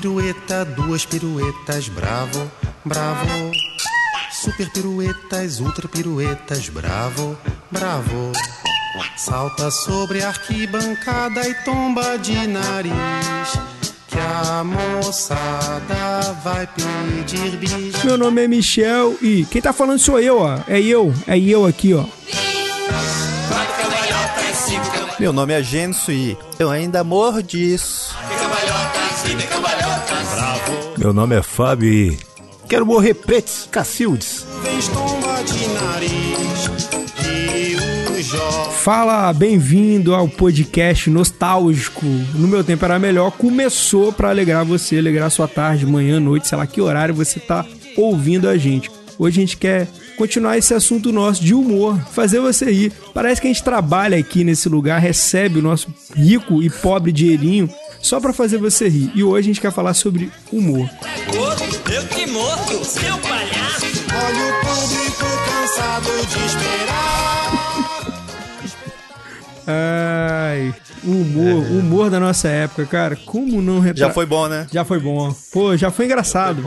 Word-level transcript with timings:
pirueta, 0.00 0.64
duas 0.64 1.04
piruetas, 1.04 1.88
bravo, 1.88 2.48
bravo. 2.84 3.50
Super 4.30 4.70
piruetas, 4.70 5.58
ultra 5.58 5.88
piruetas, 5.88 6.68
bravo, 6.68 7.36
bravo. 7.68 8.30
Salta 9.16 9.72
sobre 9.72 10.22
a 10.22 10.28
arquibancada 10.28 11.48
e 11.48 11.54
tomba 11.64 12.16
de 12.16 12.46
nariz. 12.46 12.92
Que 14.06 14.18
a 14.18 14.62
moçada 14.62 16.32
vai 16.44 16.68
pedir 16.68 17.56
bis. 17.56 18.04
Meu 18.04 18.16
nome 18.16 18.44
é 18.44 18.46
Michel 18.46 19.16
e 19.20 19.44
quem 19.46 19.60
tá 19.60 19.72
falando 19.72 19.98
sou 19.98 20.20
eu, 20.20 20.38
ó. 20.38 20.60
É 20.68 20.80
eu, 20.80 21.12
é 21.26 21.36
eu 21.36 21.66
aqui, 21.66 21.92
ó. 21.92 22.04
Meu 25.18 25.32
nome 25.32 25.52
é 25.52 25.60
Gênesis 25.60 26.08
e 26.08 26.38
eu 26.56 26.70
ainda 26.70 27.02
morro 27.02 27.42
disso. 27.42 28.16
Meu 30.98 31.12
nome 31.12 31.36
é 31.36 31.42
Fábio 31.42 31.88
e 31.88 32.18
quero 32.68 32.84
morrer 32.84 33.14
pretos, 33.14 33.68
cacildes. 33.70 34.44
Fala, 38.82 39.32
bem-vindo 39.32 40.12
ao 40.12 40.28
podcast 40.28 41.08
nostálgico. 41.08 42.04
No 42.34 42.48
meu 42.48 42.64
tempo 42.64 42.84
era 42.84 42.98
melhor. 42.98 43.30
Começou 43.30 44.12
pra 44.12 44.30
alegrar 44.30 44.64
você, 44.64 44.98
alegrar 44.98 45.30
sua 45.30 45.46
tarde, 45.46 45.86
manhã, 45.86 46.18
noite, 46.18 46.48
sei 46.48 46.58
lá 46.58 46.66
que 46.66 46.80
horário 46.80 47.14
você 47.14 47.38
tá 47.38 47.64
ouvindo 47.96 48.48
a 48.48 48.56
gente. 48.56 48.90
Hoje 49.16 49.38
a 49.38 49.40
gente 49.40 49.56
quer 49.56 49.86
continuar 50.16 50.58
esse 50.58 50.74
assunto 50.74 51.12
nosso 51.12 51.44
de 51.44 51.54
humor, 51.54 51.96
fazer 52.10 52.40
você 52.40 52.72
rir. 52.72 52.92
Parece 53.14 53.40
que 53.40 53.46
a 53.46 53.52
gente 53.52 53.62
trabalha 53.62 54.18
aqui 54.18 54.42
nesse 54.42 54.68
lugar, 54.68 55.00
recebe 55.00 55.60
o 55.60 55.62
nosso 55.62 55.94
rico 56.16 56.60
e 56.60 56.68
pobre 56.68 57.12
dinheirinho 57.12 57.70
só 58.00 58.20
pra 58.20 58.32
fazer 58.32 58.58
você 58.58 58.88
rir. 58.88 59.10
E 59.14 59.22
hoje 59.22 59.46
a 59.50 59.52
gente 59.52 59.60
quer 59.60 59.72
falar 59.72 59.94
sobre 59.94 60.30
humor. 60.52 60.88
Eu 61.90 62.04
que 62.08 62.26
morto, 62.26 62.84
seu 62.84 63.16
palhaço! 63.18 63.86
Olha 64.10 64.44
o 64.46 64.60
público 64.60 65.24
cansado 65.46 66.10
de 66.26 66.46
esperar. 66.46 67.28
Ai, 69.66 70.74
o 71.04 71.10
humor, 71.10 71.62
o 71.70 71.78
humor 71.78 72.10
da 72.10 72.18
nossa 72.18 72.48
época, 72.48 72.86
cara. 72.86 73.16
Como 73.26 73.60
não 73.60 73.80
retra... 73.80 74.06
Já 74.06 74.10
foi 74.10 74.24
bom, 74.26 74.48
né? 74.48 74.66
Já 74.72 74.84
foi 74.84 74.98
bom. 74.98 75.34
Pô, 75.52 75.76
já 75.76 75.90
foi 75.90 76.06
engraçado. 76.06 76.62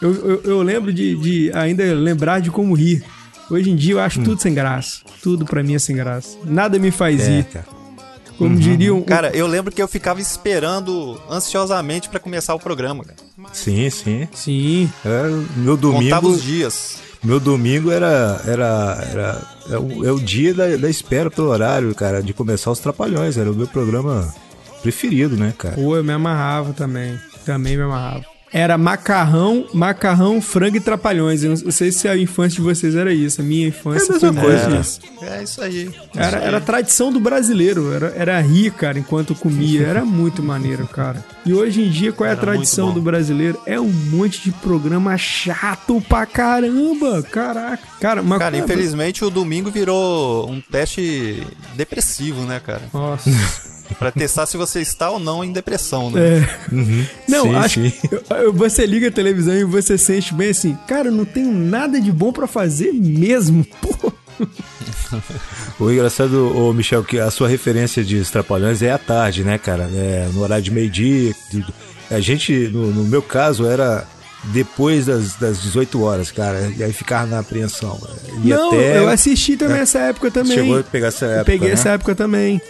Eu, 0.00 0.14
eu, 0.14 0.40
eu 0.44 0.62
lembro 0.62 0.92
de, 0.92 1.14
de 1.16 1.50
ainda 1.54 1.82
lembrar 1.94 2.40
de 2.40 2.50
como 2.50 2.72
rir. 2.74 3.04
Hoje 3.50 3.70
em 3.70 3.76
dia 3.76 3.94
eu 3.94 4.00
acho 4.00 4.22
tudo 4.22 4.40
sem 4.40 4.54
graça. 4.54 5.00
Tudo 5.22 5.44
pra 5.44 5.62
mim 5.62 5.74
é 5.74 5.78
sem 5.78 5.96
graça. 5.96 6.36
Nada 6.44 6.78
me 6.78 6.90
faz 6.90 7.20
É, 7.20 7.36
rir. 7.38 7.44
cara. 7.44 7.66
Como 8.38 8.56
diriam. 8.56 9.02
Cara, 9.02 9.36
eu 9.36 9.46
lembro 9.46 9.72
que 9.72 9.82
eu 9.82 9.88
ficava 9.88 10.20
esperando 10.20 11.20
ansiosamente 11.28 12.08
pra 12.08 12.20
começar 12.20 12.54
o 12.54 12.58
programa, 12.58 13.04
cara. 13.04 13.16
Sim, 13.52 13.90
sim. 13.90 14.28
Sim. 14.32 14.90
É, 15.04 15.22
meu 15.56 15.76
Contava 15.76 16.22
domingo, 16.22 16.28
os 16.28 16.42
dias. 16.42 16.98
meu 17.22 17.40
domingo 17.40 17.90
era, 17.90 18.40
era, 18.46 19.08
era 19.10 19.42
é, 19.70 19.76
o, 19.78 20.06
é 20.06 20.12
o 20.12 20.20
dia 20.20 20.54
da, 20.54 20.76
da 20.76 20.88
espera 20.88 21.30
pelo 21.30 21.48
horário, 21.48 21.92
cara, 21.94 22.22
de 22.22 22.32
começar 22.32 22.70
os 22.70 22.78
Trapalhões. 22.78 23.36
Era 23.36 23.50
o 23.50 23.54
meu 23.54 23.66
programa 23.66 24.32
preferido, 24.82 25.36
né, 25.36 25.52
cara? 25.58 25.74
Pô, 25.74 25.96
eu 25.96 26.04
me 26.04 26.12
amarrava 26.12 26.72
também. 26.72 27.18
Também 27.44 27.76
me 27.76 27.82
amarrava. 27.82 28.24
Era 28.52 28.78
macarrão, 28.78 29.66
macarrão, 29.74 30.40
frango 30.40 30.76
e 30.76 30.80
trapalhões. 30.80 31.44
Eu 31.44 31.50
não 31.50 31.70
sei 31.70 31.92
se 31.92 32.08
a 32.08 32.16
infância 32.16 32.56
de 32.56 32.62
vocês 32.62 32.94
era 32.94 33.12
isso. 33.12 33.40
A 33.40 33.44
minha 33.44 33.68
infância 33.68 34.12
É 34.12 34.16
a 34.16 34.20
mesma 34.20 34.32
foi 34.32 34.42
coisa. 34.42 34.68
muito 34.68 34.80
isso. 34.80 35.00
É 35.22 35.42
isso 35.42 35.62
aí. 35.62 35.90
Era, 36.14 36.38
era 36.38 36.56
a 36.56 36.60
tradição 36.60 37.12
do 37.12 37.20
brasileiro, 37.20 37.92
era, 37.92 38.06
era 38.16 38.40
rir, 38.40 38.70
cara, 38.72 38.98
enquanto 38.98 39.34
comia. 39.34 39.86
Era 39.86 40.04
muito 40.04 40.42
maneiro, 40.42 40.86
cara. 40.88 41.24
E 41.44 41.52
hoje 41.52 41.82
em 41.82 41.90
dia, 41.90 42.12
qual 42.12 42.26
é 42.26 42.30
a 42.30 42.32
Era 42.32 42.40
tradição 42.40 42.92
do 42.92 43.00
brasileiro? 43.00 43.60
É 43.66 43.78
um 43.80 43.90
monte 43.90 44.42
de 44.42 44.50
programa 44.52 45.16
chato 45.18 46.00
pra 46.08 46.24
caramba. 46.26 47.22
Caraca. 47.22 47.82
Cara, 48.00 48.22
uma 48.22 48.38
Cara, 48.38 48.56
infelizmente 48.56 49.24
o 49.24 49.30
domingo 49.30 49.70
virou 49.70 50.48
um 50.50 50.60
teste 50.60 51.42
depressivo, 51.74 52.42
né, 52.42 52.60
cara? 52.64 52.82
Nossa. 52.92 53.30
Pra 53.98 54.10
testar 54.10 54.46
se 54.46 54.56
você 54.56 54.80
está 54.80 55.10
ou 55.10 55.18
não 55.18 55.42
em 55.42 55.52
depressão, 55.52 56.10
né? 56.10 56.20
É. 56.20 56.48
Não, 57.28 57.44
Sim, 57.44 57.54
acho 57.56 57.80
sim. 57.82 57.90
que 57.90 58.08
você 58.52 58.86
liga 58.86 59.08
a 59.08 59.12
televisão 59.12 59.54
e 59.54 59.64
você 59.64 59.96
sente 59.96 60.34
bem 60.34 60.50
assim, 60.50 60.76
cara, 60.86 61.08
eu 61.08 61.12
não 61.12 61.24
tenho 61.24 61.52
nada 61.52 62.00
de 62.00 62.12
bom 62.12 62.32
pra 62.32 62.46
fazer 62.46 62.92
mesmo. 62.92 63.64
Pô. 63.80 64.12
O 65.80 65.90
engraçado, 65.90 66.56
ô 66.56 66.72
Michel, 66.72 67.02
que 67.02 67.18
a 67.18 67.30
sua 67.30 67.48
referência 67.48 68.04
de 68.04 68.16
Os 68.16 68.30
Trapalhões 68.30 68.82
é 68.82 68.90
à 68.90 68.98
tarde, 68.98 69.42
né, 69.42 69.58
cara? 69.58 69.88
É, 69.92 70.28
no 70.32 70.42
horário 70.42 70.62
de 70.62 70.70
meio-dia. 70.70 71.34
A 72.10 72.20
gente, 72.20 72.52
no, 72.68 72.90
no 72.90 73.04
meu 73.04 73.22
caso, 73.22 73.66
era 73.66 74.06
depois 74.44 75.06
das, 75.06 75.34
das 75.36 75.60
18 75.62 76.00
horas, 76.02 76.30
cara. 76.30 76.72
E 76.76 76.82
aí 76.82 76.92
ficava 76.92 77.26
na 77.26 77.40
apreensão. 77.40 77.98
E 78.42 78.48
não, 78.48 78.68
até. 78.68 78.98
eu 78.98 79.08
assisti 79.08 79.56
também 79.56 79.78
essa 79.78 79.98
época 79.98 80.30
também. 80.30 80.54
Chegou 80.56 80.78
a 80.78 80.82
pegar 80.82 81.08
essa 81.08 81.24
Eu 81.26 81.30
época. 81.32 81.44
peguei 81.44 81.68
né? 81.68 81.74
essa 81.74 81.88
época 81.90 82.14
também. 82.14 82.60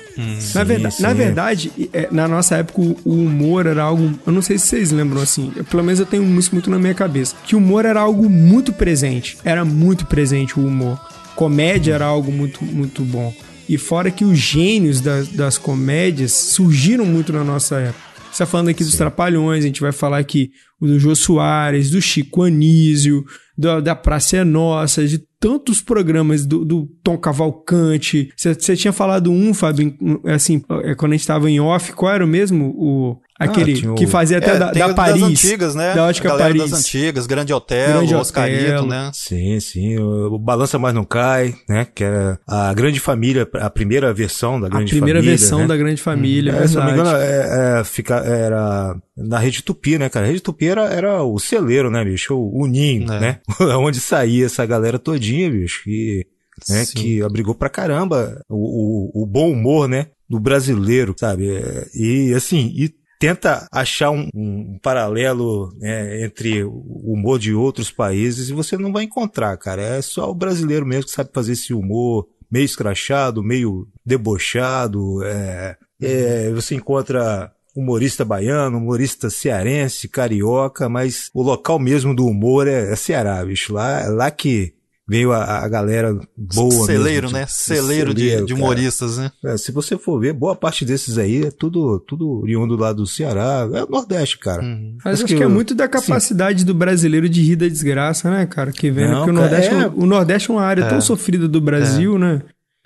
na, 0.55 0.65
verda- 0.65 0.91
sim. 0.91 1.03
na 1.03 1.13
verdade, 1.13 1.73
é, 1.93 2.09
na 2.11 2.27
nossa 2.27 2.57
época, 2.57 2.81
o 3.05 3.13
humor 3.13 3.67
era 3.67 3.83
algo. 3.83 4.19
Eu 4.27 4.33
não 4.33 4.43
sei 4.43 4.59
se 4.59 4.67
vocês 4.67 4.91
lembram 4.91 5.21
assim. 5.23 5.53
eu- 5.55 5.65
Pelo 5.65 5.85
menos 5.85 6.01
eu 6.01 6.07
tenho 6.07 6.25
isso 6.39 6.51
muito 6.53 6.71
na 6.71 6.79
minha 6.79 6.95
cabeça. 6.95 7.37
Que 7.45 7.55
o 7.55 7.59
humor 7.59 7.85
era 7.85 8.01
algo 8.01 8.29
muito 8.29 8.73
presente. 8.73 9.37
Era 9.45 9.65
muito 9.65 10.07
presente 10.07 10.59
o 10.59 10.65
humor. 10.67 10.99
Comédia 11.37 11.95
era 11.95 12.07
algo 12.07 12.33
muito, 12.33 12.65
muito 12.65 13.03
bom. 13.05 13.33
E 13.69 13.77
fora 13.77 14.11
que 14.11 14.25
os 14.25 14.39
gênios 14.39 15.01
das, 15.01 15.29
das 15.29 15.59
comédias 15.59 16.33
surgiram 16.33 17.05
muito 17.05 17.33
na 17.33 17.45
nossa 17.45 17.77
época. 17.77 18.09
Você 18.33 18.39
tá 18.39 18.47
falando 18.47 18.69
aqui 18.69 18.83
dos 18.83 18.95
Trapalhões, 18.97 19.63
a 19.65 19.67
gente 19.67 19.81
vai 19.81 19.93
falar 19.93 20.19
aqui 20.19 20.51
do 20.81 20.99
Jô 20.99 21.15
Soares, 21.15 21.91
do 21.91 22.01
Chico 22.01 22.43
Anísio, 22.43 23.25
da, 23.57 23.81
da 23.81 23.97
Praça 23.97 24.39
é 24.39 24.45
Nossa, 24.45 25.07
de 25.07 25.19
tantos 25.41 25.81
programas 25.81 26.47
do, 26.47 26.65
do 26.65 26.87
Tom 27.03 27.19
Cavalcante. 27.19 28.33
Você 28.37 28.77
tinha 28.77 28.93
falado 28.93 29.31
um, 29.31 29.53
Fábio, 29.53 29.97
assim, 30.27 30.63
é, 30.85 30.95
quando 30.95 31.13
a 31.13 31.17
gente 31.17 31.27
tava 31.27 31.51
em 31.51 31.61
off, 31.61 31.93
qual 31.93 32.13
era 32.13 32.25
o 32.25 32.29
mesmo? 32.29 32.75
O, 32.77 33.21
aquele 33.39 33.87
o- 33.89 33.95
que 33.95 34.07
fazia 34.07 34.39
até 34.39 34.51
É, 34.51 34.59
da, 34.59 34.71
tem 34.73 34.87
da 34.87 34.95
Paris. 34.95 35.21
das 35.21 35.31
antigas, 35.31 35.75
né? 35.75 35.95
Da 35.95 36.07
Ótica 36.07 36.29
a 36.29 36.33
galera 36.33 36.55
Paris. 36.57 36.71
das 36.71 36.81
antigas, 36.81 37.27
Grande 37.27 37.53
Hotel, 37.53 37.99
Grande 37.99 38.15
Oscarito, 38.15 38.65
Hotel. 38.73 38.87
né? 38.87 39.11
Sim, 39.15 39.61
sim. 39.61 39.99
O, 39.99 40.35
o 40.35 40.39
Balança 40.39 40.79
Mais 40.79 40.95
Não 40.95 41.05
Cai, 41.05 41.55
né? 41.69 41.87
Que 41.95 42.05
era 42.05 42.39
a 42.47 42.73
Grande 42.75 42.99
Família, 43.01 43.49
a 43.55 43.71
primeira 43.71 44.13
versão 44.13 44.61
da 44.61 44.67
A 44.67 44.71
Grande 44.71 44.91
primeira 44.91 45.21
Família. 45.21 45.37
versão 45.39 45.59
né? 45.61 45.67
da 45.67 45.77
Grande 45.77 46.03
Família, 46.03 46.53
É, 46.53 46.67
se 46.67 46.75
não 46.77 46.85
me 46.85 46.93
verdade. 46.93 47.17
engano, 47.17 47.25
é, 47.25 47.81
é, 47.81 47.85
fica, 47.85 48.17
era 48.17 48.97
na 49.17 49.39
Rede 49.39 49.63
Tupi, 49.63 49.99
né, 49.99 50.09
cara? 50.09 50.27
A 50.27 50.29
Rede 50.29 50.41
Tupi 50.41 50.67
era, 50.67 50.85
era 50.87 51.23
o 51.23 51.39
celeiro, 51.39 51.91
né, 51.91 52.05
bicho? 52.05 52.35
O, 52.35 52.63
o 52.63 52.67
ninho, 52.67 53.11
É. 53.13 53.21
né? 53.21 53.39
Onde 53.79 54.01
saía 54.01 54.47
essa 54.47 54.65
galera 54.67 54.99
todinha, 54.99 55.51
bicho. 55.51 55.83
Que, 55.85 56.27
né, 56.69 56.85
que 56.93 57.23
abrigou 57.23 57.55
pra 57.55 57.69
caramba 57.69 58.43
o, 58.49 59.21
o, 59.21 59.23
o 59.23 59.27
bom 59.27 59.53
humor, 59.53 59.89
né? 59.89 60.07
Do 60.29 60.41
brasileiro, 60.41 61.15
sabe? 61.19 61.49
É, 61.49 61.87
E, 61.95 62.35
assim, 62.35 62.73
e 62.77 62.91
tenta 63.19 63.67
achar 63.73 64.11
um, 64.11 64.29
um 64.35 64.79
paralelo 64.81 65.73
né, 65.79 66.25
entre 66.25 66.63
o 66.65 67.13
humor 67.13 67.39
de 67.39 67.53
outros 67.53 67.91
países 67.91 68.49
e 68.49 68.53
você 68.53 68.77
não 68.77 68.93
vai 68.93 69.05
encontrar, 69.05 69.57
cara. 69.57 69.83
É 69.83 70.03
só 70.03 70.31
o 70.31 70.35
brasileiro 70.35 70.87
mesmo 70.87 71.07
que 71.07 71.11
sabe 71.11 71.31
fazer 71.33 71.53
esse 71.53 71.75
humor 71.75 72.27
meio 72.51 72.65
escrachado, 72.65 73.43
meio 73.43 73.87
debochado. 74.05 75.23
É, 75.25 75.77
é, 76.01 76.51
você 76.53 76.75
encontra 76.75 77.53
humorista 77.75 78.25
baiano, 78.25 78.79
humorista 78.79 79.31
cearense, 79.31 80.09
carioca, 80.09 80.89
mas 80.89 81.31
o 81.35 81.43
local 81.43 81.79
mesmo 81.79 82.15
do 82.15 82.27
humor 82.27 82.67
é, 82.67 82.93
é 82.93 82.97
Ceará, 82.97 83.45
bicho. 83.45 83.73
Lá, 83.73 84.07
lá 84.09 84.31
que 84.31 84.75
veio 85.09 85.33
a, 85.33 85.65
a 85.65 85.69
galera 85.69 86.19
boa 86.37 86.85
Celeiro, 86.87 87.29
mesmo, 87.29 87.39
né? 87.39 87.45
de- 87.47 87.53
Celeiro 87.53 88.13
de, 88.15 88.21
celeiro, 88.21 88.47
de 88.47 88.53
cara. 88.53 88.65
humoristas, 88.65 89.17
né? 89.19 89.33
É, 89.45 89.57
se 89.57 89.73
você 89.73 89.97
for 89.97 90.21
ver, 90.21 90.33
boa 90.35 90.55
parte 90.55 90.85
desses 90.85 91.17
aí 91.17 91.45
é 91.47 91.51
tudo, 91.51 91.99
tudo 92.01 92.43
oriundo 92.43 92.77
lá 92.77 92.93
do 92.93 93.07
Ceará. 93.07 93.69
É 93.73 93.85
o 93.85 93.89
Nordeste, 93.89 94.39
cara. 94.39 94.63
Uhum. 94.63 94.99
Mas 95.05 95.15
Acho 95.15 95.25
acho 95.25 95.33
que 95.33 95.37
que 95.39 95.43
é 95.43 95.47
muito 95.49 95.75
da 95.75 95.89
capacidade 95.89 96.65
do 96.65 96.75
brasileiro 96.75 97.29
de 97.29 97.41
rir 97.43 97.57
da 97.57 97.67
desgraça, 97.69 98.31
né, 98.31 98.45
cara? 98.47 98.71
Que 98.71 98.91
vem, 98.91 99.09
Não, 99.09 99.17
porque 99.19 99.31
o 99.31 99.35
Nordeste, 99.35 99.75
é- 99.75 99.89
o 99.95 100.07
Nordeste 100.07 100.51
é 100.51 100.55
uma 100.55 100.63
área 100.63 100.87
tão 100.87 101.01
sofrida 101.01 101.49
do 101.49 101.61
Brasil, 101.61 102.19
né? 102.19 102.43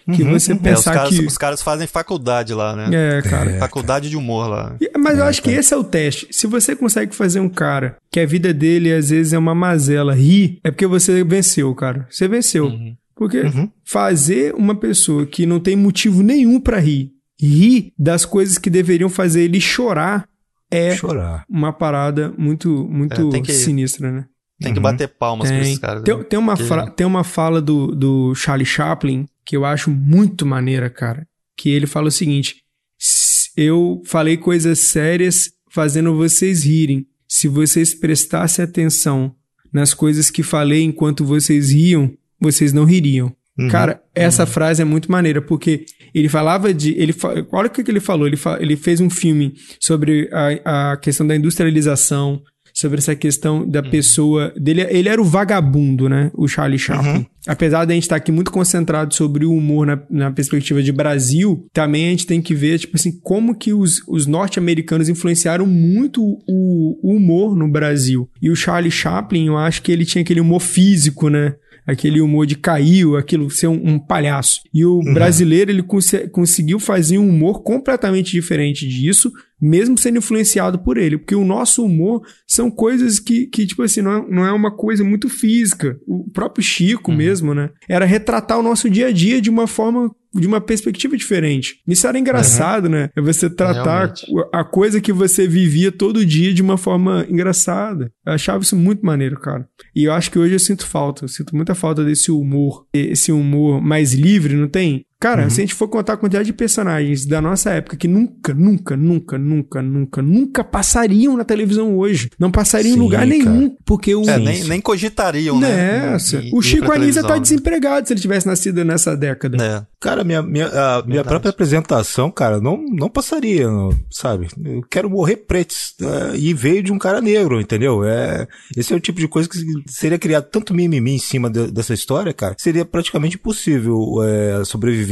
Que 0.06 0.24
você 0.24 0.52
É, 0.52 0.54
os, 0.54 0.60
pensar 0.60 0.94
caras, 0.94 1.08
que. 1.18 1.24
os 1.26 1.38
caras 1.38 1.62
fazem 1.62 1.86
faculdade 1.86 2.52
lá, 2.54 2.74
né? 2.74 2.90
É, 3.18 3.22
cara. 3.22 3.58
Faculdade 3.58 4.08
de 4.10 4.16
humor 4.16 4.48
lá. 4.48 4.76
E- 4.80 4.90
Mas 4.98 5.18
eu 5.18 5.24
acho 5.24 5.42
que 5.42 5.50
esse 5.50 5.72
é 5.72 5.76
o 5.76 5.84
teste. 5.84 6.26
Se 6.30 6.46
você 6.46 6.74
consegue 6.74 7.14
fazer 7.14 7.40
um 7.40 7.48
cara 7.48 7.96
que 8.10 8.18
a 8.20 8.26
vida 8.26 8.52
dele 8.52 8.92
às 8.92 9.10
vezes 9.10 9.32
é 9.32 9.38
uma 9.38 9.54
mazela 9.54 10.14
rir, 10.14 10.58
é 10.64 10.70
porque 10.70 10.86
você 10.86 11.22
venceu, 11.24 11.74
cara. 11.74 12.06
Você 12.10 12.26
venceu. 12.28 12.72
Porque 13.14 13.42
fazer 13.84 14.54
uma 14.54 14.74
pessoa 14.74 15.26
que 15.26 15.46
não 15.46 15.60
tem 15.60 15.76
motivo 15.76 16.22
nenhum 16.22 16.58
pra 16.60 16.78
rir, 16.78 17.10
rir 17.40 17.92
das 17.98 18.24
coisas 18.24 18.58
que 18.58 18.70
deveriam 18.70 19.08
fazer 19.08 19.42
ele 19.42 19.60
chorar, 19.60 20.26
é 20.70 20.94
Chorar. 20.96 21.44
uma 21.48 21.72
parada 21.72 22.32
muito, 22.38 22.88
muito 22.90 23.36
É, 23.36 23.40
que- 23.40 23.52
sinistra, 23.52 24.10
né? 24.10 24.24
Tem 24.60 24.72
que 24.72 24.78
bater 24.80 25.08
palmas 25.08 25.48
pra 25.48 25.58
Tem, 25.58 25.66
esses 25.68 25.78
caras. 25.80 26.02
tem, 26.04 26.16
né? 26.16 26.22
tem 26.24 26.38
uma, 26.38 26.56
Que- 26.56 26.62
fra- 26.62 26.86
tem 26.90 27.04
uma 27.06 27.24
fala 27.24 27.60
do, 27.60 27.88
do 27.96 28.32
Charlie 28.34 28.64
Chaplin 28.64 29.26
que 29.44 29.56
eu 29.56 29.64
acho 29.64 29.90
muito 29.90 30.44
maneira, 30.46 30.88
cara. 30.90 31.26
Que 31.56 31.70
ele 31.70 31.86
fala 31.86 32.08
o 32.08 32.12
seguinte: 32.12 32.56
"S- 33.00 33.50
Eu 33.56 34.00
falei 34.04 34.36
coisas 34.36 34.78
sérias 34.78 35.50
fazendo 35.70 36.14
vocês 36.16 36.64
rirem. 36.64 37.06
se 37.28 37.48
vocês 37.48 37.94
prestassem 37.94 38.62
atenção 38.62 39.34
nas 39.72 39.94
coisas 39.94 40.30
que 40.30 40.42
falei 40.42 40.82
enquanto 40.82 41.24
vocês 41.24 41.70
riam, 41.72 42.12
vocês 42.38 42.74
não 42.74 42.84
ririam. 42.84 43.34
Uhum. 43.58 43.68
Cara, 43.68 44.02
essa 44.14 44.44
frase 44.46 44.82
é 44.82 44.84
muito 44.84 45.10
maneira, 45.10 45.40
porque 45.40 45.84
ele 46.14 46.28
falava 46.28 46.74
de. 46.74 46.92
Ele, 46.92 47.14
olha 47.50 47.68
o 47.68 47.70
que, 47.70 47.82
que 47.82 47.90
ele 47.90 48.00
falou. 48.00 48.26
Ele, 48.26 48.36
fa- 48.36 48.58
ele 48.60 48.76
fez 48.76 49.00
um 49.00 49.08
filme 49.08 49.54
sobre 49.80 50.28
a, 50.64 50.92
a 50.92 50.96
questão 50.98 51.26
da 51.26 51.34
industrialização, 51.36 52.42
sobre 52.82 52.98
essa 52.98 53.14
questão 53.14 53.66
da 53.66 53.82
pessoa. 53.82 54.52
Dele, 54.56 54.82
ele 54.90 55.08
era 55.08 55.20
o 55.20 55.24
vagabundo, 55.24 56.08
né? 56.08 56.30
O 56.34 56.46
Charlie 56.46 56.78
Chaplin. 56.78 57.26
Apesar 57.46 57.84
de 57.84 57.92
a 57.92 57.94
gente 57.94 58.04
estar 58.04 58.16
aqui 58.16 58.30
muito 58.30 58.52
concentrado 58.52 59.14
sobre 59.14 59.44
o 59.44 59.52
humor 59.52 59.86
na, 59.86 60.00
na 60.10 60.30
perspectiva 60.30 60.82
de 60.82 60.92
Brasil, 60.92 61.66
também 61.72 62.06
a 62.06 62.10
gente 62.10 62.26
tem 62.26 62.40
que 62.40 62.54
ver, 62.54 62.78
tipo 62.78 62.96
assim, 62.96 63.12
como 63.20 63.54
que 63.54 63.72
os, 63.72 64.02
os 64.06 64.26
norte-americanos 64.26 65.08
influenciaram 65.08 65.66
muito 65.66 66.22
o, 66.22 66.98
o 67.02 67.16
humor 67.16 67.56
no 67.56 67.68
Brasil. 67.68 68.28
E 68.40 68.50
o 68.50 68.56
Charlie 68.56 68.90
Chaplin, 68.90 69.46
eu 69.46 69.56
acho 69.56 69.82
que 69.82 69.90
ele 69.90 70.04
tinha 70.04 70.22
aquele 70.22 70.40
humor 70.40 70.60
físico, 70.60 71.28
né? 71.28 71.54
Aquele 71.86 72.20
humor 72.20 72.46
de 72.46 72.56
caiu, 72.56 73.16
aquilo 73.16 73.50
ser 73.50 73.66
um, 73.66 73.80
um 73.94 73.98
palhaço. 73.98 74.60
E 74.72 74.84
o 74.84 75.00
brasileiro, 75.14 75.70
ele 75.70 75.82
conse- 75.82 76.28
conseguiu 76.28 76.78
fazer 76.78 77.18
um 77.18 77.28
humor 77.28 77.62
completamente 77.62 78.32
diferente 78.32 78.86
disso, 78.86 79.32
mesmo 79.60 79.98
sendo 79.98 80.18
influenciado 80.18 80.78
por 80.78 80.96
ele. 80.96 81.18
Porque 81.18 81.34
o 81.34 81.44
nosso 81.44 81.84
humor 81.84 82.22
são 82.46 82.70
coisas 82.70 83.18
que, 83.18 83.46
que 83.46 83.66
tipo 83.66 83.82
assim, 83.82 84.02
não 84.02 84.12
é, 84.12 84.30
não 84.30 84.46
é 84.46 84.52
uma 84.52 84.74
coisa 84.74 85.02
muito 85.04 85.28
física. 85.28 85.98
O 86.06 86.30
próprio 86.30 86.64
Chico 86.64 87.12
mesmo, 87.12 87.54
né? 87.54 87.70
Era 87.88 88.04
retratar 88.04 88.58
o 88.58 88.62
nosso 88.62 88.88
dia 88.88 89.08
a 89.08 89.12
dia 89.12 89.40
de 89.40 89.50
uma 89.50 89.66
forma 89.66 90.10
de 90.34 90.46
uma 90.46 90.60
perspectiva 90.60 91.16
diferente. 91.16 91.76
Isso 91.86 92.06
era 92.06 92.18
engraçado, 92.18 92.88
né? 92.88 93.10
É 93.14 93.20
você 93.20 93.50
tratar 93.50 94.14
Realmente. 94.14 94.26
a 94.52 94.64
coisa 94.64 95.00
que 95.00 95.12
você 95.12 95.46
vivia 95.46 95.92
todo 95.92 96.24
dia 96.24 96.52
de 96.54 96.62
uma 96.62 96.76
forma 96.76 97.26
engraçada. 97.28 98.10
Eu 98.24 98.32
achava 98.32 98.62
isso 98.62 98.76
muito 98.76 99.04
maneiro, 99.04 99.38
cara. 99.38 99.66
E 99.94 100.04
eu 100.04 100.12
acho 100.12 100.30
que 100.30 100.38
hoje 100.38 100.54
eu 100.54 100.58
sinto 100.58 100.86
falta. 100.86 101.24
Eu 101.24 101.28
sinto 101.28 101.54
muita 101.54 101.74
falta 101.74 102.04
desse 102.04 102.30
humor. 102.30 102.86
Esse 102.92 103.32
humor 103.32 103.80
mais 103.80 104.14
livre, 104.14 104.54
não 104.54 104.68
tem? 104.68 105.04
Cara, 105.22 105.48
se 105.48 105.60
a 105.60 105.62
gente 105.62 105.74
for 105.74 105.86
contar 105.86 106.14
a 106.14 106.16
quantidade 106.16 106.46
de 106.46 106.52
personagens 106.52 107.24
da 107.24 107.40
nossa 107.40 107.70
época 107.70 107.96
que 107.96 108.08
nunca, 108.08 108.52
nunca, 108.52 108.96
nunca, 108.96 109.38
nunca, 109.38 109.80
nunca, 109.80 110.20
nunca 110.20 110.64
passariam 110.64 111.36
na 111.36 111.44
televisão 111.44 111.96
hoje. 111.96 112.28
Não 112.36 112.50
passariam 112.50 112.96
em 112.96 112.98
lugar 112.98 113.18
cara. 113.18 113.30
nenhum. 113.30 113.76
Porque 113.84 114.12
o. 114.16 114.28
É, 114.28 114.36
Sim, 114.36 114.44
nem, 114.44 114.64
nem 114.64 114.80
cogitariam, 114.80 115.60
né? 115.60 116.10
Nessa. 116.10 116.42
o 116.52 116.60
Chico 116.60 116.90
Anísio 116.90 117.22
tá 117.22 117.34
né? 117.34 117.40
desempregado 117.40 118.04
se 118.08 118.12
ele 118.12 118.20
tivesse 118.20 118.48
nascido 118.48 118.84
nessa 118.84 119.16
década. 119.16 119.64
É. 119.64 119.86
Cara, 120.00 120.24
minha, 120.24 120.42
minha, 120.42 120.66
a 120.66 121.04
minha 121.06 121.22
própria 121.22 121.50
apresentação, 121.50 122.28
cara, 122.28 122.60
não, 122.60 122.84
não 122.90 123.08
passaria, 123.08 123.68
sabe? 124.10 124.48
Eu 124.64 124.82
quero 124.90 125.08
morrer 125.08 125.36
preto 125.36 125.72
é, 126.02 126.36
e 126.36 126.52
veio 126.52 126.82
de 126.82 126.92
um 126.92 126.98
cara 126.98 127.20
negro, 127.20 127.60
entendeu? 127.60 128.04
É, 128.04 128.48
esse 128.76 128.92
é 128.92 128.96
o 128.96 129.00
tipo 129.00 129.20
de 129.20 129.28
coisa 129.28 129.48
que 129.48 129.56
seria 129.86 130.18
criado 130.18 130.48
tanto 130.50 130.74
mimimi 130.74 131.12
em 131.12 131.18
cima 131.20 131.48
de- 131.48 131.70
dessa 131.70 131.94
história, 131.94 132.32
cara, 132.32 132.56
seria 132.58 132.84
praticamente 132.84 133.36
impossível 133.36 134.20
é, 134.24 134.54
a 134.54 134.64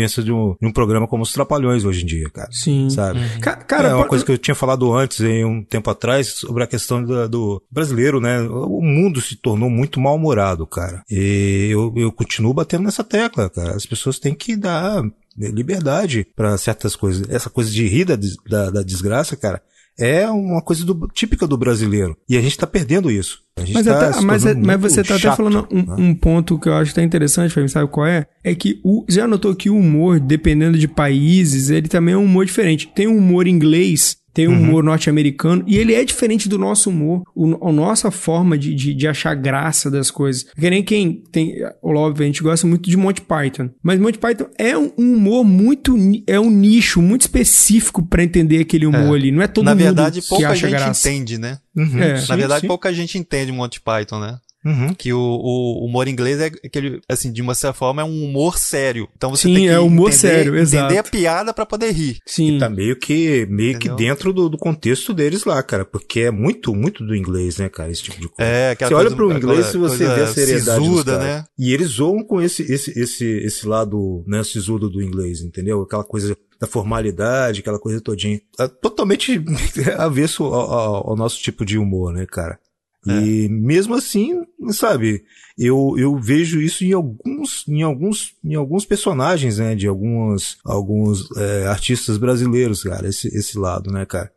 sobrevivência 0.08 0.22
de 0.22 0.32
um, 0.32 0.54
de 0.60 0.66
um 0.66 0.72
programa 0.72 1.06
como 1.06 1.22
Os 1.22 1.32
Trapalhões 1.32 1.84
hoje 1.84 2.02
em 2.02 2.06
dia, 2.06 2.30
cara. 2.30 2.48
Sim. 2.52 2.88
Sabe? 2.90 3.20
Ca- 3.40 3.56
Cara, 3.56 3.88
é 3.88 3.94
uma 3.94 4.06
coisa 4.06 4.24
que 4.24 4.32
eu 4.32 4.38
tinha 4.38 4.54
falado 4.54 4.92
antes, 4.92 5.20
em 5.20 5.44
um 5.44 5.62
tempo 5.62 5.90
atrás, 5.90 6.28
sobre 6.28 6.62
a 6.62 6.66
questão 6.66 7.04
da- 7.04 7.26
do 7.26 7.62
brasileiro, 7.70 8.20
né? 8.20 8.40
O 8.42 8.80
mundo 8.80 9.20
se 9.20 9.36
tornou 9.36 9.68
muito 9.70 10.00
mal-humorado, 10.00 10.66
cara. 10.66 11.02
E 11.10 11.68
eu, 11.70 11.92
eu 11.96 12.10
continuo 12.12 12.54
batendo 12.54 12.84
nessa 12.84 13.04
tecla, 13.04 13.48
cara. 13.50 13.74
As 13.76 13.86
pessoas 13.86 14.18
têm 14.18 14.34
que 14.34 14.56
dar 14.56 15.02
liberdade 15.36 16.26
para 16.36 16.56
certas 16.58 16.94
coisas. 16.96 17.28
Essa 17.30 17.50
coisa 17.50 17.70
de 17.70 17.86
rir 17.86 18.04
da, 18.04 18.16
da, 18.48 18.70
da 18.70 18.82
desgraça, 18.82 19.36
cara, 19.36 19.62
é 19.98 20.26
uma 20.28 20.62
coisa 20.62 20.84
do- 20.84 21.08
típica 21.12 21.46
do 21.46 21.56
brasileiro. 21.58 22.16
E 22.28 22.36
a 22.36 22.40
gente 22.40 22.56
tá 22.56 22.66
perdendo 22.66 23.10
isso. 23.10 23.40
Mas, 23.72 23.86
tá 23.86 24.08
até- 24.08 24.20
mas, 24.20 24.42
tornando 24.42 24.66
mas 24.66 24.80
você 24.80 25.02
tá 25.02 25.16
até 25.16 25.36
falando 25.36 25.68
um, 25.70 25.76
né? 25.82 25.94
um 25.98 26.14
ponto 26.14 26.58
que 26.58 26.68
eu 26.68 26.74
acho 26.74 26.92
até 26.92 27.02
interessante, 27.02 27.52
Fabinho, 27.52 27.68
sabe 27.68 27.90
qual 27.90 28.06
é? 28.06 28.26
É 28.42 28.54
que 28.54 28.80
o, 28.84 29.04
já 29.08 29.26
notou 29.26 29.54
que 29.54 29.68
o 29.70 29.76
humor, 29.76 30.18
dependendo 30.20 30.78
de 30.78 30.88
países, 30.88 31.70
ele 31.70 31.88
também 31.88 32.14
é 32.14 32.16
um 32.16 32.24
humor 32.24 32.44
diferente. 32.46 32.90
Tem 32.94 33.06
um 33.06 33.16
humor 33.16 33.46
inglês, 33.46 34.16
tem 34.32 34.46
um 34.48 34.52
humor 34.60 34.82
norte-americano, 34.84 35.64
e 35.66 35.76
ele 35.78 35.94
é 35.94 36.04
diferente 36.04 36.48
do 36.48 36.58
nosso 36.58 36.90
humor, 36.90 37.22
o, 37.34 37.68
a 37.68 37.72
nossa 37.72 38.10
forma 38.10 38.56
de, 38.58 38.74
de, 38.74 38.94
de 38.94 39.08
achar 39.08 39.34
graça 39.34 39.90
das 39.90 40.10
coisas. 40.10 40.44
Que 40.58 40.70
nem 40.70 40.82
quem 40.82 41.22
tem, 41.32 41.54
óbvio, 41.82 42.24
a 42.24 42.26
gente 42.26 42.42
gosta 42.42 42.66
muito 42.66 42.88
de 42.88 42.96
Monty 42.96 43.22
Python, 43.22 43.70
mas 43.82 43.98
Monty 43.98 44.18
Python 44.18 44.46
é 44.58 44.76
um 44.76 44.90
um 44.98 45.14
humor 45.14 45.44
muito, 45.44 45.96
é 46.26 46.38
um 46.38 46.50
nicho 46.50 47.00
muito 47.00 47.22
específico 47.22 48.02
pra 48.04 48.22
entender 48.22 48.58
aquele 48.60 48.86
humor 48.86 49.16
ali. 49.16 49.30
Não 49.32 49.40
é 49.40 49.46
todo 49.46 49.64
Na 49.64 49.70
mundo 49.74 49.82
verdade, 49.84 50.20
que 50.20 50.28
pouca 50.28 50.48
acha 50.50 50.68
gente 50.68 50.78
graça. 50.78 51.08
entende, 51.08 51.38
né? 51.38 51.58
Uhum, 51.74 51.98
É. 52.02 52.12
Na 52.14 52.18
sim, 52.20 52.36
verdade, 52.36 52.60
sim. 52.62 52.66
pouca 52.66 52.92
gente 52.92 53.16
entende 53.16 53.50
Monty 53.52 53.80
Python, 53.80 54.20
né? 54.20 54.38
Uhum. 54.64 54.92
Que 54.94 55.12
o, 55.12 55.18
o 55.18 55.86
humor 55.86 56.06
inglês 56.06 56.38
é 56.40 56.46
aquele, 56.46 57.00
assim, 57.08 57.32
de 57.32 57.40
uma 57.40 57.54
certa 57.54 57.72
forma, 57.76 58.02
é 58.02 58.04
um 58.04 58.24
humor 58.24 58.58
sério. 58.58 59.08
Então 59.16 59.30
você 59.30 59.48
Sim, 59.48 59.54
tem 59.54 59.62
que 59.64 59.70
é 59.70 59.78
humor 59.80 60.08
entender, 60.08 60.16
sério, 60.18 60.58
entender 60.58 60.98
a 60.98 61.02
piada 61.02 61.54
pra 61.54 61.64
poder 61.64 61.92
rir. 61.92 62.18
Sim. 62.26 62.58
Tá 62.58 62.68
meio 62.68 62.96
que, 62.96 63.46
meio 63.48 63.78
que 63.78 63.88
dentro 63.90 64.32
do, 64.32 64.48
do 64.48 64.58
contexto 64.58 65.14
deles 65.14 65.44
lá, 65.44 65.62
cara. 65.62 65.84
Porque 65.84 66.20
é 66.20 66.30
muito, 66.30 66.74
muito 66.74 67.04
do 67.04 67.14
inglês, 67.16 67.56
né, 67.58 67.68
cara? 67.68 67.90
Esse 67.90 68.02
tipo 68.02 68.20
de 68.20 68.28
coisa. 68.28 68.50
É, 68.50 68.70
aquela 68.72 68.88
Você 68.90 68.94
olha 68.94 69.10
coisa- 69.10 69.16
pro 69.16 69.32
inglês 69.36 69.74
e 69.74 69.78
você 69.78 70.06
vê 70.06 70.22
a 70.22 70.26
seriedade 70.26 70.84
sisuda, 70.84 71.18
né? 71.18 71.44
E 71.58 71.72
eles 71.72 71.88
zoam 71.88 72.22
com 72.22 72.40
esse, 72.40 72.62
esse, 72.70 72.90
esse, 72.98 73.24
esse 73.24 73.66
lado, 73.66 74.22
né, 74.26 74.44
sisudo 74.44 74.90
do 74.90 75.02
inglês, 75.02 75.40
entendeu? 75.40 75.80
Aquela 75.82 76.04
coisa 76.04 76.36
da 76.60 76.66
formalidade, 76.66 77.60
aquela 77.60 77.78
coisa 77.78 78.00
todinha. 78.00 78.38
É 78.58 78.68
totalmente 78.68 79.42
avesso 79.96 80.44
ao, 80.44 80.70
ao- 80.70 81.10
ao 81.10 81.16
nosso 81.16 81.40
tipo 81.40 81.64
de 81.64 81.78
humor, 81.78 82.12
né, 82.12 82.26
cara? 82.26 82.58
E 83.06 83.48
mesmo 83.48 83.94
assim, 83.94 84.42
sabe, 84.72 85.24
eu, 85.56 85.94
eu 85.96 86.18
vejo 86.18 86.60
isso 86.60 86.84
em 86.84 86.92
alguns, 86.92 87.66
em 87.66 87.82
alguns, 87.82 88.34
em 88.44 88.54
alguns 88.54 88.84
personagens, 88.84 89.58
né, 89.58 89.74
de 89.74 89.86
alguns, 89.86 90.58
alguns 90.64 91.30
é, 91.36 91.66
artistas 91.66 92.18
brasileiros, 92.18 92.82
cara, 92.82 93.08
esse, 93.08 93.28
esse 93.28 93.58
lado, 93.58 93.90
né, 93.90 94.04
cara, 94.04 94.30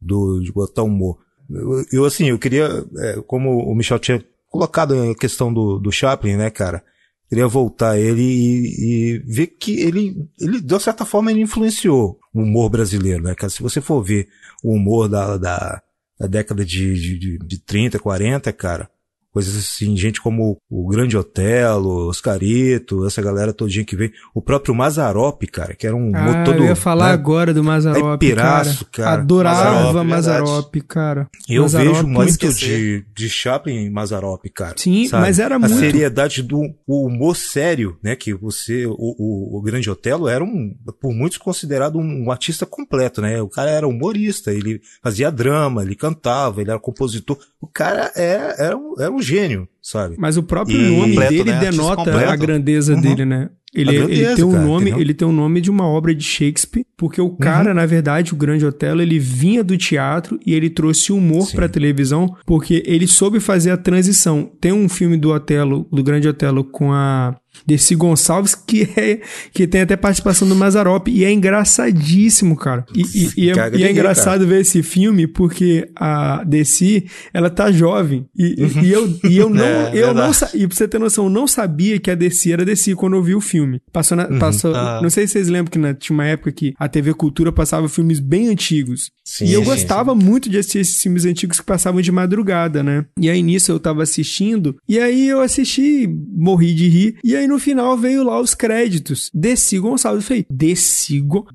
do, 0.00 0.40
de 0.40 0.52
botar 0.52 0.82
humor. 0.82 1.18
Eu, 1.48 1.84
eu, 1.92 2.04
assim, 2.04 2.30
eu 2.30 2.38
queria, 2.38 2.84
é, 2.98 3.22
como 3.26 3.58
o 3.58 3.74
Michel 3.74 4.00
tinha 4.00 4.24
colocado 4.50 4.94
a 4.94 5.14
questão 5.14 5.52
do, 5.52 5.78
do 5.78 5.92
Chaplin, 5.92 6.36
né, 6.36 6.50
cara, 6.50 6.82
queria 7.28 7.46
voltar 7.46 7.98
ele 7.98 8.22
e, 8.22 9.14
e 9.14 9.18
ver 9.20 9.46
que 9.46 9.80
ele, 9.80 10.28
ele, 10.40 10.60
de 10.60 10.80
certa 10.80 11.04
forma, 11.04 11.30
ele 11.30 11.42
influenciou 11.42 12.18
o 12.34 12.40
humor 12.40 12.68
brasileiro, 12.68 13.22
né, 13.22 13.34
cara, 13.36 13.50
se 13.50 13.62
você 13.62 13.80
for 13.80 14.02
ver 14.02 14.26
o 14.64 14.72
humor 14.72 15.08
da, 15.08 15.36
da, 15.36 15.82
da 16.18 16.26
década 16.26 16.64
de, 16.64 16.94
de, 16.94 17.18
de, 17.18 17.38
de 17.38 17.58
30, 17.58 17.98
40, 17.98 18.52
cara. 18.52 18.90
Coisas 19.32 19.56
assim, 19.56 19.96
gente 19.96 20.20
como 20.20 20.56
o 20.70 20.88
Grande 20.88 21.16
Otelo, 21.16 22.08
Oscarito, 22.08 23.06
essa 23.06 23.20
galera 23.22 23.52
todinha 23.52 23.84
que 23.84 23.94
veio. 23.94 24.10
O 24.34 24.40
próprio 24.40 24.74
Mazarop, 24.74 25.42
cara, 25.46 25.74
que 25.74 25.86
era 25.86 25.94
um 25.94 26.08
humor 26.08 26.36
Ah, 26.36 26.44
todo. 26.44 26.58
eu 26.58 26.64
ia 26.64 26.74
falar 26.76 27.08
né? 27.08 27.12
agora 27.12 27.52
do 27.52 27.62
Mazarop, 27.62 28.18
Caipiraço, 28.20 28.86
cara. 28.86 29.10
cara. 29.10 29.22
Adorava 29.22 30.02
Mazarop, 30.04 30.74
cara. 30.88 31.28
Eu 31.48 31.62
Mazzaropi- 31.62 31.92
vejo 31.92 32.06
muito 32.06 32.52
de, 32.54 33.04
de 33.14 33.28
Chaplin 33.28 33.76
em 33.86 33.90
Mazarop, 33.90 34.44
cara. 34.54 34.74
Sim, 34.76 35.06
sabe? 35.06 35.22
mas 35.22 35.38
era 35.38 35.56
a 35.56 35.58
muito- 35.58 35.74
seriedade 35.76 36.42
do 36.42 36.62
humor 36.86 37.36
sério, 37.36 37.98
né? 38.02 38.16
Que 38.16 38.32
você, 38.34 38.86
o, 38.86 38.94
o, 38.96 39.58
o 39.58 39.62
Grande 39.62 39.90
Otelo 39.90 40.26
era 40.28 40.42
um, 40.42 40.74
por 41.00 41.12
muitos 41.14 41.38
considerado 41.38 41.98
um, 41.98 42.24
um 42.26 42.30
artista 42.30 42.64
completo, 42.66 43.20
né? 43.20 43.40
O 43.42 43.48
cara 43.48 43.70
era 43.70 43.86
humorista, 43.86 44.52
ele 44.52 44.80
fazia 45.02 45.30
drama, 45.30 45.82
ele 45.82 45.94
cantava, 45.94 46.60
ele 46.60 46.70
era 46.70 46.80
compositor. 46.80 47.38
O 47.60 47.66
cara 47.66 48.10
é, 48.16 48.54
era, 48.58 48.76
um, 48.76 48.94
era 48.98 49.10
um 49.12 49.20
gênio, 49.28 49.68
sabe? 49.90 50.16
Mas 50.18 50.36
o 50.36 50.42
próprio 50.42 50.76
E- 50.80 50.88
nome 50.96 51.08
Completo, 51.14 51.32
dele 51.32 51.50
né? 51.52 51.60
Denota 51.60 52.30
a 52.30 52.36
grandeza 52.36 52.94
Uhum. 52.94 53.00
dele, 53.00 53.24
né? 53.24 53.48
Ele, 53.74 53.90
ele 53.90 53.98
grandeza, 53.98 54.36
tem 54.36 54.44
um 54.46 54.52
cara, 54.52 54.64
nome, 54.64 54.82
entendeu? 54.86 55.00
ele 55.00 55.12
tem 55.14 55.28
um 55.28 55.32
nome 55.32 55.60
de 55.60 55.70
uma 55.70 55.86
obra 55.86 56.14
de 56.14 56.24
Shakespeare, 56.24 56.86
porque 56.96 57.20
o 57.20 57.28
cara, 57.36 57.74
na 57.74 57.84
verdade, 57.84 58.32
o 58.32 58.36
Grande 58.36 58.64
Otelo, 58.64 59.02
ele 59.02 59.18
vinha 59.18 59.62
do 59.62 59.76
teatro 59.76 60.40
e 60.44 60.54
ele 60.54 60.70
trouxe 60.70 61.12
humor 61.12 61.46
pra 61.52 61.68
televisão, 61.68 62.34
porque 62.46 62.82
ele 62.86 63.06
soube 63.06 63.40
fazer 63.40 63.70
a 63.70 63.76
transição. 63.76 64.50
Tem 64.58 64.72
um 64.72 64.88
filme 64.88 65.18
do 65.18 65.30
Otelo, 65.34 65.86
do 65.92 66.02
Grande 66.02 66.26
Otelo 66.26 66.64
com 66.64 66.92
a 66.94 67.36
Dercy 67.66 67.94
Gonçalves 67.94 68.54
que 68.54 68.88
é 68.96 69.20
que 69.52 69.66
tem 69.66 69.82
até 69.82 69.96
participação 69.96 70.48
do 70.48 70.54
Mazarop 70.56 71.08
e 71.08 71.22
é 71.24 71.30
engraçadíssimo, 71.30 72.56
cara. 72.56 72.84
E, 72.94 73.02
e- 73.02 73.30
e 73.36 73.50
é, 73.50 73.76
e 73.76 73.84
é 73.84 73.90
engraçado 73.90 74.46
ver 74.46 74.60
esse 74.60 74.82
filme 74.82 75.26
porque 75.26 75.88
a 75.96 76.42
Dercy, 76.44 77.06
ela 77.32 77.50
tá 77.50 77.70
jovem 77.70 78.26
e, 78.36 78.54
e- 78.64 78.84
e 78.86 78.92
eu 78.92 79.18
e 79.24 79.36
eu 79.38 79.48
não 79.50 79.77
É, 79.78 79.98
eu 80.02 80.14
não 80.14 80.32
sa- 80.32 80.50
e 80.54 80.66
pra 80.66 80.76
você 80.76 80.88
ter 80.88 80.98
noção, 80.98 81.24
eu 81.24 81.30
não 81.30 81.46
sabia 81.46 81.98
que 81.98 82.10
a 82.10 82.14
Dercy 82.14 82.52
era 82.52 82.64
Dercy 82.64 82.94
quando 82.94 83.14
eu 83.16 83.22
vi 83.22 83.34
o 83.34 83.40
filme. 83.40 83.80
Passou 83.92 84.16
na, 84.16 84.26
passou, 84.38 84.74
Ah. 84.74 85.00
não 85.02 85.10
sei 85.10 85.26
se 85.26 85.32
vocês 85.34 85.48
lembram 85.48 85.70
que 85.70 85.78
na- 85.78 85.94
tinha 85.94 86.14
uma 86.14 86.24
época 86.26 86.52
que 86.52 86.74
a 86.78 86.88
TV 86.88 87.14
Cultura 87.14 87.52
passava 87.52 87.88
filmes 87.88 88.20
bem 88.20 88.48
antigos. 88.48 89.10
Sim, 89.24 89.44
e 89.46 89.52
eu 89.52 89.60
sim, 89.60 89.66
gostava 89.66 90.14
muito 90.14 90.48
de 90.48 90.58
assistir 90.58 90.78
esses 90.78 91.02
filmes 91.02 91.24
antigos 91.24 91.60
que 91.60 91.66
passavam 91.66 92.00
de 92.00 92.10
madrugada, 92.10 92.82
né? 92.82 93.04
E 93.20 93.28
aí 93.28 93.42
nisso 93.42 93.70
eu 93.70 93.78
tava 93.78 94.02
assistindo, 94.02 94.76
e 94.88 94.98
aí 94.98 95.28
eu 95.28 95.40
assisti, 95.40 96.08
morri 96.34 96.72
de 96.74 96.88
rir, 96.88 97.16
e 97.22 97.36
aí 97.36 97.46
no 97.46 97.58
final 97.58 97.96
veio 97.96 98.24
lá 98.24 98.40
os 98.40 98.54
créditos. 98.54 99.30
Desi 99.34 99.78
Gonçalves. 99.78 100.22
Eu 100.24 100.28
falei, 100.28 100.46
Desi, 100.50 101.20
Go 101.20 101.46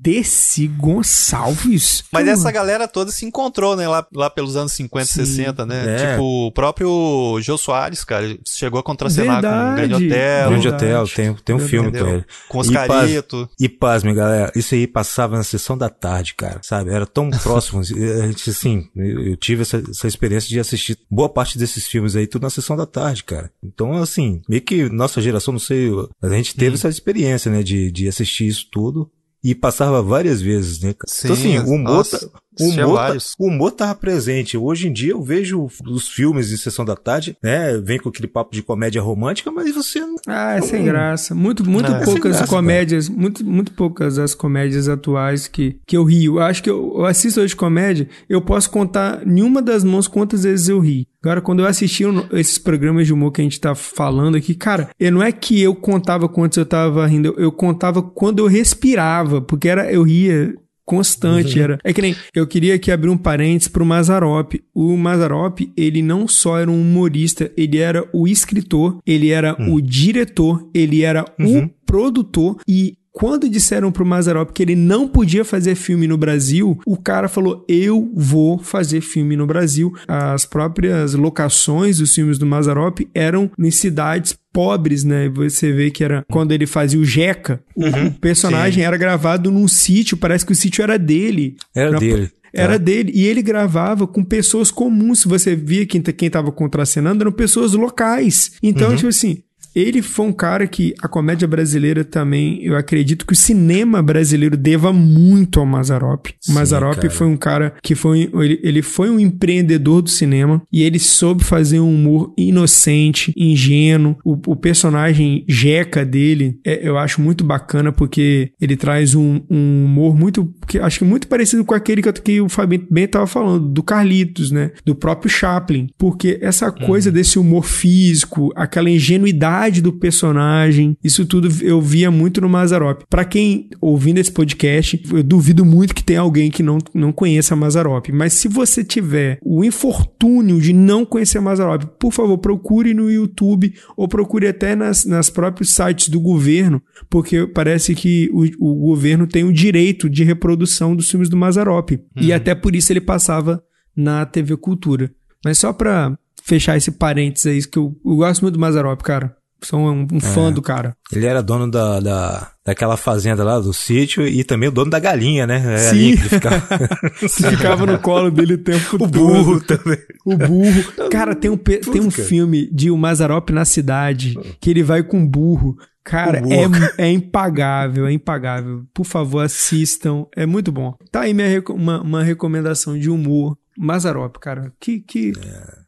Gonçalves? 0.78 2.04
Mas 2.12 2.28
essa 2.28 2.50
galera 2.52 2.86
toda 2.86 3.10
se 3.10 3.24
encontrou, 3.24 3.76
né, 3.76 3.88
lá, 3.88 4.06
lá 4.14 4.30
pelos 4.30 4.54
anos 4.56 4.72
50, 4.72 5.06
Sim. 5.06 5.24
60, 5.24 5.66
né? 5.66 5.84
É. 5.86 6.10
Tipo, 6.12 6.46
o 6.46 6.52
próprio 6.52 7.38
Jô 7.40 7.58
Soares, 7.58 8.04
cara, 8.04 8.13
ele 8.22 8.40
chegou 8.46 8.80
a 8.80 8.82
contracenar 8.82 9.40
com 9.40 9.48
o 9.48 9.50
Verdade. 9.50 9.74
Grande 9.74 9.94
Hotel, 9.94 10.48
Grande 10.48 10.68
verdade. 10.68 10.84
Hotel, 10.84 11.08
tem, 11.08 11.34
tem 11.44 11.56
um 11.56 11.58
filme 11.58 11.88
entendeu? 11.88 12.06
com 12.06 12.12
ele. 12.14 12.24
com 12.48 12.58
E 12.58 12.60
Oscarito. 12.60 13.50
E 13.58 13.68
pasme, 13.68 14.14
galera, 14.14 14.52
isso 14.54 14.74
aí 14.74 14.86
passava 14.86 15.36
na 15.36 15.42
sessão 15.42 15.76
da 15.76 15.88
tarde, 15.88 16.34
cara, 16.34 16.60
sabe? 16.62 16.90
Era 16.90 17.06
tão 17.06 17.30
próximo. 17.42 17.80
a 17.80 18.26
gente, 18.26 18.50
assim, 18.50 18.88
eu 18.96 19.36
tive 19.36 19.62
essa, 19.62 19.82
essa 19.90 20.06
experiência 20.06 20.48
de 20.48 20.60
assistir 20.60 20.98
boa 21.10 21.28
parte 21.28 21.58
desses 21.58 21.86
filmes 21.86 22.16
aí, 22.16 22.26
tudo 22.26 22.42
na 22.42 22.50
sessão 22.50 22.76
da 22.76 22.86
tarde, 22.86 23.24
cara. 23.24 23.50
Então, 23.62 23.94
assim, 23.94 24.40
meio 24.48 24.62
que 24.62 24.88
nossa 24.88 25.20
geração, 25.20 25.52
não 25.52 25.58
sei, 25.58 25.90
a 26.22 26.28
gente 26.28 26.54
teve 26.56 26.74
essa 26.74 26.88
experiência, 26.88 27.50
né, 27.50 27.62
de, 27.62 27.90
de 27.90 28.08
assistir 28.08 28.46
isso 28.46 28.68
tudo. 28.70 29.10
E 29.44 29.54
passava 29.54 30.00
várias 30.02 30.40
vezes, 30.40 30.80
né? 30.80 30.94
cara? 30.94 31.12
então, 31.22 31.32
assim, 31.34 31.58
o 31.58 31.74
humor, 31.74 31.78
nossa, 31.96 32.18
tá- 32.18 32.38
o 32.58 32.64
humor, 32.64 32.96
tá- 32.96 33.16
o 33.38 33.46
humor 33.46 33.70
tava 33.72 33.94
presente. 33.94 34.56
Hoje 34.56 34.88
em 34.88 34.92
dia 34.92 35.10
eu 35.12 35.22
vejo 35.22 35.68
os 35.86 36.08
filmes 36.08 36.50
em 36.50 36.56
sessão 36.56 36.82
da 36.82 36.96
tarde, 36.96 37.36
né? 37.42 37.76
Vem 37.76 37.98
com 37.98 38.08
aquele 38.08 38.26
papo 38.26 38.54
de 38.54 38.62
comédia 38.62 39.02
romântica, 39.02 39.50
mas 39.52 39.74
você 39.74 40.00
não. 40.00 40.16
Ah, 40.26 40.56
é 40.56 40.62
sem 40.62 40.82
graça. 40.84 41.34
Muito, 41.34 41.68
muito 41.68 41.92
é 41.92 42.04
poucas 42.04 42.12
sem 42.12 42.20
graça, 42.22 42.46
comédias, 42.46 43.08
muito, 43.10 43.44
muito 43.44 43.72
poucas 43.72 44.18
as 44.18 44.34
comédias 44.34 44.88
atuais 44.88 45.46
que, 45.46 45.76
que 45.86 45.96
eu 45.96 46.04
rio. 46.04 46.36
Eu 46.36 46.42
acho 46.42 46.62
que 46.62 46.70
eu, 46.70 46.94
eu 46.96 47.04
assisto 47.04 47.40
hoje 47.40 47.54
comédia, 47.54 48.08
eu 48.28 48.40
posso 48.40 48.70
contar 48.70 49.26
nenhuma 49.26 49.60
das 49.60 49.84
mãos 49.84 50.08
quantas 50.08 50.44
vezes 50.44 50.68
eu 50.68 50.80
ri. 50.80 51.06
Agora, 51.24 51.40
quando 51.40 51.60
eu 51.60 51.66
assisti 51.66 52.04
esses 52.32 52.58
programas 52.58 53.06
de 53.06 53.12
humor 53.14 53.32
que 53.32 53.40
a 53.40 53.44
gente 53.44 53.58
tá 53.58 53.74
falando 53.74 54.36
aqui, 54.36 54.54
cara, 54.54 54.90
eu, 55.00 55.10
não 55.10 55.22
é 55.22 55.32
que 55.32 55.58
eu 55.58 55.74
contava 55.74 56.28
quantos 56.28 56.58
eu 56.58 56.66
tava 56.66 57.06
rindo, 57.06 57.28
eu, 57.28 57.44
eu 57.44 57.50
contava 57.50 58.02
quando 58.02 58.40
eu 58.40 58.46
respirava, 58.46 59.40
porque 59.40 59.66
era, 59.66 59.90
eu 59.90 60.02
ria 60.02 60.54
constante 60.84 61.58
era. 61.58 61.78
É 61.82 61.94
que 61.94 62.02
nem 62.02 62.14
eu 62.34 62.46
queria 62.46 62.74
aqui 62.74 62.92
abrir 62.92 63.08
um 63.08 63.16
parênteses 63.16 63.68
pro 63.68 63.86
Mazarop. 63.86 64.52
O 64.74 64.94
Mazarop, 64.98 65.60
ele 65.74 66.02
não 66.02 66.28
só 66.28 66.58
era 66.58 66.70
um 66.70 66.78
humorista, 66.78 67.50
ele 67.56 67.78
era 67.78 68.06
o 68.12 68.28
escritor, 68.28 68.98
ele 69.06 69.30
era 69.30 69.56
o 69.70 69.80
diretor, 69.80 70.68
ele 70.74 71.02
era 71.02 71.24
o 71.40 71.66
produtor 71.86 72.58
e 72.68 72.98
quando 73.16 73.48
disseram 73.48 73.92
pro 73.92 74.04
Mazarop 74.04 74.50
que 74.52 74.60
ele 74.60 74.74
não 74.74 75.06
podia 75.06 75.44
fazer 75.44 75.76
filme 75.76 76.08
no 76.08 76.18
Brasil, 76.18 76.78
o 76.84 76.96
cara 76.96 77.28
falou: 77.28 77.64
Eu 77.68 78.10
vou 78.12 78.58
fazer 78.58 79.00
filme 79.00 79.36
no 79.36 79.46
Brasil. 79.46 79.94
As 80.08 80.44
próprias 80.44 81.14
locações 81.14 81.98
dos 81.98 82.12
filmes 82.12 82.38
do 82.38 82.44
Mazarop 82.44 82.98
eram 83.14 83.48
em 83.56 83.70
cidades 83.70 84.36
pobres, 84.52 85.04
né? 85.04 85.28
Você 85.28 85.72
vê 85.72 85.90
que 85.92 86.02
era 86.02 86.24
quando 86.28 86.50
ele 86.52 86.66
fazia 86.66 86.98
o 86.98 87.04
Jeca, 87.04 87.62
o- 87.76 87.86
o 87.86 88.10
personagem 88.14 88.82
era 88.84 88.96
gravado 88.96 89.50
num 89.50 89.68
sítio, 89.68 90.16
parece 90.16 90.44
que 90.44 90.52
o 90.52 90.56
sítio 90.56 90.82
era 90.82 90.98
dele. 90.98 91.56
Era 91.74 91.90
Era- 91.90 91.98
dele. 92.00 92.30
Era 92.56 92.72
tá? 92.72 92.78
dele. 92.78 93.12
E 93.14 93.26
ele 93.26 93.42
gravava 93.42 94.06
com 94.06 94.22
pessoas 94.24 94.70
comuns. 94.70 95.20
Se 95.20 95.28
você 95.28 95.56
via 95.56 95.84
quem, 95.86 96.00
quem 96.00 96.30
tava 96.30 96.52
contracenando, 96.52 97.22
eram 97.22 97.32
pessoas 97.32 97.72
locais. 97.72 98.52
Então, 98.62 98.90
Uhum. 98.90 98.96
tipo 98.96 99.08
assim. 99.08 99.38
Ele 99.74 100.02
foi 100.02 100.26
um 100.26 100.32
cara 100.32 100.66
que 100.66 100.94
a 101.02 101.08
comédia 101.08 101.48
brasileira 101.48 102.04
também, 102.04 102.62
eu 102.62 102.76
acredito 102.76 103.26
que 103.26 103.32
o 103.32 103.36
cinema 103.36 104.02
brasileiro 104.02 104.56
deva 104.56 104.92
muito 104.92 105.58
ao 105.60 105.66
Mazarop. 105.66 106.26
O 106.28 106.32
Sim, 106.40 106.52
Mazarop 106.52 106.96
cara. 106.96 107.10
foi 107.10 107.26
um 107.26 107.36
cara 107.36 107.74
que 107.82 107.94
foi, 107.94 108.30
ele, 108.34 108.60
ele 108.62 108.82
foi 108.82 109.10
um 109.10 109.18
empreendedor 109.18 110.02
do 110.02 110.10
cinema 110.10 110.62
e 110.72 110.82
ele 110.82 110.98
soube 110.98 111.42
fazer 111.44 111.80
um 111.80 111.94
humor 111.94 112.32
inocente, 112.38 113.32
ingênuo. 113.36 114.16
O, 114.24 114.32
o 114.52 114.56
personagem 114.56 115.44
Jeca 115.48 116.04
dele, 116.04 116.58
é- 116.64 116.86
eu 116.86 116.96
acho 116.98 117.20
muito 117.20 117.44
bacana 117.44 117.92
porque 117.92 118.50
ele 118.60 118.76
traz 118.76 119.14
um, 119.14 119.40
um 119.50 119.84
humor 119.84 120.14
muito, 120.16 120.52
que 120.74 120.78
acho 120.78 120.98
que 120.98 121.04
muito 121.04 121.28
parecido 121.28 121.64
com 121.64 121.74
aquele 121.74 122.02
que, 122.02 122.08
eu- 122.08 122.12
que 122.12 122.40
o 122.40 122.48
Fabinho 122.48 122.86
bem 122.90 123.04
estava 123.04 123.26
falando, 123.26 123.68
do 123.68 123.82
Carlitos, 123.82 124.50
né? 124.50 124.72
Do 124.84 124.94
próprio 124.94 125.30
Chaplin. 125.30 125.88
Porque 125.96 126.38
essa 126.42 126.70
coisa 126.70 127.10
desse 127.12 127.38
humor 127.38 127.64
físico, 127.64 128.52
aquela 128.56 128.90
ingenuidade 128.90 129.80
do 129.80 129.92
personagem, 129.92 130.96
isso 131.02 131.24
tudo 131.26 131.48
eu 131.62 131.80
via 131.80 132.10
muito 132.10 132.40
no 132.40 132.48
Mazarop. 132.48 133.02
Pra 133.08 133.24
quem 133.24 133.68
ouvindo 133.80 134.18
esse 134.18 134.32
podcast, 134.32 135.00
eu 135.12 135.22
duvido 135.22 135.64
muito 135.64 135.94
que 135.94 136.02
tenha 136.02 136.20
alguém 136.20 136.50
que 136.50 136.62
não, 136.62 136.78
não 136.94 137.12
conheça 137.12 137.54
Mazarop. 137.56 138.08
Mas 138.12 138.32
se 138.34 138.48
você 138.48 138.82
tiver 138.84 139.38
o 139.42 139.64
infortúnio 139.64 140.60
de 140.60 140.72
não 140.72 141.04
conhecer 141.04 141.40
Mazarop, 141.40 141.84
por 141.98 142.12
favor, 142.12 142.38
procure 142.38 142.92
no 142.94 143.10
YouTube 143.10 143.72
ou 143.96 144.08
procure 144.08 144.46
até 144.48 144.74
nas, 144.74 145.04
nas 145.04 145.30
próprios 145.30 145.70
sites 145.74 146.08
do 146.08 146.20
governo, 146.20 146.82
porque 147.08 147.46
parece 147.46 147.94
que 147.94 148.28
o, 148.32 148.44
o 148.58 148.74
governo 148.86 149.26
tem 149.26 149.44
o 149.44 149.52
direito 149.52 150.08
de 150.10 150.24
reprodução 150.64 150.96
dos 150.96 151.10
filmes 151.10 151.28
do 151.28 151.36
Mazarop. 151.36 151.90
E 152.16 152.32
até 152.32 152.54
por 152.54 152.74
isso 152.74 152.92
ele 152.92 153.00
passava 153.00 153.62
na 153.96 154.24
TV 154.26 154.56
Cultura. 154.56 155.10
Mas 155.44 155.58
só 155.58 155.72
pra 155.72 156.18
fechar 156.42 156.76
esse 156.76 156.90
parênteses 156.90 157.46
aí, 157.46 157.70
que 157.70 157.78
eu, 157.78 157.94
eu 158.04 158.16
gosto 158.16 158.42
muito 158.42 158.54
do 158.54 158.60
Mazarop, 158.60 159.00
cara. 159.02 159.36
Sou 159.64 159.80
um, 159.80 160.06
um 160.12 160.20
fã 160.20 160.52
do 160.52 160.60
cara. 160.60 160.96
Ele 161.12 161.26
era 161.26 161.42
dono 161.42 161.70
da, 161.70 161.98
da, 162.00 162.50
daquela 162.64 162.96
fazenda 162.96 163.42
lá 163.42 163.58
do 163.58 163.72
sítio 163.72 164.26
e 164.26 164.44
também 164.44 164.68
o 164.68 164.72
dono 164.72 164.90
da 164.90 164.98
galinha, 164.98 165.46
né? 165.46 165.74
É 165.74 165.78
Sim. 165.78 166.16
ficava. 166.16 166.62
Ficava 167.28 167.86
no 167.86 167.98
colo 167.98 168.30
dele 168.30 168.54
o 168.54 168.58
tempo 168.58 168.96
o 168.96 168.98
todo. 168.98 169.10
burro 169.10 169.60
também. 169.60 169.98
O 170.24 170.36
burro. 170.36 170.84
Cara, 171.10 171.34
tem 171.34 171.50
um, 171.50 171.56
tem 171.56 172.00
um 172.00 172.10
cara. 172.10 172.28
filme 172.28 172.68
de 172.72 172.90
o 172.90 172.96
Mazarop 172.96 173.50
na 173.50 173.64
cidade 173.64 174.38
que 174.60 174.70
ele 174.70 174.82
vai 174.82 175.02
com 175.02 175.26
burro. 175.26 175.76
Cara, 176.04 176.40
O 176.40 176.42
burro. 176.42 176.84
É, 176.98 177.06
é 177.06 177.10
impagável, 177.10 178.06
é 178.06 178.12
impagável. 178.12 178.82
Por 178.92 179.06
favor, 179.06 179.40
assistam. 179.40 180.26
É 180.36 180.44
muito 180.44 180.70
bom. 180.70 180.94
Tá 181.10 181.22
aí 181.22 181.32
minha, 181.32 181.62
uma, 181.70 182.02
uma 182.02 182.22
recomendação 182.22 182.98
de 182.98 183.08
humor. 183.08 183.56
Mazarop, 183.78 184.36
cara. 184.38 184.72
Que, 184.80 185.00
que, 185.00 185.32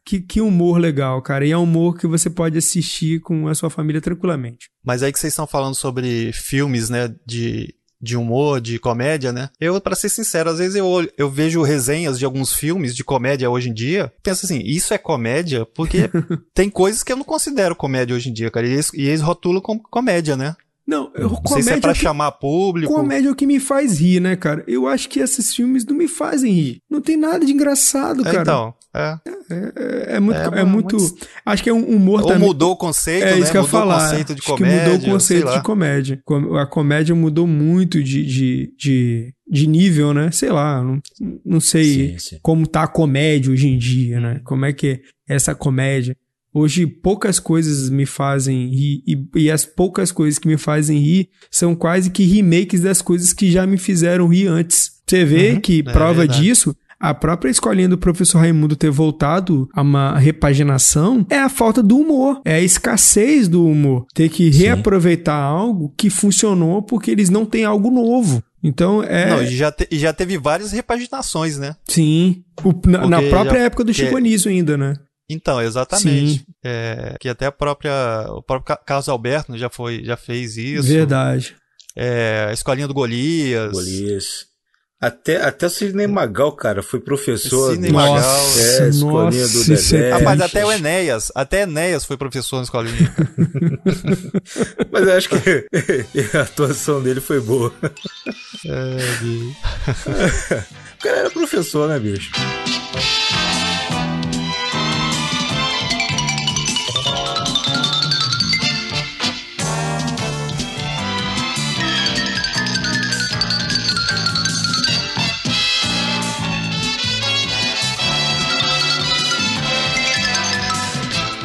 que, 0.05 0.21
que 0.21 0.41
humor 0.41 0.79
legal, 0.79 1.21
cara. 1.21 1.45
E 1.45 1.51
é 1.51 1.57
um 1.57 1.63
humor 1.63 1.97
que 1.97 2.07
você 2.07 2.29
pode 2.29 2.57
assistir 2.57 3.19
com 3.21 3.47
a 3.47 3.55
sua 3.55 3.69
família 3.69 4.01
tranquilamente. 4.01 4.69
Mas 4.83 5.03
aí 5.03 5.11
que 5.11 5.19
vocês 5.19 5.33
estão 5.33 5.47
falando 5.47 5.75
sobre 5.75 6.31
filmes, 6.33 6.89
né, 6.89 7.13
de, 7.25 7.73
de 8.01 8.15
humor, 8.15 8.61
de 8.61 8.79
comédia, 8.79 9.31
né? 9.31 9.49
Eu, 9.59 9.79
pra 9.81 9.95
ser 9.95 10.09
sincero, 10.09 10.49
às 10.49 10.59
vezes 10.59 10.75
eu, 10.75 10.87
eu 11.17 11.29
vejo 11.29 11.61
resenhas 11.63 12.19
de 12.19 12.25
alguns 12.25 12.53
filmes 12.53 12.95
de 12.95 13.03
comédia 13.03 13.49
hoje 13.49 13.69
em 13.69 13.73
dia, 13.73 14.11
penso 14.21 14.45
assim, 14.45 14.59
isso 14.63 14.93
é 14.93 14.97
comédia? 14.97 15.65
Porque 15.65 16.09
tem 16.53 16.69
coisas 16.69 17.03
que 17.03 17.11
eu 17.11 17.17
não 17.17 17.23
considero 17.23 17.75
comédia 17.75 18.15
hoje 18.15 18.29
em 18.29 18.33
dia, 18.33 18.51
cara, 18.51 18.67
e 18.67 18.73
eles, 18.73 18.91
e 18.93 19.01
eles 19.01 19.21
rotulam 19.21 19.61
como 19.61 19.81
comédia, 19.81 20.37
né? 20.37 20.55
Não, 20.87 21.11
eu, 21.15 21.29
Não 21.29 21.41
sei 21.47 21.61
se 21.63 21.69
é 21.69 21.73
comédia 21.73 21.81
pra 21.81 21.91
é 21.91 21.93
que- 21.93 21.99
chamar 21.99 22.31
público. 22.31 22.93
Comédia 22.93 23.27
é 23.27 23.31
o 23.31 23.35
que 23.35 23.45
me 23.45 23.59
faz 23.59 23.99
rir, 23.99 24.21
né, 24.21 24.37
cara? 24.37 24.63
Eu 24.65 24.87
acho 24.87 25.09
que 25.09 25.19
esses 25.19 25.53
filmes 25.53 25.85
não 25.85 25.93
me 25.95 26.07
fazem 26.07 26.53
rir. 26.53 26.77
Não 26.89 27.01
tem 27.01 27.17
nada 27.17 27.45
de 27.45 27.51
engraçado, 27.51 28.21
É, 28.21 28.23
cara. 28.31 28.41
então, 28.41 28.73
é. 28.95 29.17
É, 29.49 30.15
é 30.15 30.19
muito. 30.19 30.37
É, 30.39 30.61
É, 30.61 30.63
muito 30.63 30.95
muito- 30.97 31.27
Acho 31.45 31.61
que 31.63 31.69
é 31.69 31.73
um 31.73 31.83
humor 31.83 32.21
Ou 32.21 32.27
também. 32.27 32.47
mudou 32.47 32.71
o 32.71 32.77
conceito, 32.77 33.23
É 33.25 33.31
né? 33.35 33.39
isso 33.39 33.51
que 33.51 33.57
eu 33.57 33.61
ia 33.63 33.65
mudou 33.67 33.79
falar. 33.81 33.97
o 33.97 34.01
conceito 34.09 34.33
de 34.35 34.41
Acho 34.41 34.47
comédia. 34.55 34.79
que 34.79 34.89
mudou 34.91 35.07
o 35.09 35.11
conceito 35.11 35.51
de 35.51 35.61
comédia. 35.63 36.21
Com- 36.23 36.55
A 36.55 36.65
comédia 36.65 37.13
mudou 37.15 37.45
muito 37.47 38.01
de, 38.01 38.25
de, 38.25 38.73
de, 38.77 39.33
de 39.49 39.67
nível, 39.67 40.13
né? 40.13 40.31
Sei 40.31 40.49
lá, 40.49 40.81
não, 40.81 40.99
não 41.45 41.59
sei 41.59 42.11
Sim, 42.11 42.17
sim. 42.19 42.39
como 42.41 42.65
tá 42.65 42.83
a 42.83 42.87
comédia 42.87 43.51
hoje 43.51 43.67
em 43.67 43.77
dia, 43.77 44.21
né? 44.21 44.39
Como 44.45 44.65
é 44.65 44.71
que 44.71 45.01
é 45.27 45.35
essa 45.35 45.53
comédia. 45.53 46.15
Hoje 46.53 46.87
poucas 46.87 47.39
coisas 47.39 47.89
me 47.89 48.05
fazem 48.05 48.67
rir 48.69 49.03
e, 49.05 49.27
e 49.35 49.51
as 49.51 49.65
poucas 49.65 50.11
coisas 50.11 50.39
que 50.39 50.47
me 50.47 50.57
fazem 50.57 50.97
rir 50.97 51.29
são 51.51 51.75
quase 51.75 52.09
que 52.09 52.23
remakes 52.23 52.81
das 52.81 53.01
coisas 53.01 53.33
que 53.33 53.51
já 53.51 53.65
me 53.67 53.77
fizeram 53.77 54.27
rir 54.27 54.47
antes. 54.47 54.91
Você 55.07 55.23
vê 55.23 55.51
Uhum, 55.51 55.59
que 55.61 55.79
é 55.87 55.91
prova 55.91 56.19
verdade. 56.21 56.41
disso 56.41 56.75
a 56.99 57.13
própria 57.13 57.51
escolinha 57.51 57.87
do 57.87 57.97
professor 57.97 58.39
Raimundo 58.39 58.75
ter 58.75 58.89
voltado 58.89 59.69
a 59.75 59.83
uma 59.83 60.17
repaginação 60.17 61.23
é 61.29 61.37
a 61.37 61.47
falta 61.47 61.83
do 61.83 61.95
humor, 61.97 62.41
é 62.43 62.55
a 62.55 62.59
escassez 62.61 63.47
do 63.47 63.63
humor. 63.67 64.07
Ter 64.15 64.29
que 64.29 64.51
Sim. 64.51 64.59
reaproveitar 64.63 65.39
algo 65.39 65.93
que 65.95 66.09
funcionou 66.09 66.81
porque 66.81 67.11
eles 67.11 67.29
não 67.29 67.45
têm 67.45 67.65
algo 67.65 67.91
novo. 67.91 68.41
Então 68.63 69.03
é. 69.03 69.29
Não, 69.29 69.45
já, 69.45 69.71
te- 69.71 69.87
já 69.91 70.11
teve 70.11 70.37
várias 70.39 70.71
repaginações, 70.71 71.59
né? 71.59 71.75
Sim. 71.87 72.43
O- 72.63 72.73
na, 72.89 73.07
na 73.07 73.21
própria 73.21 73.59
já- 73.59 73.65
época 73.65 73.83
do 73.83 73.93
Chico 73.93 74.17
Anísio 74.17 74.49
ainda, 74.49 74.75
né? 74.75 74.95
Então, 75.29 75.61
exatamente. 75.61 76.39
Sim. 76.39 76.45
É, 76.63 77.15
que 77.19 77.27
até 77.27 77.45
a 77.47 77.51
própria, 77.51 77.91
o 78.29 78.41
próprio 78.41 78.67
Ca- 78.75 78.83
Carlos 78.83 79.09
Alberto 79.09 79.57
já 79.57 79.69
foi, 79.69 80.03
já 80.03 80.15
fez 80.15 80.55
isso. 80.57 80.87
Verdade. 80.87 81.55
É, 81.95 82.47
a 82.49 82.53
escolinha 82.53 82.87
do 82.87 82.93
Golias. 82.93 83.71
Golias. 83.71 84.45
Até, 84.99 85.39
até 85.43 85.67
o 85.67 85.69
Sidney 85.69 86.07
Magal, 86.07 86.51
cara, 86.53 86.81
foi 86.81 86.99
professor. 86.99 87.71
Sidney 87.71 87.91
Magal. 87.91 88.17
É, 88.57 88.87
escolinha 88.89 89.41
nossa, 89.43 89.65
do 89.65 89.73
é 89.73 89.75
Dedé. 89.77 90.11
Rapaz, 90.11 90.41
até 90.41 90.65
o 90.65 90.71
Enéas, 90.71 91.31
até 91.35 91.61
Enéas 91.61 92.03
foi 92.03 92.17
professor 92.17 92.57
na 92.57 92.63
escolinha. 92.63 93.13
Mas 94.91 95.07
eu 95.07 95.13
acho 95.13 95.29
que 95.29 95.67
a 96.37 96.41
atuação 96.41 97.01
dele 97.03 97.21
foi 97.21 97.39
boa. 97.39 97.71
É, 98.65 98.97
de- 99.21 99.53
O 100.97 101.03
cara 101.03 101.17
era 101.17 101.29
professor, 101.29 101.87
né, 101.87 101.99
bicho? 101.99 102.31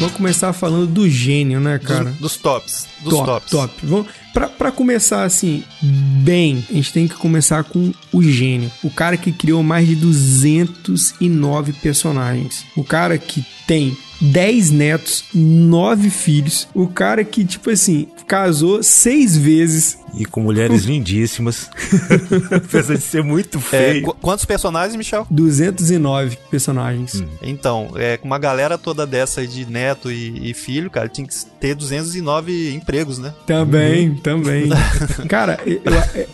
Vamos 0.02 0.16
começar 0.16 0.52
falando 0.52 0.88
do 0.88 1.09
gênio, 1.09 1.61
né, 1.61 1.78
cara? 1.78 2.06
dos, 2.11 2.18
dos 2.18 2.37
tops. 2.37 2.88
Dos 3.04 3.12
top, 3.12 3.26
tops. 3.26 3.50
top. 3.50 3.75
Vamos, 3.85 4.06
pra, 4.35 4.49
pra 4.49 4.73
começar 4.73 5.23
assim, 5.23 5.62
bem, 5.80 6.64
a 6.68 6.73
gente 6.73 6.92
tem 6.92 7.06
que 7.06 7.14
começar 7.14 7.62
com 7.62 7.92
o 8.12 8.21
gênio. 8.21 8.68
O 8.82 8.90
cara 8.90 9.16
que 9.16 9.30
criou 9.30 9.62
mais 9.62 9.87
de 9.87 9.94
209 9.94 11.73
personagens. 11.75 12.64
O 12.76 12.82
cara 12.82 13.16
que 13.16 13.44
tem 13.64 13.97
10 14.23 14.71
netos, 14.71 15.25
9 15.35 16.09
filhos. 16.11 16.69
O 16.75 16.87
cara 16.87 17.25
que, 17.25 17.45
tipo 17.45 17.71
assim, 17.71 18.07
casou 18.26 18.83
seis 18.83 19.37
vezes. 19.37 19.99
E 20.14 20.26
com 20.26 20.41
mulheres 20.43 20.85
lindíssimas. 20.85 21.71
Apesar 22.55 22.95
de 22.97 23.00
ser 23.02 23.23
muito 23.23 23.57
É, 23.59 23.61
feio. 23.61 24.02
qu- 24.02 24.14
quantos 24.21 24.45
personagens, 24.45 24.95
Michel? 24.95 25.26
209 25.31 26.37
personagens. 26.50 27.25
Então, 27.43 27.93
é, 27.97 28.19
com 28.19 28.26
uma 28.26 28.38
galera 28.38 28.76
toda 28.76 29.07
dessa 29.07 29.41
aí 29.41 29.47
de 29.47 29.64
neto 29.64 30.12
e, 30.12 30.50
e 30.50 30.55
filho, 30.55 30.91
cara, 30.91 31.09
tinha 31.09 31.26
que 31.26 31.35
ter 31.59 31.75
209 31.75 32.75
empregos, 32.75 33.19
né? 33.19 33.33
Também, 33.47 34.14
também. 34.17 34.69
Cara, 35.29 35.59
eu, 35.64 35.81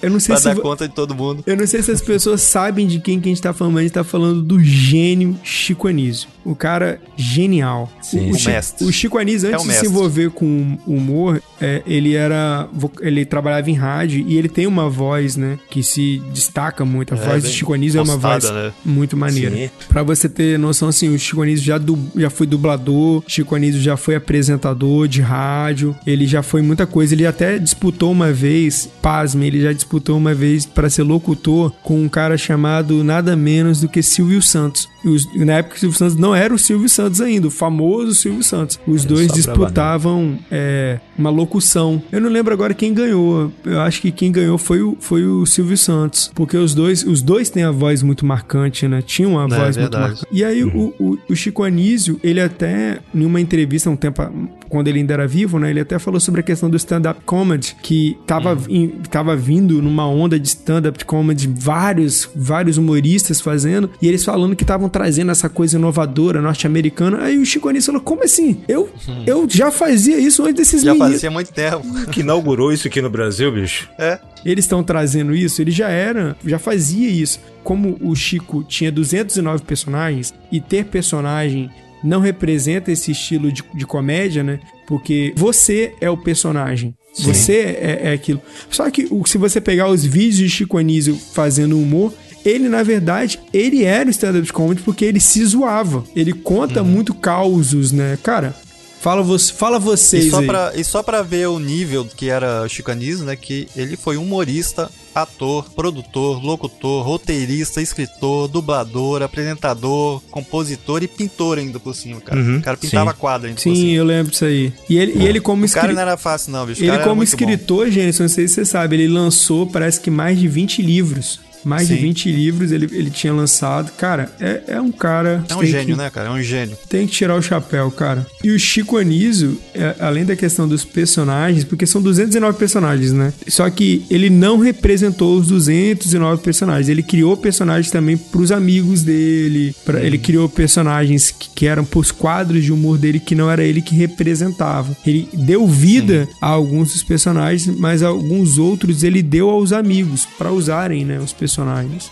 eu- 0.02 0.10
não 0.10 0.18
sei 0.18 0.34
Pra 0.34 0.38
se. 0.40 0.44
dar 0.48 0.54
vo- 0.54 0.62
conta 0.62 0.88
de 0.88 0.94
todo 0.94 1.14
mundo. 1.14 1.44
Eu 1.46 1.56
não 1.56 1.66
sei 1.66 1.80
se 1.82 1.90
as 1.92 2.00
pessoas 2.00 2.40
sabem 2.42 2.86
de 2.86 2.98
quem 2.98 3.20
que 3.20 3.28
a 3.28 3.32
gente 3.32 3.42
tá 3.42 3.52
falando, 3.52 3.74
mas 3.74 3.80
a 3.80 3.84
gente 3.84 3.92
tá 3.94 4.04
falando 4.04 4.42
do 4.42 4.60
gênio 4.62 5.38
Chico 5.44 5.86
Anísio. 5.86 6.28
O 6.50 6.54
cara 6.56 7.00
genial. 7.16 7.90
Sim, 8.00 8.30
o, 8.30 8.34
o 8.34 8.38
Chi- 8.38 8.48
mestre. 8.48 8.86
o 8.86 8.92
Chico 8.92 9.18
Anísio, 9.18 9.50
É 9.50 9.54
antes 9.54 9.66
o 9.66 9.68
de 9.68 9.74
se 9.74 9.86
envolver 9.86 10.30
com 10.30 10.78
o 10.86 10.94
humor, 10.94 11.42
é, 11.60 11.82
ele 11.86 12.14
era. 12.14 12.68
Ele 13.00 13.24
trabalhava 13.24 13.70
em 13.70 13.74
rádio 13.74 14.24
e 14.26 14.36
ele 14.38 14.48
tem 14.48 14.66
uma 14.66 14.88
voz, 14.88 15.36
né? 15.36 15.58
Que 15.70 15.82
se 15.82 16.22
destaca 16.32 16.84
muito. 16.84 17.14
A 17.14 17.16
É, 17.18 17.20
voz 17.20 17.42
do 17.42 17.48
Chico 17.50 17.72
Anísio 17.74 17.98
é 17.98 18.02
uma 18.02 18.16
voz 18.16 18.44
postada, 18.44 18.68
né? 18.68 18.72
muito 18.84 19.16
maneira. 19.16 19.54
Sim. 19.54 19.70
Pra 19.88 20.02
você 20.02 20.28
ter 20.28 20.58
noção, 20.58 20.88
assim, 20.88 21.14
o 21.14 21.18
Chico 21.18 21.42
Anísio 21.42 21.64
já, 21.64 21.76
du- 21.78 21.98
já 22.16 22.30
foi 22.30 22.46
dublador, 22.46 23.22
Chico 23.26 23.54
Anísio 23.54 23.80
já 23.80 23.96
foi 23.96 24.14
apresentador 24.14 25.06
de 25.08 25.20
rádio, 25.20 25.94
ele 26.06 26.26
já 26.26 26.42
foi 26.42 26.62
muita 26.62 26.86
coisa. 26.86 27.14
Ele 27.14 27.26
até 27.26 27.58
disputou 27.58 28.10
uma 28.10 28.32
vez, 28.32 28.88
pasme, 29.02 29.46
ele 29.46 29.60
já 29.60 29.72
disputou 29.72 30.16
uma 30.16 30.32
vez 30.34 30.64
pra 30.64 30.88
ser 30.88 31.02
locutor 31.02 31.72
com 31.82 32.00
um 32.02 32.08
cara 32.08 32.36
chamado 32.38 33.04
nada 33.04 33.36
menos 33.36 33.80
do 33.80 33.88
que 33.88 34.02
Silvio 34.02 34.40
Santos. 34.40 34.88
Os- 35.04 35.32
na 35.34 35.54
época 35.54 35.76
o 35.76 35.78
Silvio 35.78 35.96
Santos 35.98 36.16
não 36.16 36.34
era 36.34 36.52
o 36.52 36.58
Silvio 36.58 36.88
Santos 36.88 37.20
ainda, 37.20 37.46
o 37.46 37.50
famoso 37.50 38.14
Silvio 38.14 38.42
Santos. 38.42 38.78
Os 38.86 39.04
dois 39.04 39.26
sobrava 39.28 39.36
disputavam 39.38 40.38
é, 40.50 40.98
uma 41.16 41.30
locução. 41.30 42.02
Eu 42.10 42.20
não 42.20 42.28
lembro 42.28 42.52
agora 42.52 42.74
quem 42.74 42.92
ganhou. 42.92 43.52
Eu 43.64 43.80
acho 43.80 44.00
que 44.00 44.10
quem 44.10 44.32
ganhou 44.32 44.58
foi 44.58 44.82
o, 44.82 44.96
foi 45.00 45.24
o 45.24 45.46
Silvio 45.46 45.76
Santos. 45.76 46.30
Porque 46.34 46.56
os 46.56 46.74
dois, 46.74 47.04
os 47.04 47.22
dois 47.22 47.48
têm 47.48 47.62
a 47.62 47.70
voz 47.70 48.02
muito 48.02 48.26
marcante, 48.26 48.88
né? 48.88 49.00
Tinham 49.02 49.32
uma 49.32 49.44
É, 49.44 49.48
voz 49.48 49.76
muito 49.76 49.90
verdade. 49.90 50.02
marcante. 50.14 50.26
E 50.32 50.44
aí 50.44 50.64
o, 50.64 50.92
o, 50.98 51.18
o 51.28 51.36
Chico 51.36 51.62
Anísio, 51.62 52.18
ele 52.22 52.40
até, 52.40 52.98
em 53.14 53.24
uma 53.24 53.40
entrevista 53.40 53.88
um 53.88 53.96
tempo, 53.96 54.22
quando 54.68 54.88
ele 54.88 54.98
ainda 55.00 55.14
era 55.14 55.26
vivo, 55.26 55.58
né? 55.58 55.70
Ele 55.70 55.80
até 55.80 55.98
falou 55.98 56.20
sobre 56.20 56.40
a 56.40 56.44
questão 56.44 56.68
do 56.70 56.76
stand-up 56.76 57.20
comedy, 57.24 57.76
que 57.82 58.16
tava, 58.26 58.58
em- 58.68 58.88
tava 59.10 59.34
vindo 59.36 59.80
numa 59.82 60.06
onda 60.08 60.38
de 60.38 60.48
stand-up 60.48 61.04
comedy, 61.04 61.48
vários, 61.54 62.28
vários 62.34 62.76
humoristas 62.78 63.40
fazendo, 63.40 63.90
e 64.00 64.08
eles 64.08 64.24
falando 64.24 64.54
que 64.56 64.64
estavam 64.64 64.88
trazendo 64.88 65.30
essa 65.30 65.48
coisa 65.48 65.76
inovadora 65.76 66.40
norte-americana. 66.42 67.22
Aí 67.22 67.38
o 67.38 67.44
Chico 67.46 67.68
Anísio 67.68 67.86
falou, 67.92 68.02
como 68.02 68.24
assim? 68.24 68.60
Eu, 68.68 68.88
eu 69.26 69.46
já 69.48 69.70
fazia 69.70 70.18
isso 70.18 70.42
antes 70.42 70.54
desses 70.54 70.82
Já 70.82 70.92
meninos. 70.92 71.12
fazia 71.14 71.30
muito 71.30 71.52
tempo. 71.52 71.86
Que 72.10 72.20
inaugurou 72.20 72.72
isso 72.72 72.86
aqui 72.88 73.00
no 73.02 73.10
Brasil, 73.10 73.52
bicho. 73.52 73.88
É. 73.98 74.18
Eles 74.44 74.64
estão 74.64 74.82
trazendo 74.82 75.34
isso, 75.34 75.60
ele 75.60 75.70
já 75.70 75.88
era, 75.88 76.36
já 76.44 76.58
fazia 76.58 77.08
isso. 77.08 77.40
Como 77.62 77.98
o 78.00 78.14
Chico 78.14 78.64
tinha 78.64 78.90
209 78.90 79.62
personagens 79.64 80.32
e 80.50 80.60
ter 80.60 80.84
personagem 80.86 81.70
não 82.02 82.20
representa 82.20 82.92
esse 82.92 83.12
estilo 83.12 83.50
de, 83.50 83.62
de 83.74 83.86
comédia, 83.86 84.42
né? 84.42 84.60
Porque 84.86 85.32
você 85.36 85.94
é 86.00 86.08
o 86.08 86.16
personagem. 86.16 86.94
Você 87.18 87.76
é, 87.80 88.00
é 88.04 88.12
aquilo. 88.12 88.40
Só 88.70 88.88
que 88.90 89.08
se 89.26 89.38
você 89.38 89.60
pegar 89.60 89.88
os 89.88 90.04
vídeos 90.04 90.36
de 90.36 90.48
Chico 90.48 90.78
Anísio 90.78 91.16
fazendo 91.16 91.78
humor, 91.78 92.12
ele, 92.44 92.68
na 92.68 92.82
verdade, 92.82 93.40
ele 93.52 93.84
era 93.84 94.08
o 94.08 94.10
stand-up 94.10 94.52
comedy 94.52 94.82
porque 94.82 95.04
ele 95.04 95.20
se 95.20 95.44
zoava. 95.44 96.04
Ele 96.14 96.32
conta 96.32 96.82
muito 96.84 97.12
causos, 97.12 97.92
né? 97.92 98.18
Cara, 98.22 98.54
fala, 99.00 99.22
você, 99.22 99.52
fala 99.52 99.78
vocês 99.78 100.26
E 100.26 100.30
só, 100.30 100.38
aí. 100.40 100.46
pra, 100.46 100.72
e 100.74 100.84
só 100.84 101.02
pra 101.02 101.22
ver 101.22 101.48
o 101.48 101.58
nível 101.58 102.04
que 102.16 102.28
era 102.28 102.62
o 102.64 102.68
Chico 102.68 102.90
Anísio, 102.90 103.24
né? 103.24 103.36
Que 103.36 103.68
ele 103.76 103.96
foi 103.96 104.16
humorista, 104.16 104.90
ator, 105.14 105.64
produtor, 105.74 106.42
locutor, 106.44 107.04
roteirista, 107.04 107.80
escritor, 107.82 108.48
dublador, 108.48 109.22
apresentador, 109.22 110.20
compositor 110.30 111.02
e 111.02 111.08
pintor 111.08 111.58
ainda 111.58 111.80
por 111.80 111.94
cima, 111.94 112.20
cara. 112.20 112.40
Uhum, 112.40 112.58
o 112.58 112.62
cara 112.62 112.76
pintava 112.76 113.12
sim. 113.12 113.16
quadra 113.18 113.48
ainda 113.48 113.56
por 113.56 113.62
Sim, 113.62 113.74
cima. 113.74 113.92
eu 113.92 114.04
lembro 114.04 114.30
disso 114.30 114.44
aí. 114.44 114.72
E 114.88 114.98
ele, 114.98 115.12
e 115.22 115.26
ele 115.26 115.40
como 115.40 115.64
O 115.64 115.68
cara 115.68 115.86
escritor. 115.86 115.94
não 115.94 116.02
era 116.02 116.16
fácil 116.16 116.52
não, 116.52 116.66
bicho. 116.66 116.82
Ele, 116.84 116.98
como 116.98 117.16
bom. 117.16 117.22
escritor, 117.22 117.90
gente, 117.90 118.20
não 118.20 118.28
sei 118.28 118.46
se 118.46 118.54
você 118.54 118.64
sabe, 118.64 118.96
ele 118.96 119.08
lançou, 119.08 119.66
parece 119.66 120.00
que 120.00 120.10
mais 120.10 120.38
de 120.38 120.46
20 120.46 120.82
livros. 120.82 121.40
Mais 121.64 121.88
de 121.88 121.94
Sim. 121.94 122.00
20 122.02 122.32
livros 122.32 122.72
ele, 122.72 122.88
ele 122.92 123.10
tinha 123.10 123.32
lançado. 123.32 123.90
Cara, 123.92 124.30
é, 124.40 124.62
é 124.68 124.80
um 124.80 124.90
cara. 124.92 125.44
É 125.48 125.54
um 125.56 125.64
gênio, 125.64 125.86
que- 125.94 125.96
né, 125.96 126.10
cara? 126.10 126.28
É 126.28 126.32
um 126.32 126.42
gênio. 126.42 126.76
Tem 126.88 127.06
que 127.06 127.12
tirar 127.12 127.34
o 127.36 127.42
chapéu, 127.42 127.90
cara. 127.90 128.26
E 128.42 128.50
o 128.50 128.58
Chico 128.58 128.96
Anísio, 128.96 129.58
é, 129.74 129.96
além 130.00 130.24
da 130.24 130.36
questão 130.36 130.66
dos 130.68 130.84
personagens, 130.84 131.64
porque 131.64 131.86
são 131.86 132.00
219 132.02 132.58
personagens, 132.58 133.12
né? 133.12 133.32
Só 133.48 133.68
que 133.70 134.04
ele 134.10 134.30
não 134.30 134.58
representou 134.58 135.36
os 135.38 135.48
209 135.48 136.42
personagens. 136.42 136.88
Ele 136.88 137.02
criou 137.02 137.36
personagens 137.36 137.90
também 137.90 138.16
pros 138.16 138.52
amigos 138.52 139.02
dele. 139.02 139.74
pra- 139.84 140.00
Ele 140.00 140.18
criou 140.18 140.48
personagens 140.48 141.30
que, 141.30 141.48
que 141.54 141.66
eram 141.66 141.84
pros 141.84 142.10
quadros 142.10 142.64
de 142.64 142.72
humor 142.72 142.98
dele 142.98 143.18
que 143.20 143.34
não 143.34 143.50
era 143.50 143.62
ele 143.64 143.80
que 143.82 143.94
representava. 143.94 144.96
Ele 145.06 145.28
deu 145.32 145.66
vida 145.66 146.28
a 146.40 146.46
alguns 146.48 146.92
dos 146.92 147.02
personagens, 147.02 147.66
mas 147.78 148.02
alguns 148.02 148.58
outros 148.58 149.02
ele 149.02 149.22
deu 149.22 149.48
aos 149.50 149.72
amigos 149.72 150.26
pra 150.38 150.52
usarem, 150.52 151.04
né? 151.04 151.18
Os 151.18 151.32
personagens. 151.32 151.47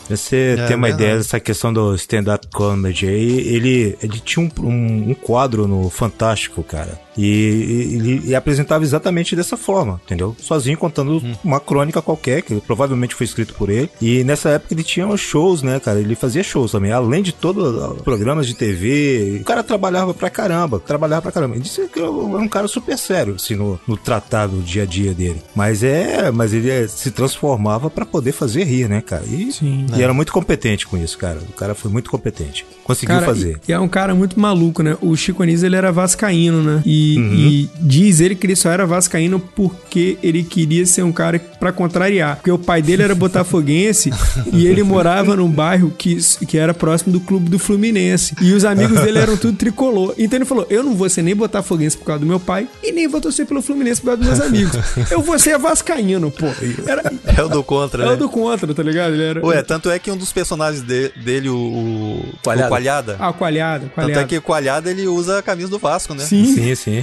Você 0.08 0.56
É 0.58 0.66
tem 0.66 0.76
uma 0.76 0.86
verdade. 0.88 1.02
ideia 1.04 1.16
dessa 1.18 1.38
questão 1.40 1.72
do 1.72 1.94
stand-up 1.94 2.46
comedy 2.48 3.06
aí, 3.06 3.38
ele, 3.54 3.98
ele 4.02 4.18
tinha 4.20 4.44
um, 4.44 4.66
um, 4.66 5.10
um 5.10 5.14
quadro 5.14 5.66
no 5.68 5.88
Fantástico, 5.90 6.62
cara. 6.62 6.98
E, 7.16 7.24
e 7.26 7.94
ele 7.96 8.22
e 8.26 8.34
apresentava 8.34 8.84
exatamente 8.84 9.34
dessa 9.36 9.56
forma, 9.56 10.00
entendeu? 10.04 10.36
Sozinho 10.40 10.76
contando 10.76 11.22
uma 11.42 11.60
crônica 11.60 12.02
qualquer, 12.02 12.42
que 12.42 12.60
provavelmente 12.60 13.14
foi 13.14 13.24
escrito 13.24 13.54
por 13.54 13.70
ele. 13.70 13.90
E 14.00 14.22
nessa 14.24 14.50
época 14.50 14.74
ele 14.74 14.82
tinha 14.82 15.16
shows, 15.16 15.62
né, 15.62 15.80
cara? 15.80 16.00
Ele 16.00 16.14
fazia 16.14 16.42
shows 16.42 16.72
também, 16.72 16.92
além 16.92 17.22
de 17.22 17.32
todos 17.32 17.74
os 17.74 18.02
programas 18.02 18.46
de 18.46 18.54
TV. 18.54 19.38
O 19.40 19.44
cara 19.44 19.62
trabalhava 19.62 20.12
pra 20.14 20.28
caramba, 20.30 20.78
trabalhava 20.80 21.22
pra 21.22 21.32
caramba. 21.32 21.54
Ele 21.54 21.62
disse 21.62 21.86
que 21.88 21.98
era 21.98 22.10
um 22.10 22.48
cara 22.48 22.68
super 22.68 22.96
sério, 22.98 23.34
assim, 23.36 23.54
no, 23.54 23.78
no 23.86 23.96
tratado, 23.96 24.60
dia 24.62 24.82
a 24.82 24.86
dia 24.86 25.14
dele. 25.14 25.40
Mas 25.54 25.82
é, 25.82 26.30
mas 26.30 26.52
ele 26.52 26.70
é- 26.70 26.86
se 26.88 27.10
transformava 27.10 27.88
pra 27.90 28.04
poder 28.04 28.32
fazer 28.32 28.64
rir, 28.64 28.88
né, 28.88 29.00
cara? 29.00 29.24
E, 29.26 29.50
Sim. 29.52 29.86
e 29.96 30.02
era 30.02 30.12
muito 30.12 30.32
competente 30.32 30.86
com 30.86 30.96
isso, 30.96 31.16
cara. 31.18 31.38
O 31.48 31.52
cara 31.52 31.74
foi 31.74 31.90
muito 31.90 32.10
competente. 32.10 32.66
Conseguiu 32.84 33.14
Cara, 33.16 33.26
fazer. 33.26 33.60
E, 33.66 33.70
e 33.70 33.74
é 33.74 33.80
um 33.80 33.88
cara 33.88 34.14
muito 34.14 34.38
maluco, 34.38 34.82
né? 34.82 34.96
O 35.00 35.16
Chico 35.16 35.42
Anísio, 35.42 35.66
ele 35.66 35.76
era 35.76 35.90
vascaíno, 35.90 36.62
né? 36.62 36.82
E, 36.84 37.05
Uhum. 37.18 37.34
e 37.34 37.70
diz 37.80 38.20
ele 38.20 38.34
que 38.34 38.46
ele 38.46 38.56
só 38.56 38.70
era 38.70 38.84
vascaíno 38.86 39.38
porque 39.40 40.18
ele 40.22 40.42
queria 40.42 40.84
ser 40.86 41.02
um 41.02 41.12
cara 41.12 41.38
pra 41.38 41.72
contrariar. 41.72 42.36
Porque 42.36 42.50
o 42.50 42.58
pai 42.58 42.82
dele 42.82 43.02
era 43.02 43.14
botafoguense 43.14 44.10
e 44.52 44.66
ele 44.66 44.82
morava 44.82 45.36
num 45.36 45.48
bairro 45.50 45.90
que, 45.96 46.16
que 46.46 46.58
era 46.58 46.72
próximo 46.74 47.12
do 47.12 47.20
clube 47.20 47.48
do 47.48 47.58
Fluminense. 47.58 48.34
E 48.40 48.52
os 48.52 48.64
amigos 48.64 49.00
dele 49.00 49.18
eram 49.18 49.36
tudo 49.36 49.56
tricolor. 49.56 50.14
Então 50.18 50.36
ele 50.38 50.44
falou, 50.44 50.66
eu 50.70 50.82
não 50.82 50.94
vou 50.94 51.08
ser 51.08 51.22
nem 51.22 51.34
botafoguense 51.36 51.96
por 51.96 52.04
causa 52.06 52.20
do 52.20 52.26
meu 52.26 52.40
pai 52.40 52.66
e 52.82 52.92
nem 52.92 53.06
vou 53.08 53.20
torcer 53.20 53.46
pelo 53.46 53.62
Fluminense 53.62 54.00
por 54.00 54.06
causa 54.08 54.18
dos 54.22 54.28
meus 54.28 54.40
amigos. 54.46 54.76
Eu 55.10 55.20
vou 55.22 55.38
ser 55.38 55.58
vascaíno, 55.58 56.30
pô. 56.30 56.46
Era, 56.86 57.12
É 57.36 57.42
o 57.42 57.48
do 57.48 57.62
contra, 57.62 58.02
é 58.02 58.06
né? 58.06 58.12
o 58.12 58.16
do 58.16 58.28
contra, 58.28 58.72
tá 58.74 58.82
ligado? 58.82 59.14
ele 59.14 59.22
era. 59.22 59.44
Ué, 59.46 59.62
tanto 59.62 59.90
é 59.90 59.98
que 59.98 60.10
um 60.10 60.16
dos 60.16 60.32
personagens 60.32 60.82
de- 60.82 61.10
dele, 61.22 61.48
o, 61.48 61.56
o 61.56 62.24
Coalhada. 62.42 62.66
o 62.66 62.68
Coalhada, 62.70 63.16
Ah, 63.18 63.32
coalhado, 63.32 63.84
tanto 63.86 63.94
coalhado. 63.94 64.20
é 64.20 64.24
que 64.24 64.36
o 64.38 64.42
Coalhada 64.42 64.90
ele 64.90 65.06
usa 65.06 65.38
a 65.38 65.42
camisa 65.42 65.68
do 65.68 65.78
Vasco, 65.78 66.14
né? 66.14 66.24
Sim, 66.24 66.44
Sim, 66.54 66.74
sim. 66.74 66.95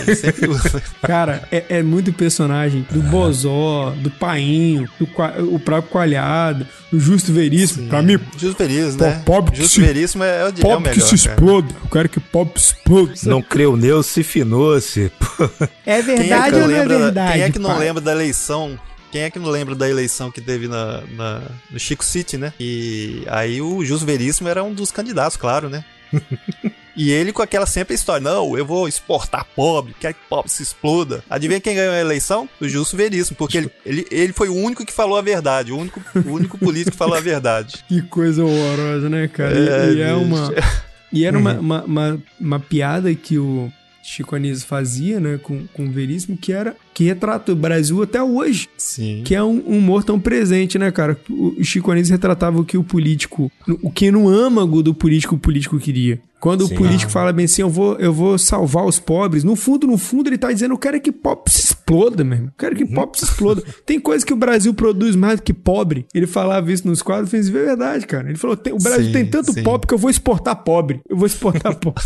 Ele 0.00 0.16
sempre 0.16 0.48
usa. 0.50 0.82
cara, 1.02 1.46
é, 1.52 1.64
é 1.68 1.82
muito 1.82 2.12
personagem. 2.12 2.84
Do 2.90 3.00
Bozó, 3.02 3.90
do 4.00 4.10
Painho, 4.10 4.88
do 4.98 5.08
o 5.54 5.58
próprio 5.60 5.90
Coalhado, 5.92 6.66
do 6.92 6.98
Justo 6.98 7.32
Veríssimo. 7.32 7.88
Pra 7.88 8.02
mim, 8.02 8.18
Justo 8.36 8.58
Veríssimo, 8.58 9.02
né? 9.02 9.22
Que 9.52 9.56
Justo 9.56 9.74
se- 9.74 9.80
Veríssimo 9.80 10.24
é, 10.24 10.40
é 10.40 10.44
o, 10.44 10.46
é 10.46 10.50
o 10.50 10.52
pobre 10.54 10.90
que 10.92 10.98
melhor, 10.98 11.16
se 11.16 11.24
cara. 11.28 11.34
exploda. 11.40 11.74
Eu 11.84 11.90
quero 11.90 12.08
que 12.08 12.20
pobre 12.20 12.60
se 12.60 12.66
exploda. 12.74 13.12
Não 13.24 13.42
creu 13.42 13.76
neu, 13.76 14.02
se 14.02 14.22
finou-se. 14.22 15.10
É 15.86 15.98
é, 15.98 16.02
verdade 16.02 16.50
que 16.50 16.56
ou 16.62 16.68
não 16.68 16.76
é 16.76 16.86
verdade? 16.86 17.32
quem 17.32 17.42
é 17.42 17.50
que 17.50 17.58
não 17.58 17.70
pai? 17.70 17.78
lembra 17.80 18.00
da 18.02 18.12
eleição? 18.12 18.78
Quem 19.10 19.22
é 19.22 19.30
que 19.30 19.38
não 19.38 19.48
lembra 19.48 19.74
da 19.74 19.88
eleição 19.88 20.30
que 20.30 20.40
teve 20.40 20.68
na, 20.68 21.00
na- 21.16 21.42
no 21.70 21.78
Chico 21.78 22.04
City, 22.04 22.36
né? 22.36 22.52
E 22.60 23.22
aí 23.28 23.60
o 23.62 23.82
Justo 23.84 24.04
Veríssimo 24.04 24.48
era 24.48 24.62
um 24.62 24.74
dos 24.74 24.90
candidatos, 24.90 25.36
claro, 25.36 25.70
né? 25.70 25.82
e 26.98 27.10
ele 27.10 27.32
com 27.32 27.40
aquela 27.40 27.64
sempre 27.64 27.94
história, 27.94 28.20
não, 28.22 28.58
eu 28.58 28.66
vou 28.66 28.88
exportar 28.88 29.46
pobre, 29.56 29.94
quero 30.00 30.14
que 30.14 30.20
pobre 30.28 30.50
se 30.50 30.62
exploda. 30.62 31.22
Adivinha 31.30 31.60
quem 31.60 31.74
ganhou 31.76 31.94
a 31.94 32.00
eleição? 32.00 32.48
O 32.60 32.68
Justo 32.68 32.96
Veríssimo, 32.96 33.36
porque 33.36 33.58
ele, 33.58 33.70
ele, 33.86 34.06
ele 34.10 34.32
foi 34.32 34.48
o 34.48 34.54
único 34.54 34.84
que 34.84 34.92
falou 34.92 35.16
a 35.16 35.22
verdade, 35.22 35.72
o 35.72 35.76
único, 35.78 36.02
o 36.26 36.30
único 36.32 36.58
político 36.58 36.90
que 36.90 36.96
falou 36.96 37.16
a 37.16 37.20
verdade. 37.20 37.76
Que 37.88 38.02
coisa 38.02 38.44
horrorosa, 38.44 39.08
né, 39.08 39.28
cara? 39.28 39.58
E- 39.58 39.68
É, 39.68 39.92
e, 39.94 40.00
é 40.02 40.12
uma. 40.14 40.52
E 41.12 41.24
era 41.24 41.38
uma, 41.38 41.54
uma, 41.54 41.84
uma, 41.84 42.22
uma 42.38 42.60
piada 42.60 43.14
que 43.14 43.38
o 43.38 43.72
Chico 44.02 44.36
Anísio 44.36 44.66
fazia, 44.66 45.18
né, 45.20 45.38
com, 45.42 45.66
com 45.68 45.86
o 45.86 45.90
Veríssimo, 45.90 46.36
que 46.36 46.52
era 46.52 46.74
que 46.98 47.04
retrata 47.04 47.52
o 47.52 47.54
Brasil 47.54 48.02
até 48.02 48.20
hoje. 48.20 48.68
Sim. 48.76 49.22
Que 49.24 49.32
é 49.32 49.40
um 49.40 49.62
um 49.68 49.78
humor 49.78 50.02
tão 50.02 50.18
presente, 50.18 50.80
né, 50.80 50.90
cara? 50.90 51.16
O 51.30 51.62
Chico 51.62 51.92
Anísio 51.92 52.10
retratava 52.12 52.60
o 52.60 52.64
que 52.64 52.76
o 52.76 52.82
político. 52.82 53.52
O 53.82 53.88
que 53.88 54.10
no 54.10 54.28
âmago 54.28 54.82
do 54.82 54.92
político 54.92 55.36
o 55.36 55.38
político 55.38 55.78
queria. 55.78 56.20
Quando 56.40 56.66
Sim. 56.66 56.74
o 56.74 56.76
político 56.76 57.10
fala 57.10 57.32
bem 57.32 57.46
assim, 57.46 57.62
eu 57.62 57.68
vou, 57.70 57.96
eu 57.96 58.12
vou 58.12 58.38
salvar 58.38 58.84
os 58.86 59.00
pobres, 59.00 59.42
no 59.42 59.56
fundo, 59.56 59.88
no 59.88 59.98
fundo, 59.98 60.28
ele 60.28 60.38
tá 60.38 60.52
dizendo, 60.52 60.72
eu 60.74 60.78
quero 60.78 61.00
que 61.00 61.10
pobre 61.10 61.50
se 61.52 61.60
exploda, 61.60 62.22
meu 62.22 62.34
irmão. 62.34 62.48
Eu 62.50 62.54
quero 62.56 62.76
que 62.76 62.86
pobre 62.86 63.18
se 63.18 63.24
exploda. 63.24 63.60
Tem 63.84 63.98
coisa 63.98 64.24
que 64.24 64.32
o 64.32 64.36
Brasil 64.36 64.72
produz 64.72 65.16
mais 65.16 65.40
do 65.40 65.42
que 65.42 65.52
pobre. 65.52 66.06
Ele 66.14 66.28
falava 66.28 66.70
isso 66.72 66.86
nos 66.86 67.02
quadros 67.02 67.28
e 67.28 67.30
fez 67.32 67.48
é 67.48 67.50
verdade, 67.50 68.06
cara. 68.06 68.28
Ele 68.28 68.38
falou, 68.38 68.56
"Tem- 68.56 68.72
o 68.72 68.78
Brasil 68.78 69.06
Sim, 69.06 69.12
tem 69.12 69.26
tanto 69.26 69.52
sim. 69.52 69.64
pobre 69.64 69.88
que 69.88 69.94
eu 69.94 69.98
vou 69.98 70.10
exportar 70.10 70.54
pobre. 70.62 71.00
Eu 71.08 71.16
vou 71.16 71.26
exportar 71.26 71.74
pobre. 71.78 72.02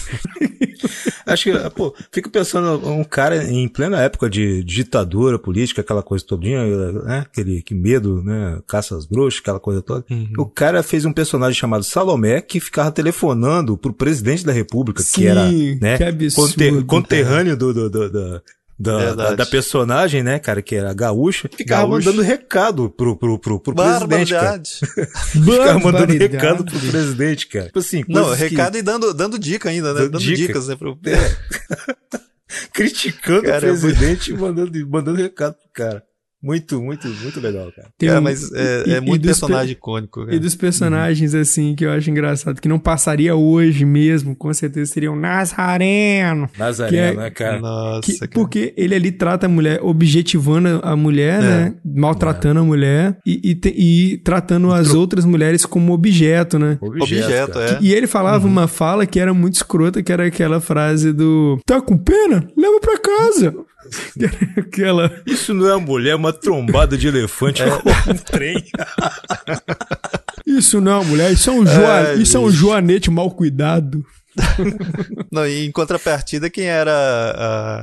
Acho 1.27 1.45
que, 1.45 1.71
pô, 1.71 1.95
fico 2.11 2.31
pensando, 2.31 2.89
um 2.89 3.05
cara 3.05 3.45
em 3.45 3.69
plena 3.69 4.01
época 4.01 4.31
de 4.31 4.65
ditadura 4.83 5.39
política, 5.39 5.81
aquela 5.81 6.03
coisa 6.03 6.25
todinha, 6.25 6.65
né? 7.05 7.21
Aquele 7.21 7.63
que 7.63 7.75
medo, 7.75 8.23
né? 8.23 8.59
Caça 8.67 8.97
às 8.97 9.05
bruxas, 9.07 9.41
aquela 9.41 9.61
coisa 9.61 9.83
toda. 9.83 10.05
O 10.39 10.47
cara 10.47 10.83
fez 10.83 11.05
um 11.05 11.13
personagem 11.13 11.59
chamado 11.59 11.85
Salomé 11.85 12.41
que 12.41 12.61
ficava 12.61 12.91
telefonando 12.91 13.77
pro 13.77 13.93
presidente 13.93 14.45
da 14.45 14.53
república, 14.53 15.03
Sim, 15.03 15.21
que 15.21 15.27
era, 15.27 15.51
né? 15.81 15.97
que 15.99 16.05
absurdo, 16.05 16.85
conterrâneo 16.85 17.57
do, 17.57 17.73
do, 17.73 17.91
do- 17.91 18.11
da- 18.11 18.43
da, 18.79 19.15
da, 19.15 19.35
da 19.37 19.47
personagem, 19.47 20.25
né, 20.25 20.41
cara, 20.41 20.61
que 20.61 20.75
era 20.75 20.93
gaúcha, 20.93 21.49
ficava 21.55 21.83
Gaúcho. 21.83 22.05
mandando 22.07 22.23
recado 22.23 22.91
pro, 22.91 23.15
pro, 23.17 23.39
pro, 23.39 23.61
pro 23.61 23.75
presidente, 23.75 24.31
cara. 24.33 24.43
Barbaridade. 24.43 24.71
Ficava 25.31 25.79
mandando 25.79 26.13
recado 26.15 26.65
pro 26.65 26.81
presidente, 26.81 27.47
cara. 27.47 27.67
Tipo 27.67 27.79
assim, 27.79 28.03
Não, 28.09 28.23
coisas 28.25 28.39
que- 28.49 28.49
recado 28.57 28.77
e 28.79 28.83
dando, 28.83 29.15
dando 29.15 29.39
dica 29.39 29.69
ainda, 29.69 29.93
né? 29.95 30.01
Dando 30.01 30.11
Dando 30.13 30.23
dica. 30.25 30.37
dicas, 30.49 30.67
né? 30.67 30.75
Pro... 30.75 30.99
criticando 32.73 33.43
Cara, 33.43 33.73
o 33.73 33.81
presidente 33.81 34.31
e 34.31 34.35
mandando, 34.35 34.89
mandando 34.89 35.19
recado 35.21 35.55
pro 35.55 35.69
cara. 35.73 36.05
Muito, 36.43 36.83
muito, 36.83 37.07
muito 37.09 37.41
legal, 37.41 37.71
cara. 37.75 37.89
Tem 37.97 38.09
Cara, 38.09 38.21
um- 38.21 38.25
mas 38.25 38.53
é, 38.53 38.85
e- 38.87 38.91
é 38.95 39.01
muito 39.01 39.25
personagem 39.25 39.73
icônico, 39.73 40.23
E 40.23 40.27
cara. 40.27 40.39
dos 40.41 40.55
personagens, 40.57 41.35
assim, 41.35 41.75
que 41.77 41.85
eu 41.87 41.91
acho 41.93 42.11
engraçado, 42.11 42.61
que 42.61 42.69
não 42.69 42.79
passaria 42.79 43.37
hoje 43.37 43.85
mesmo, 43.85 44.35
com 44.35 44.53
certeza 44.53 44.93
seria 44.93 45.13
o 45.13 45.17
Nazareno. 45.17 46.49
Nazareno, 46.59 46.91
Que 47.15 47.19
é- 47.21 47.23
né, 47.25 47.31
cara? 47.31 47.61
Nossa, 47.61 48.03
Que- 48.03 48.19
cara. 48.19 48.31
porque 48.35 48.75
ele 48.77 48.95
ali 48.95 49.13
trata 49.13 49.47
a 49.47 49.49
mulher, 49.49 49.79
objetivando 49.83 50.81
a 50.83 50.97
mulher, 50.97 51.39
É. 51.43 51.47
né? 51.47 51.75
Maltratando 51.85 52.61
a 52.61 52.65
mulher 52.65 53.17
e, 53.27 53.41
e, 53.51 53.55
te- 53.55 53.75
e 53.77 54.19
tratando 54.19 54.73
as 54.73 54.93
outras 54.95 55.25
mulheres 55.25 55.65
como 55.65 55.93
objeto, 55.93 56.59
né? 56.59 56.79
Objeto, 56.81 57.53
cara. 57.53 57.73
é. 57.75 57.79
E 57.81 57.93
ele 57.93 58.07
falava 58.07 58.47
uma 58.47 58.67
fala 58.67 59.07
que 59.07 59.21
era 59.21 59.33
muito 59.33 59.55
escrota, 59.55 60.03
que 60.03 60.13
era 60.13 60.27
aquela 60.27 60.61
frase 60.61 61.13
do 61.13 61.59
Tá 61.65 61.81
com 61.81 61.97
pena? 61.97 62.47
Leva 62.57 62.81
pra 62.81 62.99
casa. 62.99 63.55
Aquela. 64.57 65.11
Isso 65.27 65.53
não 65.55 65.69
é 65.69 65.75
uma 65.77 65.87
mulher, 65.87 66.11
é 66.13 66.15
uma 66.17 66.33
trombada 66.33 66.97
de 66.97 67.09
elefante 67.09 67.63
com 67.63 68.11
um 68.11 68.15
trem. 68.17 68.63
Isso 70.47 70.81
não, 70.81 71.05
mulher, 71.05 71.33
isso 71.33 71.51
é 71.51 71.53
um, 71.53 71.65
joa... 71.67 72.09
É, 72.09 72.15
isso 72.17 72.37
é 72.37 72.41
um 72.41 72.51
joanete 72.51 73.11
mal 73.11 73.31
cuidado. 73.31 74.05
Não, 75.31 75.47
e 75.47 75.67
em 75.67 75.71
contrapartida, 75.71 76.49
quem 76.49 76.65
era 76.65 76.91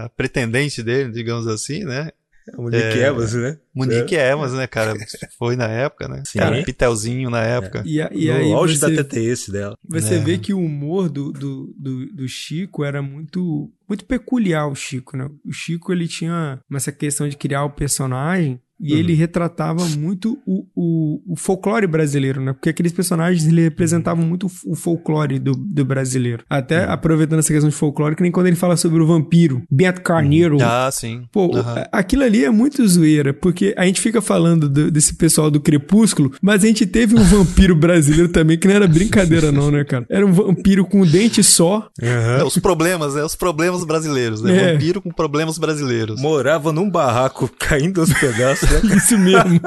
a 0.05 0.09
pretendente 0.17 0.81
dele, 0.81 1.11
digamos 1.11 1.45
assim, 1.47 1.83
né? 1.83 2.09
Monique 2.57 2.83
É. 2.83 3.05
Evans, 3.07 3.33
né? 3.35 3.57
Monique 3.73 4.15
Evans, 4.15 4.53
né, 4.53 4.65
cara? 4.65 4.95
Foi 5.37 5.55
na 5.55 5.67
época, 5.67 6.07
né? 6.07 6.23
Sim. 6.25 6.39
Cara, 6.39 6.63
Pitelzinho 6.63 7.29
na 7.29 7.43
época. 7.43 7.83
E, 7.85 8.01
a- 8.01 8.09
e 8.11 8.25
no 8.27 8.33
aí 8.33 8.51
auge 8.53 8.77
você... 8.77 8.89
da 8.95 9.03
TTS 9.03 9.51
dela. 9.51 9.77
Você 9.87 10.15
É. 10.15 10.17
vê 10.19 10.39
que 10.39 10.51
o 10.51 10.59
humor 10.59 11.07
do, 11.07 11.31
do, 11.31 11.71
do, 11.77 12.05
do 12.07 12.27
Chico 12.27 12.83
era 12.83 12.99
muito 13.01 13.71
muito 13.89 14.05
peculiar, 14.05 14.67
o 14.67 14.75
Chico, 14.75 15.17
né? 15.17 15.27
O 15.43 15.51
Chico, 15.51 15.91
ele 15.91 16.07
tinha 16.07 16.61
essa 16.71 16.91
questão 16.91 17.27
de 17.27 17.35
criar 17.35 17.65
o 17.65 17.71
personagem 17.71 18.61
e 18.79 18.93
Uhum. 18.93 18.99
ele 18.99 19.13
retratava 19.13 19.85
muito 19.97 20.37
o, 20.45 20.65
o, 20.75 21.33
o 21.33 21.35
folclore 21.35 21.87
brasileiro, 21.87 22.41
né? 22.41 22.53
Porque 22.53 22.69
aqueles 22.69 22.91
personagens, 22.91 23.45
ele 23.45 23.61
representavam 23.61 24.25
muito 24.25 24.47
o 24.65 24.75
folclore 24.75 25.39
do, 25.39 25.51
do 25.53 25.85
brasileiro. 25.85 26.43
Até 26.49 26.85
Uhum. 26.85 26.91
aproveitando 26.93 27.39
essa 27.39 27.51
questão 27.53 27.69
de 27.69 27.75
folclore, 27.75 28.15
que 28.15 28.21
nem 28.23 28.31
quando 28.31 28.47
ele 28.47 28.55
fala 28.55 28.75
sobre 28.77 29.01
o 29.01 29.07
vampiro, 29.07 29.61
Bento 29.69 30.01
Carneiro, 30.01 30.57
Ah, 30.61 30.89
sim. 30.91 31.23
Pô, 31.31 31.51
aquilo 31.91 32.23
ali 32.23 32.43
é 32.45 32.49
muito 32.49 32.85
zoeira, 32.87 33.33
porque 33.33 33.73
a 33.77 33.85
gente 33.85 33.99
fica 34.01 34.21
falando 34.21 34.69
do- 34.69 34.91
desse 34.91 35.15
pessoal 35.15 35.49
do 35.51 35.59
Crepúsculo, 35.59 36.31
mas 36.41 36.63
a 36.63 36.67
gente 36.67 36.85
teve 36.85 37.15
um 37.15 37.23
vampiro 37.23 37.75
brasileiro 37.75 38.29
também, 38.29 38.57
que 38.57 38.67
não 38.67 38.75
era 38.75 38.87
brincadeira 38.87 39.51
não, 39.51 39.69
né, 39.71 39.83
cara? 39.83 40.05
Era 40.09 40.25
um 40.25 40.31
vampiro 40.31 40.85
com 40.85 41.01
um 41.01 41.05
dente 41.05 41.43
só. 41.43 41.89
É, 42.01 42.43
os 42.43 42.57
problemas, 42.57 43.15
né? 43.15 43.23
Os 43.23 43.35
problemas 43.35 43.83
brasileiros, 43.83 44.41
né? 44.41 44.55
É. 44.55 44.73
Vampiro 44.73 45.01
com 45.01 45.09
problemas 45.11 45.57
brasileiros. 45.57 46.21
Morava 46.21 46.71
num 46.71 46.89
barraco 46.89 47.49
caindo 47.59 48.01
aos 48.01 48.13
pedaços, 48.13 48.68
né? 48.69 48.81
Isso 48.95 49.17
mesmo. 49.17 49.59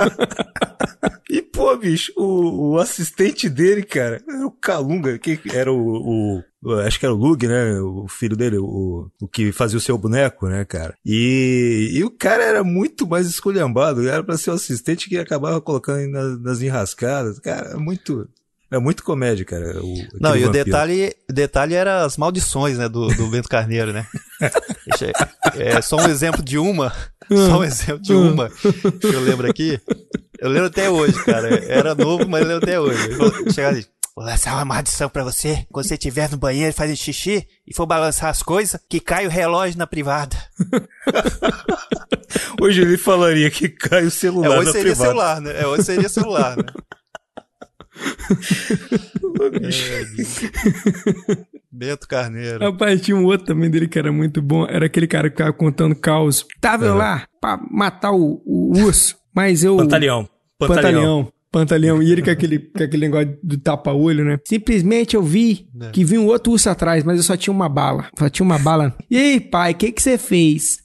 E, 1.31 1.43
pô, 1.43 1.77
bicho, 1.77 2.13
o, 2.17 2.73
o 2.73 2.79
assistente 2.79 3.49
dele, 3.49 3.83
cara, 3.83 4.23
era 4.29 4.47
o 4.47 4.51
Calunga, 4.51 5.19
que 5.19 5.41
era 5.53 5.73
o, 5.73 6.39
o- 6.39 6.43
Acho 6.87 7.01
que 7.01 7.05
era 7.07 7.13
o 7.15 7.19
Lug, 7.19 7.45
né? 7.49 7.81
O 7.81 8.07
filho 8.09 8.37
dele, 8.37 8.57
o, 8.59 9.11
o 9.21 9.27
que 9.27 9.51
fazia 9.51 9.77
o 9.79 9.81
seu 9.81 9.99
boneco, 9.99 10.47
né, 10.47 10.65
cara? 10.65 10.95
E, 11.05 11.91
e 11.93 12.05
o 12.05 12.11
cara 12.11 12.45
era 12.45 12.63
muito 12.63 13.05
mais 13.05 13.27
esculhambado. 13.27 14.07
Era 14.09 14.23
pra 14.23 14.37
ser 14.39 14.51
o 14.51 14.55
assistente 14.55 15.09
que 15.09 15.19
acabava 15.19 15.61
colocando 15.61 16.09
nas, 16.09 16.41
nas 16.41 16.63
enrascadas. 16.63 17.41
Cara, 17.41 17.77
muito. 17.77 18.29
É 18.73 18.79
muito 18.79 19.05
comédia, 19.05 19.45
cara. 19.45 19.79
o- 19.85 20.07
Não, 20.21 20.35
e 20.35 20.43
o 20.43 20.47
vampiro. 20.47 20.65
detalhe, 20.65 21.15
o 21.29 21.33
detalhe 21.33 21.75
era 21.75 22.05
as 22.05 22.17
maldições, 22.17 22.79
né, 22.79 22.89
do, 22.89 23.09
do 23.09 23.27
Bento 23.29 23.49
Carneiro, 23.49 23.93
né? 23.93 24.07
É 25.55 25.81
só 25.83 25.97
um 25.97 26.09
exemplo 26.09 26.43
de 26.43 26.59
uma, 26.59 26.93
só 27.29 27.59
um 27.61 27.65
exemplo 27.65 28.03
de 28.03 28.13
uma 28.13 28.49
que 28.49 29.07
eu 29.07 29.21
lembro 29.21 29.49
aqui. 29.49 29.81
Eu 30.41 30.49
lembro 30.51 30.67
até 30.67 30.91
hoje, 30.91 31.23
cara. 31.25 31.49
Era 31.67 31.95
novo, 31.95 32.27
mas 32.29 32.43
eu 32.43 32.49
lembro 32.49 32.65
até 32.65 32.81
hoje. 32.81 32.99
Chegava 33.55 33.77
ali, 33.77 33.87
vou 34.17 34.25
lançar 34.25 34.55
uma 34.55 34.65
maldição 34.65 35.09
pra 35.09 35.23
você. 35.23 35.65
Quando 35.71 35.87
você 35.87 35.95
estiver 35.95 36.31
no 36.31 36.37
banheiro 36.37 36.75
fazendo 36.75 36.97
xixi 36.97 37.47
e 37.67 37.75
for 37.75 37.87
balançar 37.87 38.31
as 38.31 38.43
coisas, 38.43 38.81
que 38.89 38.99
cai 39.01 39.27
o 39.27 39.31
relógio 39.31 39.79
na 39.79 39.87
privada. 39.87 40.37
Hoje 42.61 42.83
ele 42.83 42.97
falaria 42.97 43.51
que 43.51 43.69
cai 43.69 44.05
o 44.05 44.09
É, 44.09 44.11
celular 44.11 44.59
hoje 44.59 44.67
na 44.67 44.73
seria 44.73 44.93
privada. 44.93 45.09
celular, 45.11 45.41
né? 45.41 45.61
É, 45.63 45.67
hoje 45.67 45.85
seria 45.85 46.09
celular, 46.09 46.57
né? 46.57 46.65
Bento 51.71 52.07
Carneiro. 52.07 52.59
Rapaz, 52.65 53.01
tinha 53.01 53.17
um 53.17 53.25
outro 53.25 53.47
também 53.47 53.71
dele 53.71 53.89
que 53.89 53.99
era 53.99 54.13
muito 54.13 54.43
bom. 54.43 54.67
Era 54.67 54.87
aquele 54.87 55.07
cara 55.07 55.29
que 55.31 55.37
ficava 55.37 55.53
contando 55.53 55.95
caos. 55.95 56.47
Tava 56.61 56.93
lá 56.93 57.25
pra 57.41 57.59
matar 57.71 58.13
o, 58.13 58.43
o 58.45 58.79
urso, 58.79 59.17
mas 59.35 59.65
eu... 59.65 59.77
Pantaleão. 59.77 60.29
Pantaleão. 60.59 60.93
Pantaleão. 60.93 61.33
Pantaleão. 61.51 62.03
E 62.03 62.11
ele 62.11 62.23
com 62.23 62.31
aquele, 62.31 62.59
com 62.59 62.83
aquele 62.83 63.07
negócio 63.09 63.39
do 63.43 63.59
tapa-olho, 63.59 64.25
né? 64.25 64.39
Simplesmente 64.47 65.17
eu 65.17 65.23
vi 65.23 65.67
É. 65.83 65.91
que 65.91 66.05
vinha 66.05 66.21
um 66.21 66.27
outro 66.27 66.53
urso 66.53 66.71
atrás, 66.71 67.05
mas 67.05 67.19
eu 67.19 67.23
só 67.23 67.37
tinha 67.37 67.53
uma 67.53 67.69
bala. 67.69 68.07
Só 68.19 68.29
tinha 68.29 68.45
uma 68.45 68.59
bala. 68.59 68.95
E 69.11 69.17
aí, 69.17 69.41
pai, 69.41 69.73
o 69.73 69.75
que 69.75 69.93
que 69.93 70.03
você 70.03 70.17
fez? 70.17 70.79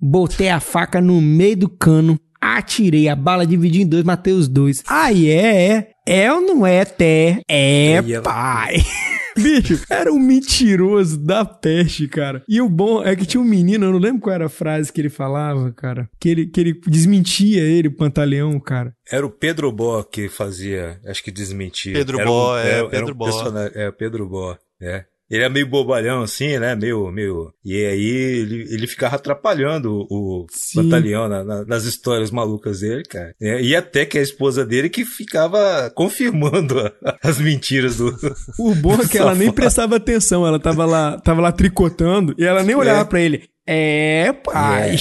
Botei 0.00 0.48
a 0.48 0.60
faca 0.60 1.00
no 1.00 1.20
meio 1.20 1.56
do 1.56 1.68
cano, 1.68 2.18
atirei 2.40 3.08
a 3.08 3.16
bala, 3.16 3.46
dividi 3.46 3.82
em 3.82 3.86
dois, 3.86 4.04
matei 4.04 4.32
os 4.32 4.48
dois. 4.48 4.82
Aí 4.86 5.28
é, 5.28 5.68
é. 5.72 5.88
É 6.06 6.32
ou 6.32 6.40
não 6.40 6.66
é, 6.66 6.84
Té? 6.84 7.40
É, 7.48 7.92
ela- 7.94 8.22
pai. 8.22 8.76
Bicho, 9.36 9.82
era 9.90 10.12
um 10.12 10.18
mentiroso 10.18 11.18
da 11.18 11.44
peste, 11.44 12.06
cara. 12.06 12.44
E 12.48 12.60
o 12.60 12.68
bom 12.68 13.02
é 13.02 13.16
que 13.16 13.26
tinha 13.26 13.40
um 13.40 13.44
menino, 13.44 13.84
eu 13.86 13.90
não 13.92 13.98
lembro 13.98 14.20
qual 14.20 14.32
era 14.34 14.46
a 14.46 14.48
frase 14.48 14.92
que 14.92 15.00
ele 15.00 15.08
falava, 15.08 15.72
cara. 15.72 16.08
Que 16.20 16.28
ele, 16.28 16.46
que 16.46 16.60
ele 16.60 16.80
desmentia 16.86 17.60
ele, 17.60 17.88
o 17.88 17.96
Pantaleão, 17.96 18.60
cara. 18.60 18.94
Era 19.10 19.26
o 19.26 19.30
Pedro 19.30 19.72
Bó 19.72 20.04
que 20.04 20.28
fazia, 20.28 21.00
acho 21.04 21.20
que 21.24 21.32
desmentia. 21.32 21.94
Pedro 21.94 22.20
Era 22.20 22.28
Bó, 22.28 22.54
um- 22.54 22.58
é, 22.58 22.60
era- 22.68 22.76
era 22.78 22.88
Pedro 22.88 23.12
um 23.12 23.16
Bó. 23.16 23.30
É, 23.74 23.90
Pedro 23.90 24.28
Bó, 24.28 24.56
é. 24.80 25.04
Ele 25.30 25.42
é 25.42 25.48
meio 25.48 25.66
bobalhão 25.66 26.22
assim, 26.22 26.58
né? 26.58 26.74
Meio, 26.76 27.10
meio. 27.10 27.52
E 27.64 27.74
aí 27.86 28.04
ele, 28.06 28.66
ele 28.70 28.86
ficava 28.86 29.16
atrapalhando 29.16 30.06
o 30.10 30.46
Sim. 30.50 30.82
Pantaleão 30.82 31.28
na- 31.28 31.42
na- 31.42 31.64
nas 31.64 31.84
histórias 31.84 32.30
malucas 32.30 32.80
dele, 32.80 33.02
cara. 33.04 33.34
É, 33.40 33.60
e 33.62 33.74
até 33.74 34.04
que 34.04 34.18
a 34.18 34.22
esposa 34.22 34.66
dele 34.66 34.90
que 34.90 35.04
ficava 35.04 35.90
confirmando 35.94 36.78
a- 36.78 36.92
as 37.24 37.38
mentiras 37.38 37.96
do. 37.96 38.14
O 38.58 38.74
bom 38.74 38.94
é 39.00 39.08
que 39.08 39.16
ela 39.18 39.34
nem 39.34 39.50
prestava 39.50 39.96
atenção, 39.96 40.46
ela 40.46 40.58
tava 40.60 40.84
lá, 40.84 41.18
tava 41.20 41.40
lá 41.40 41.50
tricotando 41.52 42.34
e 42.38 42.44
ela 42.44 42.62
nem 42.62 42.74
olhava 42.76 43.00
É. 43.00 43.04
pra 43.04 43.20
ele. 43.20 43.48
É, 43.66 44.30
pai. 44.32 44.98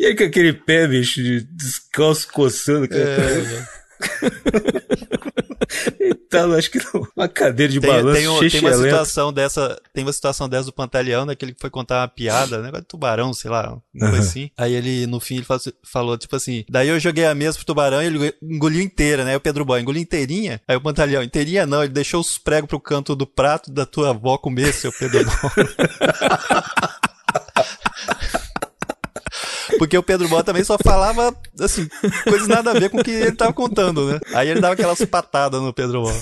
E 0.00 0.04
aí 0.06 0.16
com 0.16 0.24
aquele 0.24 0.52
pé, 0.52 0.88
bicho, 0.88 1.22
de 1.22 1.40
descalço 1.42 2.26
coçando, 2.32 2.88
cara. 2.88 3.00
É, 3.00 3.76
Tava, 6.30 6.56
acho 6.56 6.70
que 6.70 6.78
numa 6.92 7.28
cadeira 7.28 7.72
de 7.72 7.80
Tem, 7.80 7.90
balanço, 7.90 8.18
tem, 8.18 8.28
um- 8.28 8.38
tem 8.40 8.60
uma 8.60 8.70
situação 8.90 9.32
dessa, 9.32 9.80
tem 9.92 10.04
uma 10.04 10.12
situação 10.12 10.48
dessa 10.48 10.64
do 10.64 10.72
Pantaleão, 10.72 11.24
naquele 11.24 11.52
que 11.52 11.60
foi 11.60 11.70
contar 11.70 12.00
uma 12.00 12.08
piada, 12.08 12.58
negócio 12.62 12.82
de 12.82 12.88
tubarão, 12.88 13.32
sei 13.32 13.50
lá, 13.50 13.78
uma 13.94 14.10
coisa 14.10 14.28
assim. 14.28 14.50
Aí 14.56 14.72
ele, 14.72 15.06
no 15.06 15.20
fim, 15.20 15.36
ele 15.36 15.44
falou, 15.44 15.62
falou, 15.84 16.18
tipo 16.18 16.34
assim, 16.36 16.64
daí 16.68 16.88
eu 16.88 16.98
joguei 17.00 17.24
a 17.26 17.34
mesa 17.34 17.56
pro 17.56 17.66
tubarão 17.66 18.02
e 18.02 18.06
ele 18.06 18.34
engoliu 18.42 18.80
inteira, 18.82 19.24
né? 19.24 19.30
Aí 19.30 19.36
o 19.36 19.40
Pedro 19.40 19.64
Boy 19.64 19.80
engoliu 19.80 20.02
inteirinha. 20.02 20.60
Aí 20.66 20.76
o 20.76 20.80
Pantaleão, 20.80 21.22
inteirinha 21.22 21.64
não, 21.66 21.82
ele 21.84 21.92
deixou 21.92 22.20
os 22.20 22.38
pregos 22.38 22.68
pro 22.68 22.80
canto 22.80 23.14
do 23.14 23.26
prato 23.26 23.70
da 23.72 23.86
tua 23.86 24.10
avó 24.10 24.36
comer, 24.38 24.72
seu 24.72 24.92
Pedro 24.92 25.24
Boy. 25.24 25.66
Porque 29.78 29.96
o 29.96 30.02
Pedro 30.02 30.28
Bó 30.28 30.42
também 30.42 30.64
só 30.64 30.76
falava, 30.78 31.34
assim, 31.60 31.88
coisas 32.24 32.48
nada 32.48 32.70
a 32.70 32.74
ver 32.74 32.90
com 32.90 33.00
o 33.00 33.04
que 33.04 33.10
ele 33.10 33.32
tava 33.32 33.52
contando, 33.52 34.06
né? 34.10 34.20
Aí 34.34 34.48
ele 34.48 34.60
dava 34.60 34.74
aquelas 34.74 35.04
patadas 35.04 35.60
no 35.60 35.72
Pedro 35.72 36.02
Bó. 36.02 36.12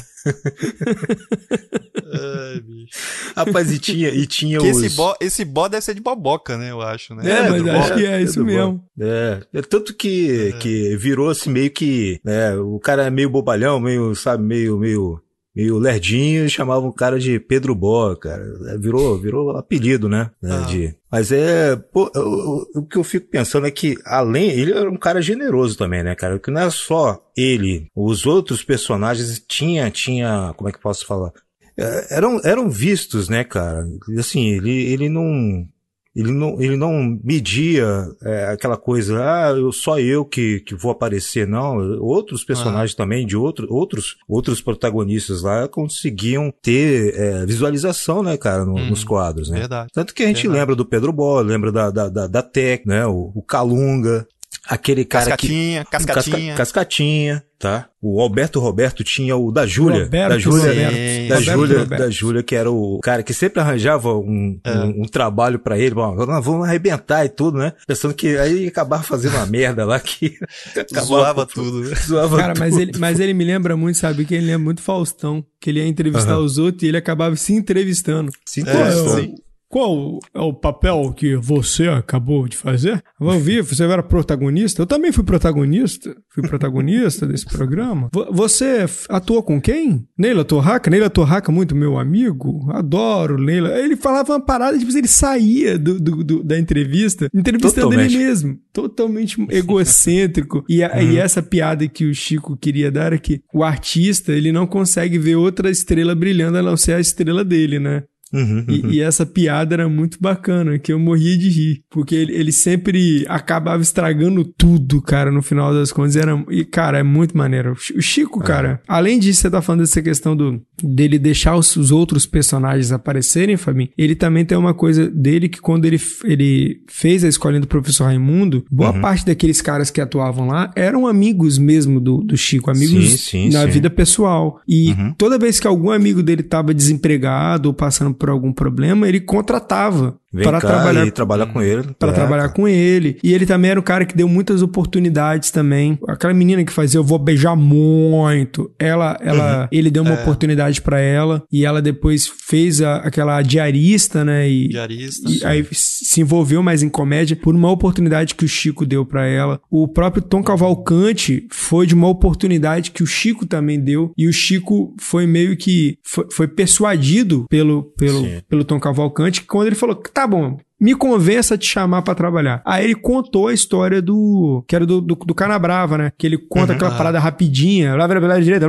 Ai, 2.14 2.60
bicho. 2.60 2.98
Rapaz, 3.36 3.70
e 3.72 3.78
tinha, 3.78 4.08
e 4.08 4.26
tinha 4.26 4.58
Que 4.58 4.70
os... 4.70 4.82
esse 4.82 4.96
bó, 4.96 5.14
esse 5.20 5.44
bó 5.44 5.68
deve 5.68 5.84
ser 5.84 5.94
de 5.94 6.00
boboca, 6.00 6.56
né? 6.56 6.70
Eu 6.70 6.80
acho, 6.80 7.14
né? 7.14 7.30
É, 7.30 7.42
mas 7.42 7.62
Pedro 7.62 7.78
acho 7.78 7.94
que 7.94 8.06
é 8.06 8.22
isso 8.22 8.34
Pedro 8.34 8.44
Bó. 8.44 8.50
mesmo. 8.50 8.84
É, 9.00 9.40
é 9.52 9.62
tanto 9.62 9.94
que, 9.94 10.52
que 10.60 10.96
virou 10.96 11.30
assim 11.30 11.50
meio 11.50 11.70
que, 11.70 12.20
né, 12.24 12.54
o 12.56 12.78
cara 12.78 13.04
é 13.06 13.10
meio 13.10 13.28
bobalhão, 13.28 13.80
meio, 13.80 14.14
sabe, 14.14 14.42
meio, 14.42 14.78
meio, 14.78 15.20
meio 15.54 15.78
lerdinho, 15.78 16.44
e 16.44 16.50
chamavam 16.50 16.88
o 16.88 16.92
cara 16.92 17.18
de 17.18 17.38
Pedro 17.38 17.74
Bó, 17.74 18.14
cara. 18.16 18.42
É, 18.70 18.78
Virou, 18.78 19.16
virou 19.18 19.50
apelido, 19.56 20.08
né? 20.08 20.30
né, 20.42 20.56
Ah. 20.62 20.66
de, 20.66 20.94
mas 21.10 21.30
é, 21.30 21.76
pô, 21.76 22.10
o, 22.14 22.80
o- 22.80 22.86
que 22.86 22.96
eu 22.98 23.04
fico 23.04 23.28
pensando 23.30 23.66
é 23.66 23.70
que, 23.70 23.96
além, 24.04 24.50
ele 24.50 24.72
era 24.72 24.90
um 24.90 24.96
cara 24.96 25.22
generoso 25.22 25.78
também, 25.78 26.02
né, 26.02 26.14
cara? 26.14 26.38
Que 26.38 26.50
não 26.50 26.60
é 26.62 26.70
só 26.70 27.20
ele, 27.36 27.86
os 27.94 28.26
outros 28.26 28.64
personagens 28.64 29.40
tinha, 29.48 29.90
tinha, 29.90 30.52
como 30.56 30.68
é 30.68 30.72
que 30.72 30.80
posso 30.80 31.06
falar? 31.06 31.30
É, 31.76 32.16
eram, 32.16 32.40
eram 32.44 32.70
vistos, 32.70 33.28
né, 33.28 33.42
cara? 33.44 33.84
Assim, 34.18 34.48
ele, 34.48 34.70
ele 34.92 35.08
não, 35.08 35.66
ele 36.14 36.30
não, 36.30 36.60
ele 36.60 36.76
não 36.76 37.18
media 37.24 37.84
é, 38.22 38.46
aquela 38.46 38.76
coisa, 38.76 39.18
ah, 39.20 39.50
eu, 39.50 39.72
só 39.72 39.98
eu 39.98 40.24
que, 40.24 40.60
que 40.60 40.74
vou 40.74 40.92
aparecer, 40.92 41.46
não. 41.46 41.76
Outros 42.00 42.44
personagens 42.44 42.94
também, 42.94 43.26
de 43.26 43.36
outro, 43.36 43.66
outros, 43.68 44.16
outros 44.28 44.60
protagonistas 44.60 45.42
lá 45.42 45.66
conseguiam 45.66 46.52
ter 46.62 47.14
é, 47.18 47.46
visualização, 47.46 48.22
né, 48.22 48.36
cara, 48.36 48.64
no- 48.64 48.74
Hum, 48.74 48.90
nos 48.90 49.02
quadros, 49.04 49.50
né? 49.50 49.58
Verdade. 49.60 49.90
Tanto 49.92 50.14
que 50.14 50.22
a 50.22 50.26
gente 50.26 50.42
Verdade. 50.42 50.58
lembra 50.60 50.76
do 50.76 50.84
Pedro 50.84 51.12
Bola, 51.12 51.42
lembra 51.42 51.70
da, 51.72 51.90
da, 51.90 52.08
da, 52.08 52.26
da 52.26 52.42
Tec, 52.42 52.86
né, 52.86 53.06
o, 53.06 53.32
o 53.34 53.42
Calunga, 53.42 54.26
aquele 54.66 55.04
cara 55.04 55.36
que... 55.36 55.48
Cascatinha, 55.48 55.84
cascatinha. 55.84 56.36
Casca- 56.54 56.56
cascatinha, 56.56 57.44
tá? 57.58 57.86
O 58.00 58.20
Alberto 58.20 58.60
Roberto 58.60 59.02
tinha 59.02 59.34
o 59.36 59.50
da 59.50 59.66
Júlia. 59.66 60.06
Da 60.06 60.38
Júlia, 60.38 60.72
Roberto. 60.72 61.28
da 61.28 61.40
Júlia, 61.40 61.84
da 61.86 62.10
Júlia, 62.10 62.42
que 62.42 62.54
era 62.54 62.70
o 62.70 63.00
cara 63.02 63.22
que 63.22 63.32
sempre 63.32 63.60
arranjava 63.60 64.14
um, 64.14 64.58
É. 64.62 64.70
um, 64.80 65.02
um 65.02 65.04
trabalho 65.06 65.58
pra 65.58 65.78
ele. 65.78 65.94
Bom, 65.94 66.14
nós 66.14 66.44
vamos 66.44 66.66
arrebentar 66.68 67.24
e 67.24 67.28
tudo, 67.30 67.58
né? 67.58 67.72
Pensando 67.86 68.12
que 68.12 68.36
aí 68.36 68.66
acabava 68.66 69.02
fazendo 69.02 69.36
uma 69.36 69.46
merda 69.46 69.84
lá 69.86 69.98
que 69.98 70.36
Zoava 71.00 71.46
tudo, 71.46 71.80
né? 71.88 71.94
Zoava 71.96 72.36
Cara, 72.36 72.54
mas 72.58 72.70
tudo. 72.74 72.82
ele, 72.82 72.92
mas 72.98 73.20
ele 73.20 73.32
me 73.34 73.44
lembra 73.44 73.76
muito, 73.76 73.96
sabe? 73.98 74.24
Que 74.24 74.34
ele 74.34 74.46
lembra 74.46 74.64
muito 74.64 74.82
Faustão. 74.82 75.44
Que 75.60 75.70
ele 75.70 75.80
ia 75.80 75.86
entrevistar 75.88 76.32
Aham. 76.34 76.42
os 76.44 76.58
outros 76.58 76.82
e 76.82 76.88
ele 76.88 76.98
acabava 76.98 77.34
se 77.36 77.54
entrevistando. 77.54 78.30
Se 78.44 78.60
É, 78.60 78.64
Qual, 78.64 79.18
é 79.18 79.28
qual 79.68 80.18
é 80.32 80.40
o 80.40 80.52
papel 80.52 81.12
que 81.16 81.36
você 81.36 81.88
acabou 81.88 82.46
de 82.48 82.56
fazer? 82.56 83.02
Vamos 83.18 83.42
ver, 83.44 83.62
você 83.62 83.82
era 83.84 84.02
protagonista? 84.02 84.82
Eu 84.82 84.86
também 84.86 85.10
fui 85.12 85.24
protagonista. 85.24 86.14
Fui 86.32 86.46
protagonista 86.46 87.26
desse 87.26 87.46
programa. 87.46 88.08
Vo- 88.12 88.28
Você 88.32 88.84
atuou 89.08 89.42
com 89.42 89.60
quem? 89.60 90.06
Neila 90.18 90.44
Torraca? 90.44 90.90
Neila 90.90 91.10
Torraca, 91.10 91.50
muito 91.52 91.74
meu 91.74 91.98
amigo. 91.98 92.68
Adoro 92.72 93.40
Neila. 93.40 93.78
Ele 93.78 93.96
falava 93.96 94.32
uma 94.32 94.40
parada, 94.40 94.78
tipo, 94.78 94.96
ele 94.96 95.08
saía 95.08 95.78
do, 95.78 95.98
do- 96.00 96.24
do- 96.24 96.42
da 96.44 96.58
entrevista, 96.58 97.28
entrevistando 97.34 97.88
Totalmente. 97.88 98.14
ele 98.14 98.24
mesmo. 98.24 98.58
Totalmente 98.72 99.36
egocêntrico. 99.50 100.64
E, 100.68 100.82
a- 100.82 101.02
e 101.02 101.16
essa 101.18 101.42
piada 101.42 101.86
que 101.88 102.04
o 102.06 102.14
Chico 102.14 102.56
queria 102.56 102.90
dar 102.90 103.12
é 103.12 103.18
que 103.18 103.40
o 103.52 103.62
artista, 103.62 104.32
ele 104.32 104.52
não 104.52 104.66
consegue 104.66 105.18
ver 105.18 105.36
outra 105.36 105.70
estrela 105.70 106.14
brilhando 106.14 106.58
a 106.58 106.62
não 106.62 106.76
ser 106.76 106.94
a 106.94 107.00
estrela 107.00 107.44
dele, 107.44 107.78
né? 107.78 108.02
Uhum, 108.34 108.64
E, 108.68 108.80
uhum. 108.80 108.90
e 108.92 109.00
essa 109.00 109.24
piada 109.24 109.74
era 109.74 109.88
muito 109.88 110.18
bacana, 110.20 110.78
que 110.78 110.92
eu 110.92 110.98
morria 110.98 111.36
de 111.38 111.48
rir. 111.48 111.82
Porque 111.90 112.14
ele, 112.14 112.32
ele 112.34 112.52
sempre 112.52 113.24
acabava 113.28 113.82
estragando 113.82 114.44
tudo, 114.44 115.00
cara, 115.00 115.30
no 115.30 115.42
final 115.42 115.72
das 115.72 115.92
contas. 115.92 116.16
Era, 116.16 116.42
e, 116.50 116.64
cara, 116.64 116.98
é 116.98 117.02
muito 117.02 117.36
maneiro. 117.36 117.72
O 117.72 117.76
Chi- 117.76 117.94
O 117.96 118.02
Chico, 118.02 118.40
cara, 118.40 118.80
além 118.88 119.18
disso, 119.18 119.40
você 119.42 119.50
tá 119.50 119.62
falando 119.62 119.80
dessa 119.82 120.02
questão 120.02 120.36
do, 120.36 120.60
dele 120.82 121.18
deixar 121.18 121.56
os, 121.56 121.76
os 121.76 121.90
outros 121.90 122.26
personagens 122.26 122.92
aparecerem, 122.92 123.56
Fabinho, 123.56 123.88
ele 123.96 124.14
também 124.14 124.44
tem 124.44 124.56
uma 124.58 124.74
coisa 124.74 125.08
dele 125.08 125.48
que 125.48 125.60
quando 125.60 125.84
ele, 125.84 126.00
ele 126.24 126.80
fez 126.88 127.24
a 127.24 127.28
escolinha 127.28 127.60
do 127.60 127.66
professor 127.68 128.04
Raimundo, 128.04 128.64
boa 128.70 128.92
parte 129.00 129.24
daqueles 129.26 129.60
caras 129.60 129.90
que 129.90 130.00
atuavam 130.00 130.46
lá 130.48 130.70
eram 130.76 131.06
amigos 131.06 131.58
mesmo 131.58 132.00
do, 132.00 132.18
do 132.18 132.36
Chico, 132.36 132.70
amigos 132.70 133.10
Sim, 133.10 133.16
sim, 133.16 133.50
na 133.52 133.62
sim. 133.64 133.70
vida 133.70 133.90
pessoal. 133.90 134.60
E 134.68 134.92
Uhum. 134.92 135.14
toda 135.16 135.38
vez 135.38 135.58
que 135.60 135.66
algum 135.66 135.90
amigo 135.90 136.22
dele 136.22 136.40
estava 136.42 136.72
desempregado 136.74 137.68
ou 137.68 137.74
passando 137.74 138.14
por 138.24 138.30
algum 138.30 138.54
problema, 138.54 139.06
ele 139.06 139.20
contratava 139.20 140.16
para 140.42 140.58
trabalhar 140.58 141.06
e 141.06 141.10
trabalhar 141.10 141.46
com 141.46 141.60
ele. 141.62 141.82
para 141.98 142.10
É, 142.10 142.14
trabalhar 142.14 142.48
com 142.48 142.66
ele. 142.66 143.18
E 143.22 143.32
ele 143.34 143.44
também 143.46 143.70
era 143.70 143.78
um 143.78 143.82
cara 143.82 144.04
que 144.06 144.16
deu 144.16 144.26
muitas 144.28 144.62
oportunidades 144.62 145.50
também. 145.52 145.96
Aquela 146.08 146.32
menina 146.34 146.64
que 146.64 146.72
fazia 146.72 146.98
eu 146.98 147.04
vou 147.04 147.18
beijar 147.20 147.54
muito. 147.54 148.68
Ela, 148.78 149.16
ela, 149.20 149.68
ele 149.70 149.90
deu 149.90 150.02
uma 150.02 150.14
oportunidade 150.14 150.80
para 150.80 150.98
ela 150.98 151.44
e 151.52 151.64
ela 151.64 151.80
depois 151.82 152.26
fez 152.26 152.80
a- 152.80 152.96
aquela 152.96 153.40
diarista, 153.42 154.24
né? 154.24 154.48
E, 154.48 154.68
Diarista. 154.70 155.30
e 155.30 155.44
aí 155.44 155.64
se 155.70 156.20
envolveu 156.22 156.62
mais 156.62 156.82
em 156.82 156.88
comédia 156.88 157.36
por 157.36 157.54
uma 157.54 157.70
oportunidade 157.70 158.34
que 158.34 158.44
o 158.44 158.48
Chico 158.48 158.84
deu 158.86 159.04
pra 159.06 159.26
ela. 159.26 159.60
O 159.70 159.86
próprio 159.86 160.22
Tom 160.22 160.42
Cavalcante 160.42 161.46
foi 161.52 161.86
de 161.86 161.94
uma 161.94 162.08
oportunidade 162.08 162.90
que 162.90 163.02
o 163.02 163.06
Chico 163.06 163.46
também 163.46 163.78
deu 163.78 164.10
e 164.18 164.26
o 164.26 164.32
Chico 164.32 164.94
foi 164.98 165.26
meio 165.26 165.56
que 165.56 165.96
foi, 166.02 166.26
foi 166.32 166.48
persuadido 166.48 167.46
pelo 167.48 167.84
pelo, 168.06 168.20
Sim. 168.24 168.40
pelo 168.48 168.64
Tom 168.64 168.78
Cavalcante 168.80 169.40
que 169.40 169.46
quando 169.46 169.66
ele 169.68 169.76
falou 169.76 169.94
tá 169.96 170.26
bom 170.26 170.58
me 170.80 170.94
convença 170.94 171.54
a 171.54 171.58
te 171.58 171.66
chamar 171.66 172.02
pra 172.02 172.14
trabalhar. 172.14 172.60
Aí 172.62 172.84
ele 172.84 172.94
contou 172.94 173.48
a 173.48 173.54
história 173.54 174.02
do. 174.02 174.62
que 174.68 174.76
era 174.76 174.84
do, 174.84 175.00
do, 175.00 175.14
do 175.14 175.34
Canabrava, 175.34 175.96
né? 175.96 176.12
Que 176.18 176.26
ele 176.26 176.36
conta 176.36 176.72
Uhum. 176.72 176.76
aquela 176.76 176.90
parada 176.94 177.18
rapidinha. 177.18 177.94
Direita, 178.42 178.66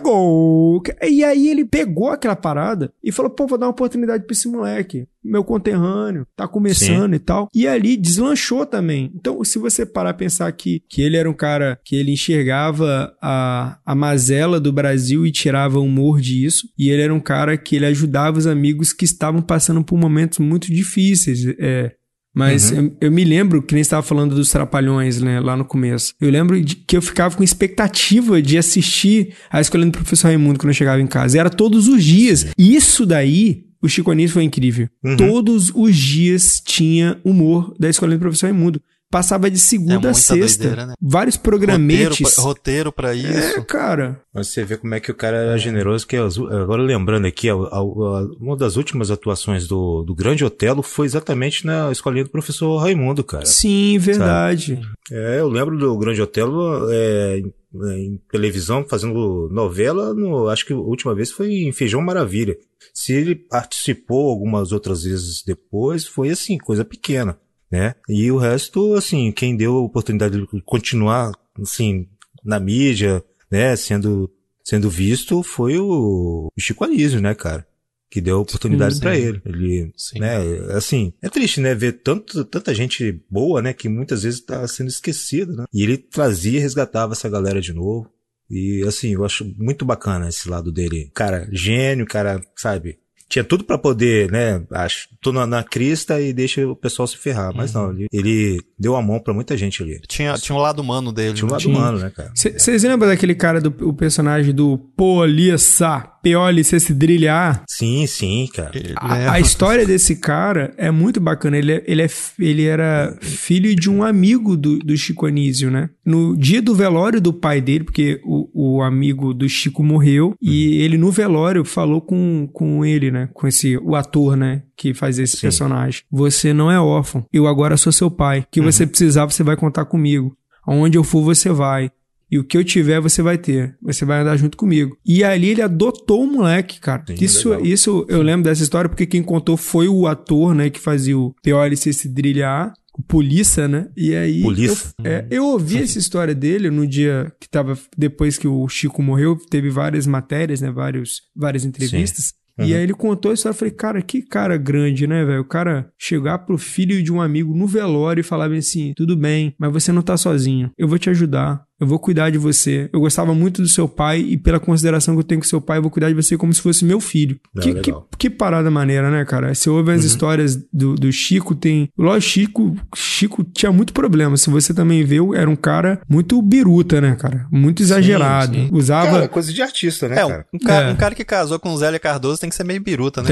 gol. 0.00 0.82
E 1.00 1.24
aí 1.24 1.48
ele 1.48 1.64
pegou 1.64 2.10
aquela 2.10 2.36
parada 2.36 2.92
e 3.02 3.10
falou: 3.10 3.30
pô, 3.30 3.46
vou 3.46 3.56
dar 3.56 3.66
uma 3.66 3.72
oportunidade 3.72 4.24
pra 4.24 4.34
esse 4.34 4.46
moleque. 4.46 5.06
Meu 5.24 5.44
conterrâneo, 5.44 6.26
tá 6.36 6.48
começando 6.48 7.14
e 7.14 7.18
tal. 7.18 7.48
E 7.54 7.66
ali 7.66 7.96
deslanchou 7.96 8.66
também. 8.66 9.10
Então, 9.14 9.42
se 9.44 9.58
você 9.58 9.86
parar 9.86 10.10
a 10.10 10.14
pensar 10.14 10.50
que, 10.52 10.82
que 10.88 11.02
ele 11.02 11.16
era 11.16 11.28
um 11.28 11.34
cara 11.34 11.78
que 11.84 11.96
ele 11.96 12.12
enxergava 12.12 13.12
a, 13.22 13.78
a 13.84 13.94
mazela 13.94 14.58
do 14.58 14.72
Brasil 14.72 15.26
e 15.26 15.32
tirava 15.32 15.78
humor 15.78 16.20
disso. 16.20 16.68
E 16.78 16.90
ele 16.90 17.02
era 17.02 17.14
um 17.14 17.20
cara 17.20 17.56
que 17.56 17.76
ele 17.76 17.86
ajudava 17.86 18.38
os 18.38 18.46
amigos 18.46 18.92
que 18.92 19.04
estavam 19.04 19.42
passando 19.42 19.82
por 19.84 19.98
momentos 19.98 20.38
muito 20.38 20.72
difíceis. 20.72 21.46
É, 21.58 21.92
mas 22.34 22.72
eu, 22.72 22.96
eu 23.00 23.12
me 23.12 23.24
lembro 23.24 23.62
que 23.62 23.74
nem 23.74 23.82
estava 23.82 24.02
falando 24.02 24.34
dos 24.34 24.50
Trapalhões, 24.50 25.20
né, 25.20 25.38
lá 25.38 25.54
no 25.56 25.64
começo. 25.64 26.14
Eu 26.20 26.30
lembro 26.30 26.60
de 26.62 26.76
que 26.76 26.96
eu 26.96 27.02
ficava 27.02 27.36
com 27.36 27.42
expectativa 27.42 28.40
de 28.40 28.56
assistir 28.56 29.34
a 29.50 29.60
escolha 29.60 29.84
do 29.84 29.92
professor 29.92 30.28
Raimundo 30.28 30.58
quando 30.58 30.70
eu 30.70 30.74
chegava 30.74 31.00
em 31.00 31.06
casa. 31.06 31.36
E 31.36 31.40
era 31.40 31.50
todos 31.50 31.88
os 31.88 32.02
dias. 32.02 32.46
Isso 32.56 33.04
daí, 33.04 33.64
o 33.82 33.88
Chico 33.88 34.10
Anísio 34.10 34.34
foi 34.34 34.44
incrível. 34.44 34.88
Uhum. 35.02 35.16
Todos 35.16 35.72
os 35.74 35.96
dias 35.96 36.62
tinha 36.64 37.18
humor 37.24 37.74
da 37.78 37.88
escolha 37.90 38.16
do 38.16 38.20
professor 38.20 38.46
Raimundo. 38.46 38.80
Passava 39.12 39.48
de 39.50 39.58
segunda 39.58 40.08
É 40.08 40.10
a 40.10 40.14
sexta. 40.14 40.62
doideira, 40.64 40.86
né? 40.86 40.94
Vários 41.00 41.36
programetes. 41.36 42.36
roteiro 42.38 42.90
pra 42.90 43.14
É, 43.14 43.18
isso. 43.18 43.62
cara. 43.66 44.20
Mas 44.34 44.48
você 44.48 44.64
vê 44.64 44.76
como 44.78 44.94
é 44.94 45.00
que 45.00 45.10
o 45.10 45.14
cara 45.14 45.36
era 45.36 45.58
generoso, 45.58 46.06
que 46.06 46.16
agora 46.16 46.82
lembrando 46.82 47.26
aqui, 47.26 47.48
a- 47.50 47.54
a- 47.54 47.78
a- 47.78 48.26
uma 48.40 48.56
das 48.56 48.76
últimas 48.76 49.10
atuações 49.10 49.68
do, 49.68 50.02
do 50.02 50.14
Grande 50.14 50.44
Otelo 50.44 50.82
foi 50.82 51.04
exatamente 51.06 51.66
na 51.66 51.92
escolinha 51.92 52.24
do 52.24 52.30
professor 52.30 52.78
Raimundo, 52.78 53.22
cara. 53.22 53.44
Sim, 53.44 53.98
verdade. 53.98 54.80
É, 55.10 55.38
eu 55.40 55.48
lembro 55.48 55.76
do 55.78 55.96
Grande 55.98 56.22
Otelo 56.22 56.90
é, 56.90 57.38
em, 57.38 57.52
em 57.96 58.20
televisão, 58.30 58.84
fazendo 58.88 59.48
novela, 59.52 60.14
no, 60.14 60.48
acho 60.48 60.64
que 60.66 60.72
a 60.72 60.76
última 60.76 61.14
vez 61.14 61.30
foi 61.30 61.52
em 61.52 61.72
Feijão 61.72 62.00
Maravilha. 62.00 62.56
Se 62.94 63.12
ele 63.12 63.34
participou 63.34 64.30
algumas 64.30 64.72
outras 64.72 65.04
vezes 65.04 65.42
depois, 65.46 66.06
foi 66.06 66.30
assim, 66.30 66.58
coisa 66.58 66.84
pequena, 66.84 67.38
né? 67.72 67.94
E 68.06 68.30
o 68.30 68.36
resto, 68.36 68.94
assim, 68.94 69.32
quem 69.32 69.56
deu 69.56 69.76
a 69.76 69.80
oportunidade 69.80 70.38
de 70.38 70.60
continuar, 70.60 71.32
assim, 71.60 72.06
na 72.44 72.60
mídia, 72.60 73.24
né, 73.50 73.74
sendo, 73.74 74.30
sendo 74.62 74.90
visto, 74.90 75.42
foi 75.42 75.78
o, 75.78 76.52
Chico 76.58 76.84
Anísio, 76.84 77.20
né, 77.20 77.34
cara? 77.34 77.66
Que 78.10 78.20
deu 78.20 78.36
a 78.36 78.40
oportunidade 78.40 78.96
sim. 78.96 79.08
ele. 79.08 79.40
Ele, 79.46 79.92
Sim. 79.96 80.18
né, 80.18 80.36
assim, 80.76 81.14
é 81.22 81.30
triste, 81.30 81.60
né, 81.60 81.74
ver 81.74 81.92
tanto, 81.92 82.44
tanta 82.44 82.74
gente 82.74 83.24
boa, 83.30 83.62
né, 83.62 83.72
que 83.72 83.88
muitas 83.88 84.22
vezes 84.22 84.40
tá 84.40 84.68
sendo 84.68 84.88
esquecida, 84.88 85.50
né? 85.50 85.64
E 85.72 85.82
ele 85.82 85.96
trazia 85.96 86.58
e 86.58 86.62
resgatava 86.62 87.14
essa 87.14 87.28
galera 87.30 87.58
de 87.58 87.72
novo. 87.72 88.10
E 88.50 88.82
assim, 88.86 89.14
eu 89.14 89.24
acho 89.24 89.50
muito 89.56 89.82
bacana 89.82 90.28
esse 90.28 90.46
lado 90.46 90.70
dele. 90.70 91.10
Cara, 91.14 91.48
gênio, 91.50 92.04
cara, 92.04 92.38
sabe? 92.54 92.98
Tinha 93.32 93.42
tudo 93.42 93.64
pra 93.64 93.78
poder, 93.78 94.30
né? 94.30 94.62
Acho, 94.70 95.08
tô 95.18 95.32
na, 95.32 95.46
na 95.46 95.64
crista 95.64 96.20
e 96.20 96.34
deixa 96.34 96.68
o 96.68 96.76
pessoal 96.76 97.06
se 97.06 97.16
ferrar. 97.16 97.50
Mas 97.56 97.72
não, 97.72 97.90
ele, 97.90 98.06
ele 98.12 98.60
deu 98.78 98.94
a 98.94 99.00
mão 99.00 99.18
pra 99.18 99.32
muita 99.32 99.56
gente 99.56 99.82
ali. 99.82 99.98
Tinha, 100.06 100.34
tinha 100.34 100.54
um 100.54 100.60
lado 100.60 100.82
humano 100.82 101.10
dele. 101.10 101.32
Tinha 101.32 101.46
um 101.46 101.48
né? 101.48 101.52
lado 101.52 101.62
Tinha. 101.62 101.74
humano, 101.74 101.98
né, 101.98 102.12
cara? 102.14 102.30
Vocês 102.34 102.82
lembram 102.82 103.08
daquele 103.08 103.34
cara 103.34 103.58
do 103.58 103.74
o 103.88 103.94
personagem 103.94 104.52
do 104.52 104.76
Polissa, 104.76 106.11
Pioli, 106.22 106.62
Cedrilha? 106.62 107.62
Sim, 107.68 108.06
sim, 108.06 108.48
cara. 108.54 108.72
A, 108.96 109.18
é- 109.18 109.28
a 109.28 109.40
história 109.40 109.84
desse 109.84 110.16
cara 110.16 110.72
é 110.76 110.90
muito 110.90 111.20
bacana. 111.20 111.56
Ele, 111.58 111.72
é- 111.72 111.84
ele, 111.86 112.02
é, 112.02 112.08
ele 112.38 112.64
era 112.64 113.16
filho 113.20 113.74
de 113.74 113.90
um 113.90 114.02
amigo 114.02 114.56
do, 114.56 114.78
do 114.78 114.96
Chico 114.96 115.26
Anísio, 115.26 115.70
né? 115.70 115.90
No 116.04 116.36
dia 116.36 116.62
do 116.62 116.74
velório 116.74 117.20
do 117.20 117.32
pai 117.32 117.60
dele, 117.60 117.84
porque 117.84 118.20
o, 118.24 118.76
o 118.76 118.82
amigo 118.82 119.34
do 119.34 119.48
Chico 119.48 119.82
morreu, 119.82 120.34
e 120.40 120.80
ele 120.82 120.96
no 120.96 121.10
velório 121.10 121.64
falou 121.64 122.00
com, 122.00 122.48
com 122.52 122.84
ele, 122.84 123.10
né? 123.10 123.28
Com 123.34 123.46
esse, 123.48 123.76
o 123.78 123.94
ator, 123.96 124.36
né? 124.36 124.62
Que 124.76 124.94
faz 124.94 125.18
esse 125.18 125.36
Sim. 125.36 125.42
personagem. 125.42 126.02
Você 126.10 126.52
não 126.52 126.70
é 126.70 126.80
órfão. 126.80 127.24
Eu 127.32 127.46
agora 127.46 127.76
sou 127.76 127.92
seu 127.92 128.10
pai. 128.10 128.40
O 128.40 128.46
que 128.50 128.60
você 128.60 128.86
precisar, 128.86 129.24
você 129.26 129.42
vai 129.42 129.56
contar 129.56 129.84
comigo. 129.84 130.36
Aonde 130.64 130.96
eu 130.96 131.02
for, 131.02 131.22
você 131.22 131.50
vai. 131.50 131.90
E 132.32 132.38
o 132.38 132.44
que 132.44 132.56
eu 132.56 132.64
tiver, 132.64 132.98
você 132.98 133.20
vai 133.20 133.36
ter. 133.36 133.76
Você 133.82 134.06
vai 134.06 134.22
andar 134.22 134.38
junto 134.38 134.56
comigo. 134.56 134.96
E 135.04 135.22
ali 135.22 135.50
ele 135.50 135.60
adotou 135.60 136.24
o 136.24 136.26
moleque, 136.26 136.80
cara. 136.80 137.04
Sim, 137.06 137.14
isso, 137.20 137.50
legal. 137.50 137.66
isso 137.66 138.06
eu 138.08 138.22
lembro 138.22 138.44
dessa 138.44 138.62
história 138.62 138.88
porque 138.88 139.04
quem 139.04 139.22
contou 139.22 139.54
foi 139.58 139.86
o 139.86 140.06
ator, 140.06 140.54
né, 140.54 140.70
que 140.70 140.80
fazia 140.80 141.18
o 141.18 141.34
POLC 141.44 141.92
se 141.92 142.08
drilhar, 142.08 142.72
o 142.98 143.02
Polícia, 143.02 143.68
né? 143.68 143.88
E 143.94 144.14
aí. 144.14 144.40
Polícia. 144.40 144.92
Eu, 144.98 145.10
é, 145.10 145.26
eu 145.30 145.44
ouvi 145.46 145.78
essa 145.82 145.98
história 145.98 146.34
dele 146.34 146.70
no 146.70 146.86
dia 146.86 147.30
que 147.38 147.48
tava. 147.48 147.78
Depois 147.96 148.38
que 148.38 148.48
o 148.48 148.66
Chico 148.68 149.02
morreu, 149.02 149.36
teve 149.50 149.68
várias 149.68 150.06
matérias, 150.06 150.60
né? 150.62 150.70
Vários, 150.70 151.22
várias 151.36 151.64
entrevistas. 151.66 152.32
E 152.58 152.62
Uhum. 152.62 152.66
aí 152.76 152.82
ele 152.82 152.92
contou 152.92 153.30
a 153.30 153.34
história, 153.34 153.54
eu 153.54 153.58
falei, 153.58 153.72
cara, 153.72 154.02
que 154.02 154.20
cara 154.20 154.58
grande, 154.58 155.06
né, 155.06 155.24
velho? 155.24 155.40
O 155.40 155.44
cara 155.44 155.90
chegar 155.98 156.38
pro 156.40 156.58
filho 156.58 157.02
de 157.02 157.10
um 157.10 157.20
amigo 157.20 157.54
no 157.56 157.66
velório 157.66 158.20
e 158.20 158.24
falar 158.24 158.48
bem 158.48 158.58
assim, 158.58 158.92
tudo 158.94 159.16
bem, 159.16 159.54
mas 159.58 159.72
você 159.72 159.90
não 159.90 160.02
tá 160.02 160.16
sozinho. 160.18 160.70
Eu 160.76 160.86
vou 160.86 160.98
te 160.98 161.08
ajudar. 161.08 161.64
Eu 161.80 161.86
vou 161.86 161.98
cuidar 161.98 162.30
de 162.30 162.38
você. 162.38 162.88
Eu 162.92 163.00
gostava 163.00 163.34
muito 163.34 163.60
do 163.60 163.66
seu 163.68 163.88
pai 163.88 164.20
e 164.20 164.36
pela 164.36 164.60
consideração 164.60 165.14
que 165.14 165.20
eu 165.20 165.24
tenho 165.24 165.40
com 165.40 165.46
seu 165.46 165.60
pai, 165.60 165.78
eu 165.78 165.82
vou 165.82 165.90
cuidar 165.90 166.08
de 166.08 166.14
você 166.14 166.36
como 166.36 166.52
se 166.54 166.60
fosse 166.60 166.84
meu 166.84 167.00
filho. 167.00 167.40
Ah, 167.56 167.60
que, 167.60 167.74
que, 167.74 167.90
legal. 167.90 168.08
que 168.18 168.30
parada 168.30 168.70
maneira, 168.70 169.10
né, 169.10 169.24
cara? 169.24 169.52
Você 169.54 169.68
ouve 169.68 169.90
as 169.92 170.04
histórias 170.04 170.56
do, 170.72 170.94
do 170.94 171.10
Chico, 171.12 171.54
tem... 171.54 171.88
Lógico, 171.98 172.22
Chico, 172.22 172.76
Chico 172.94 173.44
tinha 173.44 173.72
muito 173.72 173.92
problema. 173.92 174.36
Se 174.36 174.48
você 174.48 174.72
também 174.72 175.02
viu, 175.04 175.34
era 175.34 175.50
um 175.50 175.56
cara 175.56 176.00
muito 176.08 176.40
biruta, 176.40 177.00
né, 177.00 177.16
cara? 177.18 177.46
Muito 177.50 177.82
exagerado. 177.82 178.54
sim. 178.54 178.68
Usava... 178.72 179.10
Cara, 179.10 179.28
coisa 179.28 179.52
de 179.52 179.60
artista, 179.60 180.08
né, 180.08 180.18
É, 180.20 180.24
um, 180.24 180.28
cara? 180.28 180.46
um 180.54 180.58
cara, 180.58 180.88
É. 180.88 180.92
um 180.92 180.96
cara 180.96 181.14
que 181.16 181.24
casou 181.24 181.58
com 181.58 181.76
Zélia 181.76 181.98
Cardoso 181.98 182.40
tem 182.40 182.48
que 182.48 182.54
ser 182.54 182.64
meio 182.64 182.80
biruta, 182.80 183.22
né? 183.22 183.28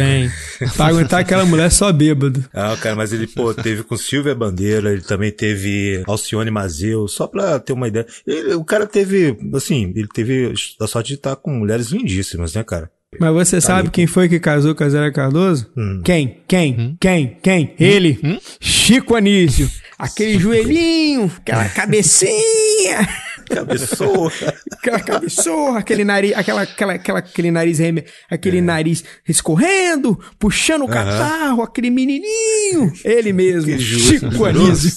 Tem. 0.59 0.69
pra 0.77 0.87
aguentar 0.87 1.21
aquela 1.21 1.45
mulher 1.45 1.71
só 1.71 1.93
bêbado. 1.93 2.45
Ah, 2.53 2.77
cara, 2.81 2.97
mas 2.97 3.13
ele, 3.13 3.29
pô, 3.29 3.55
teve 3.55 3.85
com 3.85 3.97
Silvia 3.97 4.35
Bandeira, 4.35 4.93
ele 4.93 5.03
também 5.03 5.31
teve 5.31 6.03
Alcione 6.07 6.51
Mazeu, 6.51 7.07
só 7.07 7.27
pra 7.29 7.59
ter 7.61 7.73
uma 7.73 7.87
ideia. 7.87 8.07
Ele- 8.27 8.40
o 8.57 8.65
cara 8.65 8.87
teve, 8.87 9.37
assim, 9.55 9.93
ele 9.95 10.09
teve 10.13 10.53
a 10.81 10.87
sorte 10.87 11.09
de 11.09 11.15
estar 11.15 11.37
com 11.37 11.51
mulheres 11.53 11.89
lindíssimas, 11.89 12.55
né, 12.55 12.63
cara? 12.65 12.91
Mas 13.19 13.33
você 13.33 13.61
sabe 13.61 13.81
ali. 13.81 13.91
quem 13.91 14.07
foi 14.07 14.29
que 14.29 14.39
casou 14.39 14.73
com 14.75 14.85
a 14.85 14.89
Zélia 14.89 15.13
Cardoso? 15.13 15.69
Hum. 15.77 16.01
Quem? 16.05 16.43
Quem? 16.47 16.97
Quem? 17.01 17.37
Quem? 17.43 17.75
Ele. 17.79 18.41
Chico 18.61 19.17
Anísio. 19.17 19.69
Aquele 19.99 20.39
joelhinho, 20.39 21.31
aquela 21.37 21.69
cabecinha, 21.69 23.07
Cabeçou. 23.51 24.31
aquela 24.73 25.01
cabeçorra, 25.01 25.81
aquele 25.81 26.05
nariz, 26.05 26.33
aquela, 26.37 26.63
aquela, 26.63 26.93
aquela, 26.95 27.19
aquele 27.19 27.51
nariz, 27.51 27.79
reme- 27.81 28.05
aquele 28.31 28.59
É. 28.59 28.63
nariz 28.63 29.05
escorrendo, 29.29 30.19
puxando 30.39 30.83
o 30.85 30.89
catarro, 30.89 31.63
aquele 31.63 31.91
menininho. 31.91 32.93
Ele 33.05 33.33
mesmo, 33.33 33.77
Chico. 33.79 34.45
Anísio. 34.45 34.93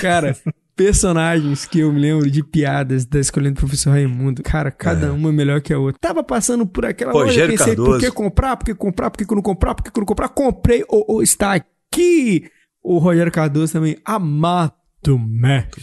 Cara, 0.00 0.36
personagens 0.78 1.66
que 1.66 1.80
eu 1.80 1.92
me 1.92 2.00
lembro 2.00 2.30
de 2.30 2.40
piadas 2.40 3.04
da 3.04 3.18
escolha 3.18 3.50
do 3.50 3.56
professor 3.56 3.90
Raimundo. 3.90 4.44
Cara, 4.44 4.70
cada 4.70 5.12
uma 5.12 5.32
melhor 5.32 5.60
que 5.60 5.74
a 5.74 5.78
outra. 5.78 5.98
Tava 6.00 6.22
passando 6.22 6.64
por 6.64 6.86
aquela 6.86 7.12
loja, 7.12 7.26
Rogério 7.26 7.58
pensei, 7.58 7.74
por 7.74 7.84
Cardoso. 7.84 8.06
que 8.06 8.12
comprar? 8.12 8.56
Por 8.56 8.64
que 8.64 8.74
comprar? 8.74 9.10
Por 9.10 9.18
que 9.18 9.34
não 9.34 9.42
comprar? 9.42 9.74
Por 9.74 9.82
que 9.82 9.98
não 9.98 10.06
comprar? 10.06 10.28
Comprei, 10.28 10.84
ou 10.88 11.04
ou 11.08 11.20
está 11.20 11.54
aqui. 11.54 12.48
O 12.80 12.98
Rogério 12.98 13.32
Cardoso 13.32 13.72
também, 13.72 13.98
Amato 14.04 15.18
Mestre. 15.18 15.82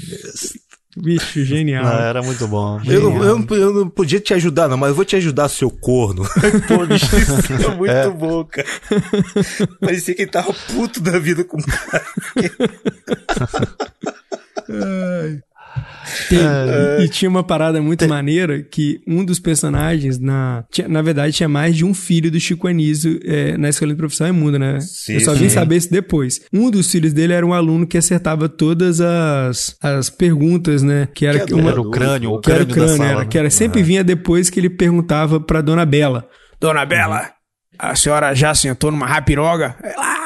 Bicho, 0.97 1.43
genial. 1.43 1.85
Ah, 1.85 2.03
era 2.03 2.23
muito 2.23 2.47
bom. 2.47 2.79
Eu 2.85 3.01
não, 3.01 3.21
eu, 3.21 3.39
não, 3.39 3.57
eu 3.57 3.73
não 3.73 3.89
podia 3.89 4.21
te 4.21 4.33
ajudar, 4.33 4.69
não, 4.69 4.77
mas 4.77 4.89
eu 4.89 4.95
vou 4.95 5.03
te 5.03 5.17
ajudar, 5.17 5.49
seu 5.49 5.69
corno. 5.69 6.23
Pô, 6.69 6.85
bicho, 6.85 7.17
isso 7.17 7.33
é 7.51 7.75
muito 7.75 8.17
bom, 8.17 8.45
cara. 8.45 8.67
Parecia 9.81 10.15
que 10.15 10.21
ele 10.21 10.31
tava 10.31 10.53
puto 10.53 11.01
da 11.01 11.19
vida 11.19 11.43
com 11.43 11.57
o 11.57 11.65
cara. 11.65 12.05
Tem- 16.29 16.39
E 17.03 17.09
tinha 17.09 17.27
uma 17.29 17.43
parada 17.43 17.81
muito 17.81 18.07
maneira 18.07 18.63
que 18.63 19.01
um 19.07 19.25
dos 19.25 19.39
personagens, 19.39 20.17
na, 20.17 20.63
tinha- 20.71 20.87
na 20.87 21.01
verdade, 21.01 21.33
tinha 21.35 21.49
mais 21.49 21.75
de 21.75 21.83
um 21.83 21.93
filho 21.93 22.31
do 22.31 22.39
Chico 22.39 22.67
Anísio 22.67 23.19
é, 23.25 23.57
na 23.57 23.69
escola 23.69 23.91
de 23.91 23.97
profissão 23.97 24.25
Raimundo, 24.25 24.57
né? 24.57 24.79
Sim, 24.79 25.15
Eu 25.15 25.19
só 25.21 25.33
vim 25.33 25.49
sim. 25.49 25.55
saber 25.55 25.75
isso 25.75 25.91
depois. 25.91 26.39
Um 26.53 26.69
dos 26.71 26.89
filhos 26.89 27.11
dele 27.11 27.33
era 27.33 27.45
um 27.45 27.53
aluno 27.53 27.85
que 27.85 27.97
acertava 27.97 28.47
todas 28.47 29.01
as, 29.01 29.75
as 29.81 30.09
perguntas, 30.09 30.81
né? 30.81 31.07
Que 31.13 31.25
era 31.25 31.39
Que 31.45 31.53
uma, 31.53 31.71
Era 31.71 31.81
o 31.81 31.89
crânio, 31.91 32.31
o 32.31 32.39
que 32.39 32.51
era 32.51 32.63
o 32.63 32.65
crânio 32.67 32.67
da 32.67 32.85
crânio, 32.85 32.97
sala, 32.97 33.09
era, 33.09 33.19
né? 33.19 33.25
que 33.25 33.37
era 33.37 33.49
sempre 33.49 33.83
vinha 33.83 34.03
depois 34.03 34.49
que 34.49 34.59
ele 34.59 34.69
perguntava 34.69 35.39
pra 35.41 35.59
Dona 35.61 35.85
Bela. 35.85 36.25
Dona 36.61 36.85
Bela, 36.85 37.29
a 37.77 37.95
senhora 37.95 38.33
já 38.33 38.55
sentou 38.55 38.91
numa 38.91 39.05
rapiroga? 39.07 39.75
Ela, 39.83 39.95
"Ah!" 39.97 40.25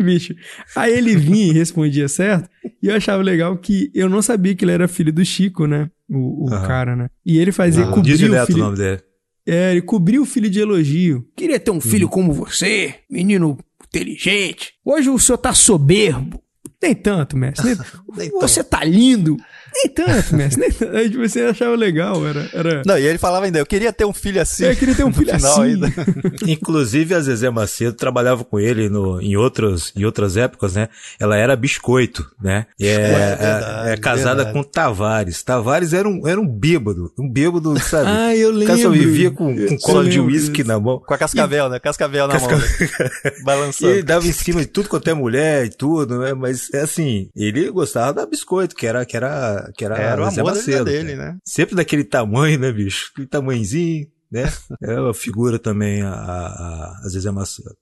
Bicho. 0.04 0.34
Aí 0.74 0.92
ele 0.96 1.16
vinha 1.16 1.48
e 1.48 1.52
respondia 1.52 2.08
certo. 2.08 2.48
E 2.82 2.86
eu 2.88 2.94
achava 2.94 3.22
legal 3.22 3.56
que 3.58 3.90
eu 3.94 4.08
não 4.08 4.22
sabia 4.22 4.54
que 4.54 4.64
ele 4.64 4.72
era 4.72 4.88
filho 4.88 5.12
do 5.12 5.24
Chico, 5.24 5.66
né? 5.66 5.90
O, 6.08 6.46
o 6.48 6.54
Aham. 6.54 6.66
cara, 6.66 6.96
né? 6.96 7.08
E 7.24 7.38
ele 7.38 7.52
fazia 7.52 7.84
Diz 7.84 7.94
cobrir 7.94 8.14
o 8.14 8.18
direto 8.18 8.44
o 8.44 8.46
filho. 8.46 8.58
nome 8.58 8.76
dele. 8.76 9.00
É, 9.46 9.72
ele 9.72 9.82
cobriu 9.82 10.22
o 10.22 10.26
filho 10.26 10.48
de 10.50 10.60
elogio. 10.60 11.26
Queria 11.36 11.58
ter 11.60 11.70
um 11.70 11.80
filho 11.80 12.08
como 12.08 12.32
você, 12.32 12.94
menino 13.10 13.58
inteligente. 13.88 14.74
Hoje 14.84 15.10
o 15.10 15.18
senhor 15.18 15.38
tá 15.38 15.52
soberbo. 15.52 16.40
Nem 16.82 16.94
tanto, 16.94 17.36
mestre. 17.36 17.76
Nem- 18.16 18.30
você 18.30 18.62
tá 18.64 18.82
lindo. 18.84 19.36
Nem 19.74 19.88
tanto, 19.94 20.36
mestre. 20.36 20.60
Nem 20.60 20.70
tanto. 20.70 20.96
Aí 20.96 21.10
tipo, 21.10 21.28
você 21.28 21.40
achava 21.42 21.76
legal, 21.76 22.26
era. 22.26 22.48
era... 22.52 22.82
Não, 22.86 22.98
e 22.98 23.06
ele 23.06 23.18
falava 23.18 23.44
ainda, 23.46 23.58
eu 23.58 23.66
queria 23.66 23.92
ter 23.92 24.04
um 24.04 24.12
filho 24.12 24.40
assim. 24.40 24.64
Eu 24.64 24.76
queria 24.76 24.94
ter 24.94 25.04
um 25.04 25.12
filho 25.14 25.34
assim. 25.34 25.60
ainda. 25.62 25.88
Inclusive 26.46 27.14
a 27.14 27.20
Zezé 27.20 27.50
Macedo 27.50 27.94
trabalhava 27.96 28.44
com 28.44 28.58
ele 28.58 28.88
no, 28.88 29.20
em, 29.20 29.36
outras, 29.36 29.92
em 29.96 30.04
outras 30.04 30.36
épocas, 30.36 30.74
né? 30.74 30.88
Ela 31.18 31.36
era 31.36 31.54
biscoito, 31.56 32.24
né? 32.40 32.66
E 32.78 32.86
é, 32.86 32.98
verdade, 33.36 33.88
é- 33.88 33.92
é 33.92 33.96
casada 33.96 34.44
verdade. 34.44 34.52
com 34.52 34.62
Tavares. 34.62 35.42
Tavares 35.42 35.92
era 35.92 36.08
um, 36.08 36.26
era 36.26 36.40
um 36.40 36.46
bêbado. 36.46 37.12
Um 37.18 37.28
bêbado, 37.28 37.78
sabe? 37.80 38.06
Ah, 38.08 38.34
eu 38.36 38.54
O 38.54 38.64
cara 38.66 38.78
só 38.78 38.88
lembro. 38.88 39.08
vivia 39.08 39.30
com, 39.30 39.54
com 39.66 39.78
cola 39.78 40.04
de 40.04 40.10
lembro 40.18 40.26
uísque 40.32 40.64
na 40.64 40.78
mão. 40.78 40.98
Com 41.06 41.14
a 41.14 41.18
cascavel, 41.18 41.68
né? 41.68 41.78
Cascavel 41.78 42.26
na 42.26 42.34
Casca- 42.34 42.56
mão. 42.56 42.58
né? 42.58 43.10
E 43.40 43.44
Balançando. 43.44 43.92
ele 43.92 44.02
dava 44.02 44.26
em 44.26 44.32
cima 44.32 44.60
de 44.60 44.66
tudo 44.66 44.88
quanto 44.88 45.08
é 45.08 45.14
mulher 45.14 45.66
e 45.66 45.70
tudo, 45.70 46.18
né? 46.18 46.34
Mas 46.34 46.68
é 46.72 46.80
assim, 46.80 47.28
ele 47.34 47.70
gostava 47.70 48.12
da 48.12 48.26
biscoito, 48.26 48.74
que 48.74 48.86
era, 48.86 49.04
que 49.04 49.16
era, 49.16 49.59
que 49.76 49.84
era, 49.84 49.96
Era 49.98 50.22
o 50.22 50.24
amor 50.24 50.34
da 50.52 50.52
vida 50.52 50.52
Macedo, 50.52 50.84
dele, 50.84 51.16
né? 51.16 51.36
Sempre 51.44 51.74
daquele 51.74 52.04
tamanho, 52.04 52.58
né, 52.58 52.70
bicho? 52.72 53.10
Aquele 53.12 53.26
tamanhozinho, 53.28 54.06
né? 54.30 54.44
É 54.82 55.00
uma 55.00 55.14
figura 55.14 55.58
também 55.58 56.02
a, 56.02 56.10
a, 56.12 57.00
a 57.04 57.08
Zezé 57.08 57.30
Macedo. 57.30 57.74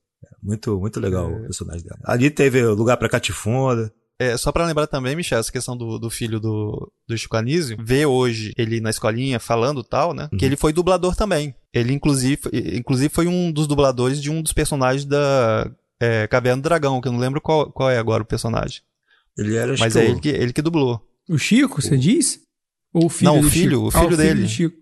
Muito, 0.42 0.78
muito 0.78 0.98
legal 1.00 1.30
o 1.32 1.42
personagem 1.42 1.82
dela. 1.84 1.98
Ali 2.04 2.30
teve 2.30 2.62
lugar 2.66 2.96
pra 2.96 3.08
Catifunda. 3.08 3.92
É, 4.20 4.36
só 4.36 4.50
pra 4.50 4.66
lembrar 4.66 4.88
também, 4.88 5.14
Michel, 5.14 5.38
essa 5.38 5.52
questão 5.52 5.76
do, 5.76 5.96
do 5.96 6.10
filho 6.10 6.40
do, 6.40 6.90
do 7.06 7.16
Chico 7.16 7.36
Anísio, 7.36 7.76
ver 7.80 8.04
hoje 8.06 8.52
ele 8.58 8.80
na 8.80 8.90
escolinha 8.90 9.38
falando 9.38 9.84
tal, 9.84 10.12
né? 10.12 10.28
Que 10.36 10.44
ele 10.44 10.56
foi 10.56 10.72
dublador 10.72 11.14
também. 11.14 11.54
Ele, 11.72 11.92
inclusive, 11.92 12.40
inclusive, 12.74 13.08
foi 13.14 13.28
um 13.28 13.52
dos 13.52 13.68
dubladores 13.68 14.20
de 14.20 14.28
um 14.28 14.42
dos 14.42 14.52
personagens 14.52 15.04
da 15.04 15.70
é, 16.00 16.26
Caverna 16.26 16.60
do 16.60 16.64
Dragão, 16.64 17.00
que 17.00 17.06
eu 17.06 17.12
não 17.12 17.20
lembro 17.20 17.40
qual, 17.40 17.70
qual 17.70 17.90
é 17.90 17.96
agora 17.98 18.22
o 18.22 18.26
personagem. 18.26 18.80
Ele 19.36 19.54
era 19.54 19.76
Mas 19.78 19.94
é 19.94 20.00
que 20.02 20.06
o- 20.06 20.10
ele 20.10 20.20
que, 20.20 20.28
ele 20.30 20.52
que 20.52 20.62
dublou. 20.62 21.00
O 21.28 21.36
Chico, 21.38 21.80
você 21.82 21.96
diz? 21.96 22.40
Ou 22.92 23.06
o 23.06 23.08
filho 23.08 23.30
Não, 23.32 23.38
o 23.38 23.42
do 23.42 23.50
filho, 23.50 23.82
o 23.84 23.90
filho 23.90 24.14
Ah, 24.14 24.16
dele. 24.16 24.42
do 24.42 24.48
Chico. 24.48 24.76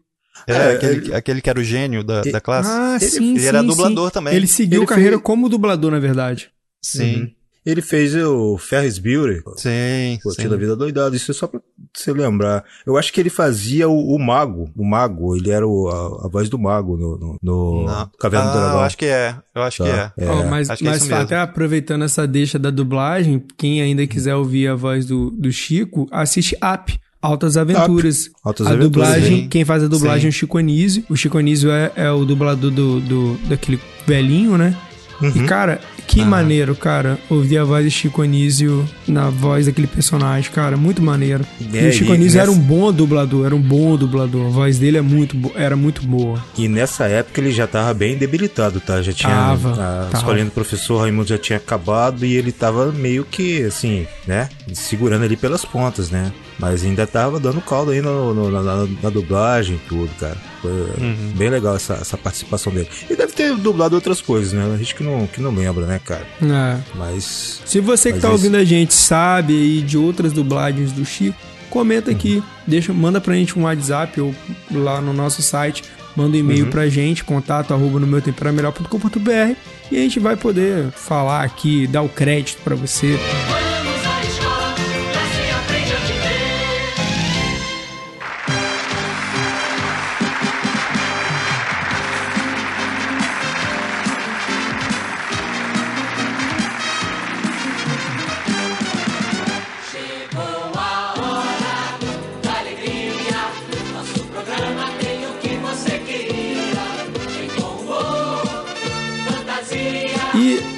É, 0.47 0.53
É, 0.53 0.71
aquele, 0.75 0.93
ele- 1.07 1.15
aquele 1.15 1.41
que 1.41 1.51
era 1.51 1.59
o 1.59 1.65
gênio 1.65 2.05
da, 2.05 2.23
da 2.23 2.41
classe. 2.41 2.69
Ah, 2.71 2.97
Ele- 3.01 3.11
sim, 3.11 3.31
ele 3.31 3.41
sim, 3.41 3.47
era 3.47 3.61
sim. 3.61 3.67
dublador 3.67 4.11
também. 4.11 4.35
Ele 4.35 4.47
seguiu 4.47 4.81
Ele 4.83 4.87
carreira 4.87 5.13
fez- 5.17 5.23
como 5.23 5.49
dublador, 5.49 5.91
na 5.91 5.99
verdade. 5.99 6.51
Sim, 6.85 7.23
Uhum. 7.23 7.35
Ele 7.67 7.83
fez 7.83 8.15
o 8.15 8.57
Ferris 8.57 8.97
Bueller. 8.99 9.43
sim, 9.57 10.19
Curtindo 10.23 10.55
a 10.55 10.57
vida 10.57 10.77
doidada, 10.77 11.17
isso 11.17 11.31
é 11.33 11.35
só 11.35 11.49
pra 11.49 11.61
você 11.93 12.13
lembrar. 12.13 12.63
Eu 12.87 12.97
acho 12.97 13.13
que 13.13 13.21
ele 13.21 13.29
fazia 13.29 13.89
o, 13.89 14.15
o 14.15 14.19
mago, 14.19 14.71
o 14.77 14.85
mago, 14.85 15.35
ele 15.37 15.51
era 15.51 15.67
o- 15.67 15.89
a, 15.89 16.27
a 16.27 16.29
voz 16.29 16.49
do 16.49 16.59
mago 16.59 16.97
no, 16.97 17.19
no, 17.19 17.39
no 17.43 17.85
Não. 17.87 18.11
Caverna 18.21 18.47
do 18.47 18.51
Ah, 18.51 18.61
Dragão. 18.61 18.75
eu 18.79 18.81
acho 18.85 18.97
que 18.97 19.05
é, 19.07 19.35
eu 19.55 19.63
acho 19.63 19.83
que 19.83 19.91
Tá, 19.91 20.13
é. 20.17 20.25
é. 20.25 20.45
Mas 20.49 20.71
acho 20.71 20.79
que 20.83 20.87
é 20.87 20.91
mas 20.93 21.03
isso 21.03 21.11
mesmo. 21.11 21.25
até 21.25 21.37
aproveitando 21.39 22.05
essa 22.05 22.25
deixa 22.27 22.59
da 22.59 22.71
dublagem, 22.71 23.43
quem 23.59 23.83
ainda 23.83 24.07
quiser 24.07 24.37
ouvir 24.37 24.69
a 24.69 24.75
voz 24.77 25.05
do, 25.05 25.31
do 25.33 25.51
Chico, 25.51 26.07
assiste 26.13 26.57
Up. 26.63 26.97
Altas 27.21 27.57
Aventuras. 27.57 28.31
Altas 28.45 28.67
a 28.69 28.71
Aventuras, 28.71 28.91
dublagem, 29.09 29.43
sim. 29.45 29.49
quem 29.49 29.65
faz 29.65 29.83
a 29.83 29.89
dublagem 29.89 30.21
Sim. 30.21 30.27
é 30.27 30.29
o 30.29 30.33
Chico 30.33 30.59
Anísio. 30.59 31.05
O 31.11 31.17
Chico 31.17 31.37
Anísio 31.39 31.71
é, 31.73 31.91
é 31.97 32.11
o 32.13 32.25
dublador 32.25 32.71
do, 32.71 33.01
do, 33.01 33.35
daquele 33.49 33.81
velhinho, 34.07 34.57
né? 34.57 34.77
Uhum. 35.21 35.33
E, 35.35 35.45
cara, 35.47 35.81
que 36.07 36.21
Ah. 36.21 36.25
maneiro, 36.27 36.75
cara, 36.77 37.19
ouvir 37.31 37.59
a 37.59 37.65
voz 37.65 37.85
de 37.85 37.91
Chico 37.91 38.23
Anísio 38.23 38.87
na 39.09 39.29
voz 39.31 39.67
daquele 39.67 39.87
personagem, 39.87 40.51
cara, 40.51 40.77
muito 40.77 41.01
maneiro. 41.03 41.45
e 41.61 41.79
É, 41.79 41.89
o 41.89 41.93
Chico 41.93 42.13
e 42.13 42.15
Anísio 42.15 42.39
era 42.41 42.51
nessa- 42.51 42.61
um 42.61 42.63
bom 42.63 42.93
dublador, 42.93 43.47
era 43.47 43.55
um 43.55 43.61
bom 43.61 43.97
dublador. 43.97 44.47
A 44.47 44.51
voz 44.51 44.79
dele 44.79 44.99
é 44.99 45.01
muito, 45.01 45.37
bo- 45.37 45.53
era 45.57 45.75
muito 45.77 46.03
boa. 46.07 46.43
E 46.57 46.69
nessa 46.69 47.05
época 47.07 47.41
ele 47.41 47.51
já 47.51 47.67
tava 47.67 47.93
bem 47.95 48.17
debilitado, 48.17 48.79
tá? 48.81 49.01
Já 49.03 49.13
tinha. 49.13 49.33
Tava, 49.33 49.71
a 49.73 49.75
tava. 49.75 50.11
escolinha 50.17 50.45
do 50.45 50.51
professor 50.51 50.99
Raimundo 51.01 51.29
já 51.29 51.39
tinha 51.39 51.57
acabado 51.57 52.25
e 52.25 52.35
ele 52.35 52.53
tava 52.53 52.93
meio 52.93 53.25
que, 53.25 53.63
assim, 53.65 54.07
né? 54.27 54.49
Segurando 54.73 55.25
ali 55.25 55.37
pelas 55.37 55.65
pontas, 55.65 56.11
né? 56.11 56.31
Mas 56.59 56.83
ainda 56.85 57.07
tava 57.07 57.39
dando 57.39 57.61
caldo 57.61 57.91
aí 57.91 58.01
no, 58.01 58.33
no- 58.33 58.51
na, 58.51 58.87
na- 59.03 59.11
dublagem 59.11 59.77
e 59.77 59.89
tudo, 59.89 60.11
cara. 60.19 60.37
Foi 60.63 60.71
Uhum. 60.71 61.33
bem 61.37 61.51
legal 61.51 61.77
essa, 61.77 61.95
essa 61.95 62.17
participação 62.17 62.73
dele. 62.73 62.89
E 63.11 63.15
deve 63.15 63.33
ter 63.33 63.55
dublado 63.57 63.95
outras 63.95 64.21
coisas, 64.23 64.53
né? 64.55 64.71
A 64.75 64.77
gente 64.79 64.95
que 64.95 65.05
não, 65.05 65.27
que 65.27 65.41
não 65.41 65.55
lembra, 65.55 65.85
né, 65.87 66.01
cara? 66.05 66.27
É. 66.43 66.79
Mas. 66.95 67.61
Se 67.67 67.79
você 67.81 68.11
que 68.13 68.21
tá 68.21 68.29
esse- 68.29 68.33
ouvindo 68.37 68.57
a 68.57 68.65
gente 68.65 68.95
sabe 68.95 69.53
aí 69.55 69.83
de 69.83 69.99
outras 69.99 70.33
dublagens 70.33 70.93
do 70.93 71.05
Chico, 71.05 71.37
comenta 71.69 72.11
aqui, 72.11 72.43
deixa, 72.67 72.93
manda 72.93 73.21
pra 73.21 73.35
gente 73.35 73.59
um 73.59 73.65
WhatsApp 73.65 74.19
ou 74.21 74.35
lá 74.71 75.01
no 75.01 75.13
nosso 75.13 75.43
site, 75.43 75.83
manda 76.17 76.37
um 76.37 76.41
e-mail 76.41 76.69
pra 76.69 76.89
gente, 76.89 77.23
contato 77.23 77.75
arroba 77.75 78.01
no 78.01 78.07
meu 78.07 78.23
melhor.com.br 78.53 79.55
e 79.93 79.97
a 79.99 80.01
gente 80.01 80.19
vai 80.19 80.37
poder 80.37 80.91
falar 80.93 81.43
aqui, 81.45 81.87
dar 81.87 82.01
o 82.03 82.09
crédito 82.09 82.63
pra 82.65 82.75
você. 82.75 83.09
Vamos 83.49 83.66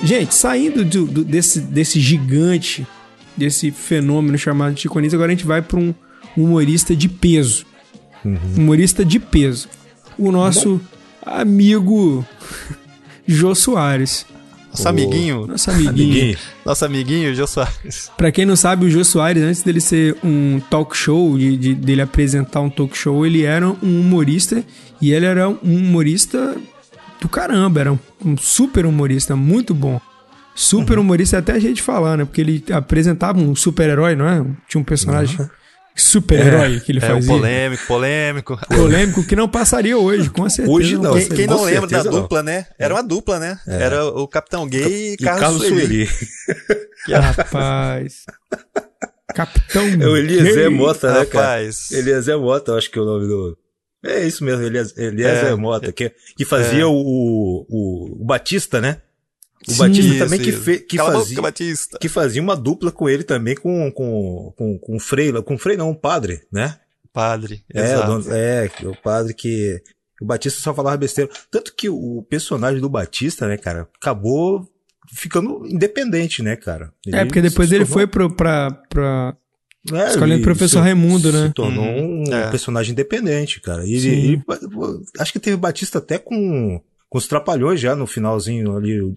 gente, 0.09 0.35
saindo 0.35 0.85
do- 0.85 1.07
do- 1.07 1.25
desse, 1.25 1.61
desse 1.61 2.01
gigante, 2.01 2.87
desse 3.37 3.71
fenômeno 3.71 4.37
chamado 4.39 4.75
de 4.75 4.81
Chico 4.83 4.99
Anísio, 4.99 5.17
agora 5.17 5.31
a 5.33 5.35
gente 5.35 5.47
vai 5.47 5.63
pra 5.63 5.79
um 5.79 5.95
humorista 6.37 6.95
de 6.97 7.09
peso. 7.09 7.65
Humorista 8.57 9.05
de 9.05 9.19
peso. 9.21 9.69
O 10.19 10.33
nosso 10.33 10.81
amigo 11.25 12.25
Jô 13.27 13.55
Soares. 13.55 14.27
Nosso 14.71 14.89
amiguinho, 14.89 15.47
Nosso 15.47 15.71
amiguinho. 15.71 15.91
Amiguinho. 16.13 16.39
nosso 16.65 16.85
amiguinho, 16.85 17.35
Jô 17.35 17.47
Soares. 17.47 18.11
Pra 18.17 18.31
quem 18.31 18.45
não 18.45 18.55
sabe, 18.55 18.85
o 18.87 18.91
Jô 18.91 19.03
Soares, 19.05 19.43
antes 19.43 19.63
dele 19.63 19.81
ser 19.81 20.17
um 20.23 20.61
talk 20.71 20.97
show, 20.97 21.39
de, 21.39 21.57
de- 21.57 21.75
dele 21.75 22.03
apresentar 22.03 22.61
um 22.61 22.69
talk 22.71 22.97
show, 22.97 23.25
ele 23.25 23.43
era 23.45 23.67
um 23.69 24.01
humorista 24.01 24.63
e 25.01 25.11
ele 25.13 25.25
era 25.27 25.49
um 25.49 25.57
humorista 25.65 26.57
do 27.21 27.29
caramba, 27.29 27.81
era 27.81 27.93
um, 27.93 27.99
um 28.25 28.37
super 28.37 28.87
humorista, 28.87 29.35
muito 29.37 29.75
bom. 29.75 30.01
Super 30.55 30.99
humorista 30.99 31.37
é 31.37 31.39
até 31.39 31.53
a 31.53 31.59
gente 31.59 31.81
falar, 31.83 32.16
né? 32.16 32.25
Porque 32.25 32.41
ele 32.41 32.64
apresentava 32.73 33.39
um 33.39 33.55
super-herói, 33.55 34.16
não 34.16 34.29
é? 34.29 34.45
Tinha 34.69 34.81
um 34.81 34.85
personagem 34.85 35.39
super-herói 35.95 36.81
que 36.81 36.93
ele 36.93 36.99
É 36.99 37.09
fazia. 37.09 37.33
polêmico, 37.33 37.87
polêmico. 37.87 38.59
Polêmico 38.69 39.25
que 39.25 39.37
não 39.37 39.49
passaria 39.49 39.97
hoje, 39.97 40.31
com 40.31 40.49
certeza. 40.49 40.77
Hoje 40.77 40.97
não. 40.99 41.14
Quem, 41.14 41.29
quem 41.29 41.47
não 41.47 41.62
lembra 41.64 41.87
da 41.89 42.05
não. 42.05 42.11
dupla, 42.11 42.43
né? 42.43 42.66
Era 42.79 42.95
uma 42.95 43.03
dupla, 43.03 43.39
né? 43.39 43.59
Era 43.66 44.05
o 44.07 44.27
Capitão 44.27 44.66
Gay 44.66 44.83
e, 45.11 45.12
E 45.14 45.16
Carlos, 45.16 45.41
Carlos 45.41 45.62
Sueli. 45.66 46.07
Sueli. 46.07 47.19
Rapaz. 47.37 48.25
Capitão. 49.35 49.83
É 49.87 50.07
o 50.07 50.16
Eliezer 50.16 50.55
Gay. 50.55 50.69
Mota, 50.69 51.12
né, 51.12 51.25
cara? 51.25 51.47
Rapaz. 51.47 51.91
Eliezer 51.93 52.39
Mota, 52.39 52.73
eu 52.73 52.79
acho 52.79 52.91
que 52.91 52.99
é 52.99 53.03
o 53.03 53.05
nome 53.05 53.27
do. 53.27 53.57
É 54.05 54.24
isso 54.26 54.44
mesmo, 54.44 54.62
Eliezer, 54.64 54.96
Eliezer 54.99 55.44
É. 55.46 55.55
Mota, 55.57 55.92
que, 55.92 56.12
que 56.36 56.44
fazia 56.44 56.86
o, 56.88 56.94
o, 56.94 58.22
o 58.22 58.24
Batista, 58.24 58.80
né? 58.80 59.03
O 59.66 59.72
Sim. 59.72 59.78
Batista 59.78 60.09
Isso, 60.14 60.18
também 60.24 60.38
que, 60.40 60.53
fe, 60.53 60.78
que, 60.78 60.96
Cala 60.96 61.09
a 61.09 61.12
boca, 61.14 61.24
fazia, 61.24 61.42
Batista. 61.42 61.99
que 61.99 62.09
fazia 62.09 62.40
uma 62.40 62.55
dupla 62.57 62.92
com 62.92 63.09
ele 63.09 63.24
também 63.24 63.57
com, 63.57 63.90
com, 63.90 64.53
com, 64.57 64.78
com 64.78 64.96
o 64.96 65.01
Frei, 65.01 65.32
com 65.42 65.55
o 65.57 65.59
Frei 65.59 65.76
não, 65.76 65.90
um 65.90 65.94
padre, 65.94 66.42
né? 66.53 66.78
Padre. 67.12 67.64
É, 67.74 67.80
o 67.80 67.84
exato. 67.84 68.07
dono- 68.07 68.32
é, 68.32 68.70
o 68.84 68.94
padre 69.03 69.34
que. 69.34 69.82
O 70.20 70.24
Batista 70.24 70.61
só 70.61 70.72
falava 70.74 70.96
besteira. 70.96 71.30
Tanto 71.51 71.74
que 71.74 71.88
o 71.88 72.24
personagem 72.28 72.80
do 72.80 72.88
Batista, 72.88 73.46
né, 73.49 73.57
cara, 73.57 73.88
acabou 74.01 74.64
ficando 75.12 75.64
independente, 75.66 76.42
né, 76.42 76.55
cara? 76.55 76.92
É, 77.12 77.24
porque 77.24 77.40
depois 77.42 77.72
ele 77.72 77.84
foi 77.84 78.07
pro, 78.07 78.32
pra, 78.34 78.70
pra 78.88 79.36
É, 79.93 80.09
Escolinha 80.09 80.36
do 80.36 80.41
ele 80.41 80.45
Professor 80.45 80.78
se- 80.78 80.84
Raimundo, 80.84 81.32
né? 81.32 81.47
Se 81.49 81.55
tornou 81.55 81.84
Uhum, 81.84 82.24
um 82.28 82.32
é. 82.34 82.51
personagem 82.51 82.93
independente, 82.93 83.61
cara. 83.61 83.84
E 83.84 83.93
ele, 83.95 84.01
Sim. 84.01 84.09
ele- 84.11 84.43
acho 85.18 85.32
que 85.32 85.39
teve 85.41 85.57
Batista 85.57 85.99
até 85.99 86.18
com, 86.18 86.80
com 87.09 87.18
os 87.18 87.26
Trapalhões 87.26 87.80
já 87.80 87.95
no 87.97 88.07
finalzinho 88.07 88.76
ali. 88.76 89.01
o 89.01 89.14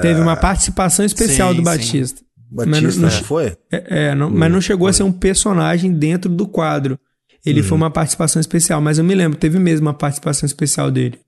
Teve 0.00 0.20
uma 0.20 0.36
participação 0.36 1.04
especial 1.04 1.50
Sim, 1.50 1.54
do 1.56 1.58
sim. 1.60 1.64
Batista. 1.64 2.20
Batista, 2.50 2.80
Mas 2.82 2.96
não- 2.98 3.08
não 3.08 3.10
foi? 3.24 3.56
É, 3.72 4.08
é, 4.10 4.14
não- 4.14 4.30
mas 4.30 4.52
não 4.52 4.60
chegou 4.60 4.86
a 4.86 4.92
ser 4.92 5.02
um 5.02 5.12
personagem 5.12 5.92
dentro 5.92 6.30
do 6.30 6.46
quadro. 6.46 6.98
Ele 7.44 7.60
Uhum. 7.60 7.66
foi 7.66 7.76
uma 7.78 7.90
participação 7.90 8.38
especial, 8.38 8.80
mas 8.80 8.98
eu 8.98 9.04
me 9.04 9.14
lembro, 9.14 9.36
teve 9.38 9.58
mesmo 9.58 9.86
uma 9.88 9.94
participação 9.94 10.46
especial 10.46 10.90
dele. 10.90 11.18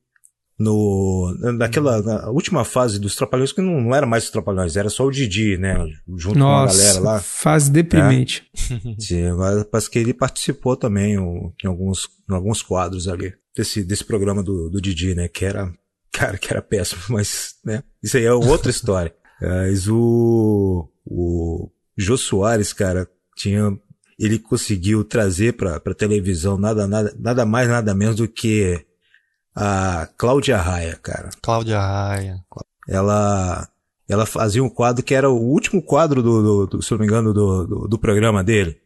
No, 0.57 1.35
naquela 1.59 2.01
na 2.01 2.31
última 2.31 2.65
fase 2.65 2.99
dos 3.01 3.17
Trapalhões, 3.17 3.53
que 3.53 3.61
não, 3.61 3.81
não 3.81 3.95
era 3.95 4.07
mais 4.07 4.25
os 4.25 4.31
Trapalhões, 4.31 4.77
era 4.77 4.89
só 4.89 5.05
o 5.05 5.11
Didi, 5.11 5.57
né? 5.59 5.77
Junto 6.17 6.39
com 6.39 6.47
a 6.47 6.67
galera 6.67 6.87
Nossa, 6.89 7.01
lá. 7.01 7.21
fase 7.21 7.71
deprimente. 7.73 8.45
Sim, 8.99 9.33
mas 9.33 9.65
parece 9.65 9.91
que 9.91 9.99
ele 9.99 10.15
participou 10.15 10.77
também 10.77 11.19
o- 11.19 11.53
em 11.63 11.67
alguns, 11.67 12.09
em 12.31 12.35
alguns 12.35 12.63
quadros 12.63 13.09
ali 13.09 13.35
desse, 13.57 13.83
desse 13.83 14.05
programa 14.05 14.43
do, 14.45 14.71
do 14.71 14.81
Didi, 14.81 15.15
né? 15.15 15.27
Que 15.27 15.45
era, 15.45 15.73
cara, 16.13 16.39
que 16.39 16.49
era 16.53 16.63
péssimo, 16.63 17.03
mas, 17.11 17.55
né? 17.65 17.83
Isso 18.03 18.17
aí 18.17 18.25
é 18.25 18.33
outra 18.33 18.71
história. 18.71 19.13
Mas 19.41 19.89
o, 19.89 20.89
o 21.05 21.69
Jô 21.99 22.17
Soares, 22.17 22.73
cara, 22.73 23.07
tinha, 23.37 23.77
ele 24.19 24.39
conseguiu 24.39 25.03
trazer 25.05 25.55
pra, 25.55 25.79
pra 25.81 25.93
televisão 25.93 26.57
nada, 26.57 26.87
nada, 26.87 27.15
nada 27.19 27.45
mais, 27.45 27.69
nada 27.69 27.93
menos 27.95 28.15
do 28.17 28.29
que 28.29 28.81
a 29.55 30.09
Cláudia 30.17 30.57
Raia, 30.57 30.99
cara 31.03 31.31
Cláudia 31.43 31.79
Raia. 31.81 32.41
ela 32.89 33.69
ela 34.09 34.27
fazia 34.27 34.63
um 34.63 34.69
quadro 34.69 35.03
que 35.03 35.15
era 35.15 35.31
o 35.31 35.41
último 35.41 35.81
quadro 35.83 36.23
do, 36.23 36.43
do- 36.43 36.67
do- 36.67 36.83
se 36.83 36.91
não 36.93 36.99
me 36.99 37.07
engano 37.07 37.33
do, 37.33 37.67
do, 37.67 37.89
do 37.89 37.99
programa 37.99 38.43
dele 38.45 38.77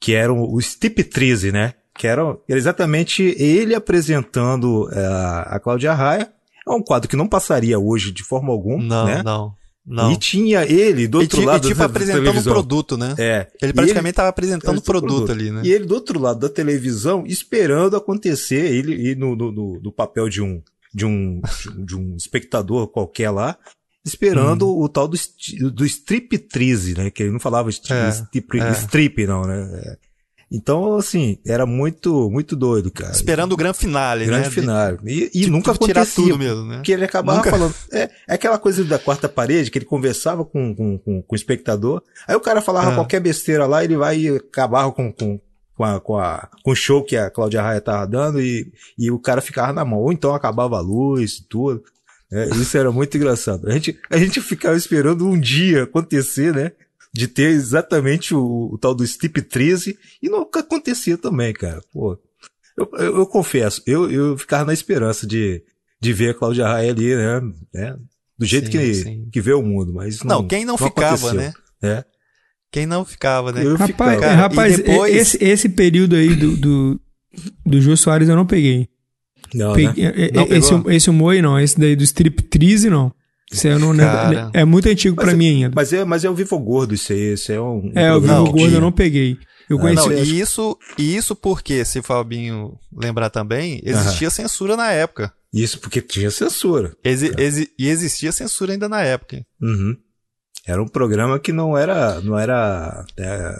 que 0.00 0.14
era 0.14 0.32
o, 0.32 0.58
Striptease, 0.60 1.50
né 1.52 1.74
que 1.98 2.06
era, 2.06 2.36
exatamente 2.46 3.22
ele 3.38 3.74
apresentando 3.74 4.86
eh, 4.92 5.44
a 5.46 5.58
Cláudia 5.58 5.94
Raia 5.94 6.30
é 6.68 6.70
um 6.70 6.82
quadro 6.82 7.08
que 7.08 7.16
não 7.16 7.26
passaria 7.26 7.78
hoje 7.78 8.12
de 8.12 8.22
forma 8.22 8.52
alguma 8.52 8.82
Não, 8.84 9.06
né 9.06 9.22
não. 9.22 9.22
Não. 9.24 9.54
E 10.12 10.16
tinha 10.16 10.64
ele 10.64 11.06
do 11.06 11.20
E 11.20 11.22
outro 11.22 11.42
e 11.42 11.44
lado 11.46 11.68
tipo 11.68 11.78
da, 11.78 11.84
apresentando 11.86 12.22
televisão 12.24 12.52
produto, 12.52 12.96
né? 12.96 13.14
é 13.18 13.46
Ele 13.62 13.70
E 13.70 13.74
praticamente 13.74 14.10
estava 14.12 14.28
apresentando 14.28 14.78
o 14.78 14.82
produto 14.82 15.30
ali, 15.30 15.50
né? 15.52 15.62
e 15.64 15.70
ele 15.72 15.84
do 15.86 15.94
outro 15.94 16.18
lado 16.18 16.40
da 16.40 16.48
televisão 16.48 17.24
esperando 17.26 17.96
acontecer, 17.96 18.64
ele, 18.74 18.94
ele 18.94 19.14
no, 19.14 19.36
no, 19.36 19.52
no- 19.52 19.80
no 19.80 19.92
papel 19.92 20.28
de 20.28 20.42
um, 20.42 20.60
de 20.92 21.06
um, 21.06 21.40
de 21.84 21.94
um 21.96 22.16
espectador 22.16 22.88
qualquer 22.88 23.30
lá, 23.30 23.56
esperando 24.04 24.68
o 24.68 24.88
tal 24.88 25.06
do, 25.08 25.16
do 25.70 25.84
striptease, 25.84 26.96
né? 26.96 27.10
Que 27.10 27.22
ele 27.24 27.32
não 27.32 27.40
falava 27.40 27.68
stri- 27.70 27.92
É, 27.94 28.08
strip, 28.08 28.60
é. 28.60 28.70
strip, 28.72 29.26
não, 29.26 29.42
né? 29.46 29.96
Então, 30.50 30.96
assim, 30.96 31.38
era 31.44 31.66
muito, 31.66 32.30
muito 32.30 32.54
doido, 32.54 32.88
cara. 32.90 33.10
Esperando 33.10 33.52
o 33.52 33.56
grande 33.56 33.78
finale, 33.78 34.24
grande 34.26 34.44
né? 34.44 34.50
final. 34.50 34.96
E, 35.04 35.30
e 35.34 35.40
De- 35.40 35.50
nunca 35.50 35.72
de 35.72 35.78
tirar 35.80 36.02
acontecia. 36.02 36.24
tudo 36.24 36.38
mesmo, 36.38 36.64
né? 36.64 36.76
Porque 36.76 36.92
ele 36.92 37.04
acabava 37.04 37.38
Nunca- 37.38 37.50
falando. 37.50 37.74
É, 37.92 38.02
é 38.28 38.34
aquela 38.34 38.56
coisa 38.58 38.84
da 38.84 38.96
quarta 38.98 39.28
parede, 39.28 39.70
que 39.72 39.78
ele 39.78 39.84
conversava 39.84 40.44
com, 40.44 40.72
com, 40.74 40.98
com, 40.98 41.20
com 41.22 41.34
o 41.34 41.36
espectador. 41.36 42.00
Aí 42.28 42.36
o 42.36 42.40
cara 42.40 42.62
falava 42.62 42.92
Ah. 42.92 42.94
qualquer 42.94 43.18
besteira 43.20 43.66
lá, 43.66 43.82
ele 43.82 43.96
vai 43.96 44.18
e 44.20 44.28
acabava 44.36 44.92
com, 44.92 45.12
com, 45.12 45.40
com, 45.76 45.84
a, 45.84 46.00
com, 46.00 46.16
a, 46.16 46.48
com 46.62 46.70
o 46.70 46.76
show 46.76 47.02
que 47.02 47.16
a 47.16 47.28
Cláudia 47.28 47.60
Raia 47.60 47.80
tava 47.80 48.06
dando 48.06 48.40
e, 48.40 48.70
e 48.96 49.10
o 49.10 49.18
cara 49.18 49.40
ficava 49.40 49.72
na 49.72 49.84
mão. 49.84 49.98
Ou 49.98 50.12
então 50.12 50.32
acabava 50.32 50.76
a 50.76 50.80
luz 50.80 51.38
e 51.38 51.48
tudo. 51.48 51.82
É, 52.32 52.48
isso 52.50 52.76
era 52.78 52.92
muito 52.92 53.16
engraçado. 53.16 53.68
A 53.68 53.72
gente, 53.72 53.98
a 54.10 54.16
gente 54.16 54.40
ficava 54.40 54.76
esperando 54.76 55.26
um 55.26 55.38
dia 55.38 55.82
acontecer, 55.82 56.54
né? 56.54 56.70
De 57.18 57.28
ter 57.28 57.50
exatamente 57.50 58.34
o, 58.34 58.70
o 58.72 58.78
tal 58.78 58.94
do 58.94 59.04
striptease 59.04 59.98
e 60.22 60.28
nunca 60.28 60.60
acontecia 60.60 61.16
também, 61.16 61.52
cara. 61.52 61.80
Pô, 61.92 62.18
eu, 62.76 62.88
eu, 62.98 63.16
eu 63.18 63.26
confesso, 63.26 63.82
eu, 63.86 64.10
eu 64.10 64.36
ficava 64.36 64.64
na 64.66 64.72
esperança 64.74 65.26
de, 65.26 65.62
de 66.00 66.12
ver 66.12 66.30
a 66.30 66.34
Cláudia 66.34 66.66
Raia 66.66 66.90
ali, 66.92 67.14
né? 67.14 67.40
né, 67.72 67.96
Do 68.38 68.44
jeito 68.44 68.66
Sim, 68.66 68.70
que, 68.72 68.94
sim. 68.94 69.28
que 69.32 69.40
vê 69.40 69.52
o 69.54 69.62
mundo, 69.62 69.92
mas 69.94 70.22
não. 70.22 70.40
Não, 70.42 70.46
quem 70.48 70.64
não, 70.64 70.76
ficava, 70.76 71.14
aconteceu, 71.14 71.34
né? 71.34 71.52
né? 71.80 72.04
Quem 72.70 72.84
não 72.84 73.04
ficava, 73.04 73.52
né? 73.52 73.64
Eu 73.64 73.72
Rapaz, 73.76 73.90
ficava. 73.90 74.16
Cara, 74.20 74.34
rapaz 74.34 74.76
depois- 74.76 75.14
esse, 75.16 75.42
esse 75.42 75.68
período 75.70 76.16
aí 76.16 76.34
do, 76.34 76.56
do, 76.56 77.00
do 77.64 77.80
Jô 77.80 77.96
Soares 77.96 78.28
eu 78.28 78.36
não 78.36 78.44
peguei. 78.46 78.88
Não, 79.54 79.72
Peguei- 79.72 80.04
né? 80.04 80.12
é- 80.16 80.24
é- 80.26 80.32
Não 80.32 80.42
esse, 80.48 80.70
pegou? 80.74 80.90
esse 80.90 81.08
humor 81.08 81.32
aí 81.34 81.40
não, 81.40 81.58
esse 81.58 81.78
daí 81.78 81.94
do 81.96 82.02
striptease 82.04 82.90
não. 82.90 83.10
Isso 83.52 83.68
eu 83.68 83.78
não 83.78 83.92
lembro. 83.92 84.50
É 84.52 84.64
muito 84.64 84.88
antigo 84.88 85.14
Mas 85.16 85.24
pra 85.26 85.32
é- 85.32 85.36
mim 85.36 85.64
ainda. 85.64 85.72
Mas 85.74 85.92
é, 85.92 86.04
mas 86.04 86.24
é 86.24 86.30
o 86.30 86.34
Vivo 86.34 86.58
Gordo 86.58 86.94
isso 86.94 87.12
aí, 87.12 87.34
isso 87.34 87.52
é 87.52 87.60
um. 87.60 87.86
um 87.86 87.92
é, 87.94 88.12
o 88.14 88.20
Vivo 88.20 88.52
Gordo 88.52 88.74
eu 88.74 88.80
não 88.80 88.92
peguei. 88.92 89.38
Eu 89.68 89.78
Ah, 89.78 89.80
conheci. 89.80 90.08
Não, 90.08 90.14
e 90.16 90.40
isso, 90.40 90.78
e 90.96 91.16
isso 91.16 91.34
porque, 91.34 91.84
se 91.84 91.98
o 91.98 92.02
Fabinho 92.02 92.78
lembrar 92.96 93.30
também, 93.30 93.80
existia 93.84 94.30
censura 94.30 94.76
na 94.76 94.92
época. 94.92 95.32
Isso 95.52 95.80
porque 95.80 96.00
tinha 96.00 96.30
censura. 96.30 96.94
Exi- 97.02 97.32
exi- 97.38 97.70
e 97.78 97.88
existia 97.88 98.30
censura 98.30 98.72
ainda 98.72 98.88
na 98.88 99.02
época. 99.02 99.44
Uhum. 99.60 99.96
Era 100.66 100.82
um 100.82 100.86
programa 100.88 101.38
que 101.40 101.52
não 101.52 101.76
era, 101.76 102.20
não 102.20 102.38
era 102.38 103.04
é, 103.18 103.54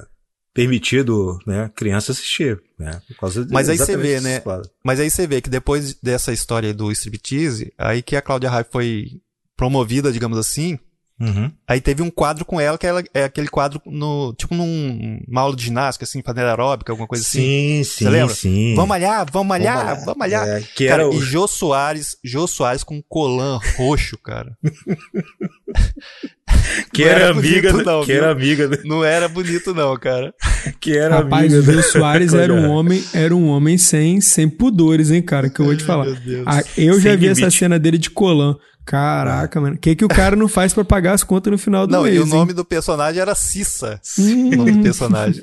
permitido, 0.55 1.39
né, 1.47 1.71
criança 1.75 2.13
assistir, 2.13 2.61
né? 2.79 3.01
Por 3.09 3.17
causa 3.19 3.45
de, 3.45 3.53
Mas 3.53 3.69
aí 3.69 3.77
você 3.77 3.97
vê, 3.97 4.21
né? 4.21 4.43
Mas 4.85 4.99
aí 5.01 5.11
você 5.11 5.27
vê 5.27 5.41
que 5.41 5.51
depois 5.51 5.95
dessa 6.03 6.33
história 6.33 6.73
do 6.73 6.91
striptease, 6.93 7.73
aí 7.77 8.01
que 8.03 8.17
a 8.17 8.23
Cláudia 8.23 8.49
Raia 8.51 8.67
foi 8.71 9.21
promovida, 9.57 10.13
digamos 10.13 10.39
assim, 10.39 10.79
Uhum. 11.19 11.51
aí 11.67 11.81
teve 11.81 12.03
um 12.03 12.11
quadro 12.11 12.45
com 12.45 12.61
ela, 12.61 12.77
que 12.77 12.87
ela, 12.87 13.03
é 13.15 13.25
aquele 13.25 13.49
quadro 13.49 13.81
no, 13.87 14.35
tipo 14.35 14.55
num, 14.55 15.19
uma 15.27 15.41
aula 15.41 15.57
de 15.57 15.65
ginástica, 15.65 16.05
assim, 16.05 16.23
fazendo 16.23 16.47
aeróbica, 16.49 16.93
alguma 16.93 17.09
coisa 17.09 17.25
assim. 17.25 17.41
Sim, 17.41 17.85
sim, 17.85 18.09
lembra? 18.09 18.35
sim. 18.35 18.75
Vamos 18.75 18.89
malhar, 18.91 19.27
vamos 19.33 19.49
malhar, 19.49 19.99
vamos 20.05 20.19
malhar. 20.19 20.47
É, 20.47 20.61
que 20.61 20.87
Cara, 20.87 21.05
era 21.05 21.11
o... 21.11 21.15
e 21.15 21.21
Jô 21.21 21.49
Soares, 21.49 22.19
Jô 22.23 22.47
Soares 22.47 22.85
com 22.85 22.97
um 22.97 23.03
colã 23.09 23.59
roxo, 23.79 24.19
cara. 24.19 24.59
que 26.93 27.03
não 27.05 27.11
era, 27.11 27.21
era 27.21 27.31
amiga, 27.31 27.71
bonito, 27.73 27.87
não, 27.87 28.01
que 28.01 28.07
viu? 28.13 28.17
era 28.17 28.31
amiga, 28.33 28.69
né? 28.69 28.79
Não 28.85 29.05
era 29.05 29.29
bonito 29.29 29.75
não, 29.75 29.97
cara. 29.97 30.33
que 30.81 30.97
era 30.97 31.17
Rapaz, 31.19 31.53
amiga. 31.53 31.59
o 31.71 31.75
da- 31.77 31.83
Jô 31.83 31.89
Soares 31.91 32.35
era 32.35 32.53
um 32.53 32.71
homem, 32.71 33.03
era 33.13 33.35
um 33.35 33.49
homem 33.49 33.77
sem, 33.79 34.21
sem 34.21 34.49
pudores, 34.49 35.11
hein, 35.11 35.23
cara, 35.23 35.49
que 35.51 35.61
eu 35.61 35.67
vou 35.67 35.77
te 35.77 35.85
falar. 35.85 36.05
Meu 36.07 36.17
Deus. 36.17 36.45
Ah, 36.47 36.63
eu 36.77 37.01
já 37.01 37.11
Sem 37.11 37.19
vi 37.19 37.29
essa 37.29 37.51
cena 37.51 37.79
dele 37.79 37.99
de 37.99 38.11
colã. 38.11 38.57
Caraca, 38.85 39.61
mano. 39.61 39.75
O 39.75 39.79
que, 39.79 39.97
que 39.97 40.05
o 40.05 40.09
cara 40.09 40.37
não 40.37 40.47
faz 40.47 40.73
pra 40.73 40.85
pagar 40.85 41.15
as 41.15 41.25
contas 41.25 41.51
no 41.51 41.59
final 41.59 41.89
do 41.89 41.93
Não, 41.93 42.05
mês? 42.05 42.15
e 42.15 42.19
o 42.21 42.23
hein? 42.23 42.29
nome 42.31 42.53
do 42.53 42.65
personagem 42.65 43.21
era 43.21 43.35
Cissa. 43.35 44.01
O 44.17 44.57
nome 44.57 44.71
do 44.75 44.83
personagem. 44.85 45.43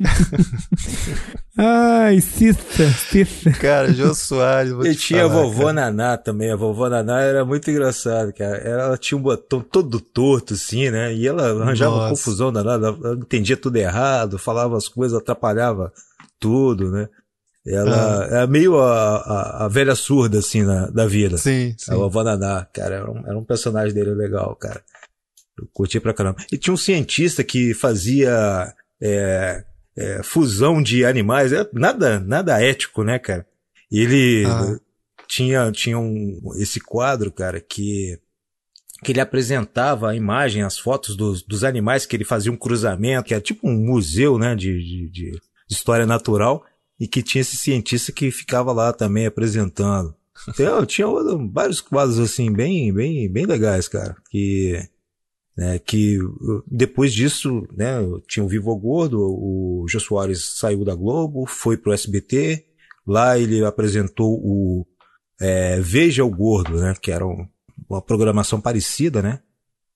Ai, 1.56 2.20
Cissa, 2.20 2.90
Cissa. 2.92 3.52
Cara, 3.52 3.94
Jô 3.94 4.14
Soares. 4.16 4.72
vou 4.72 4.86
E 4.88 4.96
te 4.96 5.02
tinha 5.02 5.26
a 5.26 5.30
falar, 5.30 5.42
vovó 5.44 5.62
cara. 5.66 5.74
Naná 5.74 6.18
também. 6.18 6.52
A 6.52 6.56
vovó 6.56 6.90
Naná 6.90 7.22
era 7.22 7.46
muito 7.46 7.70
engraçada, 7.70 8.34
cara. 8.34 8.58
Ela 8.58 8.98
tinha 8.98 9.18
um 9.18 9.22
botão 9.22 9.62
todo 9.62 10.00
torto, 10.00 10.56
assim, 10.56 10.90
né? 10.90 11.14
E 11.14 11.28
ela 11.28 11.62
arranjava 11.62 11.96
Nossa. 11.96 12.10
confusão 12.10 12.52
danada. 12.52 12.88
Ela 12.88 13.16
entendia 13.16 13.56
tudo 13.56 13.76
errado, 13.78 14.40
falava 14.40 14.76
as 14.76 14.88
coisas, 14.88 15.18
atrapalhava 15.18 15.94
tudo, 16.40 16.90
né? 16.92 17.08
Ela 17.66 18.24
Ah. 18.24 18.26
era 18.26 18.48
meio 18.48 18.78
a, 18.80 19.18
a, 19.18 19.66
a 19.66 19.68
velha 19.68 19.96
surda, 19.96 20.40
assim, 20.40 20.64
na, 20.64 20.88
da 20.88 21.06
vida. 21.06 21.38
Sim, 21.38 21.76
sim. 21.78 21.92
A 21.94 21.96
vovó 21.96 22.24
Naná, 22.24 22.66
cara, 22.74 22.96
era 22.96 23.12
um, 23.12 23.20
era 23.28 23.38
um 23.38 23.44
personagem 23.46 23.94
dele 23.94 24.16
legal, 24.16 24.56
cara. 24.56 24.82
Eu 25.58 25.68
curti 25.72 26.00
pra 26.00 26.16
caramba. 26.16 26.38
E 26.52 26.58
tinha 26.58 26.74
um 26.74 26.78
cientista 26.78 27.44
que 27.44 27.76
fazia 27.76 28.74
é, 29.00 29.64
é, 29.98 30.22
fusão 30.24 30.82
de 30.82 31.06
animais, 31.06 31.52
é, 31.54 31.68
nada, 31.74 32.20
nada 32.20 32.62
ético, 32.62 33.04
né, 33.04 33.20
cara? 33.20 33.46
E 33.92 34.00
ele 34.00 34.46
Ah. 34.46 34.78
tinha, 35.28 35.72
tinha 35.72 35.98
um, 36.00 36.40
esse 36.58 36.80
quadro, 36.80 37.32
cara, 37.32 37.60
que, 37.62 38.20
que 39.04 39.12
ele 39.12 39.20
apresentava 39.22 40.10
a 40.10 40.16
imagem, 40.16 40.64
as 40.64 40.78
fotos 40.80 41.16
dos, 41.16 41.44
dos 41.44 41.64
animais, 41.64 42.06
que 42.06 42.16
ele 42.16 42.24
fazia 42.26 42.52
um 42.52 42.58
cruzamento, 42.58 43.26
que 43.28 43.34
era 43.34 43.42
tipo 43.42 43.68
um 43.68 43.74
museu, 43.74 44.38
né, 44.38 44.56
de, 44.56 44.78
de, 44.80 45.10
de 45.10 45.32
de 45.66 45.76
história 45.76 46.06
natural, 46.06 46.64
e 47.00 47.08
que 47.08 47.24
tinha 47.24 47.42
esse 47.42 47.56
cientista 47.56 48.12
que 48.12 48.30
ficava 48.32 48.72
lá 48.74 48.92
também 48.92 49.26
apresentando. 49.26 50.14
Então, 50.50 50.86
tinha 50.86 51.08
vários 51.52 51.80
quadros 51.80 52.20
assim 52.20 52.52
bem, 52.52 52.92
bem, 52.94 53.32
bem 53.32 53.46
legais, 53.46 53.88
cara. 53.88 54.16
Que, 54.30 54.78
né, 55.58 55.80
que 55.80 56.20
uh, 56.20 56.64
depois 56.68 57.14
disso, 57.14 57.68
né, 57.76 57.98
tinha 58.28 58.44
o 58.44 58.48
Vivo 58.48 58.76
Gordo, 58.76 59.20
o 59.22 59.86
Jô 59.88 60.00
Soares 60.00 60.44
saiu 60.58 60.84
da 60.84 60.96
Globo, 60.96 61.46
foi 61.46 61.78
pro 61.78 61.94
SBT, 61.94 62.66
lá 63.06 63.38
ele 63.38 63.64
apresentou 63.64 64.34
o 64.44 64.86
é, 65.42 65.80
Veja 65.82 66.24
o 66.24 66.30
Gordo, 66.30 66.78
né, 66.78 66.94
que 67.02 67.12
era 67.12 67.26
um- 67.28 67.46
uma 67.90 68.02
programação 68.02 68.62
parecida, 68.62 69.22
né. 69.22 69.40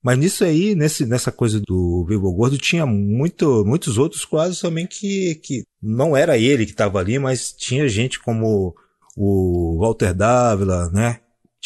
Mas 0.03 0.18
nisso 0.18 0.43
aí, 0.43 0.76
nesse, 0.76 1.05
nessa 1.05 1.32
coisa 1.32 1.60
do 1.60 2.05
Vivo 2.08 2.32
Gordo, 2.34 2.58
tinha 2.58 2.86
muito, 2.86 3.64
muitos 3.66 3.97
outros 3.97 4.24
quadros 4.26 4.60
também 4.60 4.86
que, 4.86 5.36
que 5.36 5.64
não 5.82 6.16
era 6.16 6.38
ele 6.38 6.66
que 6.66 6.72
estava 6.72 6.99
ali, 6.99 7.18
mas 7.18 7.51
tinha 7.51 7.88
gente 7.88 8.20
como 8.20 8.76
o 9.16 9.78
Walter 9.80 10.14
Dávila, 10.14 10.89
né? 10.91 11.20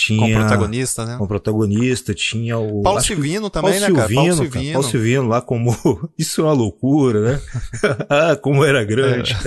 Tinha 0.03 0.35
Com 0.35 0.41
protagonista, 0.41 1.05
né? 1.05 1.15
como 1.17 1.27
protagonista, 1.27 2.13
tinha 2.15 2.57
o 2.57 2.81
Paulo 2.81 2.99
que- 2.99 3.05
Silvino 3.05 3.51
Paulo 3.51 3.67
também, 3.69 3.79
né, 3.79 3.91
cara? 3.91 4.07
Silvino, 4.07 4.15
Paulo 4.15 4.27
cara. 4.37 4.49
Silvino. 4.51 4.73
Paulo 4.73 4.87
Silvino 4.87 5.27
lá 5.27 5.41
como 5.41 6.09
isso 6.17 6.41
é 6.41 6.43
uma 6.45 6.53
loucura, 6.53 7.21
né? 7.33 7.41
ah, 8.09 8.35
como 8.35 8.65
era 8.65 8.83
grande. 8.83 9.35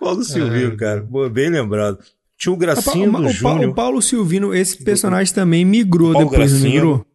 Paulo 0.00 0.24
Silvino, 0.24 0.76
cara, 0.76 1.02
Pô, 1.02 1.28
bem 1.28 1.50
lembrado. 1.50 1.98
Tinha 2.38 2.52
o 2.52 2.56
Gracinho 2.56 3.10
o, 3.10 3.20
do 3.20 3.26
o, 3.26 3.30
Júnior. 3.30 3.70
o 3.70 3.74
Paulo 3.74 4.00
Silvino, 4.00 4.54
esse 4.54 4.82
personagem 4.82 5.34
também 5.34 5.62
migrou 5.64 6.12
Paulo 6.14 6.30
depois, 6.30 6.52
não 6.52 6.58
Gracinho. 6.60 6.74
migrou? 6.74 7.06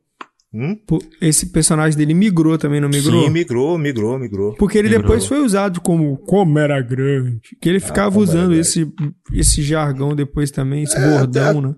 Hum? 0.57 0.79
Esse 1.19 1.47
personagem 1.47 1.97
dele 1.97 2.13
migrou 2.13 2.57
também, 2.57 2.79
não 2.79 2.87
migrou? 2.87 3.25
Sim, 3.25 3.29
migrou, 3.29 3.77
migrou, 3.77 4.17
migrou. 4.17 4.53
Porque 4.55 4.77
ele 4.77 4.87
Migrou. 4.87 5.03
depois 5.03 5.25
foi 5.25 5.39
usado 5.41 5.81
como 5.81 6.17
como 6.19 6.57
era 6.57 6.79
grande. 6.81 7.41
Que 7.61 7.67
ele 7.67 7.81
ficava 7.81 8.07
Ah, 8.07 8.11
como 8.13 8.23
era 8.23 8.31
usando 8.31 8.53
esse, 8.53 8.87
esse 9.33 9.61
jargão 9.61 10.15
depois 10.15 10.51
também, 10.51 10.83
esse 10.83 10.97
É, 10.97 11.01
bordão, 11.09 11.59
até- 11.59 11.67
né? 11.67 11.75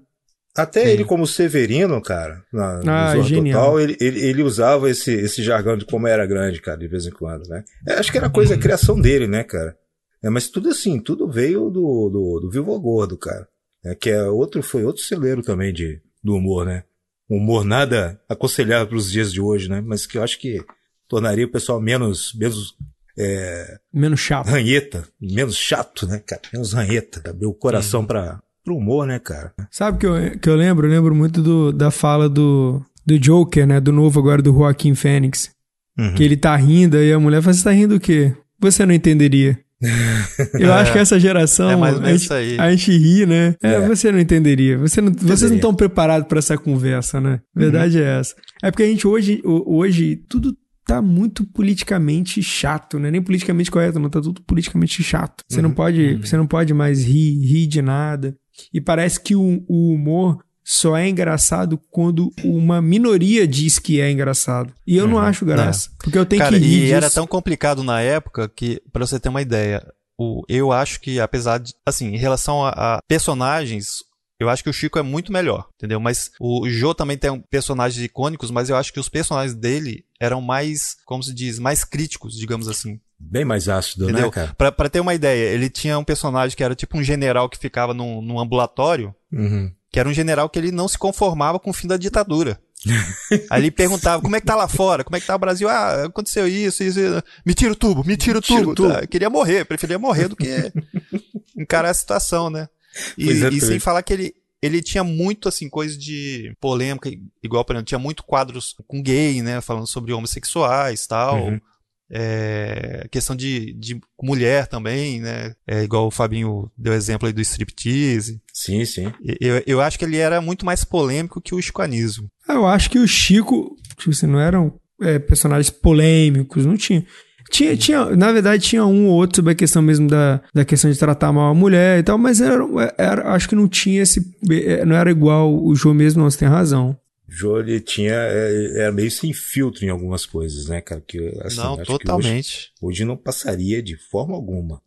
Até 0.55 0.81
Sim. 0.85 0.87
ele, 0.89 1.05
como 1.05 1.25
Severino, 1.27 2.01
cara, 2.01 2.41
na, 2.53 2.77
no 2.83 2.89
Ah, 2.91 3.11
Zorra 3.15 3.27
genial. 3.27 3.61
Total, 3.61 3.79
ele, 3.79 3.97
ele, 3.99 4.19
ele 4.25 4.41
usava 4.43 4.89
esse, 4.89 5.11
esse 5.11 5.41
jargão 5.43 5.77
de 5.77 5.85
como 5.85 6.07
era 6.07 6.25
grande, 6.25 6.59
cara, 6.61 6.77
de 6.77 6.87
vez 6.87 7.05
em 7.05 7.11
quando, 7.11 7.47
né? 7.47 7.63
É, 7.87 7.93
acho 7.93 8.11
que 8.11 8.17
era 8.17 8.29
coisa, 8.29 8.53
Uhum. 8.53 8.59
a 8.59 8.61
criação 8.61 8.99
dele, 8.99 9.27
né, 9.27 9.43
cara? 9.43 9.75
É, 10.23 10.29
mas 10.31 10.49
tudo 10.49 10.69
assim, 10.69 10.99
tudo 10.99 11.29
veio 11.29 11.69
do, 11.69 12.09
do, 12.09 12.39
do 12.41 12.49
Vivo 12.51 12.79
Gordo, 12.79 13.17
cara. 13.17 13.47
É, 13.85 13.93
que 13.93 14.09
é 14.09 14.23
outro, 14.23 14.63
foi 14.63 14.83
outro 14.83 15.03
celeiro 15.03 15.43
também 15.43 15.71
de, 15.71 15.99
do 16.23 16.33
humor, 16.35 16.65
né? 16.65 16.83
Um 17.29 17.37
humor 17.37 17.63
nada 17.65 18.19
aconselhável 18.29 18.87
para 18.87 18.97
os 18.97 19.11
dias 19.11 19.31
de 19.33 19.41
hoje, 19.41 19.69
né? 19.69 19.81
Mas 19.81 20.05
que 20.05 20.17
eu 20.17 20.23
acho 20.23 20.39
que 20.39 20.63
tornaria 21.07 21.45
o 21.45 21.51
pessoal 21.51 21.79
menos, 21.81 22.33
menos 22.35 22.75
é, 23.17 23.77
Menos 23.93 24.19
chato. 24.19 24.47
ranheta, 24.47 25.03
menos 25.19 25.57
chato, 25.57 26.05
né, 26.07 26.19
cara? 26.25 26.41
Menos 26.53 26.73
ranheta, 26.73 27.29
abrir 27.29 27.47
o 27.47 27.53
coração 27.53 28.01
Uhum. 28.01 28.05
para 28.07 28.39
pro 28.63 28.75
humor, 28.75 29.07
né, 29.07 29.17
cara? 29.17 29.53
Sabe 29.71 29.97
que 29.97 30.05
eu, 30.05 30.39
que 30.39 30.49
eu 30.49 30.55
lembro? 30.55 30.87
Eu 30.87 30.91
lembro 30.91 31.15
muito 31.15 31.41
do, 31.41 31.71
da 31.71 31.89
fala 31.89 32.27
do, 32.29 32.81
do 33.05 33.17
Joker, 33.17 33.65
né? 33.65 33.79
Do 33.79 33.91
novo 33.93 34.19
agora, 34.19 34.41
do 34.41 34.51
Joaquim 34.53 34.93
Fênix. 34.93 35.49
Uhum. 35.97 36.13
Que 36.15 36.23
ele 36.23 36.35
tá 36.37 36.55
rindo 36.55 36.95
aí 36.97 37.11
a 37.11 37.19
mulher 37.19 37.41
fala, 37.41 37.53
você 37.53 37.63
tá 37.63 37.71
rindo 37.71 37.95
o 37.95 37.99
quê? 37.99 38.33
Você 38.59 38.85
não 38.85 38.93
entenderia. 38.93 39.57
Eu 40.59 40.73
acho 40.73 40.91
que 40.91 40.99
essa 40.99 41.19
geração. 41.19 41.69
É 41.69 41.75
mais 41.75 41.95
ou 41.95 41.99
a, 42.01 42.03
menos 42.05 42.21
gente, 42.21 42.25
isso 42.25 42.33
aí. 42.33 42.59
a 42.59 42.71
gente 42.71 42.91
ri, 42.97 43.25
né? 43.25 43.55
É, 43.61 43.73
É. 43.73 43.87
você 43.87 44.11
não 44.11 44.19
entenderia. 44.19 44.77
Você 44.77 45.01
não, 45.01 45.11
vocês 45.11 45.23
não 45.23 45.33
Entenderia. 45.35 45.55
estão 45.57 45.73
preparados 45.75 46.27
para 46.27 46.39
essa 46.39 46.57
conversa, 46.57 47.21
né? 47.21 47.39
Verdade 47.55 48.01
é 48.01 48.19
essa. 48.19 48.35
É 48.63 48.71
porque 48.71 48.83
a 48.83 48.87
gente 48.87 49.05
hoje, 49.07 49.41
ho- 49.45 49.63
hoje, 49.77 50.15
tudo 50.27 50.55
tá 50.85 51.01
muito 51.01 51.45
politicamente 51.45 52.41
chato, 52.41 52.97
né? 52.97 53.11
Nem 53.11 53.21
politicamente 53.21 53.69
correto, 53.69 53.99
não 53.99 54.09
tá 54.09 54.21
tudo 54.21 54.41
politicamente 54.43 55.03
chato. 55.03 55.43
Você 55.47 55.61
não 55.61 55.71
pode, 55.71 56.15
você 56.15 56.37
não 56.37 56.47
pode 56.47 56.73
mais 56.73 57.03
rir, 57.05 57.39
rir 57.45 57.67
de 57.67 57.81
nada. 57.81 58.35
E 58.73 58.79
parece 58.81 59.19
que 59.21 59.35
o, 59.35 59.63
o 59.67 59.93
humor 59.93 60.39
só 60.69 60.97
é 60.97 61.07
engraçado 61.07 61.79
quando 61.89 62.29
uma 62.43 62.81
minoria 62.81 63.47
diz 63.47 63.79
que 63.79 64.01
é 64.01 64.11
engraçado. 64.11 64.73
E 64.85 64.97
eu 64.97 65.07
não 65.07 65.17
acho 65.17 65.45
graça. 65.45 65.89
Porque 65.97 66.17
eu 66.17 66.25
tenho 66.25 66.41
Cara, 66.41 66.59
que 66.59 66.65
rir 66.65 66.77
e 66.77 66.81
disso. 66.81 66.93
era 66.93 67.09
tão 67.09 67.25
complicado 67.25 67.83
na 67.85 68.01
época 68.01 68.49
que, 68.53 68.81
pra 68.91 69.05
você 69.07 69.17
ter 69.17 69.29
uma 69.29 69.41
ideia, 69.41 69.81
o, 70.19 70.43
eu 70.49 70.73
acho 70.73 70.99
que, 70.99 71.21
apesar 71.21 71.59
de, 71.59 71.73
assim, 71.85 72.07
em 72.13 72.17
relação 72.17 72.65
a, 72.65 72.69
a 72.97 73.01
personagens, 73.07 74.03
eu 74.37 74.49
acho 74.49 74.61
que 74.61 74.69
o 74.69 74.73
Chico 74.73 74.99
é 74.99 75.01
muito 75.01 75.31
melhor, 75.31 75.69
entendeu? 75.75 76.01
Mas 76.01 76.31
o 76.37 76.67
Jô 76.69 76.93
também 76.93 77.17
tem 77.17 77.41
personagens 77.49 78.03
icônicos, 78.03 78.51
mas 78.51 78.69
eu 78.69 78.75
acho 78.75 78.91
que 78.91 78.99
os 78.99 79.07
personagens 79.07 79.55
dele 79.55 80.03
eram 80.19 80.41
mais, 80.41 80.97
como 81.05 81.23
se 81.23 81.33
diz, 81.33 81.59
mais 81.59 81.85
críticos, 81.85 82.35
digamos 82.37 82.67
assim. 82.67 82.99
Bem 83.17 83.45
mais 83.45 83.69
ácido, 83.69 84.03
Entendeu? 84.03 84.25
né, 84.25 84.31
cara? 84.31 84.53
Pra, 84.57 84.71
pra 84.71 84.89
ter 84.89 84.99
uma 84.99 85.13
ideia, 85.15 85.49
ele 85.53 85.69
tinha 85.69 85.97
um 85.97 86.03
personagem 86.03 86.55
que 86.57 86.63
era 86.63 86.75
tipo 86.75 86.97
um 86.97 87.03
general 87.03 87.47
que 87.49 87.57
ficava 87.57 87.93
num, 87.93 88.21
num 88.21 88.37
ambulatório, 88.37 89.15
Uhum. 89.31 89.71
Que 89.97 89.99
era 89.99 90.07
um 90.07 90.13
general 90.13 90.47
que 90.47 90.59
ele 90.59 90.71
não 90.71 90.87
se 90.87 90.95
conformava 90.95 91.59
com 91.59 91.71
o 91.71 91.73
fim 91.73 91.87
da 91.87 91.97
ditadura. 91.97 92.61
Aí 93.49 93.59
ele 93.59 93.71
perguntava, 93.71 94.21
como 94.21 94.35
é 94.35 94.39
que 94.39 94.45
tá 94.45 94.55
lá 94.55 94.67
fora? 94.67 95.03
Como 95.03 95.15
é 95.15 95.19
que 95.19 95.25
tá 95.25 95.35
o 95.35 95.39
Brasil? 95.39 95.67
Ah, 95.67 96.03
aconteceu 96.05 96.47
isso, 96.47 96.83
isso. 96.83 96.99
isso. 96.99 97.23
Me 97.43 97.55
tira 97.55 97.71
o 97.71 97.75
tubo, 97.75 98.03
me 98.05 98.15
tira 98.15 98.37
o 98.37 98.41
tubo. 98.41 98.75
tubo. 98.75 98.93
Tá, 98.93 99.07
queria 99.07 99.27
morrer, 99.27 99.65
preferia 99.65 99.97
morrer 99.97 100.27
do 100.27 100.35
que 100.35 100.71
encarar 101.57 101.89
a 101.89 101.93
situação, 101.95 102.47
né? 102.47 102.69
E, 103.17 103.43
é, 103.43 103.49
e 103.49 103.59
sem 103.59 103.79
falar 103.79 104.03
que 104.03 104.13
ele, 104.13 104.35
ele 104.61 104.83
tinha 104.83 105.03
muito, 105.03 105.49
assim, 105.49 105.67
coisa 105.67 105.97
de 105.97 106.55
polêmica, 106.61 107.09
igual, 107.41 107.65
por 107.65 107.73
exemplo, 107.73 107.87
tinha 107.87 107.97
muito 107.97 108.23
quadros 108.23 108.75
com 108.87 109.01
gay, 109.01 109.41
né? 109.41 109.61
Falando 109.61 109.87
sobre 109.87 110.13
homossexuais 110.13 111.05
e 111.05 111.07
tal. 111.07 111.43
Uhum. 111.43 111.61
É, 112.09 113.07
questão 113.11 113.35
de, 113.35 113.73
de 113.73 113.99
mulher 114.21 114.67
também, 114.67 115.19
né? 115.19 115.53
É, 115.67 115.83
igual 115.83 116.07
o 116.07 116.11
Fabinho 116.11 116.71
deu 116.77 116.93
exemplo 116.93 117.27
aí 117.27 117.33
do 117.33 117.41
striptease. 117.41 118.41
Sim, 118.53 118.85
sim. 118.85 119.11
Eu, 119.39 119.61
eu 119.67 119.81
acho 119.81 119.99
que 119.99 120.05
ele 120.05 120.17
era 120.17 120.39
muito 120.41 120.65
mais 120.65 120.83
polêmico 120.83 121.41
que 121.41 121.53
o 121.53 121.61
Chico 121.61 121.81
Anísio. 121.81 122.29
Ah, 122.47 122.53
Eu 122.53 122.65
acho 122.65 122.89
que 122.89 122.99
o 122.99 123.07
Chico, 123.07 123.75
tipo 123.97 124.11
assim, 124.11 124.27
não 124.27 124.39
eram 124.39 124.73
é, 125.01 125.19
personagens 125.19 125.69
polêmicos, 125.69 126.65
não 126.65 126.77
tinha. 126.77 127.05
Tinha, 127.49 127.77
tinha, 127.77 128.05
na 128.15 128.29
verdade, 128.33 128.61
tinha 128.61 128.85
um 128.85 129.07
ou 129.07 129.13
outro 129.13 129.37
sobre 129.37 129.53
a 129.53 129.55
questão 129.55 129.81
mesmo 129.81 130.05
da, 130.09 130.41
da 130.53 130.65
questão 130.65 130.91
de 130.91 130.99
tratar 130.99 131.31
mal 131.31 131.49
a 131.49 131.53
mulher 131.53 131.97
e 131.99 132.03
tal, 132.03 132.17
mas 132.17 132.41
era, 132.41 132.61
era- 132.97 133.31
acho 133.33 133.47
que 133.47 133.55
não 133.55 133.69
tinha 133.69 134.01
esse. 134.01 134.19
é, 134.51 134.83
Não 134.83 134.93
era 134.95 135.09
igual 135.09 135.53
o 135.63 135.73
João 135.73 135.95
mesmo, 135.95 136.21
não, 136.21 136.29
você 136.29 136.39
tem 136.39 136.47
razão. 136.49 136.97
O 137.27 137.31
Jô, 137.31 137.59
ele 137.59 137.79
tinha, 137.81 138.13
é, 138.13 138.79
era 138.81 138.91
meio 138.91 139.11
sem 139.11 139.33
filtro 139.33 139.83
em 139.85 139.89
algumas 139.89 140.25
coisas, 140.25 140.67
né, 140.67 140.79
cara? 140.81 141.01
Que, 141.05 141.19
assim, 141.43 141.57
Não, 141.57 141.75
que 141.75 141.81
hoje, 141.81 141.91
totalmente. 141.91 142.71
hoje 142.81 143.03
não 143.05 143.17
passaria 143.17 143.81
de 143.83 143.97
forma 143.97 144.33
alguma. 144.35 144.81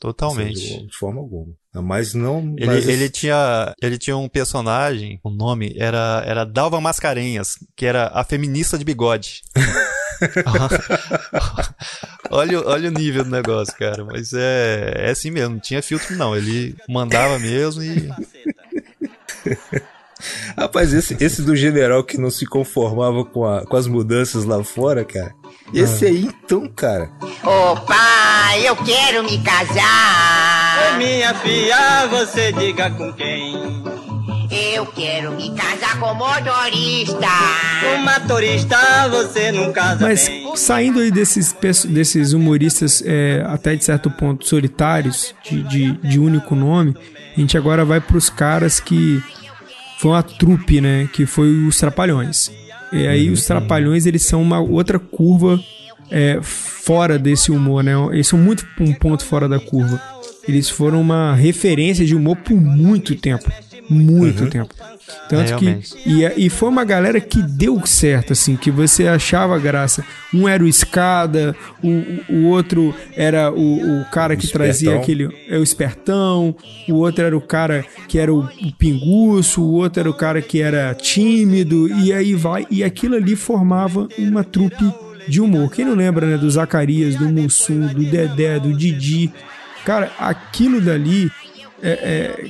Totalmente. 0.00 0.60
De, 0.60 0.86
de 0.86 0.96
forma 0.96 1.20
alguma. 1.20 1.52
Mas 1.74 2.14
não. 2.14 2.54
Ele, 2.56 2.66
mas 2.66 2.88
ele 2.88 3.10
tinha, 3.10 3.74
ele 3.82 3.98
tinha 3.98 4.16
um 4.16 4.28
personagem, 4.28 5.18
o 5.24 5.30
nome 5.30 5.74
era, 5.76 6.22
era 6.24 6.44
Dalva 6.46 6.80
Mascarenhas, 6.80 7.56
que 7.76 7.84
era 7.84 8.06
a 8.14 8.22
feminista 8.22 8.78
de 8.78 8.84
bigode. 8.84 9.42
olha, 12.30 12.60
o- 12.60 12.68
olha 12.68 12.88
o 12.88 12.92
nível 12.92 13.24
do 13.24 13.30
negócio, 13.30 13.74
cara. 13.76 14.04
Mas 14.04 14.32
é, 14.32 14.94
é 15.06 15.10
assim 15.10 15.30
mesmo, 15.32 15.54
não 15.54 15.60
tinha 15.60 15.82
filtro 15.82 16.14
não. 16.16 16.36
Ele 16.36 16.76
mandava 16.88 17.36
mesmo 17.38 17.82
e. 17.82 18.08
Rapaz, 20.56 20.92
esse, 20.92 21.16
esse 21.20 21.42
do 21.42 21.54
general 21.54 22.02
que 22.02 22.18
não 22.18 22.30
se 22.30 22.44
conformava 22.46 23.24
com, 23.24 23.44
a- 23.44 23.64
com 23.64 23.76
as 23.76 23.86
mudanças 23.86 24.44
lá 24.44 24.62
fora, 24.64 25.04
cara. 25.04 25.34
Esse 25.72 26.04
Ah. 26.06 26.08
aí, 26.08 26.24
então, 26.44 26.68
cara. 26.74 27.10
Ô 27.44 27.76
pai, 27.80 28.66
eu 28.68 28.74
quero 28.76 29.22
me 29.24 29.38
casar. 29.42 30.96
Minha 30.98 31.34
filha, 31.34 32.06
você 32.08 32.52
diga 32.52 32.90
com 32.90 33.12
quem? 33.12 33.54
Eu 34.50 34.86
quero 34.86 35.32
me 35.32 35.54
casar 35.54 36.00
com 36.00 36.14
motorista. 36.14 37.28
Com 37.82 37.98
motorista, 38.02 39.08
você 39.10 39.52
não 39.52 39.72
casa 39.72 40.06
Mas 40.06 40.26
bem. 40.26 40.56
saindo 40.56 41.00
aí 41.00 41.10
desses, 41.10 41.54
desses 41.84 42.32
humoristas 42.32 43.02
é, 43.04 43.44
até 43.46 43.76
de 43.76 43.84
certo 43.84 44.10
ponto 44.10 44.46
solitários, 44.48 45.34
de, 45.44 45.62
de, 45.64 45.92
de 45.98 46.18
único 46.18 46.54
nome, 46.54 46.96
a 47.36 47.40
gente 47.40 47.58
agora 47.58 47.84
vai 47.84 48.00
pros 48.00 48.30
caras 48.30 48.80
que 48.80 49.22
foi 49.98 50.12
uma 50.12 50.22
trupe, 50.22 50.80
né? 50.80 51.08
Que 51.12 51.26
foi 51.26 51.50
os 51.66 51.78
Trapalhões. 51.78 52.50
E 52.92 53.06
aí 53.06 53.30
os 53.30 53.44
Trapalhões, 53.44 54.06
eles 54.06 54.22
são 54.22 54.40
uma 54.40 54.60
outra 54.60 54.98
curva 54.98 55.60
é, 56.10 56.38
fora 56.42 57.18
desse 57.18 57.50
humor, 57.50 57.82
né? 57.82 57.92
Eles 58.12 58.26
são 58.26 58.38
muito 58.38 58.66
um 58.80 58.94
ponto 58.94 59.24
fora 59.24 59.48
da 59.48 59.58
curva. 59.58 60.00
Eles 60.46 60.70
foram 60.70 61.00
uma 61.00 61.34
referência 61.34 62.06
de 62.06 62.14
humor 62.14 62.36
por 62.36 62.56
muito 62.56 63.14
tempo. 63.14 63.50
Muito 63.88 64.46
tempo. 64.48 64.74
Tanto 65.28 65.56
que. 65.56 65.64
Realmente. 65.64 65.94
E, 66.06 66.46
e 66.46 66.50
foi 66.50 66.68
uma 66.68 66.84
galera 66.84 67.20
que 67.20 67.42
deu 67.42 67.80
certo, 67.86 68.32
assim, 68.34 68.54
que 68.56 68.70
você 68.70 69.06
achava 69.08 69.58
graça. 69.58 70.04
Um 70.32 70.46
era 70.46 70.62
o 70.62 70.68
Escada, 70.68 71.56
o, 71.82 71.88
o- 71.88 72.20
o 72.30 72.44
outro 72.48 72.94
era 73.16 73.50
o, 73.50 74.00
o 74.00 74.04
cara 74.10 74.36
que 74.36 74.46
trazia 74.48 74.90
Espertão. 74.96 75.02
aquele. 75.02 75.46
É 75.48 75.58
o 75.58 75.62
Espertão, 75.62 76.54
o 76.88 76.94
outro 76.96 77.24
era 77.24 77.36
o 77.36 77.40
cara 77.40 77.84
que 78.06 78.18
era 78.18 78.32
o, 78.32 78.40
o 78.40 78.72
Pinguço, 78.78 79.62
o 79.62 79.72
outro 79.72 80.00
era 80.00 80.10
o 80.10 80.14
cara 80.14 80.42
que 80.42 80.60
era 80.60 80.94
tímido, 80.94 81.88
e 82.00 82.12
aí 82.12 82.34
vai. 82.34 82.66
E 82.70 82.84
aquilo 82.84 83.14
ali 83.16 83.34
formava 83.36 84.06
uma 84.18 84.44
trupe 84.44 84.84
de 85.26 85.40
humor. 85.40 85.70
Quem 85.70 85.84
não 85.84 85.94
lembra, 85.94 86.26
né, 86.26 86.36
do 86.38 86.50
Zacarias, 86.50 87.14
do 87.16 87.28
Mussum, 87.28 87.86
do 87.86 88.04
Dedé, 88.04 88.58
do 88.58 88.72
Didi. 88.74 89.32
Cara, 89.84 90.10
aquilo 90.18 90.80
dali, 90.80 91.30
é, 91.82 91.90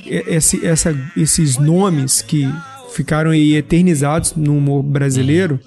é- 0.05 0.15
é- 0.15 0.35
esse- 0.35 0.65
essa- 0.65 0.95
esses 1.15 1.57
nomes 1.57 2.21
que 2.21 2.47
ficaram 2.93 3.31
aí 3.31 3.55
eternizados 3.55 4.33
no 4.35 4.57
humor 4.57 4.83
brasileiro, 4.83 5.59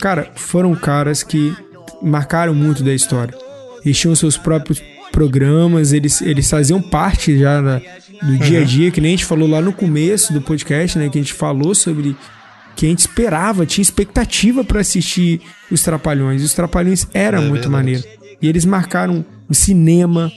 cara, 0.00 0.30
foram 0.34 0.74
caras 0.74 1.22
que 1.22 1.54
marcaram 2.02 2.54
muito 2.54 2.82
da 2.82 2.92
história. 2.92 3.34
Eles 3.84 3.98
tinham 3.98 4.14
seus 4.14 4.36
próprios 4.36 4.82
programas, 5.12 5.92
eles, 5.92 6.20
eles 6.22 6.50
faziam 6.50 6.80
parte 6.82 7.38
já 7.38 7.60
da- 7.60 7.80
do 8.22 8.36
dia 8.38 8.62
a 8.62 8.64
dia, 8.64 8.90
que 8.90 9.00
nem 9.00 9.10
a 9.12 9.16
gente 9.16 9.24
falou 9.24 9.48
lá 9.48 9.60
no 9.60 9.72
começo 9.72 10.32
do 10.32 10.40
podcast, 10.40 10.98
né? 10.98 11.08
Que 11.08 11.18
a 11.18 11.22
gente 11.22 11.32
falou 11.34 11.74
sobre 11.74 12.16
que 12.74 12.86
a 12.86 12.88
gente 12.88 13.00
esperava, 13.00 13.64
tinha 13.64 13.82
expectativa 13.82 14.64
pra 14.64 14.80
assistir 14.80 15.40
os 15.70 15.82
Trapalhões. 15.82 16.42
E 16.42 16.44
os 16.44 16.54
Trapalhões 16.54 17.06
era 17.14 17.36
É 17.36 17.40
muito 17.40 17.52
verdade. 17.68 17.70
maneiro. 17.72 18.02
E 18.42 18.48
eles 18.48 18.64
marcaram 18.64 19.24
o 19.48 19.54
cinema. 19.54 20.32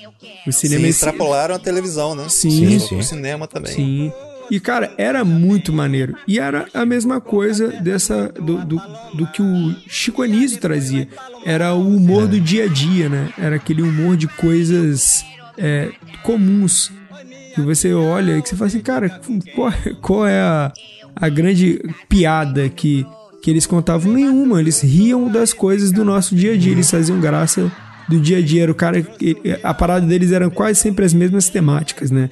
O 0.46 0.52
cinema 0.52 0.84
Sim, 0.84 0.90
extrapolaram 0.90 1.56
a 1.56 1.60
televisão, 1.60 2.16
né? 2.16 2.26
Sim. 2.30 2.80
Sim. 2.80 2.98
O 2.98 3.04
cinema 3.04 3.48
também. 3.48 3.74
Sim. 3.74 4.12
E, 4.50 4.60
cara, 4.60 4.94
era 4.98 5.26
muito 5.26 5.74
maneiro. 5.74 6.16
E 6.28 6.40
era 6.40 6.68
a 6.74 6.86
mesma 6.86 7.20
coisa 7.20 7.68
dessa 7.68 8.30
do, 8.30 8.64
do, 8.64 8.82
do 9.14 9.28
que 9.32 9.42
o 9.42 9.76
Chico 9.88 10.22
Anísio 10.22 10.60
trazia. 10.60 11.08
Era 11.46 11.74
o 11.74 11.96
humor 11.96 12.28
do 12.28 12.40
dia 12.40 12.66
a 12.66 12.68
dia, 12.68 13.10
né? 13.10 13.30
Era 13.38 13.58
aquele 13.58 13.82
humor 13.82 14.16
de 14.16 14.28
coisas 14.28 15.26
é, 15.58 15.92
comuns. 16.24 16.92
Que 17.54 17.62
você 17.62 17.94
olha 17.94 18.38
e 18.38 18.42
que 18.42 18.50
você 18.50 18.56
fala 18.56 18.68
assim, 18.68 18.80
cara, 18.80 19.20
qual, 19.56 19.74
qual 20.02 20.28
é 20.28 20.40
a, 20.40 20.72
a 21.16 21.28
grande 21.28 21.82
piada 22.08 22.70
que, 22.70 23.06
que 23.42 23.50
eles 23.50 23.66
contavam? 23.66 24.14
Nenhuma. 24.14 24.62
Eles 24.62 24.82
riam 24.82 25.30
das 25.30 25.54
coisas 25.54 25.92
do 25.92 26.06
nosso 26.06 26.36
dia 26.36 26.54
a 26.54 26.58
dia. 26.58 26.72
Eles 26.72 26.90
faziam 26.90 27.20
graça 27.20 27.70
do 28.08 28.20
dia 28.20 28.38
a 28.38 28.42
dia. 28.42 28.64
Era 28.64 28.72
o 28.72 28.76
cara. 28.76 29.06
A 29.64 29.74
parada 29.74 30.06
deles 30.06 30.32
eram 30.32 30.50
quase 30.50 30.80
sempre 30.80 31.06
as 31.06 31.14
mesmas 31.14 31.50
temáticas, 31.50 32.12
né? 32.12 32.30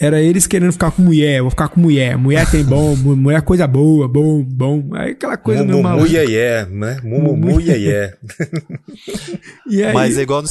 Era 0.00 0.20
eles 0.20 0.44
querendo 0.46 0.72
ficar 0.72 0.90
com 0.90 1.02
mulher, 1.02 1.40
vou 1.40 1.50
ficar 1.50 1.68
com 1.68 1.80
mulher. 1.80 2.18
Mulher 2.18 2.50
tem 2.50 2.64
bom, 2.64 2.96
mu- 2.96 3.14
mulher 3.16 3.40
coisa 3.42 3.64
boa, 3.66 4.08
bom, 4.08 4.42
bom. 4.42 4.88
Aí 4.92 5.12
aquela 5.12 5.36
coisa 5.36 5.62
meio 5.64 5.76
Mumumu 5.76 5.96
maluca. 5.96 6.24
iê, 6.24 6.64
né? 6.66 6.96
Mumumu 7.04 7.60
iê. 7.60 8.12
E 9.70 9.82
aí, 9.82 9.92
Mas 9.94 10.18
é 10.18 10.22
igual 10.22 10.42
no, 10.42 10.48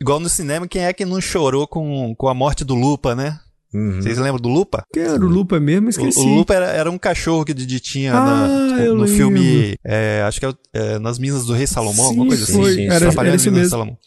igual 0.00 0.20
no 0.20 0.28
cinema, 0.28 0.68
quem 0.68 0.84
é 0.84 0.92
que 0.92 1.04
não 1.04 1.20
chorou 1.20 1.66
com, 1.66 2.14
com 2.16 2.28
a 2.28 2.34
morte 2.34 2.64
do 2.64 2.74
Lupa, 2.74 3.14
né? 3.14 3.38
Uhum. 3.74 4.02
Vocês 4.02 4.18
lembram 4.18 4.40
do 4.40 4.48
Lupa? 4.48 4.84
que 4.92 5.00
era 5.00 5.14
o 5.24 5.28
Lupa 5.28 5.58
mesmo, 5.58 5.86
O, 5.86 5.90
esqueci. 5.90 6.18
o 6.20 6.24
Lupa 6.34 6.54
era, 6.54 6.66
era 6.66 6.90
um 6.90 6.98
cachorro 6.98 7.44
que 7.44 7.52
o 7.52 7.54
Didi 7.54 7.80
tinha 7.80 8.12
Ah, 8.14 8.24
na- 8.24 8.84
no 8.94 9.06
filme, 9.08 9.76
é, 9.84 10.22
acho 10.26 10.38
que 10.40 10.46
é, 10.46 10.48
o- 10.50 10.56
é, 10.74 10.98
Nas 10.98 11.18
Minas 11.18 11.46
do 11.46 11.54
Rei 11.54 11.66
Salomão, 11.66 12.04
alguma 12.06 12.24
Sim, 12.24 12.28
coisa 12.28 12.44
assim. 12.44 12.52
foi. 12.52 12.74
sim, 12.74 12.86
Era, 12.88 13.06
era 13.06 13.34
isso 13.34 13.50
mesmo. 13.50 13.70
Salomão. 13.70 13.98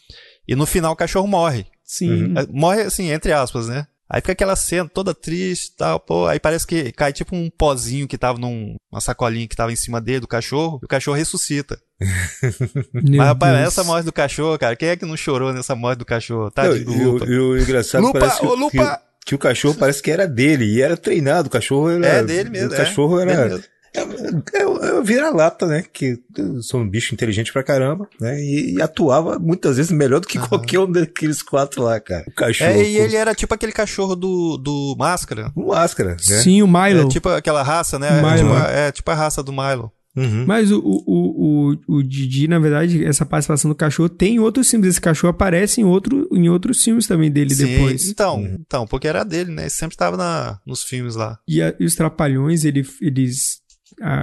E 0.47 0.55
no 0.55 0.65
final 0.65 0.93
o 0.93 0.95
cachorro 0.95 1.27
morre. 1.27 1.65
Sim. 1.83 2.33
É, 2.37 2.45
Morre 2.51 2.81
assim, 2.81 3.09
entre 3.11 3.31
aspas, 3.31 3.67
né? 3.67 3.87
Aí 4.07 4.21
fica 4.21 4.33
aquela 4.33 4.55
cena 4.55 4.87
toda 4.87 5.15
triste 5.15 5.71
e 5.73 5.77
tal, 5.77 5.99
pô. 5.99 6.27
Aí 6.27 6.39
parece 6.39 6.65
que 6.67 6.91
cai 6.91 7.11
tipo 7.11 7.35
um 7.35 7.49
pozinho 7.49 8.07
que 8.07 8.19
tava 8.19 8.37
num, 8.37 8.75
uma 8.91 9.01
sacolinha 9.01 9.47
que 9.47 9.55
tava 9.55 9.71
em 9.73 9.75
cima 9.75 9.99
dele 9.99 10.19
do 10.19 10.27
cachorro, 10.27 10.79
e 10.81 10.85
o 10.85 10.87
cachorro 10.87 11.17
ressuscita. 11.17 11.79
Meu 12.93 13.17
Mas 13.17 13.27
rapaz, 13.27 13.55
Deus. 13.57 13.67
essa 13.67 13.83
morte 13.83 14.05
do 14.05 14.13
cachorro, 14.13 14.57
cara, 14.59 14.75
quem 14.75 14.89
é 14.89 14.95
que 14.95 15.05
não 15.05 15.17
chorou 15.17 15.51
nessa 15.53 15.75
morte 15.75 15.99
do 15.99 16.05
cachorro? 16.05 16.43
Não, 16.43 16.51
Tadinho 16.51 16.85
do 16.85 16.93
e, 16.93 17.05
o- 17.05 17.11
Lupa. 17.13 17.25
e 17.25 17.37
o 17.39 17.57
engraçado 17.57 18.01
Lupa, 18.03 18.19
parece 18.19 18.39
que, 18.39 18.45
ô, 18.45 18.49
o- 18.51 18.55
Lupa! 18.55 18.71
que, 18.71 19.14
que 19.25 19.35
o 19.35 19.39
cachorro 19.39 19.75
parece 19.75 20.01
que 20.03 20.11
era 20.11 20.27
dele 20.27 20.65
e 20.65 20.81
era 20.81 20.95
treinado. 20.95 21.47
O 21.47 21.51
cachorro 21.51 21.89
era. 21.89 22.05
É 22.07 22.23
dele 22.23 22.49
mesmo, 22.51 22.69
O 22.71 22.73
é. 22.73 22.77
cachorro 22.77 23.19
era. 23.19 23.45
mesmo. 23.47 23.63
É, 23.93 23.99
é, 24.01 24.97
é 24.97 25.01
vira-lata, 25.01 25.65
né? 25.65 25.83
Que 25.93 26.19
são 26.61 26.81
um 26.81 26.89
bicho 26.89 27.13
inteligente 27.13 27.53
pra 27.53 27.63
caramba, 27.63 28.07
né? 28.19 28.37
E, 28.41 28.75
e 28.75 28.81
atuava 28.81 29.39
muitas 29.39 29.77
vezes 29.77 29.89
melhor 29.89 30.19
do 30.19 30.27
que 30.27 30.37
qualquer 30.37 30.79
um 30.79 30.91
daqueles 30.91 31.41
quatro 31.41 31.81
lá, 31.81 31.97
cara. 31.99 32.25
O 32.27 32.31
cachorro. 32.33 32.71
É, 32.71 32.83
e 32.83 32.97
com- 32.97 33.03
ele 33.03 33.15
era 33.15 33.33
tipo 33.33 33.53
aquele 33.53 33.71
cachorro 33.71 34.13
do, 34.15 34.57
do 34.57 34.95
Máscara. 34.99 35.49
com 35.55 35.67
máscara, 35.67 36.09
né? 36.11 36.17
Sim, 36.19 36.61
o 36.61 36.67
Milo. 36.67 37.07
É 37.07 37.09
tipo 37.09 37.29
aquela 37.29 37.63
raça, 37.63 37.97
né? 37.97 38.21
Milo. 38.21 38.27
É 38.27 38.37
tipo, 38.37 38.51
a- 38.53 38.69
é 38.71 38.91
tipo 38.91 39.11
a 39.11 39.15
raça 39.15 39.41
do 39.41 39.53
Milo. 39.53 39.89
Uhum. 40.15 40.45
Mas 40.45 40.71
o, 40.71 40.79
o, 40.79 41.71
o, 41.87 41.95
o, 41.97 42.03
Didi, 42.03 42.47
na 42.47 42.57
verdade, 42.59 43.03
essa 43.03 43.25
participação 43.25 43.69
do 43.69 43.75
cachorro 43.75 44.07
tem 44.09 44.35
em 44.35 44.39
outros 44.39 44.69
filmes. 44.69 44.89
Esse 44.89 45.01
cachorro 45.01 45.31
aparece 45.31 45.81
em, 45.81 45.83
outro, 45.83 46.27
em 46.31 46.47
outros 46.49 46.83
filmes 46.83 47.05
também 47.05 47.29
dele 47.29 47.53
Sim, 47.53 47.65
depois. 47.65 48.07
Então, 48.07 48.41
então, 48.59 48.87
porque 48.87 49.07
era 49.07 49.23
dele, 49.23 49.51
né? 49.51 49.63
Ele 49.63 49.69
sempre 49.69 49.97
tava 49.97 50.15
na, 50.15 50.59
nos 50.65 50.83
filmes 50.83 51.15
lá. 51.15 51.37
E, 51.47 51.61
a- 51.61 51.75
e 51.79 51.85
os 51.85 51.95
Trapalhões, 51.95 52.63
ele, 52.63 52.87
eles, 53.01 53.59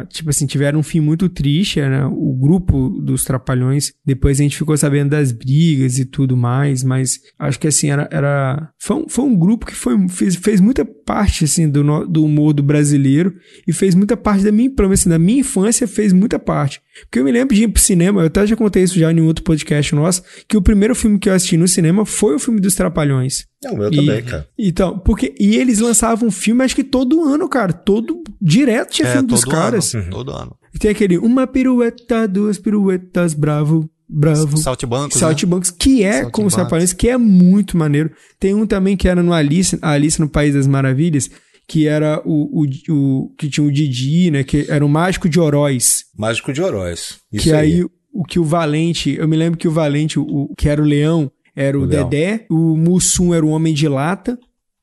tipo 0.08 0.30
assim, 0.30 0.46
tiveram 0.46 0.80
um 0.80 0.82
fim 0.82 1.00
muito 1.00 1.28
triste, 1.28 1.80
né? 1.80 2.04
O 2.06 2.34
grupo 2.34 2.88
dos 2.88 3.24
Trapalhões. 3.24 3.92
Depois 4.04 4.38
a 4.38 4.42
gente 4.42 4.56
ficou 4.56 4.76
sabendo 4.76 5.10
das 5.10 5.32
brigas 5.32 5.98
e 5.98 6.04
tudo 6.04 6.36
mais, 6.36 6.82
mas 6.82 7.18
acho 7.38 7.58
que 7.58 7.68
assim, 7.68 7.90
era. 7.90 8.08
era 8.10 8.70
foi, 8.78 8.96
um, 8.96 9.08
foi 9.08 9.24
um 9.24 9.36
grupo 9.36 9.66
que 9.66 9.74
foi, 9.74 10.08
fez, 10.08 10.36
fez 10.36 10.60
muita 10.60 10.84
parte, 10.84 11.44
assim, 11.44 11.68
do, 11.68 12.06
do 12.06 12.24
humor 12.24 12.52
do 12.52 12.62
brasileiro 12.62 13.34
e 13.66 13.72
fez 13.72 13.94
muita 13.94 14.16
parte 14.16 14.44
da 14.44 14.52
minha, 14.52 14.70
assim, 14.92 15.08
da 15.08 15.18
minha 15.18 15.40
infância, 15.40 15.86
fez 15.88 16.12
muita 16.12 16.38
parte. 16.38 16.80
Porque 17.02 17.18
eu 17.18 17.24
me 17.24 17.32
lembro 17.32 17.54
de 17.54 17.64
ir 17.64 17.68
pro 17.68 17.80
cinema, 17.82 18.20
eu 18.22 18.26
até 18.26 18.46
já 18.46 18.54
contei 18.54 18.82
isso 18.82 18.98
já 18.98 19.10
em 19.12 19.20
outro 19.20 19.42
podcast 19.44 19.94
nosso, 19.94 20.22
que 20.46 20.56
o 20.56 20.62
primeiro 20.62 20.94
filme 20.94 21.18
que 21.18 21.28
eu 21.28 21.34
assisti 21.34 21.56
no 21.56 21.66
cinema 21.66 22.04
foi 22.04 22.34
o 22.34 22.38
filme 22.38 22.60
dos 22.60 22.74
Trapalhões. 22.74 23.46
Não, 23.64 23.74
o 23.74 23.78
meu 23.78 23.92
E- 23.92 23.96
também, 23.96 24.22
cara. 24.22 24.46
Então, 24.58 24.98
porque. 24.98 25.34
E 25.40 25.56
eles 25.56 25.78
lançavam 25.78 26.30
filme, 26.30 26.62
acho 26.64 26.74
que 26.76 26.84
todo 26.84 27.22
ano, 27.24 27.48
cara. 27.48 27.72
Todo. 27.72 28.22
Direto 28.40 28.90
tinha 28.92 29.08
É, 29.08 29.12
filme 29.12 29.28
dos 29.28 29.40
todo 29.40 29.50
caras. 29.52 29.94
ano. 29.94 30.10
Todo 30.10 30.30
ano. 30.32 30.56
E 30.74 30.78
tem 30.78 30.90
aquele 30.90 31.18
uma 31.18 31.46
pirueta, 31.46 32.26
duas 32.26 32.58
piruetas, 32.58 33.34
bravo, 33.34 33.88
bravo. 34.08 34.56
Saltimbancos, 34.56 35.16
né? 35.16 35.20
Saltimbancos, 35.20 35.70
que 35.70 36.02
é 36.02 36.24
como 36.28 36.48
os. 36.48 36.54
Trapalhões, 36.54 36.92
que 36.92 37.08
é 37.08 37.16
muito 37.16 37.76
maneiro. 37.76 38.10
Tem 38.40 38.54
um 38.54 38.66
também 38.66 38.96
que 38.96 39.06
era 39.08 39.22
no 39.22 39.32
Alice, 39.32 39.78
a 39.80 39.90
Alice 39.92 40.20
no 40.20 40.28
País 40.28 40.54
das 40.54 40.66
Maravilhas, 40.66 41.30
que 41.68 41.86
era 41.86 42.20
o, 42.24 42.62
o, 42.62 42.66
o- 42.90 43.34
que 43.38 43.48
tinha 43.48 43.66
o 43.66 43.72
Didi, 43.72 44.30
né? 44.30 44.44
Que 44.44 44.66
era 44.68 44.84
o 44.84 44.88
Mágico 44.88 45.28
de 45.28 45.40
Oroz. 45.40 46.04
Mágico 46.16 46.52
de 46.52 46.60
Oroz. 46.62 47.18
Isso 47.32 47.44
que 47.44 47.52
aí, 47.52 47.84
o 48.12 48.24
que 48.24 48.38
o 48.38 48.44
Valente, 48.44 49.14
eu 49.18 49.26
me 49.26 49.36
lembro 49.36 49.58
que 49.58 49.68
o 49.68 49.72
Valente, 49.72 50.18
o, 50.18 50.22
o- 50.22 50.54
que 50.56 50.68
era 50.68 50.82
o 50.82 50.84
Leão, 50.84 51.30
era 51.56 51.78
o, 51.78 51.82
O 51.82 51.84
Leão. 51.86 52.08
Dedé, 52.08 52.46
o 52.50 52.76
Mussum 52.76 53.32
era 53.34 53.44
o 53.44 53.50
Homem 53.50 53.72
de 53.74 53.88
Lata. 53.88 54.38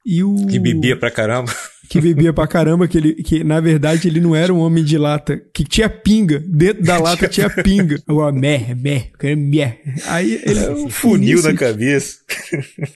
E 0.05 0.23
o. 0.23 0.47
Que 0.47 0.57
bebia 0.57 0.97
pra 0.97 1.11
caramba. 1.11 1.53
Que 1.89 1.99
bebia 1.99 2.31
pra 2.31 2.47
caramba, 2.47 2.87
que, 2.87 2.97
ele, 2.97 3.13
que 3.15 3.43
na 3.43 3.59
verdade 3.59 4.07
ele 4.07 4.21
não 4.21 4.35
era 4.35 4.53
um 4.53 4.59
homem 4.59 4.83
de 4.83 4.95
lata, 4.95 5.41
que 5.51 5.63
tinha 5.63 5.89
pinga, 5.89 6.43
dentro 6.47 6.83
da 6.83 6.99
lata 6.99 7.27
tinha 7.27 7.49
pinga. 7.49 7.99
Agora, 8.07 8.31
mer, 8.31 8.75
mer, 8.75 9.11
mer. 9.35 9.81
Aí 10.05 10.39
ele. 10.45 10.59
É 10.59 10.71
um 10.71 10.89
funil 10.89 11.41
na 11.41 11.53
cabeça. 11.55 12.19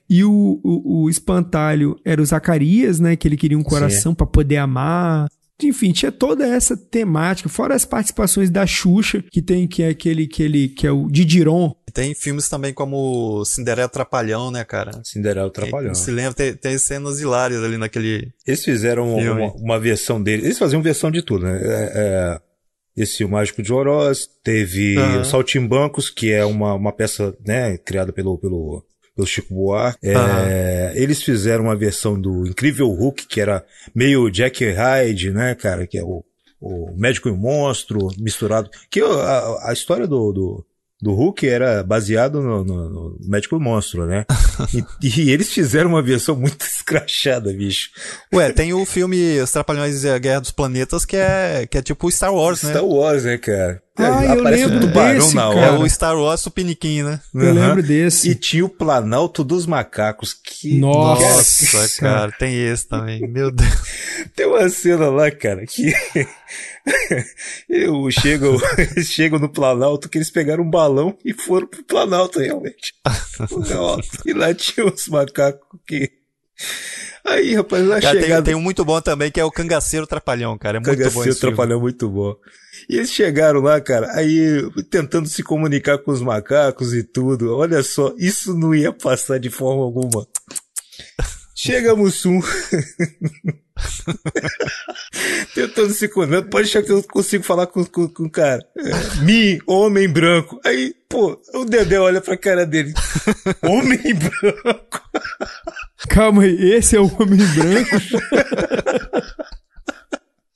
E 0.08 0.24
o, 0.24 0.60
o, 0.64 1.04
o 1.04 1.10
espantalho 1.10 2.00
era 2.06 2.22
o 2.22 2.26
Zacarias, 2.26 3.00
né? 3.00 3.16
Que 3.16 3.28
ele 3.28 3.38
queria 3.38 3.58
um 3.58 3.64
coração 3.64 4.14
pra 4.14 4.28
poder 4.28 4.58
amar. 4.58 5.28
Enfim, 5.62 5.92
tinha 5.92 6.12
toda 6.12 6.46
essa 6.46 6.76
temática, 6.76 7.48
fora 7.48 7.76
as 7.76 7.86
participações 7.86 8.50
da 8.50 8.66
Xuxa, 8.66 9.24
que 9.32 9.42
tem 9.42 9.68
que 9.68 9.84
é 9.84 9.90
aquele 9.90 10.28
que 10.28 10.42
ele 10.42 10.68
que 10.68 10.88
é 10.88 10.92
o 10.92 11.08
Didiron. 11.10 11.76
Tem 11.94 12.16
filmes 12.16 12.50
também 12.50 12.74
como 12.74 13.46
Cinderela 13.46 13.88
Trapalhão, 13.88 14.50
né, 14.50 14.64
cara? 14.64 15.00
Cinderela 15.04 15.52
Trapalhão. 15.52 15.94
Se 15.94 16.10
lembra, 16.10 16.34
tem, 16.34 16.56
tem 16.56 16.78
cenas 16.78 17.20
hilárias 17.20 17.64
ali 17.64 17.78
naquele. 17.78 18.32
Eles 18.48 18.64
fizeram 18.64 19.16
Filme. 19.16 19.42
uma, 19.42 19.54
uma 19.54 19.80
versão 19.80 20.22
dele. 20.22 20.44
Eles 20.44 20.58
faziam 20.58 20.82
versão 20.82 21.12
de 21.12 21.22
tudo, 21.22 21.46
né? 21.46 21.60
É, 21.62 21.92
é, 21.96 22.42
esse 22.96 23.24
O 23.24 23.30
Mágico 23.30 23.62
de 23.62 23.72
Oroz, 23.72 24.28
teve 24.44 24.98
o 25.20 25.26
Saltimbancos, 25.26 26.10
que 26.10 26.32
é 26.32 26.46
uma, 26.46 26.74
uma 26.74 26.92
peça 26.92 27.36
né, 27.46 27.78
criada 27.78 28.12
pelo, 28.12 28.38
pelo, 28.38 28.84
pelo 29.16 29.28
Chico 29.28 29.54
Buarque. 29.54 30.00
É, 30.08 30.16
Aham. 30.16 30.92
Eles 30.96 31.22
fizeram 31.24 31.66
uma 31.66 31.76
versão 31.76 32.20
do 32.20 32.48
Incrível 32.48 32.90
Hulk, 32.90 33.28
que 33.28 33.40
era 33.40 33.66
meio 33.94 34.30
Jack 34.30 34.64
Hyde, 34.64 35.32
né, 35.32 35.56
cara? 35.56 35.86
Que 35.88 35.98
é 35.98 36.04
o, 36.04 36.24
o 36.60 36.94
médico 36.96 37.30
e 37.30 37.32
o 37.32 37.38
monstro 37.38 38.08
misturado. 38.18 38.70
Que 38.90 39.02
a, 39.02 39.70
a 39.70 39.74
história 39.74 40.08
do, 40.08 40.32
do, 40.32 40.66
do 41.02 41.14
Hulk 41.14 41.48
era 41.48 41.84
baseado 41.84 42.42
no, 42.42 42.64
no, 42.64 42.90
no 42.90 43.18
médico 43.28 43.56
e 43.56 43.58
o 43.58 43.62
monstro, 43.62 44.06
né? 44.06 44.26
e, 45.02 45.22
e 45.22 45.32
eles 45.32 45.52
fizeram 45.52 45.90
uma 45.90 46.02
versão 46.02 46.36
muito 46.36 46.64
escrachada, 46.66 47.52
bicho. 47.52 47.90
Ué, 48.34 48.52
tem 48.54 48.74
o 48.74 48.86
filme 48.86 49.40
Os 49.42 49.52
Trapalhões 49.52 50.04
e 50.04 50.10
a 50.10 50.18
Guerra 50.18 50.40
dos 50.40 50.52
Planetas, 50.52 51.06
que 51.06 51.18
é, 51.18 51.68
que 51.70 51.78
é 51.78 51.82
tipo 51.82 52.10
Star 52.10 52.34
Wars, 52.34 52.64
né? 52.64 52.72
Star 52.72 52.86
Wars, 52.86 53.26
né, 53.26 53.38
cara? 53.38 53.82
Ah, 53.96 54.26
eu 54.26 54.42
lembro 54.42 54.78
um 54.78 54.80
tubarão 54.80 55.20
desse, 55.20 55.36
na. 55.36 55.44
É 55.54 55.72
o 55.72 55.88
Star 55.88 56.18
Wars 56.18 56.42
Supiniquim, 56.42 57.04
né? 57.04 57.22
Eu 57.32 57.42
Aham. 57.42 57.54
lembro 57.54 57.84
desse. 57.84 58.28
E 58.32 58.34
tinha 58.34 58.66
o 58.66 58.70
Planalto 58.70 59.44
dos 59.44 59.68
Macacos, 59.68 60.34
que... 60.34 60.80
Nossa. 60.80 61.78
Nossa, 61.78 62.02
cara, 62.02 62.32
tem 62.32 62.56
esse 62.56 62.88
também. 62.88 63.28
Meu 63.28 63.52
Deus. 63.52 63.70
Tem 64.36 64.48
uma 64.48 64.68
cena 64.70 65.10
lá, 65.10 65.30
cara, 65.30 65.64
que... 65.68 65.94
eu 67.70 68.10
chego, 68.10 68.60
chegam 69.04 69.38
no 69.38 69.50
Planalto, 69.50 70.10
que 70.10 70.18
eles 70.18 70.32
pegaram 70.32 70.64
um 70.64 70.70
balão 70.70 71.16
e 71.24 71.34
foram 71.34 71.68
pro 71.68 71.84
Planalto, 71.84 72.40
realmente. 72.40 72.96
E 74.26 74.34
lá 74.34 74.54
tinha 74.56 74.88
os 74.88 75.08
macacos 75.08 75.80
que... 75.86 76.10
Aí, 77.26 77.56
rapaz, 77.56 77.86
na 77.86 78.02
Cara, 78.02 78.14
tem, 78.14 78.24
chegada... 78.24 78.44
tem 78.44 78.56
um 78.56 78.62
muito 78.62 78.84
bom 78.84 79.00
também, 79.00 79.32
que 79.32 79.40
é 79.40 79.46
o 79.46 79.52
Cangaceiro 79.52 80.06
Trapalhão, 80.06 80.58
cara. 80.58 80.78
É 80.78 80.80
muito 80.80 80.92
bom 80.92 80.98
Cagaceiro 80.98 81.30
esse 81.30 81.40
filme. 81.40 81.56
Trapalhão 81.56 81.80
muito 81.80 82.10
bom. 82.10 82.36
E 82.90 82.98
eles 82.98 83.12
chegaram 83.12 83.62
lá, 83.62 83.80
cara, 83.80 84.12
aí 84.14 84.70
tentando 84.90 85.30
se 85.30 85.42
comunicar 85.42 85.98
com 86.00 86.12
os 86.12 86.22
macacos 86.22 86.94
e 86.94 87.02
tudo. 87.02 87.56
Olha 87.56 87.82
só, 87.82 88.14
isso 88.18 88.58
não 88.58 88.76
ia 88.76 88.92
passar 88.92 89.40
de 89.40 89.50
forma 89.50 89.84
alguma. 89.84 90.28
Chega 91.56 91.96
Mussum. 91.96 92.42
Tentando 95.54 95.92
se 95.92 96.08
comunicar. 96.08 96.44
Pode 96.50 96.68
achar 96.68 96.84
que 96.84 96.92
eu 96.92 97.04
consigo 97.04 97.44
falar 97.44 97.68
com, 97.68 97.84
com, 97.86 98.08
com 98.08 98.24
o 98.24 98.30
cara. 98.30 98.66
É, 98.78 99.24
Mi, 99.24 99.60
homem 99.66 100.08
branco. 100.08 100.60
Aí, 100.66 100.94
pô, 101.10 101.40
o 101.54 101.66
Dedé 101.66 102.00
olha 102.00 102.22
pra 102.22 102.38
cara 102.38 102.66
dele. 102.66 102.94
Homem 103.62 104.16
branco. 104.16 105.02
Calma 106.10 106.44
aí, 106.44 106.74
esse 106.74 106.96
é 106.96 107.00
o 107.00 107.12
Homem 107.20 107.40
Branco. 107.40 107.96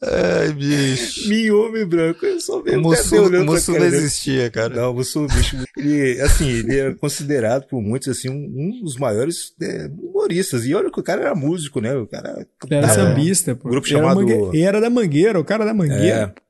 Ai, 0.10 0.51
bicho. 0.53 1.30
Mi, 1.30 1.51
homem 1.51 1.86
branco. 1.86 2.26
Eu 2.26 2.39
só 2.39 2.62
vejo 2.62 2.78
O 2.78 2.88
o 2.88 2.91
Dedé 2.91 3.01
Mussu, 3.03 3.16
olhando 3.16 3.41
o 3.41 3.80
não 3.80 3.86
existia, 3.86 4.49
cara. 4.49 4.76
Não, 4.76 4.91
o 4.91 4.93
Mussum, 4.95 5.28
bicho, 5.28 5.58
ele, 5.78 6.22
assim, 6.22 6.49
ele 6.49 6.80
é 6.80 6.93
considerado 6.95 7.68
por 7.68 7.82
muitos, 7.82 8.08
assim, 8.08 8.30
um, 8.30 8.34
um 8.34 8.84
dos 8.84 8.97
maiores 8.97 9.53
é, 9.62 9.89
humoristas. 10.01 10.66
E 10.66 10.74
olha 10.74 10.89
que 10.91 10.99
o 10.99 11.03
cara 11.03 11.22
era 11.22 11.36
músico, 11.36 11.80
né? 11.82 11.95
O 11.95 12.08
cara 12.08 12.45
Era 12.70 12.88
É. 12.88 12.89
sambista, 12.89 13.55
pô. 13.55 13.68
Um 13.68 13.72
grupo 13.72 13.88
chamado- 13.88 14.22
mangue- 14.22 14.49
Ele 14.58 14.64
era 14.64 14.80
da 14.80 14.89
Mangueira, 14.89 15.39
o 15.39 15.43
cara 15.45 15.66
da 15.66 15.74
Mangueira. 15.74 16.34
É. 16.36 16.46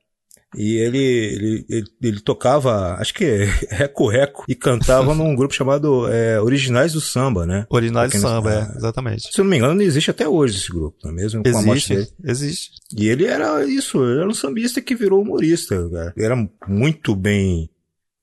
E 0.56 0.76
ele, 0.76 0.98
ele, 0.98 1.66
ele, 1.68 1.86
ele 2.02 2.20
tocava, 2.20 2.94
acho 2.94 3.12
que 3.12 3.24
é 3.24 3.44
reco-reco, 3.70 4.44
e 4.48 4.54
cantava 4.54 5.14
num 5.14 5.34
grupo 5.36 5.52
chamado 5.54 6.08
é, 6.08 6.40
Originais 6.40 6.92
do 6.94 7.00
Samba, 7.02 7.44
né? 7.44 7.66
Originais 7.68 8.10
do 8.12 8.18
não- 8.18 8.28
samba, 8.28 8.54
é. 8.74 8.76
exatamente. 8.78 9.30
Se 9.32 9.40
eu 9.40 9.44
não 9.44 9.50
me 9.50 9.58
engano, 9.58 9.74
ele 9.74 9.84
existe 9.88 10.10
até 10.10 10.26
hoje 10.26 10.56
esse 10.56 10.70
grupo, 10.70 10.96
não 11.04 11.10
é 11.10 11.14
mesmo? 11.14 11.42
Com. 11.42 11.48
Existe, 11.74 12.08
existe. 12.24 12.70
E 12.96 13.08
ele 13.08 13.26
era 13.26 13.62
isso, 13.66 14.02
ele 14.02 14.20
era 14.20 14.28
um 14.28 14.32
sambista 14.34 14.80
que 14.80 14.94
virou 14.94 15.20
humorista, 15.20 15.76
cara. 15.90 16.14
Ele 16.16 16.24
era 16.24 16.48
muito 16.66 17.14
bem, 17.14 17.68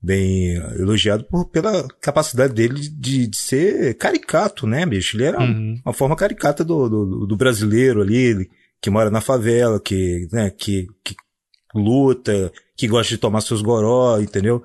bem 0.02 0.56
elogiado 0.80 1.24
por, 1.26 1.46
pela 1.50 1.88
capacidade 2.02 2.54
dele 2.54 2.90
de, 2.90 3.28
de 3.28 3.38
ser 3.38 3.94
caricato, 3.98 4.66
né, 4.66 4.84
bicho? 4.86 5.16
Ele 5.16 5.26
era 5.26 5.40
um- 5.40 5.46
Uhum. 5.46 5.82
uma 5.86 5.94
forma 5.94 6.16
caricata 6.16 6.64
do, 6.64 6.90
do, 6.90 7.26
do 7.28 7.38
brasileiro 7.38 8.02
ali, 8.02 8.50
que 8.82 8.90
mora 8.90 9.10
na 9.12 9.22
favela, 9.22 9.80
que, 9.80 10.28
né, 10.32 10.50
que, 10.50 10.88
que 11.04 11.16
luta, 11.76 12.52
que 12.76 12.88
gosta 12.88 13.10
de 13.14 13.18
tomar 13.20 13.42
seus 13.42 13.62
goró, 13.62 14.20
entendeu? 14.20 14.64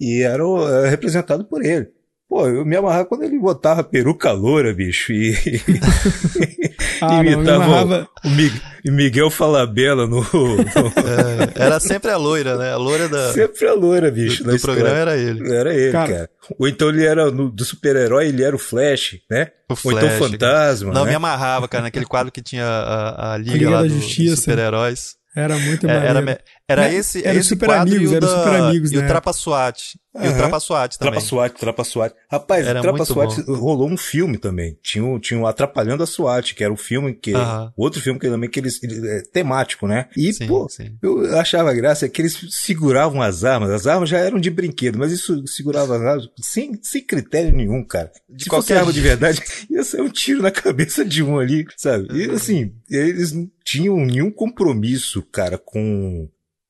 E 0.00 0.22
era, 0.22 0.46
o- 0.46 0.66
era 0.68 0.88
representado 0.88 1.44
por 1.44 1.64
ele. 1.64 1.88
Pô, 2.28 2.46
eu 2.46 2.62
me 2.64 2.76
amarrava 2.76 3.06
quando 3.06 3.22
ele 3.24 3.38
botava 3.38 3.82
peruca 3.82 4.30
loura, 4.32 4.74
bicho, 4.74 5.12
e, 5.12 5.32
Ah, 7.00 7.22
não, 7.22 7.32
imitava 7.32 7.64
amarrava- 7.64 8.08
o, 8.24 8.28
Mi- 8.30 8.52
o 8.86 8.92
Miguel 8.92 9.30
Falabella 9.30 10.06
no, 10.06 10.20
no- 10.20 10.24
É, 10.26 11.64
era 11.64 11.80
sempre 11.80 12.10
a 12.10 12.16
loira, 12.16 12.56
né? 12.58 12.72
A 12.72 12.76
loira 12.76 13.08
da, 13.08 13.32
sempre 13.32 13.66
a 13.66 13.72
loura, 13.72 14.10
bicho, 14.10 14.42
do, 14.42 14.46
na 14.46 14.50
do 14.52 14.56
história. 14.56 14.82
programa 14.82 15.00
era 15.12 15.16
ele. 15.16 15.52
Era 15.52 15.74
ele, 15.74 15.92
Cara. 15.92 16.08
cara. 16.12 16.30
Ou 16.58 16.68
então 16.68 16.88
ele 16.90 17.04
era 17.06 17.30
no- 17.30 17.50
do 17.50 17.64
super-herói, 17.64 18.28
ele 18.28 18.42
era 18.42 18.54
o 18.54 18.58
Flash, 18.58 19.18
né? 19.30 19.48
O 19.70 19.74
Ou 19.84 19.92
então 19.92 20.10
Flash, 20.10 20.30
Fantasma, 20.32 20.92
Não, 20.92 21.04
né? 21.04 21.10
me 21.10 21.16
amarrava, 21.16 21.68
cara, 21.68 21.84
naquele 21.84 22.04
quadro 22.06 22.32
que 22.32 22.42
tinha 22.42 22.64
a, 22.66 23.34
a 23.34 23.38
Liga, 23.38 23.52
Liga 23.52 23.70
lá 23.70 23.82
da 23.82 23.88
do- 23.88 23.94
Justiça. 23.94 24.36
super-heróis. 24.36 25.16
Era 25.40 25.58
muito 25.58 25.86
É, 25.86 25.92
maneiro. 25.94 26.30
era 26.30 26.44
era 26.68 26.82
Né? 26.82 26.94
esse, 26.94 27.24
Era 27.26 27.36
o 27.36 27.40
esse 27.40 27.48
Super 27.48 27.70
Amigos, 27.70 28.02
e 28.02 28.14
o, 28.14 28.16
era 28.16 28.26
o 28.26 28.28
da- 28.28 28.36
Super 28.44 28.60
Amigos, 28.60 28.92
e 28.92 28.98
o 28.98 29.00
né? 29.00 29.06
Trapa 29.08 29.32
SWAT. 29.32 29.98
E 30.20 30.28
o. 30.28 30.34
Trapa 30.36 30.58
SWAT 30.60 30.98
também. 30.98 31.12
Trapa 31.12 31.26
SWAT, 31.26 31.52
Trapa 31.58 31.84
SWAT. 31.84 32.14
Rapaz, 32.30 32.66
Era 32.66 32.80
Trapa 32.82 33.04
SWAT 33.04 33.40
rolou 33.46 33.88
um 33.88 33.96
filme 33.96 34.36
também. 34.36 34.76
Tinha, 34.82 35.04
um- 35.04 35.18
tinha 35.18 35.38
um 35.38 35.46
Atrapalhando 35.46 36.02
a 36.02 36.06
SWAT, 36.06 36.54
que 36.54 36.62
era 36.64 36.72
um 36.72 36.76
filme 36.76 37.14
que. 37.14 37.32
Aham. 37.34 37.72
Outro 37.76 38.00
filme 38.02 38.18
que 38.18 38.28
também 38.28 38.50
que 38.50 38.58
eles. 38.60 38.82
ele- 38.82 39.08
é, 39.08 39.22
temático, 39.32 39.86
né? 39.86 40.08
E, 40.16 40.32
Sim, 40.32 40.46
pô, 40.48 40.68
sim. 40.68 40.96
eu 41.00 41.38
achava 41.38 41.72
graça 41.72 42.08
que 42.08 42.20
eles 42.20 42.36
seguravam 42.50 43.22
as 43.22 43.44
armas. 43.44 43.70
As 43.70 43.86
armas 43.86 44.08
já 44.08 44.18
eram 44.18 44.40
de 44.40 44.50
brinquedo, 44.50 44.98
mas 44.98 45.12
isso 45.12 45.46
segurava 45.46 45.96
as 45.96 46.02
armas 46.02 46.28
sem, 46.42 46.78
sem 46.82 47.02
critério 47.02 47.54
nenhum, 47.54 47.84
cara. 47.84 48.10
De 48.28 48.44
Se 48.44 48.50
fosse 48.50 48.66
qualquer 48.68 48.78
arma 48.80 48.92
de 48.92 49.00
verdade, 49.00 49.40
ia 49.70 49.84
ser 49.84 50.02
um 50.02 50.08
tiro 50.10 50.42
na 50.42 50.50
cabeça 50.50 51.04
de 51.04 51.22
um 51.22 51.38
ali, 51.38 51.64
sabe? 51.76 52.08
E 52.12 52.30
assim, 52.30 52.72
eles 52.90 53.32
não 53.32 53.48
tinham 53.64 53.96
nenhum 54.04 54.30
compromisso, 54.32 55.22
cara, 55.22 55.56
com. 55.56 56.28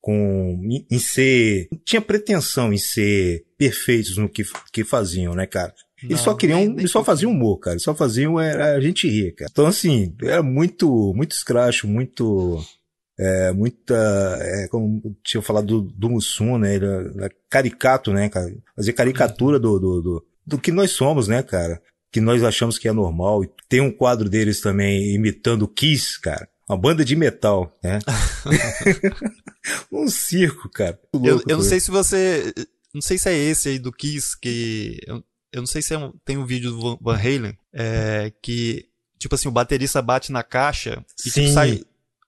Com, 0.09 0.59
em- 0.63 0.85
em 0.89 0.97
ser, 0.99 1.67
tinha 1.85 2.01
pretensão 2.01 2.73
em 2.73 2.77
ser 2.77 3.45
perfeitos 3.57 4.17
no 4.17 4.27
que, 4.27 4.43
que 4.73 4.83
faziam, 4.83 5.35
né, 5.35 5.45
cara? 5.45 5.71
Eles 6.01 6.17
Não, 6.17 6.23
só 6.23 6.33
queriam, 6.33 6.59
nem- 6.59 6.69
nem 6.69 6.79
eles 6.79 6.91
só 6.91 7.03
faziam 7.03 7.31
humor, 7.31 7.57
cara. 7.59 7.73
Eles 7.75 7.83
só 7.83 7.93
faziam 7.93 8.39
era 8.39 8.73
a 8.75 8.81
gente 8.81 9.07
rir, 9.07 9.33
cara. 9.35 9.49
Então, 9.51 9.67
assim, 9.67 10.15
era 10.23 10.41
muito, 10.41 11.13
muito 11.15 11.33
escracho, 11.33 11.87
muito, 11.87 12.59
é, 13.19 13.51
muita, 13.51 13.93
é, 14.41 14.67
como 14.69 14.99
eu 15.05 15.15
tinha 15.23 15.41
falado 15.43 15.67
do, 15.67 15.81
do 15.81 16.09
Mussum, 16.09 16.57
né? 16.57 16.75
Ele 16.75 16.85
era 16.85 17.29
caricato, 17.49 18.11
né, 18.11 18.29
cara? 18.29 18.51
Fazer 18.75 18.93
caricatura 18.93 19.59
do, 19.59 19.77
do, 19.79 20.01
do, 20.01 20.25
do 20.47 20.57
que 20.57 20.71
nós 20.71 20.89
somos, 20.91 21.27
né, 21.27 21.43
cara? 21.43 21.79
Que 22.11 22.19
nós 22.19 22.43
achamos 22.43 22.79
que 22.79 22.87
é 22.87 22.91
normal. 22.91 23.43
E 23.43 23.49
Tem 23.67 23.79
um 23.81 23.91
quadro 23.91 24.27
deles 24.27 24.59
também 24.61 25.13
imitando 25.13 25.61
o 25.63 25.67
Kiss, 25.67 26.19
cara. 26.19 26.47
Uma 26.69 26.77
banda 26.77 27.03
de 27.03 27.15
metal, 27.15 27.75
né? 27.83 27.97
um 29.91 30.07
circo, 30.07 30.69
cara. 30.69 30.99
Eu, 31.13 31.19
Louco, 31.19 31.49
eu 31.49 31.55
não 31.57 31.61
foi. 31.63 31.69
sei 31.69 31.79
se 31.79 31.91
você. 31.91 32.53
Não 32.93 33.01
sei 33.01 33.17
se 33.17 33.29
é 33.29 33.37
esse 33.37 33.69
aí 33.69 33.79
do 33.79 33.91
Kiss, 33.91 34.37
que. 34.39 34.99
Eu, 35.05 35.23
eu 35.51 35.61
não 35.61 35.67
sei 35.67 35.81
se 35.81 35.93
é 35.93 35.97
um- 35.97 36.13
tem 36.23 36.37
um 36.37 36.45
vídeo 36.45 36.71
do 36.71 36.97
Van- 37.01 37.15
Halen, 37.17 37.57
é, 37.73 38.31
que, 38.41 38.85
tipo 39.17 39.35
assim, 39.35 39.47
o 39.47 39.51
baterista 39.51 40.01
bate 40.01 40.31
na 40.31 40.43
caixa 40.43 41.03
e 41.25 41.29
tipo, 41.31 41.47
sai. 41.49 41.81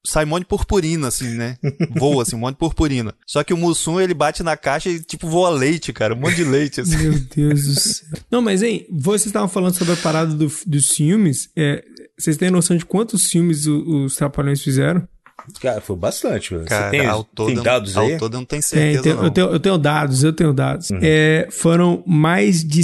Sai 0.03 0.25
um 0.25 0.29
monte 0.29 0.41
de 0.41 0.47
purpurina, 0.47 1.09
assim, 1.09 1.35
né? 1.35 1.59
Voa, 1.91 2.23
assim, 2.23 2.35
um 2.35 2.39
monte 2.39 2.55
de 2.55 2.59
purpurina. 2.59 3.13
Só 3.27 3.43
que 3.43 3.53
o 3.53 3.57
Mussum, 3.57 4.01
ele 4.01 4.15
bate 4.15 4.41
na 4.41 4.57
caixa 4.57 4.89
e, 4.89 4.99
tipo, 4.99 5.27
voa 5.29 5.51
leite, 5.51 5.93
cara. 5.93 6.15
Um 6.15 6.19
monte 6.19 6.37
de 6.37 6.43
leite, 6.43 6.81
assim. 6.81 6.97
Meu 6.97 7.19
Deus 7.19 7.63
do 7.67 7.79
céu. 7.79 8.07
Não, 8.31 8.41
mas, 8.41 8.63
hein, 8.63 8.87
vocês 8.89 9.27
estavam 9.27 9.47
falando 9.47 9.75
sobre 9.75 9.93
a 9.93 9.97
parada 9.97 10.33
do- 10.33 10.51
dos 10.65 10.89
filmes. 10.89 11.51
É, 11.55 11.85
vocês 12.23 12.37
têm 12.37 12.49
noção 12.51 12.75
de 12.77 12.85
quantos 12.85 13.25
filmes 13.29 13.65
o- 13.67 14.05
os 14.05 14.15
Trapalhões 14.15 14.61
fizeram? 14.61 15.07
Cara, 15.59 15.81
foi 15.81 15.95
bastante, 15.95 16.53
velho. 16.53 16.65
Cara, 16.67 16.85
Você 16.91 16.97
tem, 16.97 17.05
ao 17.07 17.23
todo, 17.23 17.47
tem 17.51 17.63
dados 17.63 17.97
ao 17.97 18.05
aí? 18.05 18.17
todo 18.17 18.35
eu 18.35 18.39
não 18.41 18.45
tenho 18.45 18.61
Tem, 18.61 18.69
certeza, 18.69 19.01
tem- 19.03 19.13
não. 19.15 19.23
eu, 19.23 19.31
tenho, 19.31 19.47
eu 19.47 19.59
tenho 19.59 19.77
dados, 19.77 20.23
eu 20.23 20.31
tenho 20.31 20.53
dados. 20.53 20.89
É, 21.01 21.47
foram 21.49 22.03
mais 22.05 22.63
de, 22.63 22.81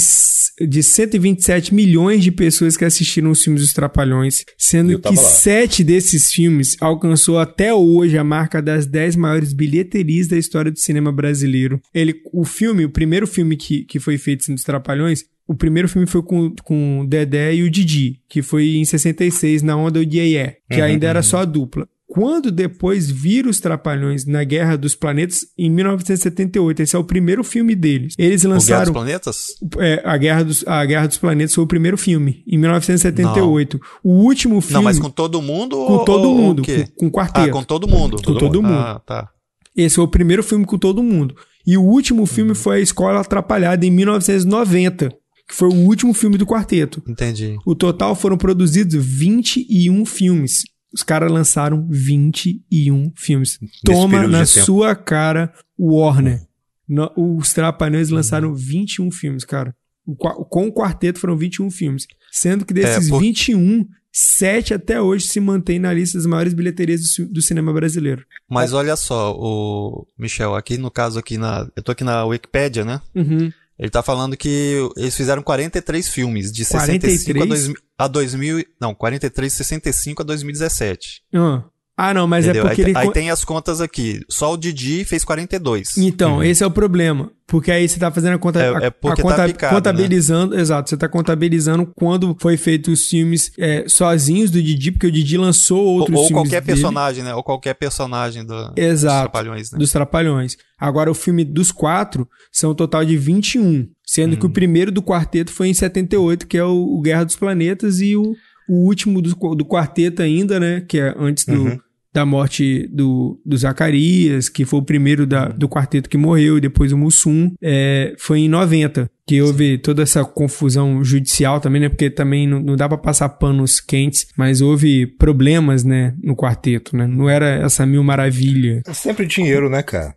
de 0.67 0.81
127 0.81 1.71
milhões 1.71 2.23
de 2.23 2.31
pessoas 2.31 2.75
que 2.75 2.83
assistiram 2.83 3.29
os 3.29 3.43
filmes 3.43 3.61
dos 3.61 3.73
Trapalhões, 3.73 4.43
sendo 4.57 4.97
que 4.99 5.07
lá. 5.07 5.15
sete 5.21 5.83
desses 5.83 6.31
filmes 6.31 6.75
alcançou 6.81 7.37
até 7.37 7.71
hoje 7.71 8.17
a 8.17 8.23
marca 8.23 8.59
das 8.59 8.87
10 8.87 9.15
maiores 9.15 9.53
bilheterias 9.53 10.27
da 10.27 10.35
história 10.35 10.71
do 10.71 10.79
cinema 10.79 11.11
brasileiro. 11.11 11.79
Ele, 11.93 12.15
o 12.33 12.43
filme, 12.43 12.85
o 12.85 12.89
primeiro 12.89 13.27
filme 13.27 13.55
que, 13.55 13.83
que 13.85 13.99
foi 13.99 14.17
feito 14.17 14.41
assim, 14.41 14.55
dos 14.55 14.63
Trapalhões, 14.63 15.23
o 15.47 15.55
primeiro 15.55 15.87
filme 15.87 16.07
foi 16.07 16.21
com, 16.21 16.53
com 16.63 17.01
o 17.01 17.07
Dedé 17.07 17.55
e 17.55 17.63
o 17.63 17.69
Didi, 17.69 18.19
que 18.27 18.41
foi 18.41 18.75
em 18.75 18.85
66, 18.85 19.63
na 19.63 19.75
onda 19.77 20.03
do 20.03 20.15
Iê, 20.15 20.57
que 20.69 20.81
ainda 20.81 21.07
era 21.07 21.23
só 21.23 21.39
a 21.39 21.45
dupla. 21.45 21.87
Quando 22.09 22.49
depois 22.51 23.11
vira 23.11 23.49
os 23.49 23.59
Trapalhões 23.59 24.25
na 24.25 24.43
Guerra 24.43 24.77
dos 24.77 24.95
Planetas, 24.95 25.45
em 25.57 25.69
1978, 25.69 26.81
esse 26.81 26.95
é 26.95 26.99
o 26.99 27.03
primeiro 27.03 27.43
filme 27.43 27.75
deles. 27.75 28.13
Eles 28.17 28.43
O 28.43 28.47
Guerra 28.47 28.55
dos 28.57 28.67
lançaram 28.69 28.93
Planetas? 28.93 29.45
é, 29.77 30.01
a, 30.05 30.17
Guerra 30.17 30.43
dos, 30.43 30.65
a 30.67 30.85
Guerra 30.85 31.07
dos 31.07 31.17
Planetas 31.17 31.53
foi 31.53 31.63
o 31.65 31.67
primeiro 31.67 31.97
filme, 31.97 32.43
em 32.47 32.57
1978. 32.57 33.79
O 34.03 34.13
último 34.23 34.61
filme 34.61 34.73
Não, 34.73 34.83
mas 34.83 34.97
com 34.99 35.09
todo 35.09 35.41
mundo 35.41 35.75
com 35.85 36.05
todo 36.05 36.29
ou 36.29 36.37
mundo, 36.37 36.63
com, 36.63 37.07
com 37.07 37.11
quarteto. 37.11 37.49
Ah, 37.49 37.51
com 37.51 37.63
todo 37.63 37.87
mundo. 37.87 38.21
Com 38.23 38.33
todo 38.35 38.63
mundo. 38.63 38.73
Ah, 38.73 39.01
tá. 39.05 39.29
Esse 39.75 39.95
foi 39.95 40.05
o 40.05 40.07
primeiro 40.07 40.41
filme 40.41 40.65
com 40.65 40.77
todo 40.77 41.03
mundo. 41.03 41.35
E 41.65 41.77
o 41.77 41.83
último 41.83 42.25
filme 42.25 42.55
foi 42.55 42.77
A 42.77 42.79
Escola 42.79 43.19
Atrapalhada, 43.19 43.85
em 43.85 43.91
1990, 43.91 45.13
que 45.47 45.55
foi 45.55 45.69
o 45.69 45.73
último 45.75 46.13
filme 46.13 46.37
do 46.37 46.45
quarteto. 46.45 47.01
Entendi. 47.07 47.57
O 47.65 47.73
total 47.75 48.15
foram 48.15 48.37
produzidos 48.37 48.93
21 48.95 50.05
filmes. 50.05 50.63
Os 50.93 51.03
caras 51.03 51.31
lançaram 51.31 51.87
21 51.89 53.11
filmes. 53.15 53.59
Toma 53.85 54.09
período 54.17 54.31
na 54.31 54.43
de 54.43 54.53
tempo. 54.53 54.65
sua 54.65 54.95
cara, 54.95 55.53
Warner. 55.79 56.41
No- 56.87 57.11
os 57.17 57.53
Trapalhões 57.53 58.09
lançaram 58.09 58.53
21 58.55 59.11
filmes, 59.11 59.43
cara. 59.43 59.75
O 60.05 60.15
Com 60.15 60.67
o 60.67 60.71
quarteto 60.73 61.19
foram 61.19 61.37
21 61.37 61.69
filmes. 61.69 62.07
Sendo 62.31 62.65
que 62.65 62.73
desses 62.73 63.07
É, 63.07 63.09
por- 63.09 63.19
21, 63.19 63.85
7 64.11 64.73
até 64.73 65.01
hoje 65.01 65.27
se 65.27 65.39
mantém 65.39 65.79
na 65.79 65.93
lista 65.93 66.17
das 66.17 66.25
maiores 66.25 66.53
bilheterias 66.53 67.01
do, 67.17 67.25
do 67.33 67.41
cinema 67.41 67.73
brasileiro. 67.73 68.23
Mas 68.49 68.71
olha 68.73 68.95
só, 68.95 69.35
o 69.37 70.07
Michel, 70.17 70.55
aqui 70.55 70.77
no 70.77 70.89
caso 70.89 71.19
aqui 71.19 71.37
na, 71.37 71.69
eu 71.75 71.83
tô 71.83 71.91
aqui 71.91 72.03
na 72.05 72.23
Wikipédia, 72.25 72.85
né? 72.85 73.01
Uhum. 73.13 73.51
Ele 73.79 73.89
tá 73.89 74.01
falando 74.01 74.35
que 74.35 74.75
eles 74.97 75.15
fizeram 75.15 75.43
43 75.43 76.07
filmes 76.09 76.51
de 76.51 76.65
65 76.65 77.31
a 77.31 77.45
43? 77.45 77.47
2000, 77.47 77.75
a 77.97 78.07
2000, 78.07 78.65
não, 78.81 78.95
43 78.95 79.53
65 79.53 80.21
a 80.21 80.25
2017. 80.25 81.23
Ah. 81.35 81.63
Ah, 81.99 82.13
não, 82.13 82.27
mas 82.27 82.45
entendeu? 82.45 82.63
é 82.65 82.67
porque 82.67 82.83
aí, 82.83 82.89
ele. 82.91 82.97
aí 82.97 83.11
tem 83.11 83.31
as 83.31 83.43
contas 83.43 83.81
aqui. 83.81 84.21
Só 84.29 84.53
o 84.53 84.57
Didi 84.57 85.03
fez 85.03 85.23
42. 85.25 85.97
Então, 85.97 86.43
esse 86.43 86.63
é 86.63 86.67
o 86.67 86.69
problema. 86.71 87.31
Porque 87.47 87.71
aí 87.71 87.87
você 87.89 87.97
tá 87.97 88.11
fazendo 88.11 88.35
a 88.35 88.37
conta. 88.37 88.61
É- 88.61 88.85
é 88.87 88.89
porque 88.91 89.21
a 89.21 89.23
conta- 89.23 89.35
tá 89.37 89.45
picado, 89.47 89.75
contabilizando. 89.75 90.59
Exato, 90.59 90.89
você 90.89 90.97
tá 90.97 91.07
contabilizando 91.09 91.87
quando 91.95 92.35
foi 92.39 92.55
feito 92.57 92.91
os 92.91 93.07
filmes 93.07 93.51
é, 93.57 93.85
sozinhos 93.87 94.51
do 94.51 94.61
Didi, 94.61 94.91
porque 94.91 95.07
o 95.07 95.11
Didi 95.11 95.37
lançou 95.37 95.79
Ou, 95.79 95.99
outros 95.99 96.19
ou 96.19 96.27
filmes. 96.27 96.43
qualquer 96.43 96.61
dele, 96.61 96.73
personagem, 96.73 97.23
né? 97.23 97.33
Ou 97.33 97.41
qualquer 97.41 97.73
personagem 97.73 98.45
do, 98.45 98.53
dos 98.67 98.73
Exato. 98.75 99.21
Trapalhões, 99.31 99.71
né? 99.71 99.79
Dos 99.79 99.91
Trapalhões. 99.91 100.57
Agora, 100.79 101.09
o 101.09 101.15
filme 101.15 101.43
dos 101.43 101.71
quatro 101.71 102.27
são 102.51 102.71
um 102.71 102.75
total 102.75 103.03
de 103.05 103.17
21. 103.17 103.87
Sendo 104.05 104.37
que 104.37 104.45
Hum. 104.45 104.49
o 104.49 104.53
primeiro 104.53 104.91
do 104.91 105.01
quarteto 105.01 105.51
foi 105.51 105.69
em 105.69 105.73
78, 105.73 106.45
que 106.45 106.57
é 106.57 106.63
o, 106.63 106.75
o 106.97 107.01
Guerra 107.01 107.23
dos 107.23 107.35
Planetas, 107.37 108.01
e 108.01 108.15
o, 108.15 108.33
o 108.69 108.85
último 108.85 109.21
do, 109.21 109.33
do 109.55 109.65
quarteto 109.65 110.21
ainda, 110.21 110.59
né? 110.59 110.81
Que 110.87 110.99
é 110.99 111.15
antes 111.17 111.45
do, 111.45 111.53
Uhum. 111.63 111.79
Da 112.17 112.25
morte 112.25 112.87
do, 112.91 113.39
do 113.45 113.55
Zacarias, 113.55 114.49
que 114.49 114.65
foi 114.65 114.79
o 114.79 114.83
primeiro 114.83 115.27
da, 115.27 115.49
do 115.49 115.69
quarteto 115.69 116.09
que 116.09 116.17
morreu, 116.17 116.57
e 116.57 116.61
depois 116.61 116.91
o 116.91 116.97
Mussum, 116.97 117.53
é, 117.61 118.15
foi 118.17 118.39
em 118.39 118.49
90. 118.49 119.07
Que 119.27 119.39
houve 119.41 119.77
toda 119.77 120.01
essa 120.01 120.25
confusão 120.25 121.03
judicial 121.03 121.59
também, 121.59 121.81
né? 121.81 121.89
Porque 121.89 122.09
também 122.09 122.47
não, 122.47 122.59
não 122.59 122.75
dá 122.75 122.87
pra 122.87 122.97
passar 122.97 123.29
panos 123.29 123.79
quentes, 123.79 124.27
mas 124.35 124.61
houve 124.61 125.05
problemas, 125.05 125.83
né? 125.83 126.15
No 126.23 126.35
quarteto, 126.35 126.95
né? 126.95 127.05
Não 127.05 127.29
era 127.29 127.45
essa 127.45 127.85
mil 127.85 128.03
maravilha. 128.03 128.81
É 128.87 128.93
sempre 128.93 129.27
dinheiro, 129.27 129.69
né, 129.69 129.83
cara? 129.83 130.15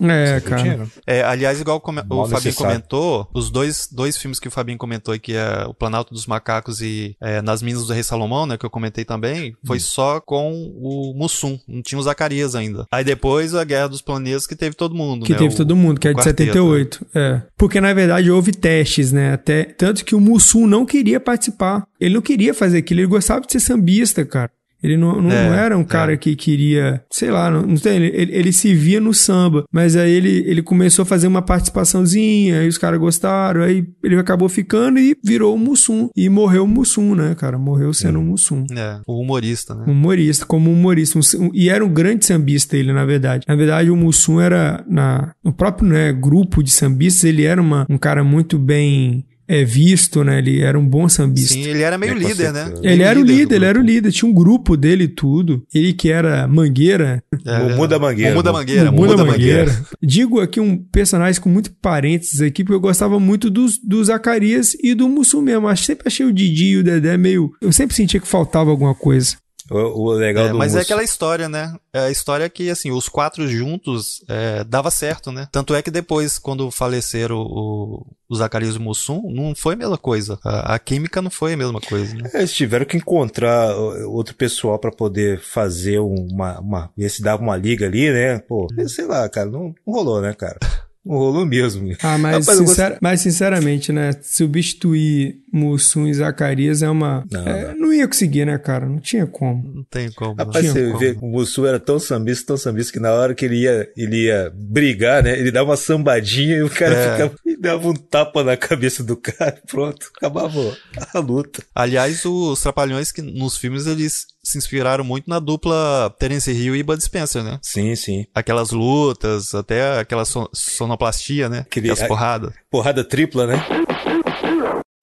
É, 0.00 0.40
cara. 0.40 0.86
É, 1.06 1.22
aliás, 1.22 1.60
igual 1.60 1.80
come- 1.80 2.02
o 2.08 2.26
Fabinho 2.26 2.54
comentou, 2.54 3.28
os 3.34 3.50
dois, 3.50 3.88
dois 3.90 4.16
filmes 4.16 4.40
que 4.40 4.48
o 4.48 4.50
Fabinho 4.50 4.78
comentou 4.78 5.18
que 5.18 5.34
é 5.34 5.64
O 5.66 5.74
Planalto 5.74 6.12
dos 6.14 6.26
Macacos 6.26 6.80
e 6.80 7.14
é, 7.20 7.42
Nas 7.42 7.62
Minas 7.62 7.86
do 7.86 7.92
Rei 7.92 8.02
Salomão, 8.02 8.46
né, 8.46 8.56
que 8.56 8.64
eu 8.64 8.70
comentei 8.70 9.04
também, 9.04 9.54
foi 9.66 9.76
Hum. 9.76 9.80
só 9.80 10.20
com 10.20 10.52
o 10.74 11.12
Mussum, 11.16 11.58
não 11.68 11.82
tinha 11.82 11.98
o 11.98 12.02
Zacarias 12.02 12.54
ainda. 12.54 12.86
Aí 12.90 13.04
depois 13.04 13.54
a 13.54 13.64
Guerra 13.64 13.88
dos 13.88 14.00
Planetas 14.02 14.46
que 14.46 14.56
teve 14.56 14.74
todo 14.74 14.94
mundo, 14.94 15.24
Que 15.26 15.32
né? 15.32 15.38
teve 15.38 15.54
o- 15.54 15.56
todo 15.56 15.76
mundo, 15.76 16.00
que 16.00 16.08
o 16.08 16.10
é 16.10 16.12
de 16.14 16.18
quarteto, 16.18 16.38
78. 16.52 17.06
É. 17.14 17.42
Porque, 17.56 17.80
na 17.80 17.92
verdade, 17.92 18.30
houve 18.30 18.52
testes, 18.52 19.12
né? 19.12 19.32
Até, 19.34 19.64
tanto 19.64 20.04
que 20.04 20.14
o 20.14 20.20
Mussum 20.20 20.66
não 20.66 20.84
queria 20.86 21.20
participar. 21.20 21.86
Ele 22.00 22.14
não 22.14 22.22
queria 22.22 22.52
fazer 22.54 22.78
aquilo, 22.78 23.00
ele 23.00 23.06
gostava 23.06 23.40
de 23.44 23.52
ser 23.52 23.60
sambista, 23.60 24.24
cara. 24.24 24.50
Ele 24.82 24.96
não, 24.96 25.20
não, 25.22 25.30
É, 25.30 25.48
não 25.48 25.54
era 25.54 25.78
um 25.78 25.84
cara 25.84 26.12
é. 26.14 26.16
que 26.16 26.34
queria, 26.34 27.02
sei 27.10 27.30
lá, 27.30 27.50
não, 27.50 27.62
não 27.62 27.76
tem, 27.76 27.96
ele, 28.02 28.32
ele 28.34 28.52
se 28.52 28.74
via 28.74 29.00
no 29.00 29.14
samba, 29.14 29.64
mas 29.72 29.96
aí 29.96 30.10
ele, 30.10 30.44
ele 30.46 30.62
começou 30.62 31.04
a 31.04 31.06
fazer 31.06 31.26
uma 31.26 31.40
participaçãozinha, 31.82 32.60
aí 32.60 32.68
os 32.68 32.78
caras 32.78 32.98
gostaram, 32.98 33.62
aí 33.62 33.84
ele 34.02 34.16
acabou 34.18 34.48
ficando 34.48 34.98
e 34.98 35.16
virou 35.24 35.54
o 35.54 35.58
Mussum. 35.58 36.08
E 36.16 36.28
morreu 36.28 36.64
o 36.64 36.68
Mussum, 36.68 37.14
né, 37.14 37.34
cara? 37.34 37.58
Morreu 37.58 37.92
sendo 37.92 38.18
o 38.20 38.22
Mussum. 38.22 38.64
É, 38.76 39.00
o 39.06 39.20
humorista, 39.20 39.74
né? 39.74 39.84
Humorista, 39.86 40.46
como 40.46 40.70
humorista. 40.70 41.18
Um- 41.18 41.46
um- 41.46 41.50
e 41.52 41.68
era 41.68 41.84
um 41.84 41.88
grande 41.92 42.24
sambista 42.24 42.76
ele, 42.76 42.92
na 42.92 43.04
verdade. 43.04 43.44
Na 43.48 43.54
verdade, 43.54 43.90
o 43.90 43.96
Mussum 43.96 44.40
era, 44.40 44.84
na, 44.88 45.32
no 45.44 45.52
próprio 45.52 45.88
né, 45.88 46.12
grupo 46.12 46.62
de 46.62 46.70
sambistas, 46.70 47.24
ele 47.24 47.44
era 47.44 47.60
uma, 47.60 47.86
um 47.88 47.98
cara 47.98 48.22
muito 48.24 48.58
bem 48.58 49.24
é, 49.48 49.64
visto, 49.64 50.22
né? 50.24 50.38
Ele 50.38 50.60
era 50.60 50.78
um 50.78 50.86
bom 50.86 51.08
sambista. 51.08 51.54
Sim, 51.54 51.62
ele 51.62 51.82
era 51.82 51.98
meio 51.98 52.12
É, 52.12 52.18
líder, 52.18 52.52
né? 52.52 52.72
Ele 52.82 53.02
era 53.02 53.18
o 53.18 53.22
líder, 53.22 53.56
ele 53.56 53.64
era 53.64 53.78
o 53.78 53.82
líder. 53.82 54.12
Tinha 54.12 54.28
um 54.30 54.34
grupo 54.34 54.76
dele 54.76 55.04
e 55.04 55.08
tudo. 55.08 55.62
Ele 55.74 55.92
que 55.92 56.10
era 56.10 56.46
mangueira. 56.48 57.22
É, 57.44 57.58
Mumu 57.68 57.86
da 57.88 57.98
Mangueira. 57.98 58.30
Mumu 58.30 58.42
da 58.42 58.52
Mangueira, 58.52 58.84
Mumu 58.90 59.02
Mumu 59.06 59.16
da 59.16 59.24
da 59.24 59.30
Mangueira. 59.30 59.84
Digo 60.02 60.40
aqui 60.40 60.60
um 60.60 60.76
personagem 60.76 61.40
com 61.40 61.48
muito 61.48 61.70
parênteses 61.80 62.40
aqui, 62.40 62.62
porque 62.64 62.76
eu 62.76 62.80
gostava 62.80 63.18
muito 63.20 63.50
dos, 63.50 63.78
do 63.78 64.02
Zacarias 64.04 64.74
e 64.82 64.94
do 64.94 65.08
Mussum 65.08 65.40
mesmo. 65.42 65.68
Acho- 65.68 65.84
Sempre 65.84 66.08
achei 66.08 66.24
o 66.24 66.32
Didi 66.32 66.66
e 66.68 66.76
o 66.78 66.84
Dedé 66.84 67.16
meio... 67.16 67.52
Eu 67.60 67.72
sempre 67.72 67.94
sentia 67.96 68.20
que 68.20 68.26
faltava 68.28 68.70
alguma 68.70 68.94
coisa. 68.94 69.36
O, 69.72 70.10
o 70.10 70.12
legal 70.12 70.46
É, 70.46 70.48
do 70.50 70.58
mas 70.58 70.74
é 70.74 70.80
aquela 70.80 71.02
história, 71.02 71.48
né? 71.48 71.74
É 71.92 72.00
a 72.00 72.10
história 72.10 72.48
que, 72.48 72.70
assim, 72.70 72.90
os 72.90 73.08
quatro 73.08 73.46
juntos 73.48 74.22
é, 74.28 74.64
dava 74.64 74.90
certo, 74.90 75.32
né? 75.32 75.48
Tanto 75.50 75.74
é 75.74 75.82
que 75.82 75.90
depois, 75.90 76.38
quando 76.38 76.70
faleceram 76.70 77.38
o, 77.38 78.06
o 78.28 78.34
Zacarias 78.34 78.74
e 78.74 78.78
o 78.78 78.80
Mussum, 78.80 79.22
não 79.30 79.54
foi 79.54 79.74
a 79.74 79.78
mesma 79.78 79.98
coisa. 79.98 80.38
A, 80.44 80.74
a 80.74 80.78
química 80.78 81.20
não 81.22 81.30
foi 81.30 81.54
a 81.54 81.56
mesma 81.56 81.80
coisa, 81.80 82.14
né? 82.14 82.30
Eles 82.34 82.52
tiveram 82.52 82.86
que 82.86 82.96
encontrar 82.96 83.74
outro 84.06 84.34
pessoal 84.34 84.78
pra 84.78 84.90
poder 84.90 85.40
fazer 85.40 85.98
uma, 85.98 86.60
uma. 86.60 86.90
Ver 86.96 87.08
se 87.08 87.22
dava 87.22 87.42
uma 87.42 87.56
liga 87.56 87.86
ali, 87.86 88.10
né? 88.10 88.38
Pô, 88.38 88.66
sei 88.88 89.06
lá, 89.06 89.28
cara, 89.28 89.50
não, 89.50 89.74
não 89.86 89.94
rolou, 89.94 90.20
né, 90.20 90.34
cara? 90.34 90.58
Rolou 91.04 91.44
mesmo. 91.44 91.92
Ah, 92.00 92.16
mas, 92.16 92.46
Rapaz, 92.46 92.98
mas 93.00 93.20
sinceramente, 93.20 93.92
né? 93.92 94.12
Substituir 94.22 95.36
Mussum 95.52 96.06
e 96.06 96.14
Zacarias 96.14 96.80
é 96.80 96.88
uma. 96.88 97.24
Não, 97.30 97.46
é, 97.48 97.74
não 97.74 97.92
ia 97.92 98.06
conseguir, 98.06 98.44
né, 98.44 98.56
cara? 98.56 98.86
Não 98.86 99.00
tinha 99.00 99.26
como. 99.26 99.68
Não 99.74 99.84
tem 99.84 100.12
como. 100.12 100.34
Rapaz, 100.36 100.64
você 100.64 100.86
como. 100.86 100.98
vê, 100.98 101.16
o 101.20 101.26
Mussu 101.26 101.66
era 101.66 101.80
tão 101.80 101.98
sambista, 101.98 102.46
tão 102.46 102.56
sambista, 102.56 102.92
que 102.92 103.00
na 103.00 103.10
hora 103.12 103.34
que 103.34 103.44
ele 103.44 103.62
ia, 103.62 103.90
ele 103.96 104.26
ia 104.26 104.52
brigar, 104.54 105.24
né? 105.24 105.36
Ele 105.38 105.50
dava 105.50 105.70
uma 105.70 105.76
sambadinha 105.76 106.56
e 106.58 106.62
o 106.62 106.70
cara 106.70 106.94
É. 106.94 107.12
ficava, 107.12 107.34
e 107.44 107.56
dava 107.56 107.88
um 107.88 107.94
tapa 107.94 108.44
na 108.44 108.56
cabeça 108.56 109.02
do 109.02 109.16
cara, 109.16 109.60
pronto, 109.66 110.08
acabava 110.16 110.76
a 111.12 111.18
luta. 111.18 111.64
Aliás, 111.74 112.24
os 112.24 112.60
Trapalhões, 112.60 113.10
que 113.10 113.20
nos 113.22 113.56
filmes, 113.56 113.86
eles 113.86 114.26
se 114.44 114.58
inspiraram 114.58 115.04
muito 115.04 115.28
na 115.30 115.38
dupla 115.38 116.14
Terence 116.18 116.50
Hill 116.50 116.74
e 116.76 116.82
Bud 116.82 117.02
Spencer, 117.02 117.42
né? 117.44 117.58
Sim, 117.62 117.94
sim. 117.94 118.26
Aquelas 118.34 118.70
lutas, 118.70 119.54
até 119.54 120.00
aquela 120.00 120.24
son- 120.24 120.48
sonoplastia, 120.52 121.48
né? 121.48 121.60
Aquele- 121.60 121.90
Aquelas 121.90 122.08
porradas. 122.08 122.52
Porrada 122.70 123.04
tripla, 123.04 123.46
né? 123.46 123.64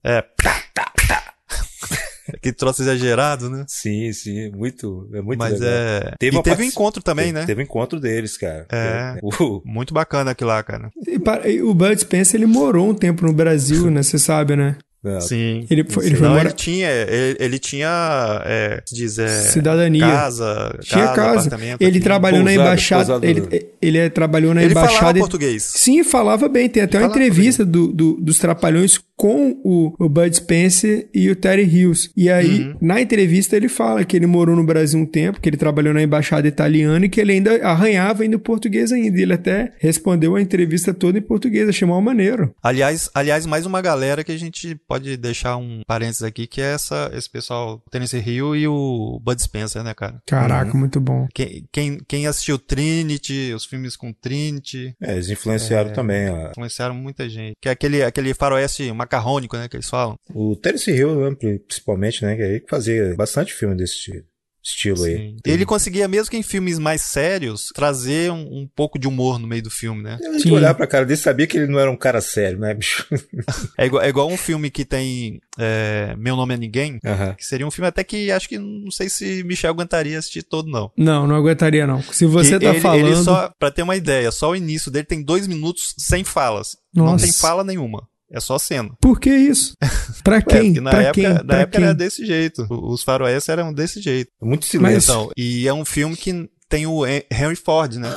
É. 0.04 0.24
que 2.42 2.54
troço 2.54 2.82
exagerado, 2.82 3.50
né? 3.50 3.66
Sim, 3.68 4.12
sim, 4.14 4.52
muito, 4.52 5.10
é 5.14 5.22
muito 5.22 5.40
Mas 5.40 5.54
legal. 5.60 5.70
é. 5.70 6.14
Teve 6.20 6.38
e 6.38 6.44
teve 6.44 6.64
um 6.64 6.66
encontro 6.66 7.02
também, 7.02 7.28
Teve- 7.28 7.40
né? 7.40 7.46
Teve 7.46 7.62
um 7.62 7.64
encontro 7.64 8.00
deles, 8.00 8.38
cara. 8.38 8.68
É. 8.72 9.18
O- 9.24 9.62
Muito 9.66 9.94
bacana 9.94 10.32
aquilo 10.32 10.50
lá, 10.50 10.62
cara. 10.64 10.92
E 11.08 11.18
para- 11.18 11.48
e 11.50 11.62
o 11.62 11.74
Bud 11.74 11.98
Spencer, 12.00 12.40
ele 12.40 12.46
morou 12.46 12.90
um 12.90 12.94
tempo 12.94 13.26
no 13.26 13.34
Brasil, 13.34 13.90
né? 13.90 14.04
Você 14.04 14.20
sabe, 14.20 14.56
né? 14.56 14.78
É, 15.06 15.20
Sim. 15.22 15.66
Ele 15.70 15.86
foi, 15.90 16.06
ele 16.08 16.16
foi 16.16 16.28
Não, 16.28 16.38
ele 16.40 16.52
tinha, 16.52 16.90
ele, 16.90 17.38
ele 17.40 17.60
tinha, 17.60 18.42
é, 18.46 18.84
diz, 18.92 19.18
é, 19.18 19.28
Cidadania. 19.28 20.06
casa, 20.06 20.78
Tinha 20.82 21.08
casa. 21.14 21.40
apartamento 21.40 21.82
Ele 21.82 21.90
aqui. 21.92 22.00
trabalhou 22.02 22.40
na 22.44 22.46
Pousada, 22.52 22.64
embaixada. 22.64 23.20
Ele, 23.26 23.68
ele 23.82 23.98
é- 23.98 24.10
trabalhou 24.10 24.54
na 24.54 24.62
Ele 24.64 24.74
falava 24.74 24.92
embaixada. 24.92 25.20
português. 25.20 25.64
Sim, 25.64 26.04
falava 26.04 26.50
bem. 26.50 26.68
Tem 26.70 26.84
até 26.84 26.98
uma 26.98 27.04
Falava 27.10 27.20
entrevista 27.20 27.64
do, 27.66 27.88
do- 27.94 28.18
dos 28.20 28.38
Trapalhões 28.40 29.00
com 29.20 29.60
o, 29.66 29.94
o 30.00 30.08
Bud 30.08 30.34
Spencer 30.34 31.10
e 31.14 31.30
o 31.30 31.36
Terry 31.36 31.64
Hills. 31.64 32.10
E 32.16 32.30
aí, 32.30 32.62
Uhum. 32.70 32.76
na 32.82 33.02
entrevista, 33.02 33.58
ele 33.58 33.68
fala 33.68 34.06
que 34.06 34.16
ele 34.16 34.26
morou 34.26 34.56
no 34.56 34.64
Brasil 34.64 34.98
um 34.98 35.06
tempo, 35.06 35.42
que 35.42 35.50
ele 35.50 35.58
trabalhou 35.58 35.94
na 35.94 36.02
embaixada 36.02 36.48
italiana 36.48 37.06
e 37.06 37.10
que 37.10 37.20
ele 37.20 37.34
ainda 37.34 37.56
arranhava 37.68 38.24
ainda 38.24 38.38
o 38.38 38.40
português 38.40 38.94
ainda. 38.94 39.20
E 39.20 39.24
ele 39.24 39.34
até 39.34 39.74
respondeu 39.80 40.38
a 40.38 40.42
entrevista 40.42 40.94
toda 40.94 41.18
em 41.18 41.22
português. 41.22 41.68
Achei 41.68 41.86
mal 41.86 42.02
maneiro. 42.02 42.56
Aliás, 42.64 43.10
aliás, 43.14 43.46
mais 43.46 43.66
uma 43.66 43.82
galera 43.82 44.24
que 44.24 44.32
a 44.32 44.38
gente 44.40 44.74
pode 44.88 45.18
deixar 45.18 45.58
um 45.58 45.82
parênteses 45.86 46.24
aqui, 46.24 46.48
que 46.48 46.62
é 46.62 46.74
essa, 46.76 47.12
esse 47.14 47.30
pessoal, 47.30 47.84
o 47.86 47.90
Tennessee 47.90 48.22
Hill 48.26 48.56
e 48.56 48.68
o 48.70 49.20
Bud 49.22 49.42
Spencer, 49.42 49.84
né, 49.84 49.94
cara? 49.94 50.22
Caraca, 50.26 50.72
Uhum. 50.72 50.80
muito 50.80 51.02
bom. 51.02 51.28
Quem, 51.34 51.66
quem, 51.74 52.00
quem 52.08 52.26
assistiu 52.26 52.58
Trinity, 52.58 53.52
os 53.54 53.66
filmes 53.66 53.98
com 53.98 54.14
Trinity, 54.14 54.96
é, 55.02 55.14
eles 55.14 55.30
influenciaram 55.30 55.92
também. 55.92 56.30
ó. 56.30 56.52
influenciaram 56.52 56.96
muita 56.96 57.28
gente. 57.30 57.56
Que 57.62 57.68
é 57.68 57.72
aquele, 57.74 58.02
aquele 58.02 58.34
faroeste 58.34 58.92
macarrônico, 59.10 59.58
né, 59.58 59.68
que 59.68 59.76
eles 59.76 59.90
falam. 59.90 60.16
O 60.34 60.56
Terence 60.56 60.90
Hill, 60.92 61.16
né, 61.30 61.36
principalmente, 61.36 62.24
né? 62.24 62.36
Que 62.36 62.44
aí 62.44 62.60
que 62.60 62.70
fazia 62.70 63.16
bastante 63.16 63.54
filme 63.54 63.76
desse 63.76 63.94
estilo, 63.96 64.24
estilo 64.64 65.04
aí. 65.04 65.16
Sim. 65.16 65.38
Ele 65.46 65.66
conseguia, 65.66 66.08
mesmo 66.08 66.30
que 66.30 66.38
em 66.38 66.44
filmes 66.44 66.78
mais 66.78 67.02
sérios, 67.02 67.70
trazer 67.74 68.32
um, 68.32 68.62
um 68.62 68.70
pouco 68.76 69.00
de 69.00 69.08
humor 69.08 69.40
no 69.40 69.48
meio 69.48 69.64
do 69.64 69.70
filme, 69.72 70.04
né? 70.04 70.20
Gente 70.22 70.44
Sim. 70.44 70.52
olhar 70.52 70.74
pra 70.76 70.86
cara 70.86 71.06
dele 71.06 71.18
sabia 71.18 71.48
que 71.48 71.58
ele 71.58 71.68
não 71.68 71.80
era 71.80 71.90
um 71.90 71.98
cara 71.98 72.22
sério, 72.22 72.60
né, 72.60 72.74
bicho? 72.74 73.06
É 73.78 73.86
igual, 73.86 74.04
é 74.04 74.10
igual 74.10 74.30
um 74.30 74.36
filme 74.38 74.70
que 74.70 74.84
tem 74.84 75.40
é, 75.58 76.14
Meu 76.18 76.36
Nome 76.36 76.54
é 76.54 76.58
Ninguém, 76.58 77.00
Aham. 77.06 77.34
que 77.34 77.46
seria 77.46 77.66
um 77.66 77.72
filme 77.72 77.88
até 77.88 78.04
que 78.04 78.30
acho 78.30 78.48
que 78.50 78.58
não 78.58 78.92
sei 78.92 79.08
se 79.10 79.42
Michel 79.44 79.72
aguentaria 79.72 80.20
assistir 80.20 80.44
todo, 80.44 80.70
não. 80.70 80.92
Não, 80.98 81.26
não 81.26 81.36
aguentaria, 81.36 81.88
não. 81.88 82.02
Se 82.04 82.26
você 82.26 82.60
Que 82.60 82.66
tá 82.66 82.72
ele, 82.72 82.82
falando. 82.82 83.08
Ele 83.08 83.16
só, 83.16 83.50
pra 83.58 83.72
ter 83.72 83.82
uma 83.84 83.96
ideia, 83.96 84.32
só 84.32 84.52
o 84.52 84.56
início 84.56 84.92
dele 84.92 85.06
tem 85.06 85.24
dois 85.24 85.48
minutos 85.48 85.96
sem 85.98 86.24
falas. 86.26 86.76
Não 86.94 87.06
Nossa. 87.06 87.24
tem 87.24 87.34
fala 87.34 87.64
nenhuma. 87.64 88.09
É 88.32 88.40
só 88.40 88.60
cena. 88.60 88.90
Por 89.02 89.20
que 89.20 89.30
isso? 89.30 89.74
Pra 90.24 90.38
É, 90.38 90.42
quem? 90.42 90.66
porque 90.74 90.82
na 90.82 90.90
pra 90.92 91.02
época, 91.02 91.14
quem? 91.22 91.30
na 91.34 91.44
Pra 91.44 91.58
época 91.60 91.78
quem? 91.78 91.86
era 91.86 91.94
desse 91.96 92.26
jeito. 92.26 92.68
Os 92.70 93.02
faroestes 93.04 93.50
eram 93.50 93.74
desse 93.74 94.02
jeito. 94.02 94.30
Muito 94.42 94.66
silêncio. 94.66 94.96
Mas- 94.96 95.04
Então, 95.06 95.32
e 95.38 95.68
é 95.68 95.74
um 95.74 95.86
filme 95.86 96.16
que 96.16 96.50
tem 96.68 96.86
o 96.86 97.06
Hen- 97.06 97.24
Henry 97.32 97.56
Ford, 97.56 97.96
né? 97.96 98.10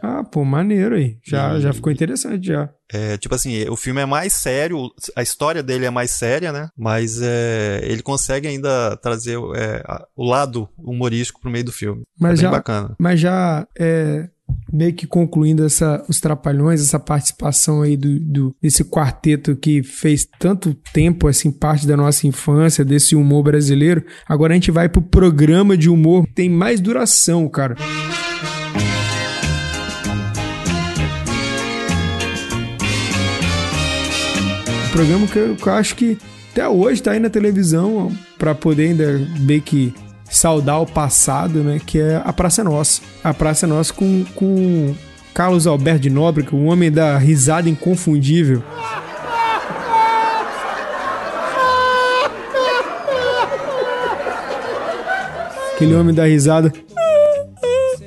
Ah, 0.00 0.22
pô, 0.22 0.44
maneiro 0.44 0.94
aí. 0.94 1.16
Já, 1.26 1.56
E- 1.56 1.60
já 1.60 1.72
ficou 1.72 1.90
interessante 1.92 2.46
já. 2.46 2.68
É, 2.92 3.16
tipo 3.16 3.34
assim, 3.34 3.68
o 3.68 3.76
filme 3.76 4.00
é 4.00 4.06
mais 4.06 4.32
sério, 4.32 4.88
a 5.16 5.22
história 5.22 5.62
dele 5.62 5.86
é 5.86 5.90
mais 5.90 6.12
séria, 6.12 6.52
né? 6.52 6.68
Mas 6.76 7.20
é, 7.20 7.80
ele 7.82 8.00
consegue 8.02 8.46
ainda 8.46 8.96
trazer 8.98 9.36
é, 9.56 9.82
o 10.16 10.24
lado 10.24 10.68
humorístico 10.78 11.40
pro 11.40 11.50
meio 11.50 11.64
do 11.64 11.72
filme. 11.72 12.02
Mas 12.18 12.38
é 12.38 12.42
bem 12.42 12.42
já- 12.42 12.50
bacana. 12.50 12.94
Mas 12.98 13.18
já 13.20 13.66
é, 13.78 14.28
meio 14.72 14.92
que 14.92 15.06
concluindo 15.06 15.64
essa, 15.64 16.04
os 16.08 16.20
Trapalhões, 16.20 16.80
essa 16.82 16.98
participação 16.98 17.82
aí 17.82 17.96
do, 17.96 18.18
do- 18.20 18.54
desse 18.62 18.84
quarteto 18.84 19.56
que 19.56 19.82
fez 19.82 20.26
tanto 20.38 20.74
tempo, 20.92 21.26
assim, 21.26 21.50
parte 21.50 21.86
da 21.86 21.96
nossa 21.96 22.26
infância, 22.26 22.84
desse 22.84 23.16
humor 23.16 23.42
brasileiro. 23.42 24.04
Agora 24.28 24.52
a 24.52 24.56
gente 24.56 24.70
vai 24.70 24.88
pro 24.88 25.00
programa 25.02 25.76
de 25.76 25.88
humor 25.88 26.26
que 26.26 26.34
tem 26.34 26.50
mais 26.50 26.80
duração, 26.80 27.48
cara. 27.48 27.76
Programa 34.92 35.26
que 35.26 35.38
eu, 35.38 35.54
que 35.56 35.66
eu 35.68 35.72
acho 35.72 35.94
que 35.94 36.18
até 36.52 36.68
hoje 36.68 37.02
tá 37.02 37.12
aí 37.12 37.20
na 37.20 37.30
televisão 37.30 38.10
pra 38.38 38.54
poder 38.54 38.88
ainda 38.88 39.18
meio 39.40 39.62
que 39.62 39.94
saudar 40.30 40.80
o 40.80 40.86
passado, 40.86 41.62
né? 41.62 41.80
Que 41.84 42.00
é 42.00 42.22
a 42.24 42.32
Praça 42.32 42.60
é 42.60 42.64
Nossa. 42.64 43.00
A 43.22 43.32
Praça 43.32 43.66
é 43.66 43.68
Nossa 43.68 43.92
com, 43.92 44.24
com 44.34 44.94
Carlos 45.34 45.66
Alberto 45.66 46.00
de 46.00 46.10
Nóbrega, 46.10 46.54
o 46.54 46.64
homem 46.64 46.90
da 46.90 47.16
risada 47.16 47.68
inconfundível. 47.68 48.62
Aquele 55.74 55.94
homem 55.94 56.12
da 56.14 56.24
risada. 56.26 56.72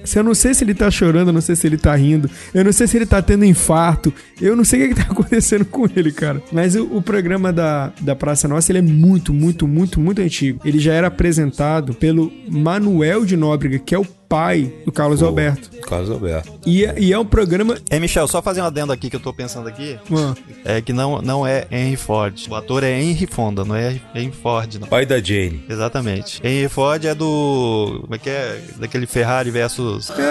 Se 0.04 0.20
Eu 0.20 0.24
não 0.24 0.34
sei 0.34 0.54
se 0.54 0.64
ele 0.64 0.74
tá 0.74 0.90
chorando, 0.90 1.28
eu 1.30 1.34
não 1.34 1.42
sei 1.42 1.56
se 1.56 1.68
ele 1.68 1.78
tá 1.78 1.96
rindo, 1.96 2.30
eu 2.54 2.64
não 2.64 2.72
sei 2.72 2.88
se 2.88 2.98
ele 2.98 3.06
tá 3.06 3.22
tendo 3.22 3.46
infarto, 3.46 4.14
eu 4.42 4.56
não 4.56 4.64
sei 4.64 4.86
o 4.86 4.90
que, 4.90 4.96
que 4.96 5.06
tá 5.06 5.12
acontecendo 5.12 5.66
com 5.66 5.88
ele, 5.96 6.12
cara. 6.12 6.42
Mas 6.52 6.76
o, 6.76 6.84
o 6.86 7.02
programa 7.02 7.52
da, 7.52 7.92
da 8.02 8.16
Praça 8.16 8.48
Nossa, 8.48 8.72
ele 8.72 8.80
é 8.80 8.82
muito, 8.82 9.34
muito, 9.34 9.68
muito, 9.68 10.00
muito 10.00 10.22
antigo. 10.22 10.62
Ele 10.66 10.80
já 10.80 10.94
era 10.94 11.08
apresentado 11.08 11.94
pelo 11.94 12.32
Manuel 12.50 13.26
de 13.26 13.36
Nóbrega, 13.38 13.80
que 13.80 13.96
é 13.96 14.00
o 14.00 14.06
pai 14.32 14.72
do 14.86 14.94
Carlos 14.94 15.22
Alberto. 15.22 15.70
Carlos 15.82 16.10
Alberto. 16.10 16.50
E, 16.66 16.86
é- 16.86 16.96
e 16.98 17.12
é 17.12 17.20
um 17.20 17.26
programa. 17.26 17.78
É, 17.90 18.00
Michel, 18.00 18.26
só 18.30 18.42
fazer 18.42 18.62
um 18.62 18.66
adendo 18.66 18.94
aqui 18.94 19.10
que 19.10 19.16
eu 19.18 19.20
tô 19.20 19.34
pensando 19.34 19.68
aqui. 19.68 20.00
Ah, 20.10 20.34
É 20.64 20.82
que 20.82 20.94
não, 20.94 21.22
não 21.22 21.46
é 21.46 21.68
Henry 21.70 21.98
Ford. 21.98 22.34
O 22.50 22.56
ator 22.56 22.82
é 22.82 23.02
Henry 23.02 23.28
Fonda, 23.28 23.66
não 23.66 23.76
é 23.76 24.00
Henry 24.16 24.32
Ford, 24.32 24.76
não. 24.80 24.88
Pai 24.88 25.06
da 25.06 25.20
Jane. 25.20 25.66
Exatamente. 25.68 26.40
Henry 26.42 26.70
Ford 26.70 27.04
é 27.04 27.14
do. 27.14 28.00
Como 28.04 28.16
é 28.16 28.18
que 28.18 28.30
é? 28.30 28.62
Daquele 28.80 29.06
Ferrari 29.06 29.52
versus. 29.52 30.10
é, 30.12 30.14
que 30.16 30.22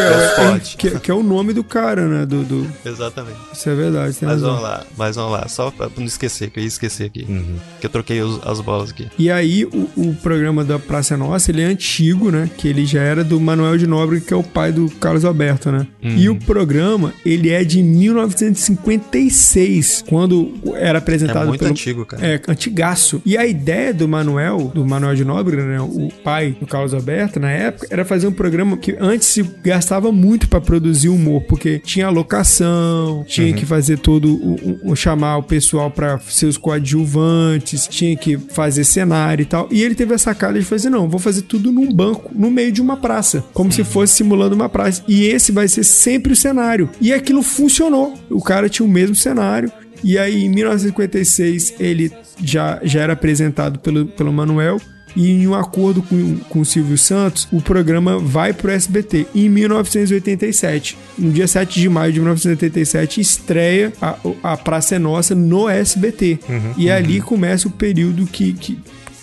é, 0.00 0.08
Versus 0.10 0.30
é- 0.30 0.34
Ford. 0.36 0.76
que, 0.76 1.00
que 1.00 1.10
é 1.10 1.14
o 1.14 1.22
nome 1.24 1.52
do 1.52 1.64
cara, 1.64 2.06
né? 2.06 2.24
Do, 2.26 2.44
do- 2.44 2.70
Exatamente. 2.84 3.36
isso 3.52 3.68
é 3.68 3.74
verdade. 3.74 4.14
Tem 4.14 4.28
Mas 4.28 4.36
razão. 4.42 4.50
vamos 4.50 4.62
lá, 4.62 4.84
mas 4.96 5.16
vamos 5.16 5.32
lá. 5.32 5.48
Só 5.48 5.72
pra 5.72 5.88
não 5.96 6.04
esquecer, 6.06 6.50
que 6.50 6.60
eu 6.60 6.62
ia 6.62 6.68
esquecer 6.68 7.06
aqui. 7.06 7.26
Uhum. 7.28 7.56
Que 7.80 7.86
eu 7.86 7.90
troquei 7.90 8.22
os- 8.22 8.38
as 8.46 8.60
bolas 8.60 8.90
aqui. 8.90 9.08
E 9.18 9.28
aí, 9.28 9.64
o, 9.64 9.88
o 9.96 10.14
programa 10.22 10.62
da 10.64 10.78
Praça 10.78 11.14
é 11.14 11.16
Nossa, 11.16 11.50
ele 11.50 11.62
é 11.62 11.66
antigo, 11.66 12.30
né? 12.30 12.48
Que 12.56 12.68
ele 12.68 12.86
já 12.86 13.00
era 13.02 13.24
do 13.24 13.39
Manuel 13.40 13.78
de 13.78 13.86
Nóbrega, 13.86 14.24
que 14.26 14.34
é 14.34 14.36
o 14.36 14.42
pai 14.42 14.72
do 14.72 14.88
Carlos 15.00 15.24
Alberto, 15.24 15.70
né? 15.72 15.86
Uhum. 16.02 16.16
E 16.16 16.28
o 16.28 16.36
programa, 16.36 17.12
ele 17.24 17.48
é 17.50 17.62
de 17.64 17.82
1956, 17.82 20.04
quando 20.08 20.52
era 20.74 20.98
apresentado 20.98 21.44
É 21.44 21.46
muito 21.46 21.60
pelo... 21.60 21.70
antigo, 21.70 22.04
cara. 22.06 22.26
É, 22.26 22.40
antigaço. 22.48 23.20
E 23.24 23.36
a 23.36 23.46
ideia 23.46 23.92
do 23.94 24.08
Manuel, 24.08 24.70
do 24.74 24.84
Manuel 24.86 25.14
de 25.14 25.24
Nóbrega, 25.24 25.64
né? 25.64 25.80
O 25.80 26.08
pai 26.24 26.56
do 26.58 26.66
Carlos 26.66 26.92
Alberto, 26.94 27.38
na 27.40 27.50
época, 27.50 27.86
era 27.90 28.04
fazer 28.04 28.26
um 28.26 28.32
programa 28.32 28.76
que 28.76 28.96
antes 29.00 29.28
se 29.28 29.42
gastava 29.62 30.10
muito 30.12 30.48
pra 30.48 30.60
produzir 30.60 31.08
humor, 31.08 31.42
porque 31.42 31.78
tinha 31.78 32.08
locação, 32.10 33.24
tinha 33.26 33.52
que 33.52 33.64
fazer 33.66 33.98
todo 33.98 34.34
o, 34.34 34.54
o- 34.54 34.80
o- 34.92 34.96
chamar 34.96 35.36
o 35.38 35.42
pessoal 35.42 35.90
pra 35.90 36.18
ser 36.18 36.46
os 36.46 36.56
coadjuvantes, 36.56 37.86
tinha 37.88 38.16
que 38.16 38.36
fazer 38.36 38.84
cenário 38.84 39.42
e 39.42 39.46
tal. 39.46 39.68
E 39.70 39.82
ele 39.82 39.94
teve 39.94 40.14
a 40.14 40.18
sacada 40.18 40.58
de 40.58 40.64
fazer, 40.64 40.90
não, 40.90 41.08
vou 41.08 41.20
fazer 41.20 41.42
tudo 41.42 41.70
num 41.72 41.92
banco, 41.92 42.30
no 42.34 42.50
meio 42.50 42.72
de 42.72 42.80
uma 42.80 42.96
praça, 42.96 43.29
como 43.52 43.70
se 43.70 43.84
fosse 43.84 44.14
simulando 44.14 44.54
uma 44.54 44.68
praça. 44.68 45.02
E 45.06 45.24
esse 45.24 45.52
vai 45.52 45.68
ser 45.68 45.84
sempre 45.84 46.32
o 46.32 46.36
cenário. 46.36 46.88
E 47.00 47.12
aquilo 47.12 47.42
funcionou. 47.42 48.14
O 48.28 48.42
cara 48.42 48.68
tinha 48.68 48.86
o 48.86 48.90
mesmo 48.90 49.14
cenário 49.14 49.70
E 50.02 50.18
aí, 50.18 50.44
em 50.44 50.48
1956, 50.48 51.74
ele 51.78 52.10
já, 52.42 52.80
já 52.82 53.02
era 53.02 53.12
apresentado 53.12 53.78
pelo, 53.78 54.06
pelo 54.06 54.32
Manuel. 54.32 54.80
E 55.16 55.30
em 55.30 55.46
um 55.46 55.54
acordo 55.54 56.02
com, 56.02 56.36
com 56.48 56.60
o 56.60 56.64
Silvio 56.64 56.96
Santos, 56.96 57.48
o 57.52 57.60
programa 57.60 58.18
vai 58.18 58.52
pro 58.52 58.70
SBT. 58.70 59.26
E 59.34 59.46
em 59.46 59.48
1987, 59.48 60.96
no 61.18 61.32
dia 61.32 61.46
7 61.46 61.80
de 61.80 61.88
maio 61.88 62.12
de 62.12 62.20
1987, 62.20 63.20
estreia 63.20 63.92
a, 64.00 64.16
a 64.42 64.56
Praça 64.56 64.94
é 64.94 64.98
Nossa 64.98 65.34
no 65.34 65.68
SBT. 65.68 66.38
e 66.76 66.90
ali 66.90 67.20
começa 67.20 67.68
o 67.68 67.70
período 67.70 68.24
que, 68.26 68.52
que, 68.52 68.78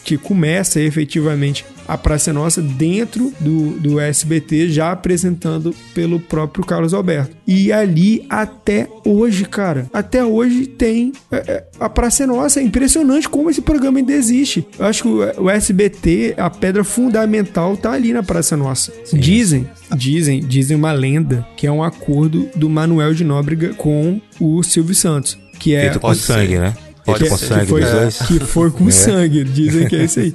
que 0.08 0.18
começa 0.18 0.80
efetivamente 0.80 1.66
a 1.86 1.98
Praça 1.98 2.30
é 2.30 2.34
Nossa 2.34 2.62
dentro 2.62 3.34
do, 3.42 3.72
do 3.72 4.00
SBT, 4.00 4.70
já 4.70 4.94
apresentando 4.94 5.76
pelo 5.94 6.18
próprio 6.18 6.66
Carlos 6.66 6.94
Alberto. 6.94 7.36
E 7.46 7.74
ali 7.74 8.26
até 8.30 8.88
hoje, 9.06 9.44
cara, 9.44 9.86
até 9.92 10.24
hoje 10.24 10.66
tem 10.66 11.12
é, 11.30 11.36
é, 11.36 11.64
a 11.78 11.90
Praça 11.90 12.26
Nossa. 12.26 12.62
É 12.62 12.64
impressionante 12.64 13.28
como 13.28 13.50
esse 13.50 13.62
programa 13.62 14.00
ainda 14.00 14.14
existe. 14.14 14.66
Eu 14.80 14.86
acho 14.86 15.04
que 15.04 15.10
o, 15.10 15.50
SBT, 15.50 16.36
a 16.38 16.50
pedra 16.50 16.86
fundamental 16.86 17.76
tá 17.76 17.92
ali 17.92 18.14
na 18.14 18.24
Praça 18.24 18.56
Nossa. 18.56 18.94
Dizem, 19.14 19.70
dizem, 19.94 20.40
dizem 20.40 20.78
uma 20.78 20.94
lenda 20.94 21.46
que 21.58 21.68
é 21.68 21.72
um 21.72 21.84
acordo 21.84 22.50
do 22.56 22.70
Manuel 22.70 23.14
de 23.14 23.26
Nóbrega 23.26 23.74
com 23.74 24.22
o 24.40 24.64
Silvio 24.64 24.96
Santos. 24.96 25.38
Que 25.60 25.76
é 25.76 25.82
Feito 25.82 26.00
com 26.00 26.14
sangue, 26.14 26.60
né? 26.60 26.74
Pode 27.08 27.30
ser. 27.30 27.38
sangue 27.38 27.62
que 27.62 27.68
foi, 27.68 28.28
que 28.28 28.46
foi 28.46 28.72
com 28.72 28.92
sangue, 28.92 29.46
dizem 29.46 29.88
que 29.88 29.96
é 29.96 30.04
isso 30.04 30.20
aí. 30.20 30.34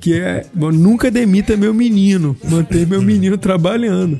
Que 0.00 0.14
é, 0.14 0.46
nunca 0.54 1.10
demita 1.10 1.54
meu 1.54 1.74
menino, 1.74 2.34
manter 2.48 2.86
meu 2.86 3.02
menino 3.02 3.36
trabalhando. 3.36 4.18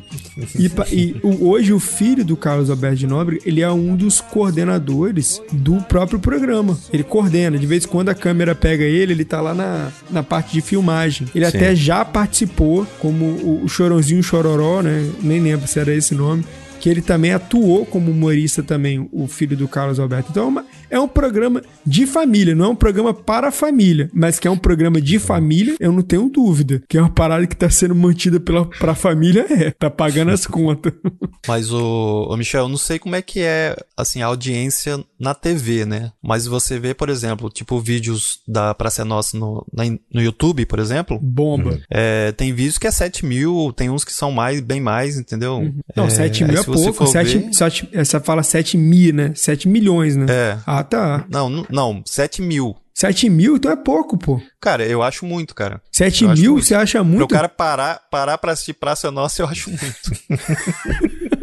E, 0.59 0.71
e 0.93 1.17
hoje 1.23 1.73
o 1.73 1.81
filho 1.81 2.23
do 2.23 2.37
Carlos 2.37 2.69
Alberto 2.69 2.97
de 2.97 3.07
Nobre, 3.07 3.41
ele 3.47 3.63
é 3.63 3.71
um 3.71 3.97
dos 3.97 4.21
coordenadores 4.21 5.41
do 5.51 5.77
próprio 5.83 6.19
programa. 6.19 6.79
Ele 6.93 7.03
coordena, 7.03 7.57
de 7.57 7.67
vez 7.67 7.87
em 7.87 7.89
quando 7.89 8.11
a 8.11 8.15
câmera 8.15 8.55
pega 8.55 8.85
ele, 8.85 9.15
ele 9.15 9.25
tá 9.25 9.41
lá 9.41 9.55
na, 9.55 9.89
na 10.11 10.23
parte 10.23 10.53
de 10.53 10.61
filmagem. 10.61 11.27
Ele 11.35 11.51
Sim. 11.51 11.57
até 11.57 11.75
já 11.75 12.05
participou 12.05 12.87
como 12.99 13.25
o, 13.25 13.65
o 13.65 13.69
Chorãozinho 13.69 14.23
Chororó, 14.23 14.83
né? 14.83 15.09
Nem 15.23 15.41
lembro 15.41 15.67
se 15.67 15.79
era 15.79 15.95
esse 15.95 16.15
nome 16.15 16.45
que 16.85 16.91
ele 16.91 17.01
também 17.01 17.33
atuou 17.33 17.87
como 17.87 18.11
humorista 18.11 18.63
também, 18.63 19.09
o 19.11 19.27
filho 19.27 19.57
do 19.57 19.67
Carlos 19.67 19.99
Alberto. 19.99 20.29
Então 20.31 20.45
é, 20.45 20.47
uma- 20.49 20.67
é 20.91 21.01
um 21.01 21.09
programa 21.09 21.63
de 21.87 22.07
família, 22.07 22.55
não 22.55 22.67
é 22.67 22.69
um 22.69 22.77
programa 22.77 23.15
para 23.15 23.49
a 23.49 23.51
família, 23.51 24.11
mas 24.13 24.39
que 24.39 24.47
é 24.47 24.51
um 24.51 24.59
programa 24.59 25.01
de 25.01 25.19
família, 25.19 25.77
eu 25.81 25.91
não 25.91 26.03
tenho 26.03 26.29
dúvida. 26.29 26.83
Que 26.87 26.99
é 26.99 27.01
uma 27.01 27.09
parada 27.09 27.47
que 27.47 27.57
tá 27.57 27.71
sendo 27.71 27.95
mantida 27.95 28.39
pela, 28.39 28.67
pra 28.67 28.95
família, 28.95 29.47
é, 29.49 29.71
tá 29.71 29.89
pagando 29.89 30.31
as 30.31 30.47
contas. 30.47 30.93
Mas 31.49 31.73
o, 31.73 32.29
o 32.31 32.37
Michel, 32.37 32.65
eu 32.65 32.69
não 32.69 32.77
sei 32.77 32.99
como 32.99 33.17
é 33.17 33.23
que 33.23 33.41
é 33.41 33.75
assim 33.97 34.21
a 34.21 34.27
audiência 34.27 35.03
na 35.19 35.35
TV, 35.35 35.87
né? 35.87 36.13
Mas 36.23 36.47
você 36.47 36.79
vê, 36.79 36.93
por 36.93 37.09
exemplo, 37.09 37.49
tipo 37.49 37.81
vídeos 37.81 38.41
da 38.47 38.75
Praça 38.75 39.01
é 39.03 39.05
Nossa 39.07 39.39
no, 39.39 39.65
na- 39.73 39.85
no 40.13 40.21
YouTube, 40.23 40.67
por 40.67 40.79
exemplo. 40.79 41.19
Bomba. 41.23 41.81
É, 41.91 42.31
tem 42.33 42.53
vídeos 42.53 42.77
que 42.77 42.87
é 42.87 42.91
7 42.91 43.25
mil, 43.25 43.73
tem 43.75 43.89
uns 43.89 44.05
que 44.05 44.13
são 44.13 44.31
mais, 44.31 44.61
bem 44.61 44.81
mais, 44.83 45.19
entendeu? 45.19 45.73
Não, 45.97 46.05
É, 46.07 46.11
7 46.11 46.45
aí 46.45 46.51
mil 46.51 46.61
é 46.61 46.63
você 46.63 46.71
pouco. 46.83 46.93
for 46.95 47.07
7, 47.07 47.39
ver- 47.39 47.55
sete- 47.55 47.89
essa 47.93 48.21
fala 48.21 48.43
7 48.43 48.77
mil, 48.77 49.15
né? 49.15 49.33
7 49.35 49.69
milhões, 49.69 50.17
né? 50.17 50.27
É. 50.29 50.59
Ah, 50.67 50.83
tá. 50.85 51.25
Não, 51.31 51.49
não, 51.49 51.67
não, 51.71 52.03
7 52.07 52.43
mil. 52.43 52.77
7 52.95 53.29
mil, 53.29 53.57
então 53.57 53.73
é 53.73 53.77
pouco, 53.77 54.17
pô. 54.17 54.41
Cara, 54.61 54.85
eu 54.87 55.03
acho 55.03 55.27
muito, 55.27 55.53
cara. 55.55 55.83
7 55.91 56.25
Eu 56.25 56.31
mil, 56.31 56.63
você 56.63 56.75
acha 56.77 56.99
Pra 56.99 57.05
muito? 57.05 57.25
o 57.25 57.29
cara 57.29 57.49
parar, 57.49 58.01
parar 58.11 58.39
pra 58.39 58.53
assistir 58.53 58.75
Praça 58.75 59.09
é 59.09 59.11
Nossa, 59.11 59.43
eu 59.43 59.47
acho 59.49 59.69
muito. 59.71 60.13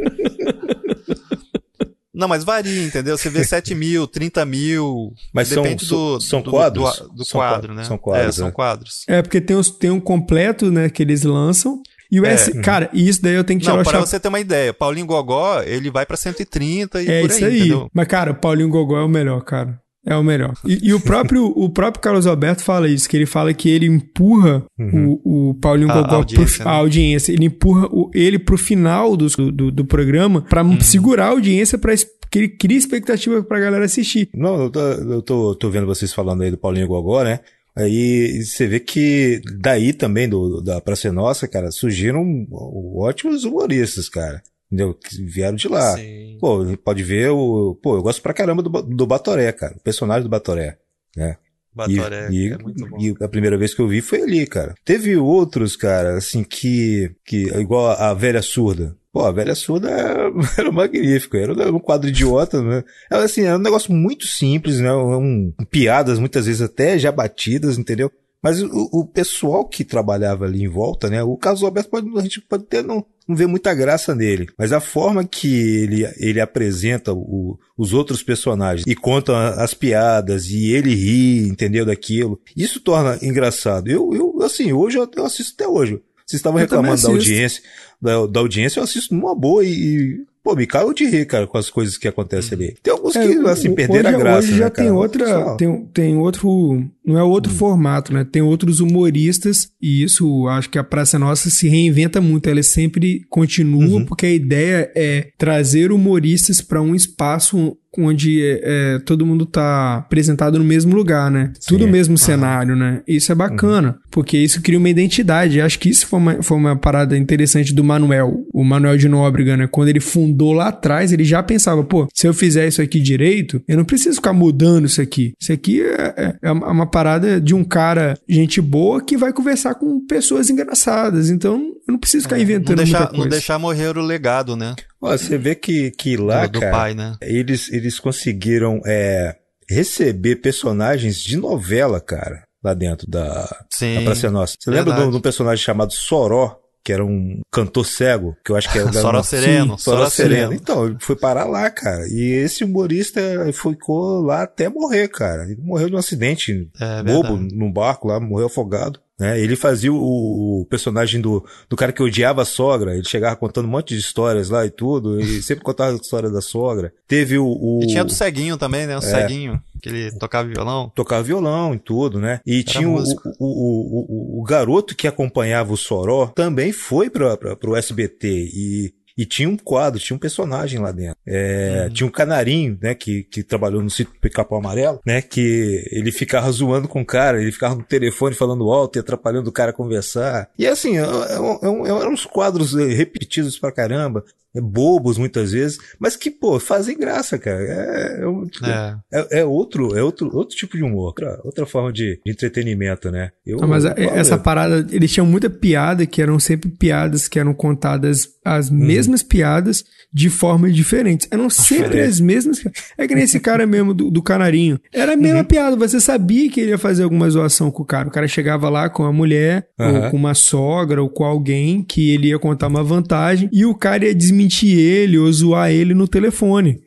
Não, 2.14 2.28
mas 2.28 2.44
varia, 2.44 2.84
entendeu? 2.84 3.18
Você 3.18 3.30
vê 3.30 3.44
7 3.44 3.74
mil, 3.74 4.06
30 4.06 4.46
mil. 4.46 5.14
Mas 5.34 5.48
são- 5.48 5.64
depende 5.64 5.86
são- 5.86 5.98
do, 5.98 6.22
são 6.22 6.42
do, 6.42 6.52
quadros? 6.52 7.00
Do, 7.00 7.10
do 7.16 7.26
São 7.26 7.40
quadro, 7.40 7.68
qua- 7.70 7.76
né? 7.76 7.84
são 7.86 7.98
quadros, 7.98 8.28
É, 8.28 8.32
são 8.32 8.46
né? 8.48 8.52
quadros. 8.52 9.04
É, 9.08 9.22
porque 9.22 9.40
tem, 9.42 9.56
os, 9.56 9.72
tem 9.72 9.90
um 9.90 10.00
completo, 10.00 10.70
né, 10.70 10.90
que 10.90 11.02
eles 11.02 11.24
lançam. 11.24 11.82
E 12.12 12.20
o 12.20 12.26
É. 12.26 12.34
S. 12.34 12.52
Cara, 12.62 12.90
e 12.94 13.08
isso 13.08 13.22
daí 13.22 13.34
eu 13.36 13.44
tenho 13.44 13.60
que 13.60 13.66
tirar 13.66 13.76
Não, 13.76 13.82
o 13.82 13.84
para 13.86 13.94
chapéu. 13.94 14.08
você 14.08 14.20
ter 14.20 14.28
uma 14.28 14.40
ideia, 14.40 14.74
Paulinho 14.74 15.06
Gogó, 15.06 15.62
ele 15.66 15.90
vai 15.90 16.06
pra 16.06 16.18
130 16.18 17.02
e 17.02 17.08
É 17.10 17.22
por 17.22 17.30
isso 17.30 17.46
aí, 17.46 17.52
aí. 17.52 17.60
entendeu? 17.60 17.88
Mas, 17.94 18.08
cara, 18.08 18.32
o 18.32 18.36
Paulinho 18.36 18.70
Gogó 18.70 18.98
é 19.00 19.04
o 19.04 19.10
melhor, 19.10 19.42
cara. 19.44 19.80
É 20.04 20.16
o 20.16 20.24
melhor. 20.24 20.54
E, 20.66 20.80
e 20.90 20.94
o 20.96 21.00
próprio 21.00 21.46
o 21.56 21.70
próprio 21.70 22.02
Carlos 22.02 22.26
Alberto 22.26 22.64
fala 22.64 22.88
isso, 22.90 23.08
que 23.08 23.16
ele 23.16 23.28
fala 23.28 23.54
que 23.54 23.70
ele 23.70 23.86
empurra 23.86 24.64
o, 24.80 25.50
o 25.52 25.54
Paulinho 25.62 25.92
A 25.92 26.02
Gogó 26.02 26.16
audiência, 26.16 26.64
pro, 26.64 26.66
né? 26.66 26.72
a 26.72 26.80
audiência. 26.80 27.32
Ele 27.32 27.46
empurra 27.46 27.88
o- 27.92 28.10
ele 28.14 28.40
pro 28.40 28.58
final 28.58 29.16
do, 29.16 29.28
do, 29.52 29.72
do 29.72 29.86
programa 29.86 30.42
pra 30.42 30.64
segurar 30.82 31.26
a 31.28 31.30
audiência 31.30 31.78
pra 31.78 31.94
es- 31.94 32.08
que 32.32 32.40
ele 32.40 32.50
cria 32.50 32.78
expectativa 32.78 33.44
pra 33.44 33.60
galera 33.60 33.86
assistir. 33.86 34.28
Não, 34.34 34.60
eu 34.64 34.70
tô, 34.72 34.80
eu 34.80 35.22
tô, 35.22 35.54
tô 35.56 35.70
vendo 35.70 35.86
vocês 35.86 36.12
falando 36.12 36.42
aí 36.42 36.50
do 36.50 36.58
Paulinho 36.58 36.88
Gogó, 36.88 37.24
né? 37.24 37.42
Aí 37.76 38.44
você 38.44 38.68
vê 38.68 38.80
que 38.80 39.42
daí 39.60 39.94
também, 39.94 40.28
do, 40.28 40.62
da 40.62 40.82
Praça 40.82 41.12
Nossa, 41.12 41.48
cara, 41.48 41.72
surgiram 41.72 42.46
ótimos 42.52 43.46
humoristas, 43.46 44.10
cara. 44.10 44.44
Entendeu? 44.72 44.94
Que 44.94 45.22
vieram 45.24 45.56
de 45.56 45.68
lá. 45.68 45.96
Sim. 45.96 46.38
Pô, 46.40 46.66
pode 46.78 47.04
ver 47.04 47.30
o. 47.30 47.76
Pô, 47.76 47.98
eu 47.98 48.02
gosto 48.02 48.22
pra 48.22 48.34
caramba 48.34 48.62
do, 48.62 48.70
do 48.70 49.06
Batoré, 49.06 49.52
cara. 49.52 49.76
O 49.76 49.82
personagem 49.82 50.24
do 50.24 50.30
Batoré. 50.30 50.78
Né? 51.16 51.38
Batoré, 51.74 52.30
e, 52.32 52.52
é 52.52 52.58
muito 52.58 52.86
bom. 52.88 52.98
e 53.00 53.16
a 53.22 53.28
primeira 53.28 53.58
vez 53.58 53.74
que 53.74 53.82
eu 53.82 53.88
vi 53.88 54.02
foi 54.02 54.22
ali, 54.22 54.46
cara. 54.46 54.76
Teve 54.84 55.16
outros, 55.16 55.76
cara, 55.76 56.18
assim, 56.18 56.44
que. 56.44 57.12
que 57.26 57.44
igual 57.60 57.92
a 57.92 58.14
velha 58.14 58.42
surda. 58.42 58.96
Pô, 59.12 59.26
a 59.26 59.32
velha 59.32 59.56
surda 59.56 59.90
era, 59.90 60.32
era 60.58 60.72
magnífico, 60.72 61.36
era 61.36 61.54
um 61.72 61.80
quadro 61.80 62.10
idiota, 62.10 62.62
né? 62.62 62.84
Era 63.10 63.24
assim, 63.24 63.44
era 63.44 63.58
um 63.58 63.62
negócio 63.62 63.94
muito 63.94 64.26
simples, 64.26 64.80
né? 64.80 64.94
Um, 64.94 65.54
piadas 65.70 66.18
muitas 66.18 66.46
vezes 66.46 66.62
até 66.62 66.98
já 66.98 67.12
batidas, 67.12 67.78
entendeu? 67.78 68.12
Mas 68.42 68.62
o, 68.62 68.90
o 68.92 69.06
pessoal 69.06 69.66
que 69.68 69.84
trabalhava 69.84 70.46
ali 70.46 70.64
em 70.64 70.68
volta, 70.68 71.10
né? 71.10 71.22
O 71.22 71.38
Carlos 71.38 71.62
Alberto 71.62 71.90
pode, 71.90 72.10
a 72.18 72.22
gente 72.22 72.42
pode 72.42 72.64
até 72.64 72.82
não, 72.82 73.06
não 73.32 73.38
ver 73.38 73.48
muita 73.48 73.74
graça 73.74 74.14
nele. 74.14 74.48
Mas 74.58 74.72
a 74.72 74.80
forma 74.80 75.24
que 75.24 75.48
ele, 75.48 76.08
ele 76.18 76.40
apresenta 76.40 77.14
o- 77.14 77.58
os 77.78 77.94
outros 77.94 78.22
personagens 78.22 78.86
e 78.88 78.96
conta 78.96 79.50
as 79.62 79.74
piadas 79.74 80.46
e 80.50 80.72
ele 80.72 80.94
ri, 80.94 81.48
entendeu? 81.48 81.86
Daquilo. 81.86 82.40
Isso 82.56 82.80
torna 82.80 83.18
engraçado. 83.22 83.88
Eu, 83.90 84.14
eu 84.14 84.42
assim, 84.44 84.72
hoje 84.74 84.98
eu, 84.98 85.10
eu 85.16 85.26
assisto 85.26 85.54
até 85.56 85.68
hoje. 85.68 86.00
Vocês 86.26 86.40
estavam 86.40 86.60
reclamando 86.60 87.02
da 87.02 87.08
audiência, 87.34 87.64
da, 88.02 88.26
da 88.26 88.40
audiência, 88.40 88.80
eu 88.80 88.84
assisto 88.84 89.14
numa 89.14 89.36
boa 89.36 89.66
e 89.66 90.22
Pô, 90.44 90.56
me 90.56 90.66
caiu 90.66 90.92
de 90.94 91.06
rir, 91.06 91.26
cara, 91.28 91.46
com 91.46 91.58
as 91.58 91.70
coisas 91.70 91.98
que 91.98 92.08
acontecem 92.08 92.56
ali. 92.58 92.76
Tem 92.82 92.92
alguns 92.92 93.16
É, 93.16 93.28
que, 93.28 93.38
assim, 93.48 93.70
o- 93.70 93.76
perderam 93.76 94.10
hoje, 94.10 94.16
a 94.16 94.20
graça, 94.20 94.48
Hoje 94.48 94.58
já 94.58 94.64
né, 94.66 94.70
tem 94.72 94.86
cara? 94.86 94.98
outra, 94.98 95.56
tem, 95.58 95.86
tem 95.94 96.18
outro, 96.18 96.84
não 97.06 97.18
é 97.18 97.24
outro 97.24 97.52
formato, 97.54 98.12
né? 98.12 98.26
Tem 98.30 98.42
outros 98.42 98.80
humoristas 98.80 99.70
e 99.82 100.04
isso, 100.04 100.48
acho 100.48 100.70
que 100.70 100.80
a 100.80 100.84
Praça 100.84 101.20
Nossa 101.20 101.50
se 101.50 101.68
reinventa 101.68 102.20
muito. 102.20 102.50
Ela 102.50 102.64
sempre 102.64 103.24
continua 103.30 104.00
Uhum. 104.00 104.06
porque 104.06 104.26
a 104.26 104.32
ideia 104.34 104.92
é 104.96 105.28
trazer 105.38 105.92
humoristas 105.92 106.60
para 106.62 106.82
um 106.82 106.96
espaço 106.96 107.78
onde 107.98 108.42
é, 108.42 108.62
é, 108.96 109.00
todo 109.00 109.26
mundo 109.26 109.46
tá 109.46 109.98
apresentado 109.98 110.58
no 110.58 110.64
mesmo 110.66 110.96
lugar, 110.96 111.30
né? 111.30 111.52
Tudo 111.68 111.86
o 111.86 111.88
mesmo 111.88 112.18
cenário, 112.18 112.76
né? 112.76 113.02
Isso 113.08 113.32
é 113.32 113.36
bacana, 113.36 113.98
porque 114.10 114.38
isso 114.38 114.62
cria 114.62 114.78
uma 114.80 114.90
identidade. 114.90 115.60
Acho 115.62 115.78
que 115.80 115.90
isso 115.90 116.08
foi 116.08 116.20
uma, 116.20 116.42
foi 116.44 116.58
uma 116.58 116.76
parada 116.76 117.18
interessante 117.18 117.74
do 117.74 117.84
Manuel, 117.84 118.46
o 118.54 118.64
Manuel 118.64 118.98
de 118.98 119.08
Nóbrega, 119.10 119.58
né? 119.58 119.68
Quando 119.68 119.90
ele 119.90 120.00
fundou 120.00 120.54
lá 120.54 120.70
atrás, 120.70 121.12
ele 121.12 121.24
já 121.24 121.44
pensava, 121.44 121.84
pô, 121.84 122.08
se 122.14 122.28
eu 122.28 122.34
fizer 122.34 122.68
isso 122.68 122.82
aqui 122.82 123.00
direito, 123.00 123.62
eu 123.68 123.78
não 123.78 123.86
preciso 123.86 124.16
ficar 124.16 124.34
mudando 124.34 124.86
isso 124.86 125.02
aqui. 125.02 125.34
Isso 125.40 125.52
aqui 125.52 125.82
é, 125.82 126.14
é- 126.18 126.36
é 126.42 126.52
uma 126.52 126.82
uma 126.82 126.86
parada 126.90 127.40
de 127.40 127.54
um 127.54 127.64
cara, 127.64 128.18
gente 128.28 128.60
boa, 128.62 129.04
que 129.04 129.16
vai 129.18 129.32
conversar 129.32 129.76
com 129.76 130.04
pessoas 130.08 130.50
engraçadas. 130.50 131.30
Então, 131.30 131.60
eu 131.88 131.92
não 131.92 132.00
preciso 132.00 132.24
ficar 132.24 132.38
Não 132.38 132.44
inventando 132.44 132.78
deixar, 132.78 132.98
muita 133.00 133.10
coisa. 133.10 133.24
não 133.24 133.30
deixar 133.30 133.60
morrer 133.60 133.98
o 133.98 134.02
legado, 134.02 134.56
né? 134.56 134.74
Ó, 135.02 135.12
você 135.18 135.38
vê 135.38 135.56
que, 135.56 135.92
que 135.92 136.16
lá, 136.18 136.46
do, 136.46 136.54
do 136.54 136.60
cara, 136.60 136.72
pai, 136.72 136.94
né? 136.94 137.16
eles, 137.22 137.72
eles 137.72 138.00
conseguiram 138.00 138.82
é, 138.86 139.36
receber 139.70 140.38
personagens 140.38 141.18
de 141.18 141.38
novela, 141.38 142.00
cara, 142.00 142.44
lá 142.64 142.74
dentro 142.74 143.10
da, 143.10 143.50
Sim. 143.70 143.96
da 143.96 144.02
Praça 144.04 144.30
Nossa. 144.30 144.56
Você 144.60 144.70
lembra 144.70 144.84
de 144.86 144.90
Verdade. 144.92 145.08
um- 145.08 145.12
de 145.12 145.18
um 145.18 145.22
personagem 145.22 145.64
chamado 145.64 145.92
Soró? 145.94 146.58
Que 146.84 146.92
era 146.92 147.06
um 147.06 147.42
cantor 147.52 147.86
cego, 147.86 148.36
que 148.44 148.52
eu 148.52 148.56
acho 148.56 148.72
que 148.72 148.80
era 148.80 148.90
da 148.90 149.02
Soró 149.02 149.20
uma- 149.20 149.24
Sereno, 149.24 149.78
Sim, 149.78 149.84
Soró 149.84 150.10
Sereno. 150.10 150.36
Sereno. 150.36 150.54
Então, 150.56 150.88
ele 150.88 150.98
foi 151.00 151.16
parar 151.16 151.46
lá, 151.46 151.70
cara. 151.70 152.08
E 152.10 152.32
esse 152.44 152.64
humorista 152.64 153.22
ficou 153.54 154.20
lá 154.22 154.42
até 154.42 154.68
morrer, 154.68 155.08
cara. 155.08 155.44
Ele 155.44 155.62
morreu 155.62 155.90
de 155.90 155.96
um 155.96 156.00
acidente 156.00 156.68
É 156.80 157.04
bobo 157.04 157.36
verdade. 157.38 157.56
num 157.56 157.72
barco 157.72 158.08
lá, 158.08 158.20
morreu 158.20 158.48
afogado. 158.48 159.00
Né? 159.22 159.40
Ele 159.40 159.56
fazia 159.56 159.94
o, 159.94 160.62
o 160.62 160.66
personagem 160.66 161.22
do, 161.22 161.46
do 161.70 161.76
cara 161.76 161.92
que 161.92 162.02
odiava 162.02 162.42
a 162.42 162.46
sogra. 162.46 162.96
Ele 162.96 163.04
chegava 163.08 163.36
contando 163.36 163.66
um 163.68 163.70
monte 163.72 163.90
de 163.94 164.00
histórias 164.00 164.50
lá 164.50 164.66
e 164.66 164.72
tudo. 164.72 165.20
Ele 165.20 165.42
sempre 165.44 165.64
contava 165.64 165.92
a 165.92 165.96
história 165.96 166.28
da 166.28 166.42
sogra. 166.42 166.92
Teve 167.08 167.38
o. 167.38 167.46
o 167.46 167.82
E 167.84 167.88
tinha 167.88 168.04
do 168.04 168.12
ceguinho 168.12 168.58
também, 168.58 168.88
né? 168.88 168.96
O 168.96 168.98
É. 168.98 169.02
ceguinho, 169.02 169.62
que 169.80 169.90
ele 169.90 170.12
tocava 170.14 170.50
violão. 170.50 170.92
tocava 170.96 171.22
violão 171.22 171.76
e 171.76 171.78
tudo, 171.78 172.20
né? 172.20 172.40
E 172.44 172.64
tinha 172.64 172.90
o, 172.90 172.94
músico. 172.94 173.30
o, 173.40 173.46
o, 173.46 174.38
o, 174.40 174.42
o 174.42 174.44
garoto 174.44 174.96
que 174.96 175.08
acompanhava 175.08 175.72
o 175.72 175.78
Soró 175.78 176.26
também 176.36 176.72
foi 176.72 177.08
para 177.08 177.38
o 177.64 177.76
SBT 177.76 178.28
e 178.28 178.94
E 179.18 179.26
tinha 179.26 179.50
um 179.50 179.58
quadro, 179.58 180.00
tinha 180.00 180.16
um 180.16 180.20
personagem 180.20 180.80
lá 180.80 180.92
dentro. 180.92 181.18
É, 181.26 181.90
Tinha 181.94 182.08
um 182.08 182.12
canarinho, 182.12 182.78
né, 182.82 182.96
que, 182.96 183.24
que 183.24 183.44
trabalhou 183.44 183.82
no 183.82 183.90
sítio 183.90 184.14
Pica-Pau 184.20 184.60
Amarelo, 184.60 185.00
né, 185.06 185.22
que 185.22 185.84
ele 185.92 186.12
ficava 186.12 186.52
zoando 186.52 186.88
com 186.88 187.02
o 187.02 187.06
cara, 187.06 187.42
ele 187.42 187.52
ficava 187.52 187.76
no 187.76 187.84
telefone 187.84 188.36
falando 188.36 188.72
alto 188.72 188.98
e 188.98 189.00
atrapalhando 189.00 189.50
o 189.50 189.54
cara 189.54 189.72
a 189.72 189.74
conversar. 189.74 190.50
E 190.58 190.68
assim, 190.68 190.98
é, 190.98 191.02
é, 191.02 191.06
é 191.06 192.02
eram 192.02 192.14
uns 192.14 192.26
quadros 192.26 192.76
eh, 192.76 192.94
repetidos 192.94 193.58
pra 193.58 193.72
caramba, 193.72 194.24
é, 194.24 194.41
bobos 194.60 195.18
muitas 195.18 195.52
vezes, 195.52 195.78
mas 196.00 196.16
que, 196.16 196.30
pô, 196.30 196.60
fazem 196.60 196.98
graça, 196.98 197.38
cara. 197.38 197.62
É, 197.62 198.22
é 198.24 198.28
um- 198.28 198.48
É. 198.64 198.96
é, 199.14 199.40
é 199.42 199.46
outro, 199.46 199.96
é 199.98 200.04
outro, 200.04 200.30
outro 200.36 200.56
tipo 200.58 200.76
de 200.76 200.84
humor, 200.84 201.06
outra, 201.08 201.40
outra 201.44 201.66
forma 201.66 201.94
de, 201.94 202.20
de 202.26 202.32
entretenimento, 202.32 203.10
né? 203.12 203.32
Eu, 203.46 203.58
Não, 203.60 203.68
mas 203.68 203.86
a- 203.86 203.94
eu- 203.98 204.10
essa 204.12 204.38
parada, 204.38 204.86
eles 204.92 205.12
tinham 205.12 205.26
muita 205.26 205.50
piada 205.50 206.06
que 206.06 206.22
eram 206.22 206.40
sempre 206.40 206.70
piadas 206.70 207.28
que 207.28 207.40
eram 207.40 207.54
contadas 207.54 208.30
as 208.44 208.70
Uhum. 208.70 208.78
mesmas 208.78 209.22
piadas 209.24 209.86
de 210.12 210.30
formas 210.30 210.76
diferentes. 210.76 211.28
Eram 211.32 211.50
sempre 211.50 212.02
as 212.02 212.20
mesmas 212.20 212.60
piadas. 212.60 212.82
É 212.98 213.08
que 213.08 213.14
nem 213.16 213.24
esse 213.24 213.40
cara 213.40 213.66
mesmo 213.68 213.94
do, 213.94 214.10
do 214.10 214.22
canarinho. 214.22 214.80
Era 214.92 215.14
a 215.14 215.16
Uhum. 215.16 215.22
mesma 215.22 215.44
piada, 215.44 215.76
você 215.76 216.00
sabia 216.00 216.50
que 216.50 216.60
ele 216.60 216.72
ia 216.72 216.78
fazer 216.78 217.04
alguma 217.04 217.30
zoação 217.30 217.70
com 217.72 217.84
o 217.84 217.86
cara. 217.86 218.08
O 218.08 218.12
cara 218.12 218.28
chegava 218.28 218.68
lá 218.70 218.90
com 218.90 219.04
a 219.06 219.14
mulher, 219.14 219.68
Aham. 219.80 220.06
ou 220.06 220.12
com 220.12 220.18
uma 220.18 220.34
sogra, 220.34 221.02
ou 221.02 221.10
com 221.10 221.24
alguém 221.24 221.84
que 221.84 222.12
ele 222.14 222.30
ia 222.30 222.40
contar 222.40 222.68
uma 222.68 222.84
vantagem, 222.84 223.48
e 223.54 223.64
o 223.66 223.76
cara 223.76 224.06
ia 224.06 224.16
desmentir 224.16 224.41
ele 224.50 225.18
ou 225.18 225.32
zoar 225.32 225.72
ele 225.72 225.94
no 225.94 226.08
telefone. 226.08 226.80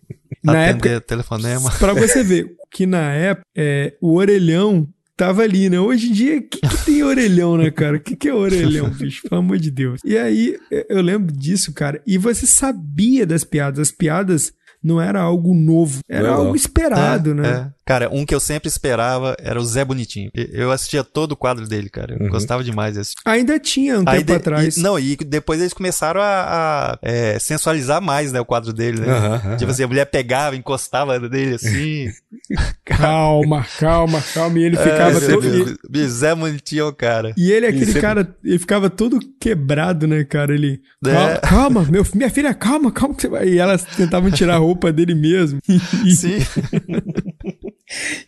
Na 0.42 0.58
época, 0.66 0.88
Atender 0.88 1.00
telefonema. 1.06 1.70
Pra 1.78 1.94
você 1.94 2.22
ver 2.22 2.54
que 2.70 2.86
na 2.86 3.12
época 3.12 3.46
é, 3.56 3.94
o 4.00 4.14
orelhão 4.14 4.86
tava 5.16 5.42
ali, 5.42 5.70
né? 5.70 5.78
Hoje 5.78 6.08
em 6.08 6.12
dia, 6.12 6.38
o 6.38 6.42
que, 6.42 6.60
que 6.60 6.84
tem 6.84 7.02
orelhão, 7.02 7.56
né, 7.56 7.70
cara? 7.70 7.96
O 7.96 8.00
que, 8.00 8.16
que 8.16 8.28
é 8.28 8.34
orelhão, 8.34 8.90
bicho? 8.98 9.22
Pelo 9.28 9.40
amor 9.40 9.58
de 9.58 9.70
Deus. 9.70 10.00
E 10.04 10.18
aí, 10.18 10.56
eu- 10.70 10.86
eu 10.88 11.00
lembro 11.02 11.32
disso, 11.32 11.72
cara. 11.72 12.02
E 12.06 12.18
você 12.18 12.46
sabia 12.46 13.24
das 13.24 13.44
piadas. 13.44 13.78
As 13.78 13.90
piadas 13.92 14.52
não 14.84 15.00
era 15.00 15.20
algo 15.20 15.54
novo, 15.54 16.00
era 16.08 16.30
algo 16.30 16.54
esperado, 16.54 17.30
É, 17.30 17.34
né? 17.34 17.48
é. 17.70 17.74
Cara, 17.86 18.08
um 18.10 18.24
que 18.24 18.34
eu 18.34 18.40
sempre 18.40 18.66
esperava 18.68 19.36
era 19.38 19.60
o 19.60 19.64
Zé 19.64 19.84
Bonitinho. 19.84 20.30
Eu 20.34 20.70
assistia 20.72 21.04
todo 21.04 21.32
o 21.32 21.36
quadro 21.36 21.66
dele, 21.68 21.90
cara. 21.90 22.14
Eu 22.18 22.24
Uhum. 22.26 22.30
gostava 22.30 22.64
demais 22.64 22.94
desse. 22.96 23.12
Ainda 23.26 23.58
tinha 23.58 23.98
um 24.00 24.04
Aí 24.06 24.18
tempo 24.20 24.24
de- 24.30 24.36
atrás. 24.36 24.76
e- 24.78 24.80
não, 24.80 24.98
e 24.98 25.16
depois 25.16 25.60
eles 25.60 25.74
começaram 25.74 26.18
a, 26.20 26.24
a, 26.94 26.98
é, 27.02 27.38
sensualizar 27.38 28.00
mais, 28.00 28.32
né, 28.32 28.40
o 28.40 28.44
quadro 28.44 28.72
dele, 28.72 29.00
né? 29.02 29.08
Aham, 29.12 29.34
aham. 29.34 29.56
Tipo 29.56 29.70
assim, 29.70 29.82
a 29.82 29.86
mulher 29.88 30.06
pegava, 30.06 30.56
encostava 30.56 31.18
nele 31.18 31.56
assim. 31.56 32.08
Calma, 32.84 33.64
calma, 33.78 34.22
calma. 34.32 34.58
E 34.58 34.62
ele 34.64 34.76
É, 34.76 34.82
ficava 34.82 35.12
você 35.12 35.32
todo. 35.32 35.76
Bicho, 35.88 36.08
Zé 36.08 36.34
Bonitinho 36.34 36.88
é 36.88 36.92
cara. 36.92 37.32
E 37.36 37.50
ele, 37.50 37.66
aquele 37.66 37.84
Isso 37.84 37.98
é- 37.98 38.00
cara, 38.00 38.36
ele 38.44 38.58
ficava 38.58 38.90
todo 38.90 39.18
quebrado, 39.40 40.06
né, 40.06 40.24
cara? 40.24 40.54
Ele. 40.54 40.80
É. 41.06 41.10
Calma, 41.12 41.40
calma, 41.40 41.84
meu, 41.90 42.06
minha 42.14 42.30
filha, 42.30 42.52
calma, 42.54 42.90
calma. 42.92 43.14
que 43.14 43.22
você 43.22 43.28
vai-" 43.28 43.48
E 43.48 43.58
elas 43.58 43.84
tentavam 43.84 44.30
tirar 44.30 44.54
a 44.54 44.58
roupa 44.58 44.73
dele 44.92 45.14
mesmo. 45.14 45.60
Sim. 46.10 46.38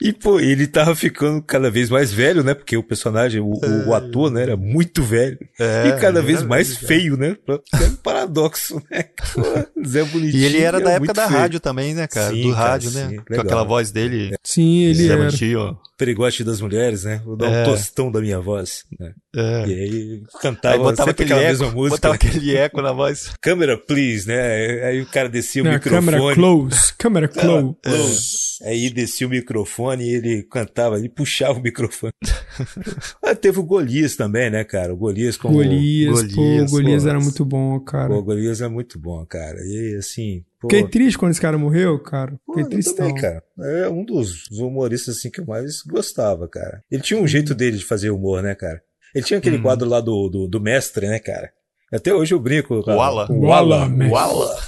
E, 0.00 0.12
pô, 0.12 0.38
ele 0.40 0.66
tava 0.66 0.94
ficando 0.94 1.42
cada 1.42 1.70
vez 1.70 1.88
mais 1.90 2.12
velho, 2.12 2.42
né? 2.44 2.54
Porque 2.54 2.76
o 2.76 2.82
personagem, 2.82 3.40
o, 3.40 3.52
o 3.86 3.94
ator, 3.94 4.30
né, 4.30 4.42
era 4.42 4.56
muito 4.56 5.02
velho. 5.02 5.38
É, 5.58 5.88
e 5.88 6.00
cada 6.00 6.20
vez 6.22 6.42
mais 6.42 6.74
já. 6.74 6.86
feio, 6.86 7.16
né? 7.16 7.36
É 7.48 7.84
um 7.86 7.96
paradoxo, 7.96 8.82
né? 8.90 9.04
Zé 9.86 10.04
Bonitinho. 10.04 10.42
E 10.42 10.44
ele 10.44 10.58
era 10.60 10.80
da 10.80 10.90
é 10.92 10.94
época 10.94 10.98
muito 11.06 11.16
da 11.16 11.26
feio. 11.28 11.38
rádio 11.40 11.60
também, 11.60 11.94
né, 11.94 12.06
cara? 12.06 12.32
Sim, 12.34 12.42
Do 12.42 12.54
cara, 12.54 12.68
rádio, 12.70 12.90
né? 12.92 13.08
sim, 13.10 13.16
Com 13.16 13.24
legal. 13.30 13.46
aquela 13.46 13.64
voz 13.64 13.90
dele. 13.90 14.34
Sim, 14.44 14.84
ele 14.84 14.94
Zé 14.94 15.12
era. 15.12 15.16
Bonitinho. 15.24 15.78
Perigote 15.98 16.44
das 16.44 16.60
mulheres, 16.60 17.04
né? 17.04 17.22
Vou 17.24 17.36
dar 17.36 17.48
um 17.48 17.54
É. 17.54 17.64
tostão 17.64 18.12
da 18.12 18.20
minha 18.20 18.38
voz. 18.38 18.84
Né? 19.00 19.12
É. 19.34 19.66
E 19.66 19.72
aí 19.74 20.22
cantava 20.42 20.74
Aí 20.74 20.80
botava 20.80 21.10
sempre 21.10 21.24
aquele 21.24 21.32
aquela 21.32 21.42
eco, 21.42 21.50
mesma 21.62 21.70
música. 21.74 21.96
botava 21.96 22.14
aquele 22.14 22.56
eco 22.56 22.82
na 22.82 22.92
voz. 22.92 23.30
Câmera, 23.40 23.78
please, 23.78 24.28
né? 24.28 24.84
Aí 24.88 25.00
o 25.00 25.06
cara 25.06 25.28
descia 25.28 25.62
o 25.62 25.64
Não, 25.64 25.72
microfone. 25.72 26.04
câmera 26.06 26.34
close, 26.34 26.92
câmera 26.98 27.28
close. 27.28 27.74
Close. 27.82 28.36
Aí 28.64 28.90
descia 28.90 29.26
o 29.26 29.30
microfone 29.30 29.55
e 30.02 30.08
ele 30.14 30.42
cantava, 30.42 30.98
ele 30.98 31.08
puxava 31.08 31.58
o 31.58 31.62
microfone. 31.62 32.12
ah, 33.22 33.34
teve 33.34 33.58
o 33.58 33.62
Golias 33.62 34.16
também, 34.16 34.50
né, 34.50 34.64
cara? 34.64 34.92
O 34.92 34.96
Golias 34.96 35.36
como. 35.36 35.54
Golias, 35.54 36.22
pô, 36.22 36.34
Golias, 36.36 36.70
Golias 36.70 37.02
pô. 37.02 37.08
era 37.08 37.20
muito 37.20 37.44
bom, 37.44 37.80
cara. 37.80 38.08
Pô, 38.08 38.16
o 38.18 38.22
Golias 38.22 38.60
é 38.60 38.68
muito 38.68 38.98
bom, 38.98 39.24
cara. 39.26 39.58
E 39.64 39.96
assim. 39.98 40.44
Pô, 40.60 40.68
Fiquei 40.68 40.88
triste 40.88 41.16
quando 41.18 41.32
esse 41.32 41.40
cara 41.40 41.56
morreu, 41.58 41.98
cara. 42.02 42.32
pô, 42.44 42.52
Fiquei 42.54 42.64
eu 42.64 42.68
tristão. 42.70 42.94
também, 43.08 43.14
cara. 43.14 43.42
É 43.60 43.88
um 43.88 44.04
dos 44.04 44.46
humoristas 44.50 45.16
assim 45.18 45.30
que 45.30 45.40
eu 45.40 45.46
mais 45.46 45.82
gostava, 45.82 46.48
cara. 46.48 46.82
Ele 46.90 47.02
tinha 47.02 47.20
um 47.20 47.26
jeito 47.26 47.54
dele 47.54 47.76
de 47.78 47.84
fazer 47.84 48.10
humor, 48.10 48.42
né, 48.42 48.54
cara? 48.54 48.80
Ele 49.14 49.24
tinha 49.24 49.38
aquele 49.38 49.56
Uhum. 49.56 49.62
quadro 49.62 49.88
lá 49.88 50.00
do, 50.00 50.28
do, 50.28 50.46
do 50.48 50.60
mestre, 50.60 51.06
né, 51.08 51.18
cara? 51.18 51.50
Até 51.92 52.12
hoje 52.12 52.34
eu 52.34 52.40
brinco. 52.40 52.82
cara. 52.82 52.96
Wala. 52.98 53.26
O 53.30 53.40
Wala, 53.46 53.76
Wala. 53.76 53.88
mestre. 53.88 54.12
Wala. 54.12 54.58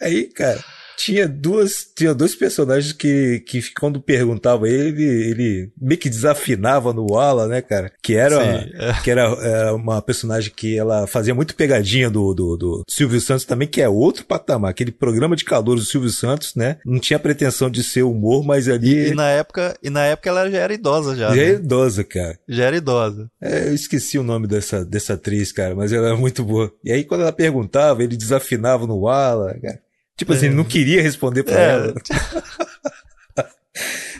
Aí, 0.00 0.24
cara, 0.24 0.62
tinha 1.02 1.26
duas, 1.26 1.84
tinha 1.96 2.14
dois 2.14 2.34
personagens 2.34 2.92
que, 2.92 3.40
que 3.40 3.60
quando 3.74 4.00
perguntava 4.00 4.68
ele, 4.68 5.02
ele 5.02 5.72
meio 5.80 5.98
que 5.98 6.08
desafinava 6.08 6.92
no 6.92 7.10
Wala, 7.10 7.48
né, 7.48 7.60
cara? 7.60 7.90
Que 8.00 8.14
era, 8.14 8.36
Sim, 8.40 8.70
é. 8.74 8.92
que 9.02 9.10
era, 9.10 9.22
era 9.42 9.74
uma 9.74 10.00
personagem 10.00 10.52
que 10.54 10.78
ela 10.78 11.08
fazia 11.08 11.34
muito 11.34 11.56
pegadinha 11.56 12.08
do, 12.08 12.32
do, 12.32 12.56
do 12.56 12.82
Silvio 12.88 13.20
Santos 13.20 13.44
também, 13.44 13.66
que 13.66 13.82
é 13.82 13.88
outro 13.88 14.24
patamar. 14.24 14.70
Aquele 14.70 14.92
programa 14.92 15.34
de 15.34 15.44
calor 15.44 15.74
do 15.74 15.84
Silvio 15.84 16.10
Santos, 16.10 16.54
né? 16.54 16.78
Não 16.86 17.00
tinha 17.00 17.18
pretensão 17.18 17.68
de 17.68 17.82
ser 17.82 18.04
humor, 18.04 18.44
mas 18.44 18.68
ali 18.68 19.08
E 19.08 19.14
na 19.14 19.28
época, 19.28 19.76
e 19.82 19.90
na 19.90 20.04
época 20.04 20.28
ela 20.28 20.48
já 20.48 20.58
era 20.58 20.72
idosa 20.72 21.16
já. 21.16 21.34
já 21.34 21.42
é 21.42 21.52
né? 21.52 21.54
idosa, 21.54 22.04
cara. 22.04 22.38
Já 22.48 22.64
era 22.64 22.76
idosa. 22.76 23.28
É, 23.40 23.68
eu 23.68 23.74
esqueci 23.74 24.18
o 24.18 24.22
nome 24.22 24.46
dessa, 24.46 24.84
dessa 24.84 25.14
atriz, 25.14 25.50
cara, 25.50 25.74
mas 25.74 25.92
ela 25.92 26.10
é 26.10 26.16
muito 26.16 26.44
boa. 26.44 26.72
E 26.84 26.92
aí, 26.92 27.02
quando 27.02 27.22
ela 27.22 27.32
perguntava, 27.32 28.04
ele 28.04 28.16
desafinava 28.16 28.86
no 28.86 29.00
Wala, 29.00 29.58
cara. 29.60 29.80
Tipo 30.16 30.32
assim, 30.34 30.46
ele 30.46 30.54
não 30.54 30.64
queria 30.64 31.02
responder 31.02 31.42
pra 31.42 31.54
É. 31.60 31.70
ela. 31.72 31.94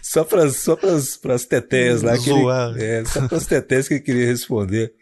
Só 0.02 0.24
pras, 0.24 0.56
só 0.56 0.76
pras, 0.76 1.16
pras 1.16 1.44
teteias 1.46 2.02
lá 2.02 2.16
que 2.18 2.28
ele, 2.30 2.40
Zoar. 2.40 2.76
é, 2.78 3.04
só 3.04 3.28
pras 3.28 3.46
teteias 3.46 3.86
que 3.88 3.94
ele 3.94 4.00
queria 4.02 4.26
responder. 4.26 4.92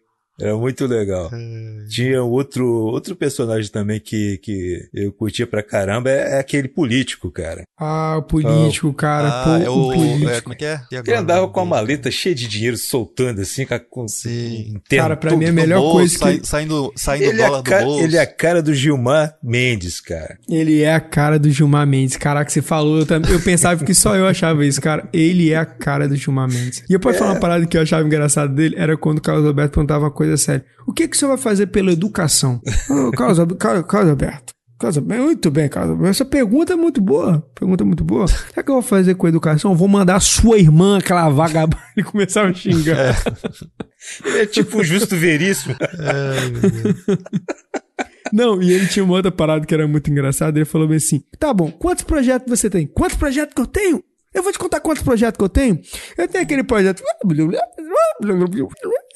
Era 0.41 0.57
muito 0.57 0.87
legal. 0.87 1.31
É. 1.33 1.85
Tinha 1.89 2.23
outro, 2.23 2.67
outro 2.67 3.15
personagem 3.17 3.71
também 3.71 4.01
que, 4.01 4.39
que 4.39 4.89
eu 4.95 5.12
curtia 5.12 5.47
pra 5.47 5.62
caramba, 5.62 6.11
é, 6.11 6.37
é 6.37 6.39
aquele 6.39 6.69
político, 6.69 7.31
cara. 7.31 7.62
Ah, 7.79 8.17
o 8.19 8.23
político, 8.23 8.93
cara. 8.93 9.29
Ah, 9.29 9.45
pô, 9.45 9.65
é 9.65 9.71
o 9.71 9.73
o. 9.75 9.93
político. 9.95 10.31
é, 10.31 10.41
como 10.41 10.53
é 10.53 10.57
que 10.57 10.65
é? 10.65 10.81
Ele 10.93 11.15
andava 11.15 11.49
com 11.49 11.61
a 11.61 11.65
maleta 11.65 12.11
cheia 12.11 12.35
de 12.35 12.47
dinheiro, 12.47 12.77
soltando 12.77 13.41
assim, 13.41 13.67
com, 13.89 14.07
Sim. 14.09 14.75
um 14.77 14.81
Cara, 14.97 15.17
pra 15.17 15.37
mim 15.37 15.47
é 15.47 15.49
a 15.49 15.53
melhor 15.53 15.81
bolso, 15.81 15.95
coisa 15.97 16.12
que- 16.41 16.47
sai- 16.47 16.61
Saindo, 16.61 16.93
saindo 16.97 17.25
ele, 17.25 17.43
é 17.43 17.49
do 17.51 17.62
cara, 17.62 17.85
bolso. 17.85 18.05
ele 18.05 18.17
é 18.17 18.21
a 18.21 18.27
cara 18.27 18.62
do 18.62 18.75
Gilmar 18.75 19.37
Mendes, 19.43 20.01
cara. 20.01 20.37
Ele 20.49 20.83
é 20.83 20.95
a 20.95 21.01
cara 21.01 21.39
do 21.39 21.51
Gilmar 21.51 21.87
Mendes. 21.87 22.17
Caraca, 22.17 22.51
você 22.51 22.61
falou, 22.61 22.99
eu, 22.99 23.07
também, 23.07 23.31
eu 23.33 23.41
pensava 23.41 23.85
que 23.85 23.95
só 23.95 24.15
eu 24.17 24.27
achava 24.27 24.65
isso, 24.67 24.81
cara. 24.81 25.09
Ele 25.12 25.51
é 25.51 25.57
a 25.57 25.65
cara 25.65 26.07
do 26.09 26.17
Gilmar 26.17 26.49
Mendes. 26.49 26.83
E 26.89 26.93
eu 26.93 27.01
posso 27.01 27.19
falar 27.19 27.33
uma 27.33 27.41
parada 27.41 27.67
que 27.67 27.77
eu 27.77 27.83
achava 27.83 28.05
engraçado 28.07 28.55
dele? 28.55 28.75
Era 28.79 28.97
quando 28.97 29.19
o 29.19 29.23
Carlos 29.23 29.47
Alberto 29.47 29.73
perguntava 29.75 30.05
uma 30.05 30.11
coisa 30.11 30.30
séria. 30.36 30.65
O 30.86 30.93
que, 30.93 31.07
que 31.09 31.16
o 31.16 31.19
senhor 31.19 31.31
vai 31.31 31.39
fazer 31.39 31.66
pela 31.69 31.93
educação? 31.93 32.61
Ô, 32.89 33.11
Carlos, 33.12 33.39
Al- 33.39 33.47
Carlos, 33.57 33.85
Carlos 33.86 34.11
Alberto. 34.11 34.52
Carlos 34.78 34.98
muito 35.05 35.51
bem, 35.51 35.69
Carlos 35.69 35.90
Alberto. 35.93 36.11
Essa 36.11 36.24
pergunta 36.24 36.73
é 36.73 36.77
muito 36.77 37.01
boa. 37.01 37.47
Pergunta 37.55 37.85
muito 37.85 38.02
boa. 38.02 38.27
Sabe 38.27 38.48
o 38.61 38.65
que 38.65 38.70
eu 38.70 38.74
vou 38.74 38.82
fazer 38.82 39.15
com 39.15 39.27
a 39.27 39.28
educação? 39.28 39.73
Eu 39.73 39.77
vou 39.77 39.89
mandar 39.89 40.16
a 40.16 40.20
sua 40.20 40.59
irmã, 40.59 40.98
aquela 40.98 41.28
vagabunda. 41.28 41.82
Ele 41.97 42.05
começava 42.07 42.48
a 42.48 42.55
xingar. 42.55 43.15
Ele 44.24 44.39
é 44.39 44.47
tipo 44.47 44.82
Justo 44.82 45.15
Veríssimo. 45.16 45.77
Não, 48.32 48.62
e 48.62 48.73
ele 48.73 48.86
tinha 48.86 49.05
uma 49.05 49.15
outra 49.15 49.31
parada 49.32 49.66
que 49.66 49.74
era 49.74 49.86
muito 49.89 50.11
engraçada. 50.11 50.57
Ele 50.59 50.65
falou 50.65 50.86
bem 50.89 50.97
assim: 50.98 51.23
tá 51.39 51.52
bom, 51.52 51.70
quantos 51.70 52.05
projetos 52.05 52.48
você 52.48 52.70
tem? 52.70 52.86
Quantos 52.86 53.16
projetos 53.16 53.55
que 53.55 53.61
eu 53.61 53.66
tenho? 53.66 54.02
Eu 54.32 54.43
vou 54.44 54.52
te 54.52 54.59
contar 54.59 54.78
quantos 54.81 55.02
projetos 55.02 55.36
que 55.36 55.43
eu 55.44 55.48
tenho. 55.48 55.81
Eu 56.16 56.28
tenho 56.28 56.44
aquele 56.44 56.62
projeto. 56.62 57.02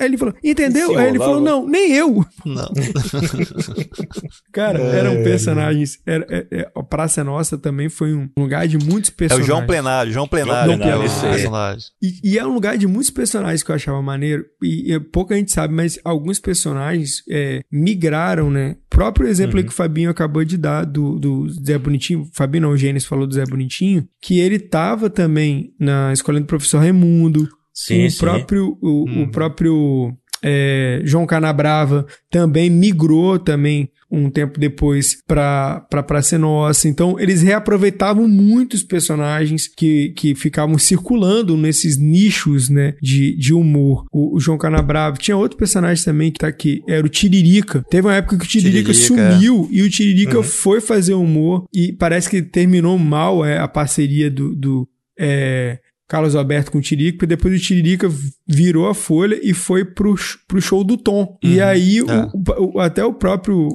Aí 0.01 0.09
ele 0.09 0.19
falou, 0.19 0.35
entendeu? 0.43 0.99
Aí 0.99 1.09
ele 1.09 1.19
falou, 1.19 1.41
não, 1.41 1.67
nem 1.67 1.93
eu. 1.93 2.25
Não. 2.45 2.71
Cara, 4.53 4.79
eram 4.81 5.23
personagens. 5.23 5.99
Era, 6.05 6.27
é, 6.29 6.47
é, 6.51 6.71
a 6.75 6.83
Praça 6.83 7.21
é 7.21 7.25
Nossa 7.25 7.57
também 7.57 7.89
foi 7.89 8.13
um 8.15 8.29
lugar 8.39 8.67
de 8.67 8.77
muitos 8.79 9.11
É 9.11 9.13
o 9.13 9.17
personagens. 9.17 9.47
João 9.47 9.67
Plenário, 9.67 10.13
João 10.13 10.29
Plenário, 10.29 10.77
João 10.77 10.79
né, 10.79 10.85
Plenário, 10.85 11.21
personagem. 11.21 11.87
E, 12.03 12.33
e 12.33 12.39
é 12.39 12.47
um 12.47 12.53
lugar 12.53 12.77
de 12.77 12.87
muitos 12.87 13.11
personagens 13.11 13.63
que 13.63 13.71
eu 13.71 13.75
achava 13.75 14.03
maneiro. 14.03 14.45
E, 14.63 14.93
e 14.93 15.01
pouca 15.01 15.37
gente 15.37 15.53
sabe, 15.53 15.73
mas 15.75 15.99
alguns 16.05 16.39
personagens 16.39 17.23
é, 17.31 17.63
migraram, 17.71 18.51
né? 18.51 18.77
O 18.87 18.97
próprio 18.97 19.29
exemplo 19.29 19.55
Uhum. 19.55 19.59
aí 19.59 19.65
que 19.65 19.73
o 19.73 19.77
Fabinho 19.77 20.11
acabou 20.11 20.45
de 20.45 20.57
dar 20.57 20.85
do, 20.85 21.19
do 21.19 21.49
Zé 21.49 21.79
Bonitinho. 21.79 22.29
Fabinho 22.33 22.63
não, 22.63 22.71
o 22.71 22.77
Gênesis 22.77 23.09
falou 23.09 23.27
do 23.27 23.35
Zé 23.35 23.45
Bonitinho. 23.45 24.07
Que 24.21 24.41
ele 24.41 24.59
tava 24.59 25.09
também 25.11 25.73
na 25.79 26.13
escola 26.13 26.41
do 26.41 26.47
professor 26.47 26.79
Raimundo. 26.79 27.49
Sim, 27.75 28.07
o 28.07 28.11
sim. 28.11 28.19
próprio. 28.19 28.79
O, 28.81 29.05
Hum. 29.09 29.23
o 29.25 29.31
próprio. 29.31 30.15
É, 30.47 31.01
João 31.05 31.25
Canabrava 31.25 32.05
também 32.31 32.69
migrou 32.69 33.39
também 33.39 33.89
um 34.11 34.29
tempo 34.29 34.61
depois 34.61 35.17
para 35.27 35.81
para 35.89 36.03
Praça 36.03 36.37
é 36.37 36.39
Nossa. 36.39 36.87
Então, 36.87 37.19
eles 37.19 37.41
reaproveitavam 37.43 38.29
muitos 38.29 38.83
personagens 38.83 39.67
que, 39.67 40.11
que 40.11 40.35
ficavam 40.35 40.77
circulando 40.79 41.57
nesses 41.57 41.97
nichos, 41.97 42.69
né, 42.69 42.95
de, 43.03 43.35
de 43.37 43.55
humor. 43.55 44.05
O, 44.13 44.37
o 44.37 44.41
João 44.41 44.59
Canabrava. 44.59 45.17
Tinha 45.17 45.37
outro 45.37 45.57
personagem 45.57 46.05
também 46.05 46.31
que 46.31 46.39
tá 46.39 46.47
aqui, 46.49 46.83
era 46.87 47.05
o 47.05 47.09
Tiririca. 47.09 47.83
Teve 47.91 48.07
uma 48.07 48.15
época 48.15 48.37
que 48.39 48.45
o 48.45 48.49
Tiririca, 48.49 48.93
Tiririca, 48.93 49.33
sumiu 49.33 49.67
e 49.71 49.83
o 49.83 49.91
Tiririca 49.91 50.43
foi 50.43 50.81
fazer 50.81 51.15
humor 51.15 51.65
e 51.75 51.93
parece 51.93 52.29
que 52.29 52.43
terminou 52.43 52.99
mal 52.99 53.45
é, 53.45 53.59
a 53.59 53.67
parceria 53.67 54.31
do, 54.31 54.55
do 54.55 54.89
é, 55.19 55.79
Carlos 56.09 56.35
Alberto 56.37 56.71
com 56.71 56.79
o 56.79 56.81
Tiririca, 56.83 57.27
depois 57.27 57.55
o 57.59 57.63
Tiririca 57.63 58.11
virou 58.47 58.87
a 58.89 58.95
folha 58.95 59.39
e 59.43 59.55
foi 59.55 59.85
pro, 59.85 60.15
pro 60.47 60.61
show 60.61 60.85
do 60.85 60.97
Tom. 60.97 61.37
E 61.43 61.61
aí 61.61 62.03
o- 62.03 62.11
é. 62.11 62.29
o- 62.59 62.79
até 62.81 63.05
o 63.05 63.13
próprio 63.15 63.69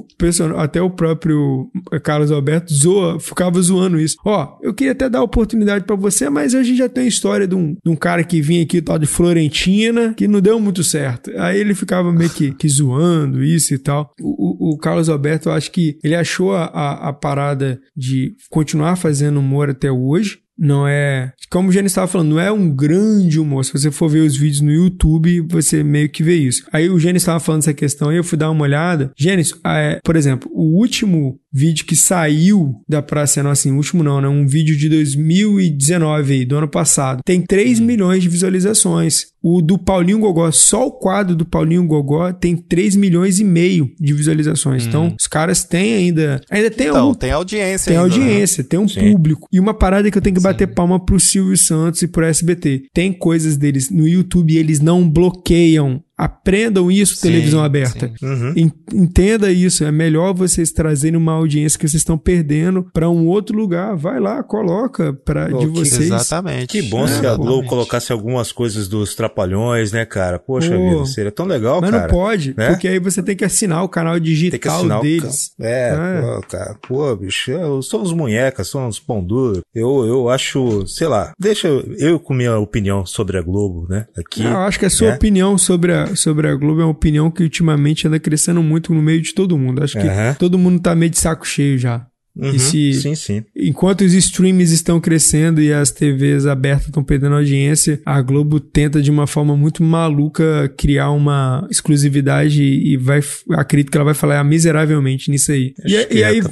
até 0.56 0.80
o 0.80 0.90
próprio 0.90 1.68
Carlos 2.04 2.30
Alberto 2.30 2.72
zoa, 2.72 3.18
ficava 3.18 3.60
zoando 3.60 3.98
isso. 3.98 4.16
Ó, 4.24 4.58
eu 4.62 4.72
queria 4.72 4.92
até 4.92 5.08
dar 5.08 5.22
oportunidade 5.22 5.84
pra 5.84 5.96
você, 5.96 6.30
mas 6.30 6.54
a 6.54 6.62
gente 6.62 6.78
já 6.78 6.88
tem 6.88 7.04
a 7.04 7.08
história 7.08 7.46
de 7.48 7.54
um, 7.54 7.74
de 7.84 7.90
um 7.90 7.96
cara 7.96 8.22
que 8.22 8.40
vinha 8.40 8.62
aqui, 8.62 8.80
tal 8.80 8.98
de 8.98 9.06
Florentina, 9.06 10.14
que 10.14 10.28
não 10.28 10.40
deu 10.40 10.60
muito 10.60 10.84
certo. 10.84 11.30
Aí 11.38 11.58
ele 11.58 11.74
ficava 11.74 12.12
meio 12.12 12.30
que, 12.30 12.52
que 12.52 12.68
zoando 12.68 13.42
isso 13.42 13.74
e 13.74 13.78
tal. 13.78 14.12
O, 14.20 14.68
o- 14.68 14.74
o 14.74 14.78
Carlos 14.78 15.08
Alberto, 15.08 15.48
eu 15.48 15.52
acho 15.52 15.70
que 15.72 15.98
ele 16.04 16.14
achou 16.14 16.54
a, 16.54 16.64
a, 16.66 17.08
a 17.08 17.12
parada 17.12 17.80
de 17.96 18.34
continuar 18.50 18.96
fazendo 18.96 19.40
humor 19.40 19.70
até 19.70 19.90
hoje. 19.90 20.38
Não 20.60 20.86
é. 20.86 21.32
Como 21.50 21.70
o 21.70 21.72
Gênesis 21.72 21.92
estava 21.92 22.06
falando, 22.06 22.30
não 22.30 22.40
é 22.40 22.52
um 22.52 22.68
grande 22.70 23.40
humor. 23.40 23.64
Se 23.64 23.72
você 23.72 23.90
for 23.90 24.08
ver 24.08 24.20
os 24.20 24.36
vídeos 24.36 24.60
no 24.60 24.70
YouTube, 24.70 25.40
você 25.48 25.82
meio 25.82 26.10
que 26.10 26.22
vê 26.22 26.36
isso. 26.36 26.64
Aí 26.70 26.90
o 26.90 26.98
Gênesis 26.98 27.22
estava 27.22 27.40
falando 27.40 27.62
essa 27.62 27.72
questão 27.72 28.10
aí, 28.10 28.18
eu 28.18 28.24
fui 28.24 28.36
dar 28.36 28.50
uma 28.50 28.62
olhada. 28.62 29.10
Gênesis, 29.16 29.54
é, 29.64 29.98
por 30.04 30.16
exemplo, 30.16 30.50
o 30.52 30.78
último 30.78 31.40
vídeo 31.52 31.84
que 31.84 31.96
saiu 31.96 32.74
da 32.88 33.02
Praça 33.02 33.42
Nossa, 33.42 33.62
assim, 33.62 33.72
o 33.72 33.76
último 33.76 34.02
não, 34.02 34.20
né? 34.20 34.28
Um 34.28 34.46
vídeo 34.46 34.76
de 34.76 34.88
2019 34.88 36.32
aí, 36.32 36.44
do 36.44 36.56
ano 36.56 36.68
passado. 36.68 37.22
Tem 37.24 37.40
3 37.40 37.80
milhões 37.80 38.22
de 38.22 38.28
visualizações. 38.28 39.30
O 39.42 39.62
do 39.62 39.78
Paulinho 39.78 40.18
Gogó, 40.18 40.50
só 40.52 40.86
o 40.86 40.92
quadro 40.92 41.34
do 41.34 41.46
Paulinho 41.46 41.86
Gogó 41.86 42.30
tem 42.32 42.56
3 42.56 42.94
milhões 42.94 43.40
e 43.40 43.44
meio 43.44 43.90
de 43.98 44.12
visualizações. 44.12 44.86
Então, 44.86 45.14
os 45.18 45.26
caras 45.26 45.64
têm 45.64 45.94
ainda. 45.94 46.40
Ainda 46.50 46.70
tem 46.70 46.88
Então, 46.88 47.00
algum 47.00 47.14
tem 47.14 47.30
audiência 47.30 47.90
tem 47.90 47.98
ainda, 47.98 48.16
né? 48.16 48.22
audiência, 48.22 48.62
tem 48.62 48.78
um 48.78 48.86
público. 48.86 49.48
E 49.50 49.58
uma 49.58 49.72
parada 49.72 50.10
que 50.10 50.18
eu 50.18 50.22
tenho 50.22 50.36
que 50.36 50.42
bater 50.50 50.66
palma 50.66 50.98
pro 50.98 51.20
Silvio 51.20 51.56
Santos 51.56 52.02
e 52.02 52.08
pro 52.08 52.24
SBT. 52.24 52.88
Tem 52.92 53.12
coisas 53.12 53.56
deles 53.56 53.90
no 53.90 54.06
YouTube 54.06 54.52
e 54.52 54.58
eles 54.58 54.80
não 54.80 55.08
bloqueiam. 55.08 56.02
Aprendam 56.24 56.90
isso, 56.90 57.16
Sim, 57.16 57.22
televisão 57.28 57.62
aberta. 57.64 58.12
sim. 58.18 58.26
Uhum. 58.26 58.52
En- 58.56 58.72
Entenda 58.92 59.50
isso. 59.50 59.84
É 59.84 59.90
melhor 59.92 60.34
vocês 60.34 60.70
trazerem 60.72 61.16
uma 61.16 61.32
audiência 61.32 61.78
que 61.78 61.88
vocês 61.88 62.00
estão 62.00 62.18
perdendo 62.18 62.82
pra 62.92 63.08
um 63.08 63.26
outro 63.26 63.56
lugar. 63.56 63.96
Vai 63.96 64.20
lá, 64.20 64.42
coloca 64.42 65.12
pra, 65.12 65.48
Pô, 65.48 65.58
de 65.58 65.66
vocês. 65.66 66.02
Exatamente. 66.02 66.66
Que 66.68 66.82
bom 66.82 67.04
É, 67.04 67.08
se 67.08 67.26
a. 67.26 67.34
Globo 67.34 67.66
colocasse 67.68 68.12
algumas 68.12 68.52
coisas 68.52 68.86
dos 68.88 69.14
Trapalhões, 69.14 69.92
né, 69.92 70.04
cara? 70.04 70.38
Poxa 70.38 70.76
Pô. 70.76 70.90
vida, 70.90 71.06
seria 71.06 71.30
tão 71.32 71.46
legal, 71.46 71.80
Mas 71.80 71.90
cara. 71.90 72.02
não 72.02 72.10
pode, 72.10 72.54
né? 72.56 72.68
porque 72.70 72.86
aí 72.88 72.98
você 72.98 73.22
tem 73.22 73.34
que 73.36 73.44
assinar 73.44 73.82
o 73.82 73.88
canal 73.88 74.14
Tem 74.14 74.22
que 74.22 74.28
digital 74.28 74.84
o 74.84 75.00
deles. 75.00 75.52
ca- 75.58 75.66
É, 75.66 75.90
É. 75.90 76.20
Pô, 76.20 76.40
cara. 76.48 76.76
Pô, 76.86 77.16
bicho, 77.16 77.50
eu- 77.50 77.80
somos 77.82 78.12
munhecas, 78.12 78.68
somos 78.68 78.98
pão 78.98 79.22
duro. 79.24 79.60
Eu, 79.74 80.04
eu 80.06 80.28
acho, 80.28 80.86
sei 80.86 81.06
lá, 81.08 81.32
deixa 81.38 81.68
eu 81.98 82.18
com 82.20 82.34
minha 82.34 82.58
opinião 82.58 83.06
sobre 83.06 83.38
a 83.38 83.42
Globo, 83.42 83.86
né? 83.88 84.06
Aqui. 84.18 84.42
Eu 84.44 84.56
acho 84.58 84.78
que 84.78 84.86
a 84.86 84.90
sua 84.90 85.10
né? 85.10 85.14
opinião 85.16 85.56
sobre 85.56 85.92
a, 85.92 86.09
sobre 86.16 86.48
a 86.48 86.54
Globo 86.54 86.80
é 86.80 86.84
uma 86.84 86.90
opinião 86.90 87.30
que 87.30 87.42
ultimamente 87.42 88.06
anda 88.06 88.18
crescendo 88.18 88.62
muito 88.62 88.92
no 88.94 89.02
meio 89.02 89.20
de 89.22 89.34
todo 89.34 89.58
mundo. 89.58 89.82
Acho 89.82 90.00
que 90.00 90.06
Aham. 90.08 90.34
todo 90.38 90.58
mundo 90.58 90.80
tá 90.80 90.94
meio 90.94 91.10
de 91.10 91.18
saco 91.18 91.46
cheio 91.46 91.78
já. 91.78 92.06
Uhum, 92.36 92.54
E 92.54 92.58
se, 92.60 92.94
Sim, 92.94 93.14
sim. 93.16 93.42
enquanto 93.56 94.02
os 94.02 94.14
streams 94.14 94.72
estão 94.72 95.00
crescendo 95.00 95.60
e 95.60 95.72
as 95.72 95.90
TVs 95.90 96.46
abertas 96.46 96.86
estão 96.86 97.02
perdendo 97.02 97.34
audiência, 97.34 98.00
a 98.06 98.22
Globo 98.22 98.60
tenta 98.60 99.02
de 99.02 99.10
uma 99.10 99.26
forma 99.26 99.56
muito 99.56 99.82
maluca 99.82 100.72
criar 100.78 101.10
uma 101.10 101.66
exclusividade 101.68 102.62
e 102.62 102.96
vai, 102.96 103.20
acredito 103.50 103.90
que 103.90 103.96
ela 103.98 104.04
vai 104.04 104.14
falar 104.14 104.42
miseravelmente 104.44 105.28
nisso 105.30 105.50
aí. 105.50 105.74
E, 105.84 105.96
Acho 105.96 106.08
que 106.08 106.14
e 106.18 106.22
é, 106.22 106.26
aí, 106.26 106.40
tá. 106.40 106.50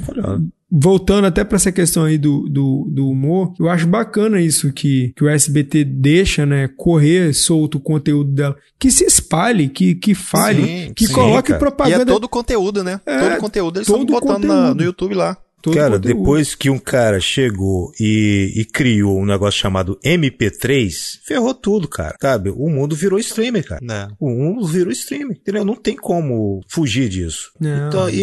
Voltando 0.71 1.25
até 1.25 1.43
pra 1.43 1.55
essa 1.55 1.71
questão 1.71 2.03
aí 2.03 2.17
do, 2.17 2.47
do, 2.49 2.87
do 2.91 3.07
humor, 3.09 3.53
eu 3.59 3.69
acho 3.69 3.87
bacana 3.87 4.39
isso 4.41 4.71
que, 4.71 5.13
que 5.15 5.23
o 5.23 5.29
SBT 5.29 5.83
deixa, 5.83 6.45
né, 6.45 6.67
correr 6.77 7.33
solto 7.33 7.77
o 7.77 7.81
conteúdo 7.81 8.31
dela. 8.31 8.55
Que 8.77 8.91
se 8.91 9.03
espalhe, 9.03 9.67
que, 9.69 9.95
que 9.95 10.13
fale, 10.13 10.63
Sim, 10.87 10.93
que 10.93 11.07
sim, 11.07 11.13
coloque 11.13 11.49
cara. 11.49 11.57
E 11.57 11.59
propaganda. 11.59 12.03
é 12.03 12.05
todo 12.05 12.29
conteúdo, 12.29 12.83
né? 12.83 13.01
É, 13.05 13.19
todo 13.19 13.37
conteúdo 13.39 13.77
eles 13.79 13.87
estão 13.87 14.05
todo 14.05 14.19
botando 14.19 14.45
na- 14.45 14.55
conteúdo. 14.55 14.75
no 14.77 14.83
YouTube 14.83 15.15
lá. 15.15 15.37
todo 15.61 15.73
cara, 15.75 15.95
conteúdo. 15.97 16.17
depois 16.19 16.55
que 16.55 16.69
um 16.69 16.79
cara 16.79 17.19
chegou 17.19 17.91
e, 17.99 18.53
e 18.55 18.63
criou 18.65 19.19
um 19.19 19.25
negócio 19.25 19.59
chamado 19.59 19.99
MP3, 20.05 21.19
ferrou 21.25 21.53
tudo, 21.53 21.87
cara. 21.87 22.15
Sabe? 22.21 22.49
O 22.51 22.69
mundo 22.69 22.95
virou 22.95 23.19
streamer, 23.19 23.65
cara. 23.67 23.81
Né? 23.83 24.07
O 24.19 24.29
mundo 24.29 24.65
virou 24.67 24.91
streamer, 24.91 25.37
entendeu? 25.37 25.65
Não 25.65 25.75
tem 25.75 25.95
como 25.95 26.61
fugir 26.67 27.09
disso. 27.09 27.51
Não. 27.59 27.87
Então, 27.87 28.09
e, 28.09 28.13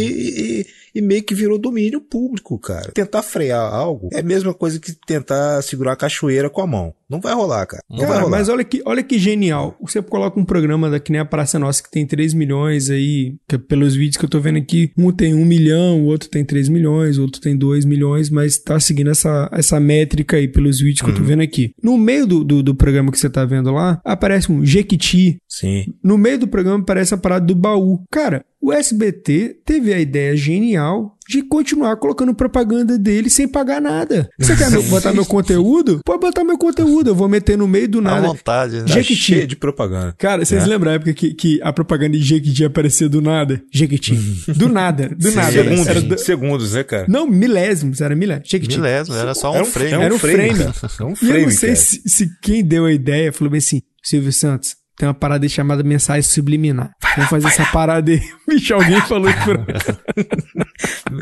e- 0.60 0.66
e 0.96 1.02
meio 1.02 1.22
que 1.22 1.34
virou 1.34 1.58
domínio 1.58 2.00
público, 2.00 2.58
cara. 2.58 2.90
Tentar 2.92 3.22
frear 3.22 3.72
algo 3.72 4.08
é 4.12 4.20
a 4.20 4.22
mesma 4.22 4.54
coisa 4.54 4.80
que 4.80 4.92
tentar 5.06 5.60
segurar 5.62 5.92
a 5.92 5.96
cachoeira 5.96 6.48
com 6.48 6.60
a 6.62 6.66
mão. 6.66 6.94
Não 7.08 7.20
vai 7.20 7.32
rolar, 7.34 7.64
cara. 7.66 7.82
Não 7.88 7.98
vai 7.98 8.06
Cara, 8.08 8.20
rolar. 8.24 8.38
mas 8.38 8.48
olha 8.48 8.64
que, 8.64 8.82
olha 8.84 9.00
que 9.02 9.16
genial. 9.16 9.76
Você 9.80 10.02
coloca 10.02 10.40
um 10.40 10.44
programa 10.44 10.90
da 10.90 10.98
que 10.98 11.12
nem 11.12 11.20
a 11.20 11.24
Praça 11.24 11.56
Nossa, 11.56 11.80
que 11.80 11.88
tem 11.90 12.04
3 12.04 12.34
milhões 12.34 12.90
aí, 12.90 13.36
que 13.48 13.56
pelos 13.56 13.94
vídeos 13.94 14.16
que 14.16 14.24
eu 14.24 14.28
tô 14.28 14.40
vendo 14.40 14.58
aqui, 14.58 14.90
um 14.98 15.12
tem 15.12 15.32
1 15.32 15.44
milhão, 15.44 16.02
o 16.02 16.06
outro 16.06 16.28
tem 16.28 16.44
3 16.44 16.68
milhões, 16.68 17.16
o 17.16 17.22
outro 17.22 17.40
tem 17.40 17.56
2 17.56 17.84
milhões, 17.84 18.28
mas 18.28 18.58
tá 18.58 18.80
seguindo 18.80 19.10
essa, 19.10 19.48
essa 19.52 19.78
métrica 19.78 20.36
aí 20.36 20.48
pelos 20.48 20.80
vídeos 20.80 21.02
que 21.02 21.10
eu 21.10 21.14
tô 21.14 21.20
Uhum. 21.20 21.26
vendo 21.26 21.42
aqui. 21.42 21.70
No 21.80 21.96
meio 21.96 22.26
do, 22.26 22.42
do, 22.42 22.60
do 22.62 22.74
programa 22.74 23.12
que 23.12 23.18
você 23.20 23.30
tá 23.30 23.44
vendo 23.44 23.70
lá, 23.70 24.00
aparece 24.04 24.50
um 24.50 24.64
Jequiti. 24.64 25.36
Sim. 25.48 25.84
No 26.02 26.18
meio 26.18 26.40
do 26.40 26.48
programa 26.48 26.80
aparece 26.80 27.14
a 27.14 27.18
parada 27.18 27.46
do 27.46 27.54
baú. 27.54 28.00
Cara, 28.10 28.44
o 28.60 28.72
SBT 28.72 29.58
teve 29.64 29.92
a 29.92 29.98
ideia 30.00 30.36
genial 30.36 31.14
de 31.28 31.42
continuar 31.42 31.96
colocando 31.96 32.32
propaganda 32.34 32.96
dele 32.98 33.28
sem 33.28 33.48
pagar 33.48 33.80
nada. 33.80 34.28
Você 34.38 34.56
quer 34.56 34.70
meu- 34.70 34.82
botar 34.90 35.12
meu 35.12 35.26
conteúdo? 35.26 36.00
Pode 36.04 36.20
botar 36.20 36.44
meu 36.44 36.56
conteúdo. 36.56 37.10
Eu 37.10 37.14
vou 37.14 37.28
meter 37.28 37.58
no 37.58 37.66
meio 37.66 37.88
do 37.88 37.98
À 37.98 38.02
nada. 38.02 38.28
vontade, 38.28 38.76
né? 38.76 38.82
Tá 38.82 38.94
Jequiti. 38.94 39.14
cheio 39.20 39.46
de 39.46 39.56
propaganda. 39.56 40.14
Cara, 40.18 40.44
vocês 40.44 40.62
É. 40.62 40.66
lembram 40.66 40.92
a 40.92 40.94
época 40.94 41.12
que, 41.12 41.34
que 41.34 41.60
a 41.62 41.72
propaganda 41.72 42.16
de 42.16 42.22
Jequiti 42.22 42.64
aparecia 42.64 43.08
do 43.08 43.20
nada? 43.20 43.60
Jequiti. 43.72 44.14
Do 44.54 44.68
nada, 44.68 45.08
do 45.08 45.30
nada. 45.32 45.50
Segundos, 45.52 45.86
Era 45.88 46.00
do- 46.00 46.18
segundos, 46.18 46.72
né, 46.74 46.84
cara? 46.84 47.06
Não, 47.08 47.26
milésimos, 47.28 48.00
era 48.00 48.14
milésimos. 48.14 48.48
Jequiti. 48.48 48.76
Milésimo, 48.76 49.16
era 49.16 49.34
só 49.34 49.52
um 49.52 49.56
Era 49.56 49.64
frame. 49.64 49.92
era 49.92 50.14
um 50.14 50.18
frame. 50.18 50.54
cara. 50.58 50.72
É 51.00 51.04
um 51.04 51.08
E 51.08 51.10
eu 51.12 51.16
frame, 51.16 51.42
não 51.46 51.50
sei 51.50 51.74
se, 51.76 52.02
se 52.06 52.28
quem 52.40 52.64
deu 52.64 52.84
a 52.84 52.92
ideia 52.92 53.32
falou 53.32 53.50
bem 53.50 53.58
assim, 53.58 53.82
Silvio 54.02 54.32
Santos, 54.32 54.76
tem 54.96 55.06
uma 55.06 55.12
parada 55.14 55.44
aí 55.44 55.48
chamada 55.50 55.82
mensagem 55.82 56.22
subliminar. 56.22 56.90
Vamos 57.16 57.28
fazer 57.30 57.48
essa 57.48 57.66
parada 57.66 58.10
aí. 58.12 58.20
Bicho, 58.48 58.74
alguém 58.74 59.00
falou 59.02 59.28
isso 59.28 59.38
pra 59.44 59.64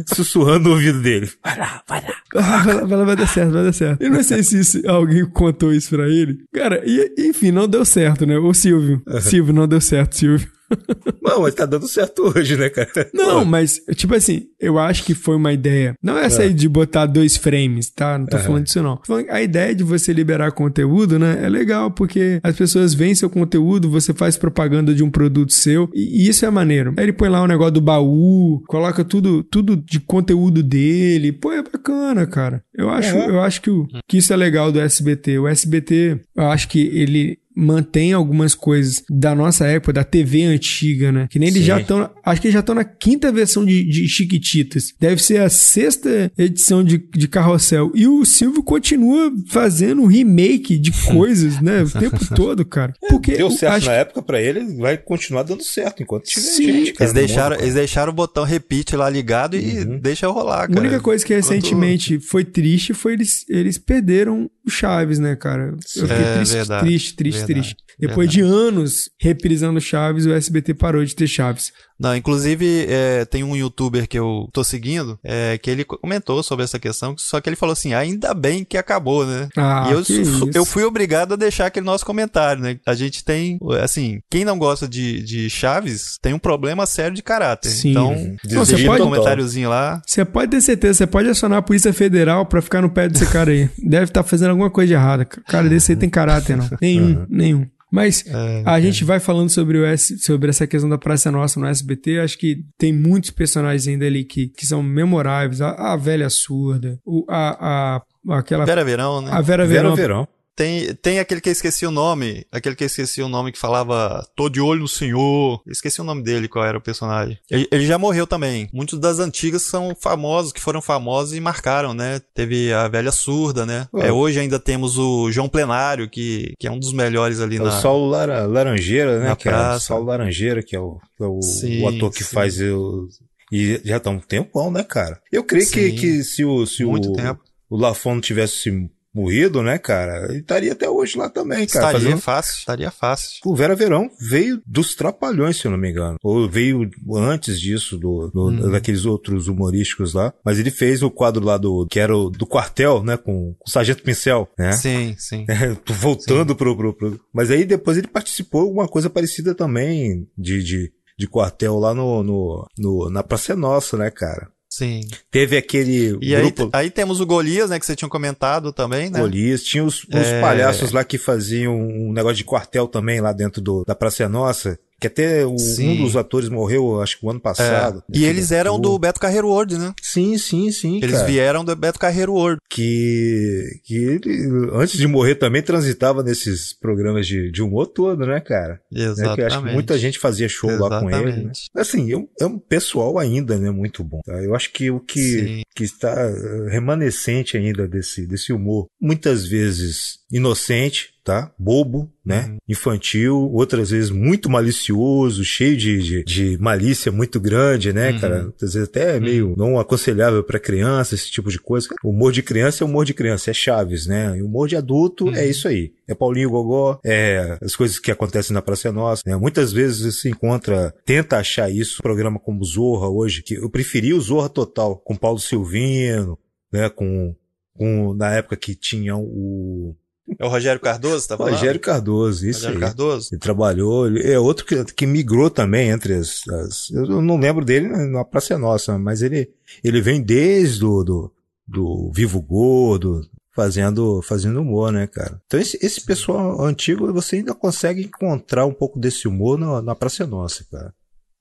Sussurrando 0.14 0.68
no 0.68 0.74
ouvido 0.74 1.00
dele. 1.00 1.28
Ah, 1.42 1.82
vai 1.88 2.00
lá, 2.02 2.84
vai 2.84 2.98
lá, 2.98 3.04
vai 3.04 3.16
dar 3.16 3.26
certo, 3.26 3.52
vai 3.52 3.64
dar 3.64 3.72
certo. 3.72 4.02
Eu 4.02 4.10
não 4.10 4.22
sei 4.22 4.42
se 4.42 4.58
isso- 4.60 4.82
alguém 4.88 5.24
contou 5.26 5.72
isso 5.72 5.90
pra 5.90 6.08
ele. 6.08 6.38
Cara, 6.52 6.82
e, 6.84 7.14
enfim, 7.28 7.50
não 7.50 7.68
deu 7.68 7.84
certo, 7.84 8.26
né? 8.26 8.36
Ô 8.38 8.52
Silvio. 8.52 9.02
Silvio, 9.20 9.54
não 9.54 9.66
deu 9.68 9.80
certo, 9.80 10.16
Silvio. 10.16 10.48
Não, 11.22 11.42
mas 11.42 11.54
tá 11.54 11.66
dando 11.66 11.86
certo 11.86 12.22
hoje, 12.34 12.56
né, 12.56 12.68
cara? 12.70 12.88
Não, 13.12 13.40
Pô, 13.40 13.44
mas, 13.44 13.80
tipo 13.94 14.14
assim, 14.14 14.46
eu 14.58 14.78
acho 14.78 15.04
que 15.04 15.14
foi 15.14 15.36
uma 15.36 15.52
ideia. 15.52 15.94
Não 16.02 16.16
essa 16.18 16.42
aí 16.42 16.52
de 16.54 16.66
botar 16.68 17.04
dois 17.06 17.36
frames, 17.36 17.90
tá? 17.90 18.18
Não 18.18 18.26
tô 18.26 18.38
falando 18.38 18.64
disso, 18.64 18.82
não. 18.82 18.98
A 19.28 19.42
ideia 19.42 19.74
de 19.74 19.84
você 19.84 20.12
liberar 20.12 20.50
conteúdo, 20.52 21.18
né? 21.18 21.38
É 21.44 21.48
legal, 21.50 21.90
porque 21.90 22.40
as 22.42 22.56
pessoas 22.56 22.94
veem 22.94 23.14
seu 23.14 23.28
conteúdo, 23.28 23.90
você 23.90 24.12
faz 24.14 24.36
propaganda 24.38 24.94
de 24.94 25.02
um 25.04 25.10
produto 25.10 25.52
seu, 25.52 25.88
e, 25.94 26.24
e 26.24 26.28
isso 26.28 26.44
é 26.46 26.50
maneiro. 26.50 26.94
Aí 26.96 27.04
ele 27.04 27.12
põe 27.14 27.28
lá 27.28 27.42
o 27.42 27.46
negócio 27.46 27.72
do 27.74 27.80
baú, 27.80 28.62
coloca 28.68 29.04
tudo, 29.04 29.42
tudo 29.42 29.76
de 29.76 29.98
conteúdo 30.00 30.62
dele. 30.62 31.32
Pô, 31.32 31.52
é 31.52 31.62
bacana, 31.62 32.26
cara. 32.26 32.62
Eu 32.74 32.90
acho, 32.90 33.16
É. 33.16 33.28
eu 33.28 33.40
acho 33.40 33.62
que, 33.62 33.70
o- 33.70 33.86
que 34.08 34.18
isso 34.18 34.32
é 34.32 34.36
legal 34.36 34.70
do 34.70 34.80
SBT. 34.80 35.38
O 35.38 35.48
SBT, 35.48 36.20
eu 36.36 36.44
acho 36.46 36.68
que 36.68 36.80
ele 36.80 37.38
mantém 37.54 38.12
algumas 38.12 38.54
coisas 38.54 39.02
da 39.08 39.34
nossa 39.34 39.66
época, 39.66 39.92
da 39.92 40.04
TV 40.04 40.44
antiga, 40.44 41.12
né? 41.12 41.28
Que 41.30 41.38
nem 41.38 41.48
eles 41.48 41.60
Sim. 41.60 41.66
já 41.66 41.80
estão. 41.80 42.10
Acho 42.24 42.40
que 42.40 42.48
eles 42.48 42.54
já 42.54 42.60
estão 42.60 42.74
na 42.74 42.84
quinta 42.84 43.30
versão 43.30 43.64
de, 43.64 43.84
de 43.84 44.08
Chiquititas. 44.08 44.92
Deve 44.98 45.22
ser 45.22 45.40
a 45.40 45.48
sexta 45.48 46.32
edição 46.36 46.82
de, 46.82 46.98
de 47.14 47.28
Carrossel. 47.28 47.92
E 47.94 48.06
o 48.06 48.24
Silvio 48.24 48.62
continua 48.62 49.32
fazendo 49.48 50.02
um 50.02 50.06
remake 50.06 50.78
de 50.78 50.90
coisas, 51.12 51.60
né? 51.60 51.82
O 51.82 51.90
tempo 51.90 52.18
todo, 52.34 52.64
cara. 52.64 52.92
Porque 53.08 53.32
Deu 53.32 53.46
eu 53.48 53.50
certo 53.50 53.74
acho 53.76 53.86
na 53.86 53.92
época 53.92 54.22
pra 54.22 54.40
ele, 54.40 54.76
vai 54.76 54.96
continuar 54.96 55.42
dando 55.42 55.62
certo 55.62 56.02
enquanto 56.02 56.24
tiver 56.24 56.42
Sim. 56.46 56.62
gente, 56.64 56.92
cara, 56.92 57.04
Eles 57.10 57.12
deixaram, 57.12 57.56
mundo, 57.56 57.62
eles 57.64 57.74
deixaram 57.74 58.12
o 58.12 58.14
botão 58.14 58.44
repeat 58.44 58.96
lá 58.96 59.08
ligado 59.08 59.56
e 59.56 59.84
deixa 59.84 60.26
rolar, 60.26 60.64
A 60.64 60.68
cara. 60.68 60.80
única 60.80 61.00
coisa 61.00 61.24
que 61.24 61.34
recentemente 61.34 62.18
foi 62.18 62.44
triste 62.44 62.94
foi 62.94 63.12
eles, 63.14 63.44
eles 63.48 63.78
perderam 63.78 64.50
o 64.66 64.70
Chaves, 64.70 65.18
né, 65.18 65.36
cara? 65.36 65.74
Eu 65.96 66.08
fiquei 66.08 66.24
É, 66.24 66.34
triste, 66.36 66.52
verdade, 66.54 66.86
triste, 66.86 67.16
triste, 67.16 67.38
verdade, 67.38 67.52
triste. 67.60 67.76
Depois 67.98 68.30
de 68.30 68.40
anos 68.40 69.10
reprisando 69.20 69.80
Chaves, 69.80 70.26
o 70.26 70.32
SBT 70.32 70.74
parou 70.74 71.04
de 71.04 71.14
ter 71.14 71.26
Chaves. 71.26 71.72
Não, 71.98 72.14
inclusive 72.16 72.86
é, 72.88 73.24
tem 73.24 73.44
um 73.44 73.54
youtuber 73.56 74.08
que 74.08 74.18
eu 74.18 74.48
tô 74.52 74.64
seguindo 74.64 75.18
é, 75.22 75.56
que 75.58 75.70
ele 75.70 75.84
comentou 75.84 76.42
sobre 76.42 76.64
essa 76.64 76.78
questão, 76.78 77.14
só 77.16 77.40
que 77.40 77.48
ele 77.48 77.56
falou 77.56 77.72
assim, 77.72 77.94
ainda 77.94 78.34
bem 78.34 78.64
que 78.64 78.76
acabou, 78.76 79.24
né? 79.24 79.48
Ah, 79.56 79.86
e 79.88 79.92
eu, 79.92 80.02
que 80.02 80.24
fu- 80.24 80.48
isso. 80.48 80.50
eu 80.54 80.64
fui 80.64 80.82
obrigado 80.84 81.34
a 81.34 81.36
deixar 81.36 81.66
aquele 81.66 81.86
nosso 81.86 82.04
comentário, 82.04 82.62
né? 82.62 82.78
A 82.86 82.94
gente 82.94 83.24
tem, 83.24 83.58
assim, 83.82 84.20
quem 84.30 84.44
não 84.44 84.58
gosta 84.58 84.88
de, 84.88 85.22
de 85.22 85.48
Chaves 85.48 86.18
tem 86.20 86.34
um 86.34 86.38
problema 86.38 86.84
sério 86.86 87.14
de 87.14 87.22
caráter. 87.22 87.68
Sim. 87.70 87.90
Então, 87.90 88.36
deixa 88.44 88.84
pode- 88.86 89.02
um 89.02 89.04
comentáriozinho 89.10 89.68
lá. 89.68 90.02
Você 90.06 90.24
pode 90.24 90.50
ter 90.50 90.60
certeza, 90.60 90.94
você 90.98 91.06
pode 91.06 91.28
acionar 91.28 91.58
a 91.58 91.62
Polícia 91.62 91.92
Federal 91.92 92.44
pra 92.46 92.60
ficar 92.60 92.82
no 92.82 92.90
pé 92.90 93.08
desse 93.08 93.26
cara 93.26 93.50
aí. 93.52 93.70
Deve 93.78 94.04
estar 94.06 94.22
fazendo 94.24 94.50
alguma 94.50 94.70
coisa 94.70 94.88
de 94.88 94.94
errada. 94.94 95.24
Cara 95.24 95.68
desse 95.68 95.92
aí 95.92 95.96
tem 95.96 96.10
caráter, 96.10 96.56
não. 96.56 96.68
Nenhum, 96.80 97.24
nenhum. 97.28 97.66
Mas 97.94 98.24
a 98.64 98.80
gente 98.80 99.04
vai 99.04 99.20
falando 99.20 99.48
sobre, 99.48 99.78
o 99.78 99.84
S, 99.84 100.18
sobre 100.18 100.50
essa 100.50 100.66
questão 100.66 100.90
da 100.90 100.98
Praça 100.98 101.30
Nossa 101.30 101.60
no 101.60 101.66
SBT. 101.66 102.18
Acho 102.18 102.36
que 102.36 102.64
tem 102.76 102.92
muitos 102.92 103.30
personagens 103.30 103.86
ainda 103.86 104.04
ali 104.04 104.24
que, 104.24 104.48
que 104.48 104.66
são 104.66 104.82
memoráveis. 104.82 105.60
A, 105.60 105.92
a 105.92 105.96
velha 105.96 106.28
surda, 106.28 106.98
o, 107.06 107.24
a, 107.28 108.02
a, 108.28 108.36
aquela. 108.36 108.64
Vera 108.66 108.84
Verão, 108.84 109.20
né? 109.20 109.30
a 109.30 109.40
Vera 109.40 109.64
Vera 109.64 109.82
Verão. 109.82 109.94
Verão. 109.94 110.28
Tem, 110.56 110.94
tem 110.94 111.18
aquele 111.18 111.40
que 111.40 111.48
eu 111.48 111.52
esqueci 111.52 111.84
o 111.84 111.90
nome, 111.90 112.46
aquele 112.52 112.76
que 112.76 112.84
eu 112.84 112.86
esqueci 112.86 113.20
o 113.20 113.28
nome 113.28 113.50
que 113.50 113.58
falava 113.58 114.24
Tô 114.36 114.48
de 114.48 114.60
olho 114.60 114.82
no 114.82 114.88
senhor. 114.88 115.60
Eu 115.66 115.72
esqueci 115.72 116.00
o 116.00 116.04
nome 116.04 116.22
dele, 116.22 116.46
qual 116.48 116.64
era 116.64 116.78
o 116.78 116.80
personagem. 116.80 117.36
Ele, 117.50 117.66
ele 117.72 117.86
já 117.86 117.98
morreu 117.98 118.26
também. 118.26 118.68
Muitos 118.72 118.98
das 119.00 119.18
antigas 119.18 119.62
são 119.62 119.96
famosos, 120.00 120.52
que 120.52 120.60
foram 120.60 120.80
famosos 120.80 121.34
e 121.34 121.40
marcaram, 121.40 121.92
né? 121.92 122.20
Teve 122.34 122.72
a 122.72 122.86
velha 122.86 123.10
surda, 123.10 123.66
né? 123.66 123.88
Ah. 123.94 124.06
É, 124.06 124.12
hoje 124.12 124.38
ainda 124.38 124.58
temos 124.60 124.96
o 124.96 125.30
João 125.32 125.48
Plenário, 125.48 126.08
que, 126.08 126.54
que 126.58 126.66
é 126.68 126.70
um 126.70 126.78
dos 126.78 126.92
melhores 126.92 127.40
ali 127.40 127.56
É 127.56 127.60
na. 127.60 127.68
o 127.76 127.80
Saulo 127.80 128.08
Lara- 128.08 128.46
Laranjeira, 128.46 129.18
né? 129.20 129.34
Que 129.36 129.48
é 129.48 129.56
o. 129.56 129.80
Saulo 129.80 130.06
Laranjeira, 130.06 130.62
que 130.62 130.76
é 130.76 130.80
o, 130.80 130.98
é 131.20 131.24
o, 131.24 131.42
Sim, 131.42 131.82
o 131.82 131.88
ator 131.88 132.10
que 132.12 132.22
sim. 132.22 132.32
faz 132.34 132.60
o. 132.60 133.08
E 133.52 133.80
já 133.84 133.98
tá 134.00 134.10
um 134.10 134.18
tempão, 134.20 134.70
né, 134.70 134.82
cara? 134.82 135.20
Eu 135.32 135.44
creio 135.44 135.68
que, 135.68 135.90
Sim. 135.90 135.96
que 135.96 136.22
se 136.24 136.44
o, 136.44 136.64
se 136.66 136.84
Muito 136.84 137.10
o, 137.10 137.12
tempo. 137.16 137.40
o 137.68 137.76
Lafon 137.76 138.20
tivesse 138.20 138.70
morrido, 139.14 139.62
né, 139.62 139.78
cara, 139.78 140.26
ele 140.30 140.40
estaria 140.40 140.72
até 140.72 140.88
hoje 140.88 141.16
lá 141.16 141.28
também, 141.28 141.66
cara. 141.66 141.86
Estaria 141.86 141.92
fazendo- 142.00 142.20
fácil, 142.20 142.58
estaria 142.58 142.90
fácil. 142.90 143.38
O 143.44 143.54
Vera 143.54 143.74
Verão 143.76 144.10
veio 144.20 144.60
dos 144.66 144.94
Trapalhões, 144.94 145.56
se 145.58 145.66
eu 145.66 145.70
não 145.70 145.78
me 145.78 145.90
engano. 145.90 146.16
Ou 146.22 146.48
veio 146.48 146.90
antes 147.14 147.60
disso, 147.60 147.96
do, 147.96 148.28
do- 148.32 148.44
Uhum. 148.48 148.70
daqueles 148.70 149.04
outros 149.04 149.48
humorísticos 149.48 150.14
lá. 150.14 150.32
Mas 150.44 150.58
ele 150.58 150.70
fez 150.70 151.02
o 151.02 151.10
quadro 151.10 151.44
lá 151.44 151.56
do, 151.56 151.86
que 151.86 152.00
era 152.00 152.16
o 152.16 152.28
do 152.30 152.46
quartel, 152.46 153.02
né, 153.02 153.16
com, 153.16 153.54
com 153.54 153.64
o 153.66 153.70
Sargento 153.70 154.02
Pincel, 154.02 154.48
né? 154.58 154.72
Sim, 154.72 155.14
sim. 155.18 155.44
É, 155.54 155.76
voltando 155.94 156.54
pro, 156.56 156.76
pro, 156.76 156.92
pro- 156.94 157.20
Mas 157.32 157.50
aí 157.50 157.64
depois 157.64 157.96
ele 157.96 158.08
participou 158.08 158.62
de 158.62 158.68
alguma 158.68 158.88
coisa 158.88 159.08
parecida 159.08 159.54
também 159.54 160.26
de, 160.36 160.62
de, 160.62 160.92
de 161.18 161.26
quartel 161.28 161.78
lá 161.78 161.94
no, 161.94 162.22
no, 162.22 162.66
no- 162.78 163.10
na 163.10 163.22
Praça 163.22 163.54
Nossa, 163.54 163.96
né, 163.96 164.10
cara? 164.10 164.48
Sim. 164.76 165.02
Teve 165.30 165.56
aquele 165.56 166.18
E 166.20 166.34
aí, 166.34 166.42
grupo 166.42 166.68
aí 166.72 166.90
temos 166.90 167.20
o 167.20 167.26
Golias, 167.26 167.70
né? 167.70 167.78
Que 167.78 167.86
você 167.86 167.94
tinha 167.94 168.08
comentado 168.08 168.72
também, 168.72 169.08
né? 169.08 169.20
Golias, 169.20 169.62
tinha 169.62 169.84
os, 169.84 170.02
os 170.02 170.14
É. 170.26 170.40
palhaços 170.40 170.90
lá 170.90 171.04
que 171.04 171.16
faziam 171.16 171.76
um 171.76 172.12
negócio 172.12 172.38
de 172.38 172.44
quartel 172.44 172.88
também 172.88 173.20
lá 173.20 173.32
dentro 173.32 173.62
do, 173.62 173.84
da 173.86 173.94
Praça 173.94 174.28
Nossa. 174.28 174.76
Que 175.04 175.08
até 175.08 175.44
o- 175.44 175.54
um 175.54 175.96
dos 175.96 176.16
atores 176.16 176.48
morreu, 176.48 176.98
acho 177.02 177.18
que 177.20 177.26
o 177.26 177.30
ano 177.30 177.38
É. 177.38 177.42
passado. 177.42 178.02
E 178.14 178.24
eles 178.24 178.50
eram 178.50 178.80
do 178.80 178.98
Beto 178.98 179.20
Carreiro 179.20 179.48
World, 179.48 179.76
né? 179.76 179.92
Sim, 180.00 180.38
sim, 180.38 180.70
sim. 180.72 180.96
Eles 181.02 181.16
cara. 181.16 181.26
vieram 181.26 181.62
do 181.62 181.76
Beto 181.76 181.98
Carreiro 181.98 182.32
World. 182.32 182.58
Que, 182.70 183.80
que 183.84 183.94
ele, 183.96 184.68
antes 184.72 184.96
de 184.96 185.06
morrer, 185.06 185.34
também 185.34 185.62
transitava 185.62 186.22
nesses 186.22 186.72
programas 186.72 187.26
de, 187.26 187.50
de 187.50 187.62
humor 187.62 187.86
todo, 187.86 188.24
né, 188.26 188.40
cara? 188.40 188.80
né, 188.90 189.04
Exatamente. 189.04 189.40
eu 189.40 189.46
acho 189.46 189.62
que 189.62 189.72
muita 189.72 189.98
gente 189.98 190.18
fazia 190.18 190.48
show 190.48 190.70
lá 190.70 191.00
com 191.00 191.10
ele. 191.10 191.18
Né? 191.24 191.28
Exatamente. 191.30 191.60
Assim, 191.76 192.12
é 192.12 192.16
um, 192.16 192.28
é 192.40 192.46
um 192.46 192.58
pessoal 192.58 193.18
ainda, 193.18 193.58
né, 193.58 193.70
muito 193.70 194.02
bom. 194.02 194.20
tá? 194.24 194.42
Eu 194.42 194.54
acho 194.54 194.72
que 194.72 194.90
o 194.90 195.00
que, 195.00 195.20
Sim. 195.20 195.62
que 195.76 195.84
está 195.84 196.12
eh, 196.18 196.70
remanescente 196.70 197.56
ainda 197.56 197.86
desse, 197.86 198.26
desse 198.26 198.52
humor, 198.52 198.86
muitas 199.00 199.46
vezes 199.46 200.18
inocente, 200.38 201.14
tá? 201.22 201.50
Bobo, 201.58 202.12
né? 202.24 202.46
Uhum. 202.48 202.58
Infantil, 202.68 203.50
outras 203.52 203.90
vezes 203.90 204.10
muito 204.10 204.50
malicioso, 204.50 205.44
cheio 205.44 205.76
de, 205.76 206.02
de, 206.02 206.24
de 206.24 206.58
malícia 206.58 207.10
muito 207.12 207.40
grande, 207.40 207.92
né, 207.92 208.10
Uhum. 208.10 208.18
cara? 208.20 208.52
Às 208.62 208.74
vezes 208.74 208.88
até 208.88 209.18
meio 209.20 209.54
não 209.56 209.78
aconselhável 209.78 210.42
para 210.44 210.58
criança, 210.58 211.14
esse 211.14 211.30
tipo 211.30 211.50
de 211.50 211.58
coisa. 211.58 211.88
O 212.02 212.10
humor 212.10 212.32
de 212.32 212.42
criança 212.42 212.82
é 212.82 212.86
humor 212.86 213.04
de 213.06 213.14
criança, 213.14 213.50
é 213.50 213.54
Chaves, 213.54 214.06
né? 214.06 214.36
E 214.36 214.42
o 214.42 214.46
humor 214.46 214.68
de 214.68 214.76
adulto 214.76 215.26
Uhum. 215.26 215.34
é 215.34 215.46
isso 215.46 215.68
aí. 215.68 215.92
É 216.06 216.14
Paulinho 216.14 216.50
Gogó, 216.50 216.98
é 217.04 217.56
as 217.62 217.74
coisas 217.74 217.98
que 217.98 218.10
acontecem 218.10 218.52
na 218.52 218.60
Praça 218.60 218.88
é 218.88 218.92
Nossa, 218.92 219.22
né? 219.24 219.36
Muitas 219.36 219.72
vezes 219.72 220.20
se 220.20 220.28
encontra, 220.28 220.92
tenta 221.06 221.38
achar 221.38 221.70
isso, 221.70 222.02
programa 222.02 222.38
como 222.38 222.62
Zorra 222.64 223.08
hoje, 223.08 223.42
que 223.42 223.54
eu 223.54 223.70
preferi 223.70 224.12
o 224.12 224.20
Zorra 224.20 224.48
total, 224.48 224.96
com 224.98 225.16
Paulo 225.16 225.38
Silvino, 225.38 226.38
né? 226.72 226.90
Com, 226.90 227.34
com 227.72 228.12
na 228.14 228.34
época 228.34 228.56
que 228.56 228.74
tinha 228.74 229.16
o 229.16 229.96
É 230.38 230.44
o 230.44 230.48
Rogério 230.48 230.80
Cardoso, 230.80 231.28
tá 231.28 231.36
falando? 231.36 231.52
Rogério 231.54 231.80
Cardoso, 231.80 232.46
isso 232.48 232.60
Rogério 232.60 232.76
aí. 232.78 232.80
Cardoso? 232.82 233.28
Ele 233.32 233.38
trabalhou, 233.40 234.06
ele 234.06 234.22
é 234.32 234.38
outro 234.38 234.64
que, 234.64 234.84
que 234.94 235.06
migrou 235.06 235.50
também 235.50 235.90
entre 235.90 236.14
as, 236.14 236.46
as- 236.48 236.90
Eu 236.90 237.20
não 237.20 237.36
lembro 237.38 237.64
dele 237.64 237.88
na 238.06 238.24
Praça 238.24 238.54
é 238.54 238.56
Nossa, 238.56 238.98
mas 238.98 239.20
ele, 239.22 239.50
ele 239.82 240.00
vem 240.00 240.22
desde 240.22 240.80
do, 240.80 241.04
do, 241.04 241.32
do 241.68 242.10
Vivo 242.14 242.40
Gordo, 242.40 243.20
fazendo, 243.54 244.22
fazendo 244.22 244.60
humor, 244.62 244.90
né, 244.92 245.06
cara? 245.06 245.40
Então 245.46 245.60
esse, 245.60 245.78
esse 245.84 246.00
pessoal 246.00 246.60
antigo, 246.64 247.12
você 247.12 247.36
ainda 247.36 247.54
consegue 247.54 248.04
encontrar 248.04 248.64
um 248.66 248.72
pouco 248.74 248.98
desse 248.98 249.28
humor 249.28 249.58
na, 249.58 249.82
na 249.82 249.94
Praça 249.94 250.24
é 250.24 250.26
Nossa, 250.26 250.64
cara. 250.70 250.94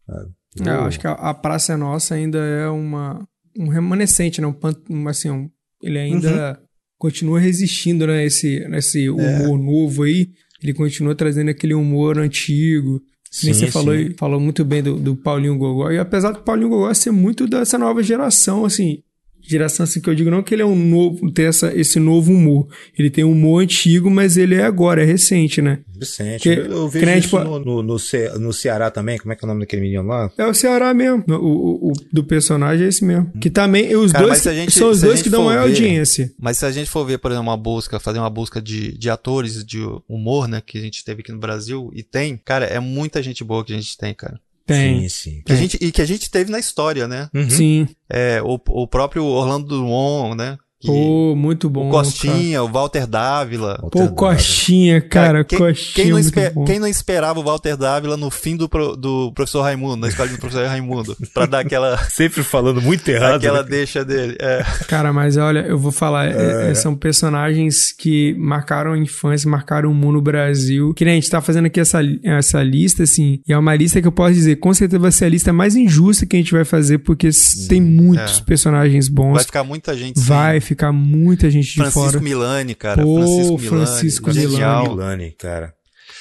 É, 0.09 0.69
eu 0.69 0.81
acho 0.81 0.99
que 0.99 1.07
a, 1.07 1.13
a 1.13 1.33
Praça 1.33 1.75
Nossa 1.77 2.15
ainda 2.15 2.37
é 2.37 2.67
uma, 2.67 3.25
um 3.57 3.69
remanescente, 3.69 4.41
né? 4.41 4.53
Um, 4.89 5.07
assim, 5.07 5.31
um- 5.31 5.49
ele 5.81 5.97
ainda 5.97 6.61
continua 7.03 7.37
resistindo, 7.37 8.07
né? 8.07 8.25
Esse, 8.25 8.65
esse 8.71 9.09
humor 9.09 9.59
novo 9.59 10.03
aí. 10.03 10.29
Ele 10.63 10.73
continua 10.73 11.13
trazendo 11.13 11.49
aquele 11.49 11.73
humor 11.73 12.17
antigo. 12.17 13.01
Nem 13.43 13.53
Sim, 13.53 13.65
você 13.65 13.67
falou, 13.69 13.93
sim. 13.93 14.13
falou 14.17 14.39
muito 14.39 14.63
bem 14.63 14.81
do, 14.81 14.95
do 14.95 15.13
Paulinho 15.13 15.57
Gogó. 15.57 15.91
E 15.91 15.99
apesar 15.99 16.31
do 16.31 16.41
Paulinho 16.43 16.69
Gogó 16.69 16.93
ser 16.93 17.11
muito 17.11 17.45
dessa 17.45 17.77
nova 17.77 18.01
geração, 18.01 18.63
assim, 18.63 19.03
geração 19.43 19.83
assim 19.83 19.99
que 20.01 20.09
eu 20.09 20.15
digo 20.15 20.29
não 20.31 20.41
que 20.41 20.53
ele 20.55 20.61
é 20.61 20.65
um 20.65 20.75
novo, 20.75 21.31
tem 21.31 21.45
essa, 21.45 21.73
esse 21.75 21.99
novo 21.99 22.31
humor. 22.31 22.67
Ele 22.97 23.09
tem 23.09 23.23
um 23.23 23.31
humor 23.31 23.61
antigo, 23.63 24.09
mas 24.09 24.37
ele 24.37 24.55
é 24.55 24.63
agora, 24.63 25.01
é 25.03 25.05
recente, 25.05 25.61
né? 25.61 25.79
Vicente. 25.95 26.41
Que- 26.43 26.49
eu, 26.49 26.87
que 26.87 26.93
vejo 26.93 27.05
nem, 27.05 27.17
isso 27.19 27.29
tipo, 27.29 27.43
no, 27.43 27.59
no, 27.59 27.83
no, 27.83 27.99
Ce- 27.99 28.29
no 28.39 28.51
Ceará 28.53 28.89
também, 28.89 29.17
como 29.17 29.31
é 29.31 29.35
que 29.35 29.43
é 29.43 29.45
o 29.45 29.49
nome 29.49 29.61
daquele 29.61 29.81
menino 29.81 30.03
lá? 30.03 30.31
É 30.37 30.45
o 30.45 30.53
Ceará 30.53 30.93
mesmo. 30.93 31.23
O, 31.27 31.33
o- 31.33 31.91
o 31.91 31.93
do 32.11 32.23
personagem 32.23 32.85
é 32.85 32.89
esse 32.89 33.03
mesmo. 33.05 33.31
Que 33.39 33.49
também, 33.49 33.95
os 33.95 34.11
Cara, 34.11 34.25
dois 34.27 34.41
gente- 34.43 34.71
são 34.71 34.89
os 34.89 35.01
dois 35.01 35.21
que 35.21 35.29
dão 35.29 35.45
maior 35.45 35.63
ver- 35.63 35.69
audiência. 35.69 36.31
Mas 36.39 36.57
se 36.57 36.65
a 36.65 36.71
gente 36.71 36.89
for 36.89 37.05
ver, 37.05 37.17
por 37.19 37.31
exemplo, 37.31 37.49
uma 37.49 37.57
busca, 37.57 37.99
fazer 37.99 38.19
uma 38.19 38.29
busca 38.29 38.61
de, 38.61 38.97
de 38.97 39.09
atores 39.09 39.63
de 39.63 39.79
humor, 40.07 40.47
né, 40.47 40.61
que 40.65 40.77
a 40.77 40.81
gente 40.81 41.03
teve 41.03 41.21
aqui 41.21 41.31
no 41.31 41.39
Brasil, 41.39 41.89
e 41.93 42.03
tem, 42.03 42.37
cara, 42.43 42.65
é 42.65 42.79
muita 42.79 43.21
gente 43.21 43.43
boa 43.43 43.63
que 43.63 43.73
a 43.73 43.75
gente 43.75 43.97
tem, 43.97 44.13
cara. 44.13 44.39
Tem. 44.65 45.01
Sim, 45.01 45.09
sim. 45.09 45.41
Que 45.45 45.51
a 45.51 45.55
gente, 45.55 45.77
e 45.81 45.91
que 45.91 46.01
a 46.01 46.05
gente 46.05 46.31
teve 46.31 46.51
na 46.51 46.59
história, 46.59 47.07
né? 47.07 47.29
Uhum. 47.33 47.49
Sim. 47.49 47.87
É, 48.09 48.41
o, 48.41 48.59
o 48.67 48.87
próprio 48.87 49.25
Orlando 49.25 49.67
Drummond, 49.67 50.37
né? 50.37 50.57
Pô, 50.87 51.35
muito 51.35 51.69
bom. 51.69 51.87
o 51.87 51.91
Costinha, 51.91 52.63
o 52.63 52.67
Walter 52.67 53.07
Dávila. 53.07 53.77
Cara. 53.77 53.89
Pô, 53.89 54.07
Coxinha, 54.09 55.01
cara. 55.01 55.43
quem, 55.43 55.57
Coxinha. 55.59 55.93
quem 55.95 56.05
não 56.05 56.11
muito 56.13 56.25
espe- 56.25 56.49
bom. 56.49 56.65
quem 56.65 56.79
não 56.79 56.87
esperava 56.87 57.39
o 57.39 57.43
Walter 57.43 57.77
Dávila 57.77 58.17
no 58.17 58.29
fim 58.29 58.55
do, 58.55 58.67
pro- 58.69 58.95
do 58.95 59.31
professor 59.33 59.61
Raimundo, 59.61 59.97
na 59.97 60.07
escola 60.09 60.29
do 60.29 60.37
professor 60.37 60.67
Raimundo, 60.67 61.15
pra 61.33 61.45
dar 61.45 61.59
aquela, 61.59 61.97
Sempre 62.09 62.43
falando 62.43 62.81
muito 62.81 63.07
errado. 63.09 63.35
aquela 63.35 63.63
né? 63.63 63.69
deixa 63.69 64.03
dele. 64.05 64.35
É. 64.39 64.63
Cara, 64.87 65.11
mas 65.13 65.37
olha, 65.37 65.59
eu 65.61 65.77
vou 65.77 65.91
falar, 65.91 66.27
é, 66.27 66.71
é, 66.71 66.75
são 66.75 66.95
personagens 66.95 67.91
que 67.91 68.33
marcaram 68.37 68.93
a 68.93 68.97
infância, 68.97 69.49
marcaram 69.49 69.89
o 69.89 69.93
mundo 69.93 70.13
no 70.13 70.21
Brasil. 70.21 70.93
Que 70.93 71.03
nem 71.05 71.13
a 71.13 71.15
gente 71.15 71.29
tá 71.29 71.41
fazendo 71.41 71.65
aqui 71.65 71.79
essa, 71.79 71.99
essa 72.23 72.61
lista, 72.61 73.03
assim, 73.03 73.39
e 73.47 73.53
é 73.53 73.57
uma 73.57 73.75
lista 73.75 74.01
que 74.01 74.07
eu 74.07 74.11
posso 74.11 74.33
dizer, 74.33 74.57
com 74.57 74.73
certeza 74.73 74.99
vai 74.99 75.11
ser 75.11 75.25
a 75.25 75.29
lista 75.29 75.51
mais 75.51 75.75
injusta 75.75 76.25
que 76.25 76.35
a 76.35 76.39
gente 76.39 76.51
vai 76.51 76.63
fazer, 76.65 76.99
porque 76.99 77.27
s- 77.27 77.67
tem 77.67 77.81
muitos 77.81 78.39
é. 78.39 78.43
personagens 78.43 79.07
bons. 79.09 79.33
Vai 79.33 79.43
ficar 79.43 79.63
muita 79.63 79.95
gente 79.97 80.19
sem. 80.19 80.27
Ficar 80.73 80.91
muita 80.91 81.49
gente 81.49 81.67
de 81.67 81.75
Francisco 81.75 82.01
fora. 82.01 82.19
Milani, 82.19 82.75
cara. 82.75 83.03
Pô, 83.03 83.57
Francisco 83.57 84.29
Milani. 84.29 84.47
Francisco. 84.47 84.95
Milani, 84.95 85.31
cara. 85.31 85.73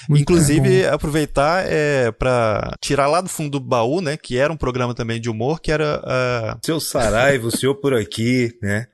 Muito 0.08 0.22
Inclusive, 0.22 0.82
bom. 0.82 0.94
aproveitar 0.94 1.64
é, 1.66 2.10
pra 2.12 2.76
tirar 2.80 3.06
lá 3.06 3.20
do 3.20 3.28
fundo 3.28 3.50
do 3.50 3.60
baú, 3.60 4.00
né? 4.00 4.16
Que 4.16 4.36
era 4.36 4.52
um 4.52 4.56
programa 4.56 4.94
também 4.94 5.20
de 5.20 5.30
humor, 5.30 5.60
que 5.60 5.70
era. 5.70 6.02
ah, 6.04 6.58
Seu 6.64 6.80
Saraiva, 6.80 7.46
o 7.46 7.50
senhor 7.50 7.76
por 7.76 7.94
aqui, 7.94 8.52
né? 8.62 8.86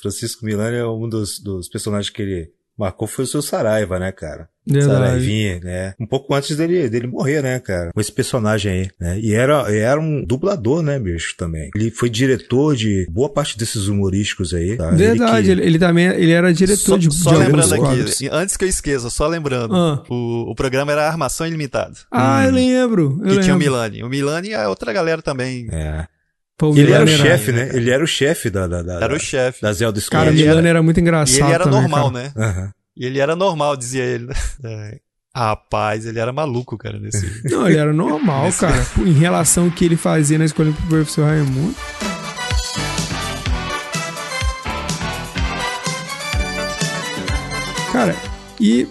Francisco 0.00 0.44
Milani 0.44 0.76
é 0.76 0.86
um 0.86 1.08
dos, 1.08 1.38
dos 1.38 1.68
personagens 1.68 2.10
que 2.10 2.22
ele 2.22 2.50
marcou 2.80 3.06
foi 3.06 3.24
o 3.24 3.28
seu 3.28 3.42
Saraiva, 3.42 3.98
né, 3.98 4.10
cara? 4.10 4.48
Verdade. 4.66 4.92
Saraivinha, 4.92 5.60
né? 5.60 5.94
Um 5.98 6.06
pouco 6.06 6.32
antes 6.34 6.56
dele, 6.56 6.88
dele 6.88 7.06
morrer, 7.06 7.42
né, 7.42 7.58
cara? 7.58 7.90
Com 7.92 8.00
esse 8.00 8.12
personagem 8.12 8.70
aí, 8.72 8.90
né? 9.00 9.18
E 9.18 9.32
era, 9.34 9.62
era 9.74 9.98
um 10.00 10.24
dublador, 10.24 10.82
né, 10.82 10.98
bicho, 10.98 11.34
também. 11.36 11.70
Ele 11.74 11.90
foi 11.90 12.08
diretor 12.08 12.76
de 12.76 13.06
boa 13.10 13.28
parte 13.28 13.56
desses 13.58 13.88
humorísticos 13.88 14.52
aí. 14.54 14.76
Tá? 14.76 14.90
Verdade, 14.90 15.50
Ele 15.50 15.60
ele, 15.60 15.70
ele 15.70 15.78
também 15.78 16.06
ele 16.06 16.30
era 16.32 16.52
diretor 16.52 16.76
Só, 16.92 16.96
de, 16.96 17.12
só 17.14 17.30
de 17.32 17.36
lembrando 17.38 17.72
aqui, 17.74 17.82
quadros. 17.82 18.18
antes 18.30 18.56
que 18.56 18.64
eu 18.64 18.68
esqueça, 18.68 19.10
só 19.10 19.26
lembrando, 19.26 19.74
Ah. 19.74 20.02
o, 20.08 20.50
o 20.50 20.54
programa 20.54 20.92
era 20.92 21.08
Armação 21.08 21.46
Ilimitada. 21.46 21.94
Ah, 22.10 22.44
eu 22.44 22.52
lembro. 22.52 23.18
Eu 23.24 23.34
que 23.36 23.40
tinha 23.40 23.54
o 23.54 23.58
lembro. 23.58 23.72
Milani. 23.72 24.02
O 24.02 24.08
Milani 24.08 24.48
e 24.50 24.54
a 24.54 24.68
outra 24.68 24.92
galera 24.92 25.20
também. 25.22 25.66
que... 25.66 25.74
É. 25.74 26.06
Ele 26.76 26.92
era 26.92 27.04
o 27.04 27.08
chefe, 27.08 27.52
né? 27.52 27.70
Ele 27.72 27.90
era 27.90 28.02
o 28.04 28.06
chefe 28.06 28.50
da, 28.50 28.66
da, 28.66 28.82
da, 28.82 28.94
Era 29.00 29.14
o 29.14 29.18
chefe. 29.18 29.62
da 29.62 29.72
Zelda 29.72 30.00
Cara, 30.10 30.30
o. 30.30 30.34
Milano 30.34 30.66
era- 30.66 30.82
muito 30.82 30.98
E 30.98 31.00
engraçado 31.00 31.46
ele 31.46 31.52
era 31.54 31.64
também, 31.64 31.80
normal, 31.80 32.12
cara. 32.12 32.24
né? 32.24 32.32
Aham. 32.36 32.70
E 32.96 33.06
ele 33.06 33.18
era 33.18 33.34
normal, 33.36 33.76
dizia 33.76 34.04
ele. 34.04 34.26
né? 34.26 34.34
É. 34.64 34.98
Rapaz, 35.34 36.06
ele 36.06 36.18
era 36.18 36.32
maluco, 36.32 36.76
cara, 36.76 36.98
nesse. 36.98 37.24
Não, 37.48 37.66
ele 37.68 37.78
era 37.78 37.92
normal, 37.92 38.52
cara. 38.52 38.84
Pô, 38.94 39.02
Em 39.06 39.12
relação 39.12 39.64
ao 39.66 39.70
que 39.70 39.84
ele 39.84 39.96
fazia 39.96 40.36
na 40.38 40.44
escola 40.44 40.72
pro 40.72 40.86
professor 40.88 41.24
Raimundo. 41.26 41.74
Cara, 47.92 48.14
e 48.60 48.86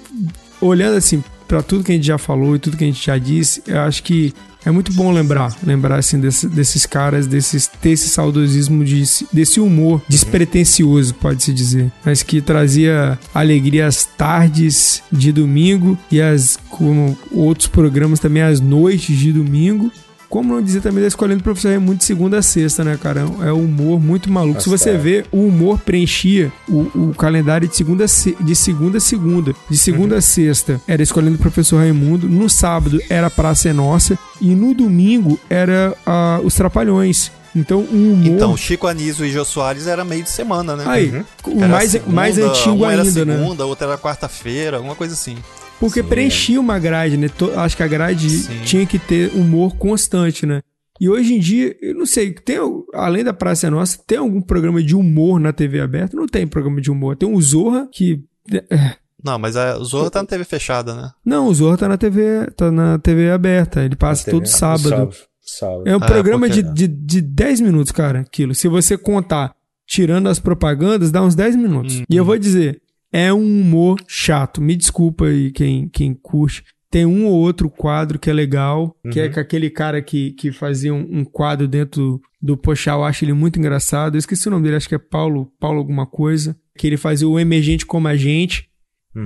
olhando 0.59 0.97
assim 0.97 1.23
pra 1.47 1.63
tudo 1.63 1.83
que 1.83 1.91
a 1.91 1.95
gente 1.95 2.05
já 2.07 2.17
falou 2.17 2.55
e 2.55 2.59
tudo 2.59 2.77
que 2.77 2.83
a 2.83 2.87
gente 2.87 3.03
já 3.05 3.17
disse, 3.17 3.63
eu 3.65 3.79
acho 3.79 4.03
que 4.03 4.33
é 4.65 4.71
muito 4.71 4.91
bom 4.93 5.11
lembrar, 5.11 5.55
lembrar 5.63 5.99
assim 5.99 6.19
desse- 6.19 6.47
desses 6.47 6.85
caras, 6.85 7.25
desses 7.27 7.65
ter 7.67 7.91
esse 7.91 8.09
saudosismo 8.09 8.83
de, 8.83 9.03
desse 9.31 9.59
humor 9.59 10.01
despretensioso, 10.09 11.13
pode-se 11.13 11.53
dizer, 11.53 11.91
mas 12.05 12.21
que 12.23 12.41
trazia 12.41 13.17
alegria 13.33 13.87
às 13.87 14.05
tardes 14.05 15.01
de 15.11 15.31
domingo 15.31 15.97
e 16.11 16.21
as 16.21 16.57
como 16.69 17.17
outros 17.31 17.67
programas 17.67 18.19
também 18.19 18.43
às 18.43 18.59
noites 18.59 19.17
de 19.17 19.31
domingo. 19.31 19.91
Como 20.29 20.53
não 20.53 20.61
dizer 20.61 20.81
também 20.81 21.01
da 21.01 21.07
escolhendo 21.07 21.39
do 21.39 21.43
professor 21.43 21.69
Raimundo 21.69 21.95
de 21.97 22.03
segunda 22.05 22.37
a 22.37 22.41
sexta, 22.43 22.83
né, 22.83 22.97
cara? 23.01 23.21
É 23.41 23.51
um 23.51 23.65
humor 23.65 23.99
muito 23.99 24.31
maluco. 24.31 24.55
Tá 24.55 24.59
Se 24.61 24.69
você 24.69 24.91
certo. 24.91 25.01
vê, 25.01 25.25
o 25.31 25.47
humor 25.47 25.79
preenchia 25.79 26.51
o, 26.67 27.09
o 27.09 27.15
calendário 27.17 27.67
de 27.67 27.75
segunda, 27.75 28.05
de 28.05 28.55
segunda 28.55 28.99
a 28.99 29.01
segunda. 29.01 29.55
De 29.69 29.77
segunda 29.77 30.13
Uhum. 30.15 30.19
a 30.19 30.21
sexta 30.21 30.79
era 30.87 31.01
escolhendo 31.01 31.35
o 31.35 31.39
professor 31.39 31.77
Raimundo. 31.77 32.29
No 32.29 32.47
sábado 32.49 33.01
era 33.09 33.29
Praça 33.29 33.69
é 33.69 33.73
Nossa. 33.73 34.19
E 34.39 34.53
no 34.53 34.73
domingo 34.75 35.39
era 35.49 35.95
Os 36.43 36.53
Trapalhões. 36.53 37.31
Então, 37.55 37.79
um 37.91 38.13
humor. 38.13 38.27
Então, 38.35 38.55
Chico 38.55 38.85
Anísio 38.85 39.25
e 39.25 39.31
Jô 39.31 39.43
Soares 39.43 39.87
era 39.87 40.05
meio 40.05 40.21
de 40.21 40.29
semana, 40.29 40.75
né? 40.75 40.83
aí, 40.87 41.23
o 41.43 41.57
Era 41.57 41.67
mais, 41.67 41.89
segunda, 41.91 42.15
mais 42.15 42.37
antigo 42.37 42.85
era 42.85 43.01
ainda, 43.01 43.25
né? 43.25 43.35
segunda, 43.37 43.65
outra 43.65 43.87
era 43.87 43.97
quarta-feira, 43.97 44.77
alguma 44.77 44.93
coisa 44.93 45.15
assim. 45.15 45.35
Porque 45.79 46.03
preenchia 46.03 46.59
uma 46.59 46.77
grade, 46.77 47.15
né? 47.17 47.29
To- 47.29 47.51
Acho 47.57 47.77
que 47.77 47.83
a 47.83 47.87
grade 47.87 48.29
Sim. 48.29 48.59
tinha 48.65 48.85
que 48.85 48.99
ter 48.99 49.31
humor 49.33 49.75
constante, 49.77 50.45
né? 50.45 50.61
E 50.99 51.07
hoje 51.07 51.33
em 51.33 51.39
dia, 51.39 51.77
eu 51.81 51.95
não 51.95 52.05
sei, 52.05 52.33
tem, 52.33 52.57
al- 52.57 52.83
além 52.93 53.23
da 53.23 53.31
Praça 53.31 53.67
é 53.67 53.69
Nossa, 53.69 53.97
tem 54.05 54.17
algum 54.17 54.41
programa 54.41 54.83
de 54.83 54.93
humor 54.95 55.39
na 55.39 55.53
TV 55.53 55.79
aberta? 55.79 56.17
Não 56.17 56.27
tem 56.27 56.45
programa 56.45 56.81
de 56.81 56.91
humor. 56.91 57.15
Tem 57.15 57.33
o 57.33 57.41
Zorra, 57.41 57.87
que. 57.91 58.21
é, 58.51 58.95
Não, 59.23 59.39
mas 59.39 59.55
a 59.55 59.77
Zorra 59.79 60.09
tá 60.11 60.21
na 60.21 60.27
TV 60.27 60.43
fechada, 60.43 60.93
né? 60.93 61.11
Não, 61.25 61.47
o 61.47 61.53
Zorra 61.53 61.77
tá 61.77 61.87
na 61.87 61.97
TV, 61.97 62.51
tá 62.57 62.69
na 62.69 62.99
TV 62.99 63.31
aberta. 63.31 63.81
Ele 63.85 63.95
passa 63.95 64.25
TV, 64.25 64.37
todo 64.37 64.47
sábado. 64.47 65.13
Sábado. 65.41 65.87
É 65.87 65.95
um 65.95 65.99
Ah, 66.03 66.05
programa 66.05 66.47
porque- 66.47 66.61
de, 66.61 66.73
de, 66.73 66.87
de 66.87 67.21
10 67.21 67.61
minutos, 67.61 67.91
cara, 67.93 68.19
aquilo. 68.19 68.53
Se 68.53 68.67
você 68.67 68.97
contar, 68.97 69.53
tirando 69.87 70.27
as 70.27 70.37
propagandas, 70.39 71.09
dá 71.11 71.23
uns 71.23 71.33
10 71.33 71.55
minutos. 71.55 72.03
E 72.09 72.15
eu 72.15 72.23
vou 72.25 72.37
dizer, 72.37 72.81
é 73.11 73.33
um 73.33 73.61
humor 73.61 73.97
chato. 74.07 74.61
Me 74.61 74.75
desculpa 74.75 75.25
aí 75.25 75.51
quem, 75.51 75.87
quem 75.89 76.13
curte. 76.13 76.63
Tem 76.91 77.05
um 77.05 77.27
ou 77.27 77.33
outro 77.33 77.69
quadro 77.69 78.17
que 78.17 78.29
é 78.29 78.33
legal, 78.33 78.95
que 79.11 79.19
é 79.19 79.29
com 79.29 79.39
aquele 79.39 79.69
cara 79.69 80.01
que, 80.01 80.31
que 80.31 80.51
fazia 80.51 80.91
um, 80.93 81.19
um 81.19 81.23
quadro 81.23 81.67
dentro 81.67 82.19
do 82.41 82.57
Pochá, 82.57 82.93
eu 82.93 83.03
acho 83.03 83.23
ele 83.25 83.33
muito 83.33 83.59
engraçado. 83.59 84.15
Eu 84.15 84.19
esqueci 84.19 84.47
o 84.47 84.51
nome 84.51 84.63
dele, 84.63 84.77
acho 84.77 84.89
que 84.89 84.95
é 84.95 84.99
Paulo, 84.99 85.51
Paulo 85.59 85.77
alguma 85.79 86.07
coisa. 86.07 86.57
Que 86.75 86.87
ele 86.87 86.97
fazia 86.97 87.27
o 87.27 87.39
Emergente 87.39 87.85
como 87.85 88.07
a 88.07 88.15
gente. 88.15 88.67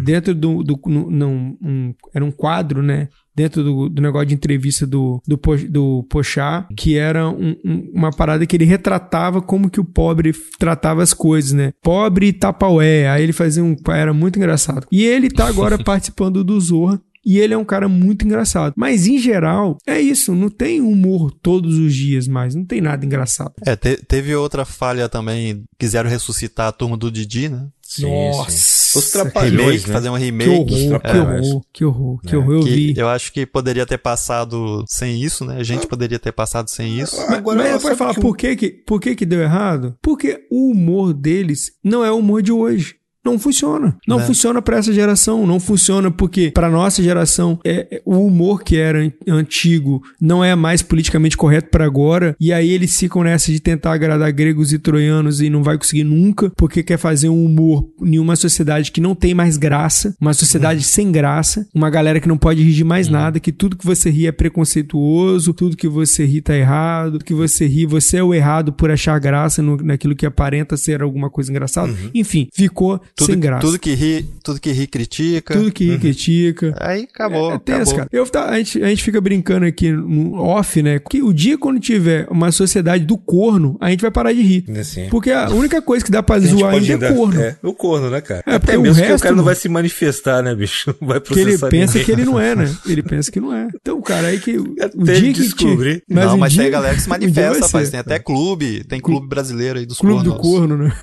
Dentro 0.04 0.34
do. 0.34 0.64
do 0.64 0.80
não, 1.10 1.58
um- 1.62 1.94
era 2.14 2.26
um 2.26 2.32
quadro, 2.32 2.82
né? 2.82 3.08
Dentro 3.36 3.64
do, 3.64 3.90
do 3.90 4.02
negócio 4.02 4.28
de 4.28 4.36
entrevista 4.36 4.86
do, 4.86 5.22
do, 5.28 5.40
do 5.70 6.04
Pochá, 6.10 6.68
que 6.78 6.98
era 6.98 7.28
um- 7.30 7.56
um- 7.66 7.92
uma 7.94 8.12
parada 8.12 8.46
que 8.46 8.56
ele 8.56 8.66
retratava 8.66 9.42
como 9.42 9.70
que 9.70 9.80
o 9.80 9.86
pobre 9.86 10.34
tratava 10.60 11.02
as 11.02 11.14
coisas, 11.14 11.52
né? 11.52 11.74
Pobre 11.82 12.28
e 12.28 12.34
tapaué. 12.34 13.10
Aí 13.10 13.24
ele 13.24 13.34
fazia 13.34 13.64
um. 13.64 13.76
Era 13.90 14.14
muito 14.14 14.38
engraçado. 14.38 14.86
E 14.92 15.04
ele 15.04 15.30
tá 15.30 15.48
agora 15.48 15.78
participando 15.84 16.44
do 16.44 16.60
Zorra. 16.60 17.02
E 17.26 17.40
ele 17.40 17.54
é 17.54 17.58
um 17.58 17.64
cara 17.64 17.88
muito 17.88 18.26
engraçado. 18.26 18.74
Mas, 18.76 19.08
em 19.08 19.18
geral, 19.18 19.78
é 19.88 19.98
isso. 20.00 20.36
Não 20.36 20.50
tem 20.50 20.82
humor 20.82 21.32
todos 21.32 21.78
os 21.80 21.96
dias 21.96 22.28
mais. 22.28 22.54
Não 22.54 22.66
tem 22.66 22.82
nada 22.82 23.06
engraçado. 23.06 23.54
É, 23.66 23.78
te- 23.78 23.96
teve 24.06 24.36
outra 24.36 24.66
falha 24.66 25.08
também, 25.08 25.64
quiseram 25.80 26.10
ressuscitar 26.10 26.68
a 26.68 26.72
turma 26.74 26.98
do 26.98 27.10
Didi, 27.10 27.48
né? 27.48 27.66
Sim, 27.96 28.30
Nossa. 28.30 28.52
sim. 28.52 29.00
Os 29.00 29.12
trapalhões, 29.12 29.52
Remake, 29.84 29.88
né? 29.88 29.94
fazer 29.94 30.10
um 30.10 30.18
Que 30.18 30.24
remake. 30.26 30.50
horror, 30.50 30.66
que 30.70 31.16
horror, 31.16 31.62
que 31.74 31.86
horror, 31.86 32.22
que 32.22 32.36
É, 32.36 32.38
horror. 32.38 32.54
Eu 32.54 32.60
que 32.64 32.70
vi. 32.70 32.94
eu 32.98 33.08
acho 33.10 33.32
que 33.32 33.46
poderia 33.46 33.86
ter 33.86 33.98
passado 33.98 34.84
sem 34.88 35.22
isso, 35.22 35.44
né? 35.46 35.58
A 35.58 35.64
gente 35.64 35.88
poderia 35.88 36.20
ter 36.20 36.32
passado 36.32 36.70
sem 36.70 37.00
isso. 37.00 37.20
Agora, 37.22 37.58
Mas 37.58 37.72
vai 37.72 37.80
sabe 37.80 37.96
falar 37.98 38.14
que 38.16 38.22
por 38.22 38.36
que 38.38 38.56
que, 38.56 38.70
por 38.70 39.00
que 39.02 39.16
que 39.16 39.26
deu 39.26 39.42
errado? 39.42 39.96
Porque 40.02 40.46
o 40.52 40.72
humor 40.72 41.14
deles 41.14 41.72
não 41.84 42.04
é 42.06 42.12
o 42.12 42.18
humor 42.18 42.42
de 42.42 42.52
hoje. 42.52 42.96
Não 43.26 43.40
funciona. 43.40 43.96
Não 44.08 44.18
Né? 44.18 44.26
funciona 44.26 44.62
pra 44.62 44.78
essa 44.78 44.92
geração. 44.92 45.48
Não 45.48 45.60
funciona 45.60 46.12
porque 46.12 46.52
pra 46.52 46.70
nossa 46.70 47.02
geração 47.02 47.60
é, 47.64 47.88
é- 47.90 48.02
o 48.06 48.18
humor 48.26 48.64
que 48.64 48.76
era 48.78 49.00
an- 49.04 49.12
antigo 49.28 50.02
não 50.20 50.44
é 50.44 50.56
mais 50.56 50.82
politicamente 50.82 51.38
correto 51.38 51.70
pra 51.70 51.86
agora. 51.86 52.36
E 52.40 52.52
aí 52.52 52.70
eles 52.72 52.98
ficam 53.00 53.24
nessa 53.24 53.52
de 53.52 53.60
tentar 53.60 53.94
agradar 53.94 54.32
gregos 54.32 54.74
e 54.74 54.80
troianos 54.80 55.42
e 55.42 55.50
não 55.50 55.64
vai 55.64 55.78
conseguir 55.78 56.04
nunca 56.04 56.52
porque 56.58 56.84
quer 56.84 56.98
fazer 56.98 57.30
um 57.30 57.46
humor 57.46 57.88
em 58.04 58.20
uma 58.20 58.36
sociedade 58.36 58.92
que 58.92 59.00
não 59.02 59.16
tem 59.16 59.34
mais 59.34 59.56
graça, 59.58 60.16
uma 60.20 60.34
sociedade 60.34 60.84
sem 60.84 61.12
graça, 61.12 61.66
uma 61.74 61.90
galera 61.90 62.20
que 62.20 62.28
não 62.28 62.38
pode 62.38 62.62
rir 62.62 62.74
de 62.74 62.84
mais 62.84 63.08
nada, 63.08 63.40
que 63.40 63.52
tudo 63.52 63.78
que 63.78 63.86
você 63.86 64.10
ri 64.10 64.28
é 64.28 64.32
preconceituoso, 64.78 65.54
tudo 65.54 65.78
que 65.78 65.88
você 65.88 66.26
ri 66.26 66.42
tá 66.42 66.56
errado, 66.56 67.14
tudo 67.14 67.26
que 67.26 67.34
você 67.34 67.66
ri, 67.68 67.86
você 67.86 68.18
é 68.18 68.24
o 68.24 68.34
errado 68.34 68.74
por 68.74 68.92
achar 68.92 69.18
graça 69.20 69.62
no- 69.62 69.78
naquilo 69.78 70.16
que 70.16 70.26
aparenta 70.26 70.76
ser 70.76 71.02
alguma 71.02 71.30
coisa 71.30 71.52
engraçada. 71.52 71.94
Enfim, 72.14 72.48
ficou 72.54 73.00
Tudo, 73.16 73.28
sem 73.32 73.40
graça. 73.40 73.62
tudo 73.62 73.78
que 73.80 73.94
ri, 73.94 74.26
tudo 74.44 74.60
que 74.60 74.72
ri 74.72 74.88
critica. 74.88 75.54
Tudo 75.54 75.72
que 75.72 75.86
ri 75.86 76.00
critica. 76.00 76.76
Aí 76.80 77.04
acabou. 77.04 77.52
É, 77.52 77.56
é 77.56 77.60
tenso, 77.60 77.82
acabou. 77.82 77.96
cara. 77.98 78.10
Eu, 78.12 78.26
tá, 78.28 78.50
a, 78.50 78.58
gente, 78.58 78.82
a 78.84 78.88
gente 78.88 79.04
fica 79.04 79.22
brincando 79.22 79.66
aqui 79.66 79.92
no 79.92 80.36
off, 80.40 80.82
né? 80.82 81.00
Que 81.00 81.22
o 81.22 81.32
dia 81.34 81.58
quando 81.58 81.80
tiver 81.80 82.28
uma 82.30 82.52
sociedade 82.52 83.06
do 83.06 83.18
corno, 83.18 83.78
a 83.80 83.90
gente 83.92 84.02
vai 84.02 84.10
parar 84.12 84.34
de 84.34 84.42
rir. 84.42 84.66
Assim. 84.80 85.08
Porque 85.10 85.32
a 85.32 85.50
única 85.50 85.82
coisa 85.82 86.04
que 86.04 86.12
dá 86.12 86.24
pra 86.24 86.40
zoar 86.40 86.74
ainda 86.74 87.06
é 87.08 87.14
corno. 87.14 87.40
É, 87.42 87.56
o 87.62 87.74
corno, 87.74 88.10
né, 88.10 88.20
cara? 88.22 88.44
É, 88.48 88.58
porque 88.58 88.72
Até 88.72 88.78
o 88.78 88.82
mesmo 88.82 89.02
que 89.02 89.08
resto, 89.08 89.20
o 89.20 89.24
cara 89.24 89.36
não 89.36 89.44
vai 89.44 89.56
se 89.56 89.70
manifestar, 89.70 90.42
né, 90.42 90.56
bicho? 90.56 90.96
Não 91.00 91.08
vai 91.08 91.20
Que 91.22 91.34
ele 91.34 91.44
processar 91.44 91.70
pensa 91.70 91.94
ninguém. 92.00 92.06
que 92.06 92.12
ele 92.22 92.26
não 92.26 92.40
é, 92.40 92.56
né? 92.56 92.64
Ele 92.88 93.04
pensa 93.04 93.32
que 93.32 93.40
não 93.40 93.54
é. 93.54 93.68
Então, 93.76 94.02
cara, 94.02 94.28
aí 94.28 94.40
que 94.40 94.58
o 94.58 94.76
Até 94.80 95.14
dia 95.14 95.16
ele 95.16 95.34
que 95.34 95.42
descobrir. 95.42 95.96
Te... 96.00 96.04
Mas 96.10 96.26
não, 96.26 96.36
um 96.36 96.38
mas 96.38 96.54
dia, 96.54 96.64
tem 96.64 96.72
galera 96.72 96.96
que 96.96 97.02
se 97.02 97.08
dia 97.10 97.18
manifesta, 97.20 97.66
rapaz. 97.66 97.90
Tem 97.90 98.00
até 98.00 98.20
clube. 98.20 98.84
Tem 98.84 99.00
clube 99.00 99.28
brasileiro 99.28 99.80
aí 99.80 99.86
dos 99.86 99.98
Clube 99.98 100.24
do 100.24 100.36
cornos. 100.36 100.78
corno, 100.78 100.78
né? 100.78 100.94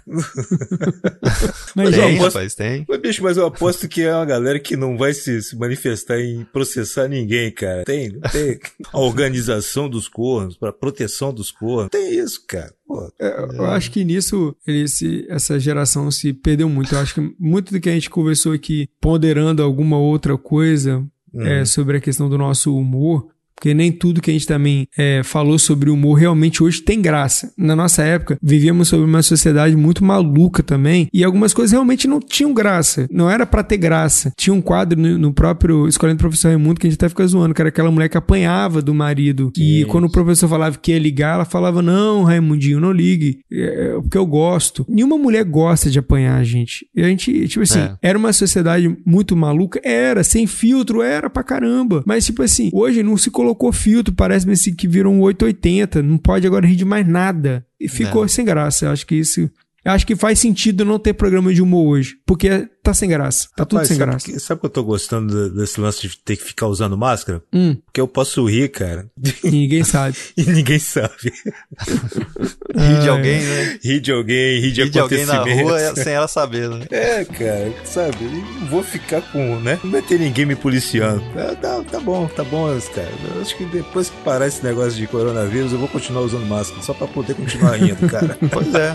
mas, 1.74 1.94
Tem, 2.02 2.20
ó, 2.20 2.24
rapaz, 2.24 2.54
tem. 2.54 2.84
Mas, 2.88 3.00
bicho, 3.00 3.22
mas 3.22 3.36
eu 3.36 3.46
aposto 3.46 3.88
que 3.88 4.02
é 4.02 4.14
uma 4.14 4.24
galera 4.24 4.58
que 4.58 4.76
não 4.76 4.96
vai 4.96 5.12
se, 5.12 5.42
se 5.42 5.56
manifestar 5.56 6.20
em 6.20 6.44
processar 6.52 7.08
ninguém, 7.08 7.50
cara. 7.52 7.84
Tem, 7.84 8.18
tem 8.32 8.58
a 8.92 8.98
organização 8.98 9.88
dos 9.88 10.08
cornos, 10.08 10.56
pra 10.56 10.72
proteção 10.72 11.32
dos 11.32 11.50
cornos. 11.50 11.90
Tem 11.90 12.14
isso, 12.18 12.44
cara. 12.46 12.72
Pô, 12.86 13.12
eu 13.20 13.64
acho 13.66 13.90
que 13.90 14.04
nisso 14.04 14.54
ele 14.66 14.88
se- 14.88 15.24
essa 15.28 15.58
geração 15.60 16.10
se 16.10 16.32
perdeu 16.32 16.68
muito. 16.68 16.94
Eu 16.94 16.98
acho 17.00 17.14
que 17.14 17.34
muito 17.38 17.72
do 17.72 17.80
que 17.80 17.88
a 17.88 17.92
gente 17.92 18.10
conversou 18.10 18.52
aqui, 18.52 18.88
ponderando 19.00 19.62
alguma 19.62 19.98
outra 19.98 20.36
coisa 20.36 21.04
é, 21.34 21.64
sobre 21.64 21.96
a 21.96 22.00
questão 22.00 22.28
do 22.28 22.36
nosso 22.36 22.76
humor, 22.76 23.28
porque 23.60 23.74
nem 23.74 23.92
tudo 23.92 24.22
que 24.22 24.30
a 24.30 24.32
gente 24.32 24.46
também 24.46 24.88
é, 24.96 25.22
falou 25.22 25.58
sobre 25.58 25.90
humor 25.90 26.14
realmente 26.14 26.62
hoje 26.62 26.80
tem 26.80 27.02
graça. 27.02 27.52
Na 27.58 27.76
nossa 27.76 28.02
época, 28.02 28.38
vivíamos 28.42 28.88
sobre 28.88 29.04
uma 29.04 29.22
sociedade 29.22 29.76
muito 29.76 30.02
maluca 30.02 30.62
também, 30.62 31.08
e 31.12 31.22
algumas 31.22 31.52
coisas 31.52 31.72
realmente 31.72 32.08
não 32.08 32.20
tinham 32.20 32.54
graça. 32.54 33.06
Não 33.12 33.30
era 33.30 33.44
pra 33.44 33.62
ter 33.62 33.76
graça. 33.76 34.32
Tinha 34.34 34.54
um 34.54 34.62
quadro 34.62 34.98
no, 34.98 35.18
no 35.18 35.32
próprio 35.34 35.86
Escolhendo 35.86 36.16
o 36.16 36.20
Professor 36.20 36.48
Raimundo 36.48 36.80
que 36.80 36.86
a 36.86 36.90
gente 36.90 36.96
até 36.98 37.08
fica 37.10 37.26
zoando, 37.26 37.52
que 37.54 37.60
era 37.60 37.68
aquela 37.68 37.90
mulher 37.90 38.08
que 38.08 38.16
apanhava 38.16 38.80
do 38.80 38.94
marido. 38.94 39.52
E 39.58 39.84
quando 39.90 40.04
o 40.06 40.10
professor 40.10 40.48
falava 40.48 40.78
que 40.78 40.92
ia 40.92 40.98
ligar, 40.98 41.34
ela 41.34 41.44
falava: 41.44 41.82
Não, 41.82 42.22
Raimundinho, 42.22 42.80
não 42.80 42.92
ligue, 42.92 43.40
é, 43.52 43.92
porque 44.00 44.16
eu 44.16 44.24
gosto. 44.24 44.86
Nenhuma 44.88 45.18
mulher 45.18 45.44
gosta 45.44 45.90
de 45.90 45.98
apanhar, 45.98 46.42
gente. 46.44 46.86
E 46.96 47.02
a 47.02 47.08
gente, 47.08 47.46
tipo 47.46 47.62
assim, 47.62 47.80
É. 47.80 47.94
era 48.00 48.16
uma 48.18 48.32
sociedade 48.32 48.96
muito 49.04 49.36
maluca? 49.36 49.78
Era, 49.84 50.24
sem 50.24 50.46
filtro, 50.46 51.02
era 51.02 51.28
pra 51.28 51.42
caramba. 51.42 52.02
Mas, 52.06 52.24
tipo 52.24 52.42
assim, 52.42 52.70
hoje 52.72 53.02
não 53.02 53.18
se 53.18 53.30
colocou 53.30 53.49
filtro, 53.72 54.14
parece-me 54.14 54.52
assim 54.52 54.74
que 54.74 54.88
virou 54.88 55.12
um 55.12 55.20
880, 55.20 56.02
não 56.02 56.18
pode 56.18 56.46
agora 56.46 56.66
rir 56.66 56.76
de 56.76 56.84
mais 56.84 57.06
nada. 57.06 57.64
E 57.78 57.88
ficou 57.88 58.22
Não. 58.22 58.28
sem 58.28 58.44
graça. 58.44 58.86
Eu 58.86 58.90
acho 58.90 59.06
que 59.06 59.14
isso 59.14 59.50
Eu 59.84 59.92
acho 59.92 60.06
que 60.06 60.14
faz 60.14 60.38
sentido 60.38 60.84
não 60.84 60.98
ter 60.98 61.14
programa 61.14 61.52
de 61.54 61.62
humor 61.62 61.86
hoje, 61.96 62.16
porque 62.26 62.68
tá 62.82 62.92
sem 62.92 63.08
graça. 63.08 63.48
Tá 63.56 63.64
tudo 63.64 63.78
Rapaz, 63.78 63.88
sem 63.88 63.96
sabe, 63.96 64.10
graça. 64.10 64.26
que- 64.32 64.38
sabe 64.38 64.60
que 64.60 64.66
eu 64.66 64.70
tô 64.70 64.82
gostando 64.84 65.50
de- 65.50 65.56
desse 65.56 65.80
lance 65.80 66.02
de 66.06 66.18
ter 66.18 66.36
que 66.36 66.44
ficar 66.44 66.66
usando 66.66 66.98
máscara? 66.98 67.42
Hum, 67.52 67.76
Porque 67.86 68.00
eu 68.00 68.06
posso 68.08 68.44
rir, 68.46 68.68
cara. 68.70 69.06
e 69.42 69.50
ninguém 69.50 69.82
sabe. 69.82 70.16
e 70.36 70.42
ninguém 70.44 70.78
sabe. 70.78 71.32
Rir 72.76 73.00
de 73.00 73.08
Ah, 73.08 73.12
alguém, 73.12 73.40
né? 73.42 73.78
Rir 73.82 74.00
de 74.00 74.12
alguém, 74.12 74.60
rir 74.60 74.72
de 74.72 74.82
Rir 74.84 74.90
de 74.90 74.98
alguém 75.00 75.26
na 75.26 75.42
rua 75.42 75.80
é- 75.80 75.94
sem 75.94 76.12
ela 76.12 76.28
saber, 76.28 76.68
né? 76.68 76.86
É, 76.90 77.24
cara, 77.24 77.72
sabe? 77.84 78.16
eu 78.24 78.30
Não 78.30 78.66
vou 78.68 78.82
ficar 78.82 79.22
com, 79.32 79.60
né? 79.60 79.78
Não 79.82 79.90
vai 79.90 80.02
ter 80.02 80.18
ninguém 80.18 80.46
me 80.46 80.54
policiando. 80.56 81.22
É, 81.38 81.54
tá, 81.54 81.82
tá 81.90 82.00
bom, 82.00 82.26
tá 82.28 82.44
bom, 82.44 82.66
cara. 82.94 83.08
Eu 83.34 83.40
acho 83.42 83.56
que 83.56 83.64
depois 83.64 84.10
que 84.10 84.16
parar 84.22 84.46
esse 84.46 84.62
negócio 84.62 84.92
de 84.98 85.06
coronavírus, 85.06 85.72
eu 85.72 85.78
vou 85.78 85.88
continuar 85.88 86.22
usando 86.22 86.46
máscara, 86.46 86.82
só 86.82 86.92
pra 86.94 87.06
poder 87.06 87.34
continuar 87.34 87.76
rindo, 87.76 88.08
cara. 88.08 88.38
Pois 88.52 88.74
é. 88.74 88.94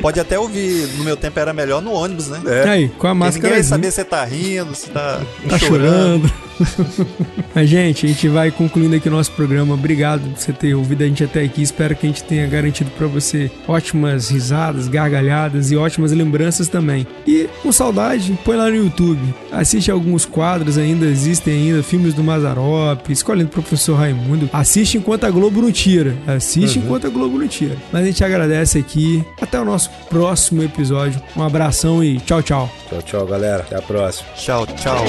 Pode 0.00 0.20
até 0.20 0.38
ouvir, 0.38 0.88
no 0.96 1.04
meu 1.04 1.16
tempo 1.16 1.38
era 1.38 1.52
melhor 1.52 1.82
no 1.82 1.92
ônibus, 1.92 2.28
né? 2.28 2.40
É. 2.46 2.68
Aí, 2.68 2.88
com 2.88 3.06
a 3.06 3.14
máscara. 3.14 3.48
ninguém 3.48 3.62
saber 3.62 3.90
se 3.90 3.96
você 3.96 4.04
tá 4.04 4.24
rindo, 4.24 4.74
se 4.74 4.88
tá, 4.90 5.20
Tá 5.48 5.58
chorando. 5.58 6.30
Mas, 7.54 7.68
gente, 7.68 8.06
a 8.06 8.08
gente 8.08 8.28
vai 8.28 8.50
concluindo 8.50 8.94
aqui 8.96 9.08
o 9.08 9.12
nosso 9.12 9.32
programa. 9.32 9.74
Obrigado 9.74 10.22
por 10.30 10.38
você 10.38 10.52
ter 10.52 10.74
ouvido 10.74 11.02
a 11.02 11.06
gente 11.06 11.24
até 11.24 11.42
aqui. 11.42 11.62
Espero 11.62 11.94
que 11.94 12.06
a 12.06 12.08
gente 12.08 12.24
tenha 12.24 12.46
garantido 12.46 12.90
pra 12.92 13.06
você 13.06 13.50
ótimas 13.66 14.28
risadas, 14.28 14.88
gargalhadas 14.88 15.70
e 15.70 15.76
ótimas 15.76 16.12
lembranças 16.12 16.68
também. 16.68 17.06
E 17.26 17.48
com 17.62 17.72
saudade, 17.72 18.38
põe 18.44 18.56
lá 18.56 18.68
no 18.68 18.76
YouTube. 18.76 19.22
Assiste 19.50 19.90
alguns 19.90 20.24
quadros 20.24 20.78
ainda, 20.78 21.06
existem 21.06 21.54
ainda, 21.54 21.82
filmes 21.82 22.14
do 22.14 22.22
Mazarop, 22.22 23.08
escolhendo 23.10 23.48
o 23.48 23.52
professor 23.52 23.94
Raimundo. 23.94 24.48
Assiste 24.52 24.98
enquanto 24.98 25.24
a 25.24 25.30
Globo 25.30 25.62
não 25.62 25.72
tira. 25.72 26.14
Assiste 26.26 26.78
enquanto 26.78 27.06
a 27.06 27.10
Globo 27.10 27.38
não 27.38 27.48
tira. 27.48 27.76
Mas 27.92 28.02
a 28.02 28.06
gente 28.06 28.24
agradece 28.24 28.78
aqui. 28.78 29.24
Até 29.40 29.60
o 29.60 29.64
nosso 29.88 30.08
próximo 30.08 30.62
episódio. 30.62 31.20
Um 31.36 31.42
abração 31.42 32.02
e 32.02 32.18
tchau, 32.20 32.42
tchau. 32.42 32.70
Tchau, 32.88 33.02
tchau, 33.02 33.26
galera. 33.26 33.62
Até 33.62 33.76
a 33.76 33.82
próxima. 33.82 34.28
Tchau, 34.34 34.66
tchau. 34.66 35.04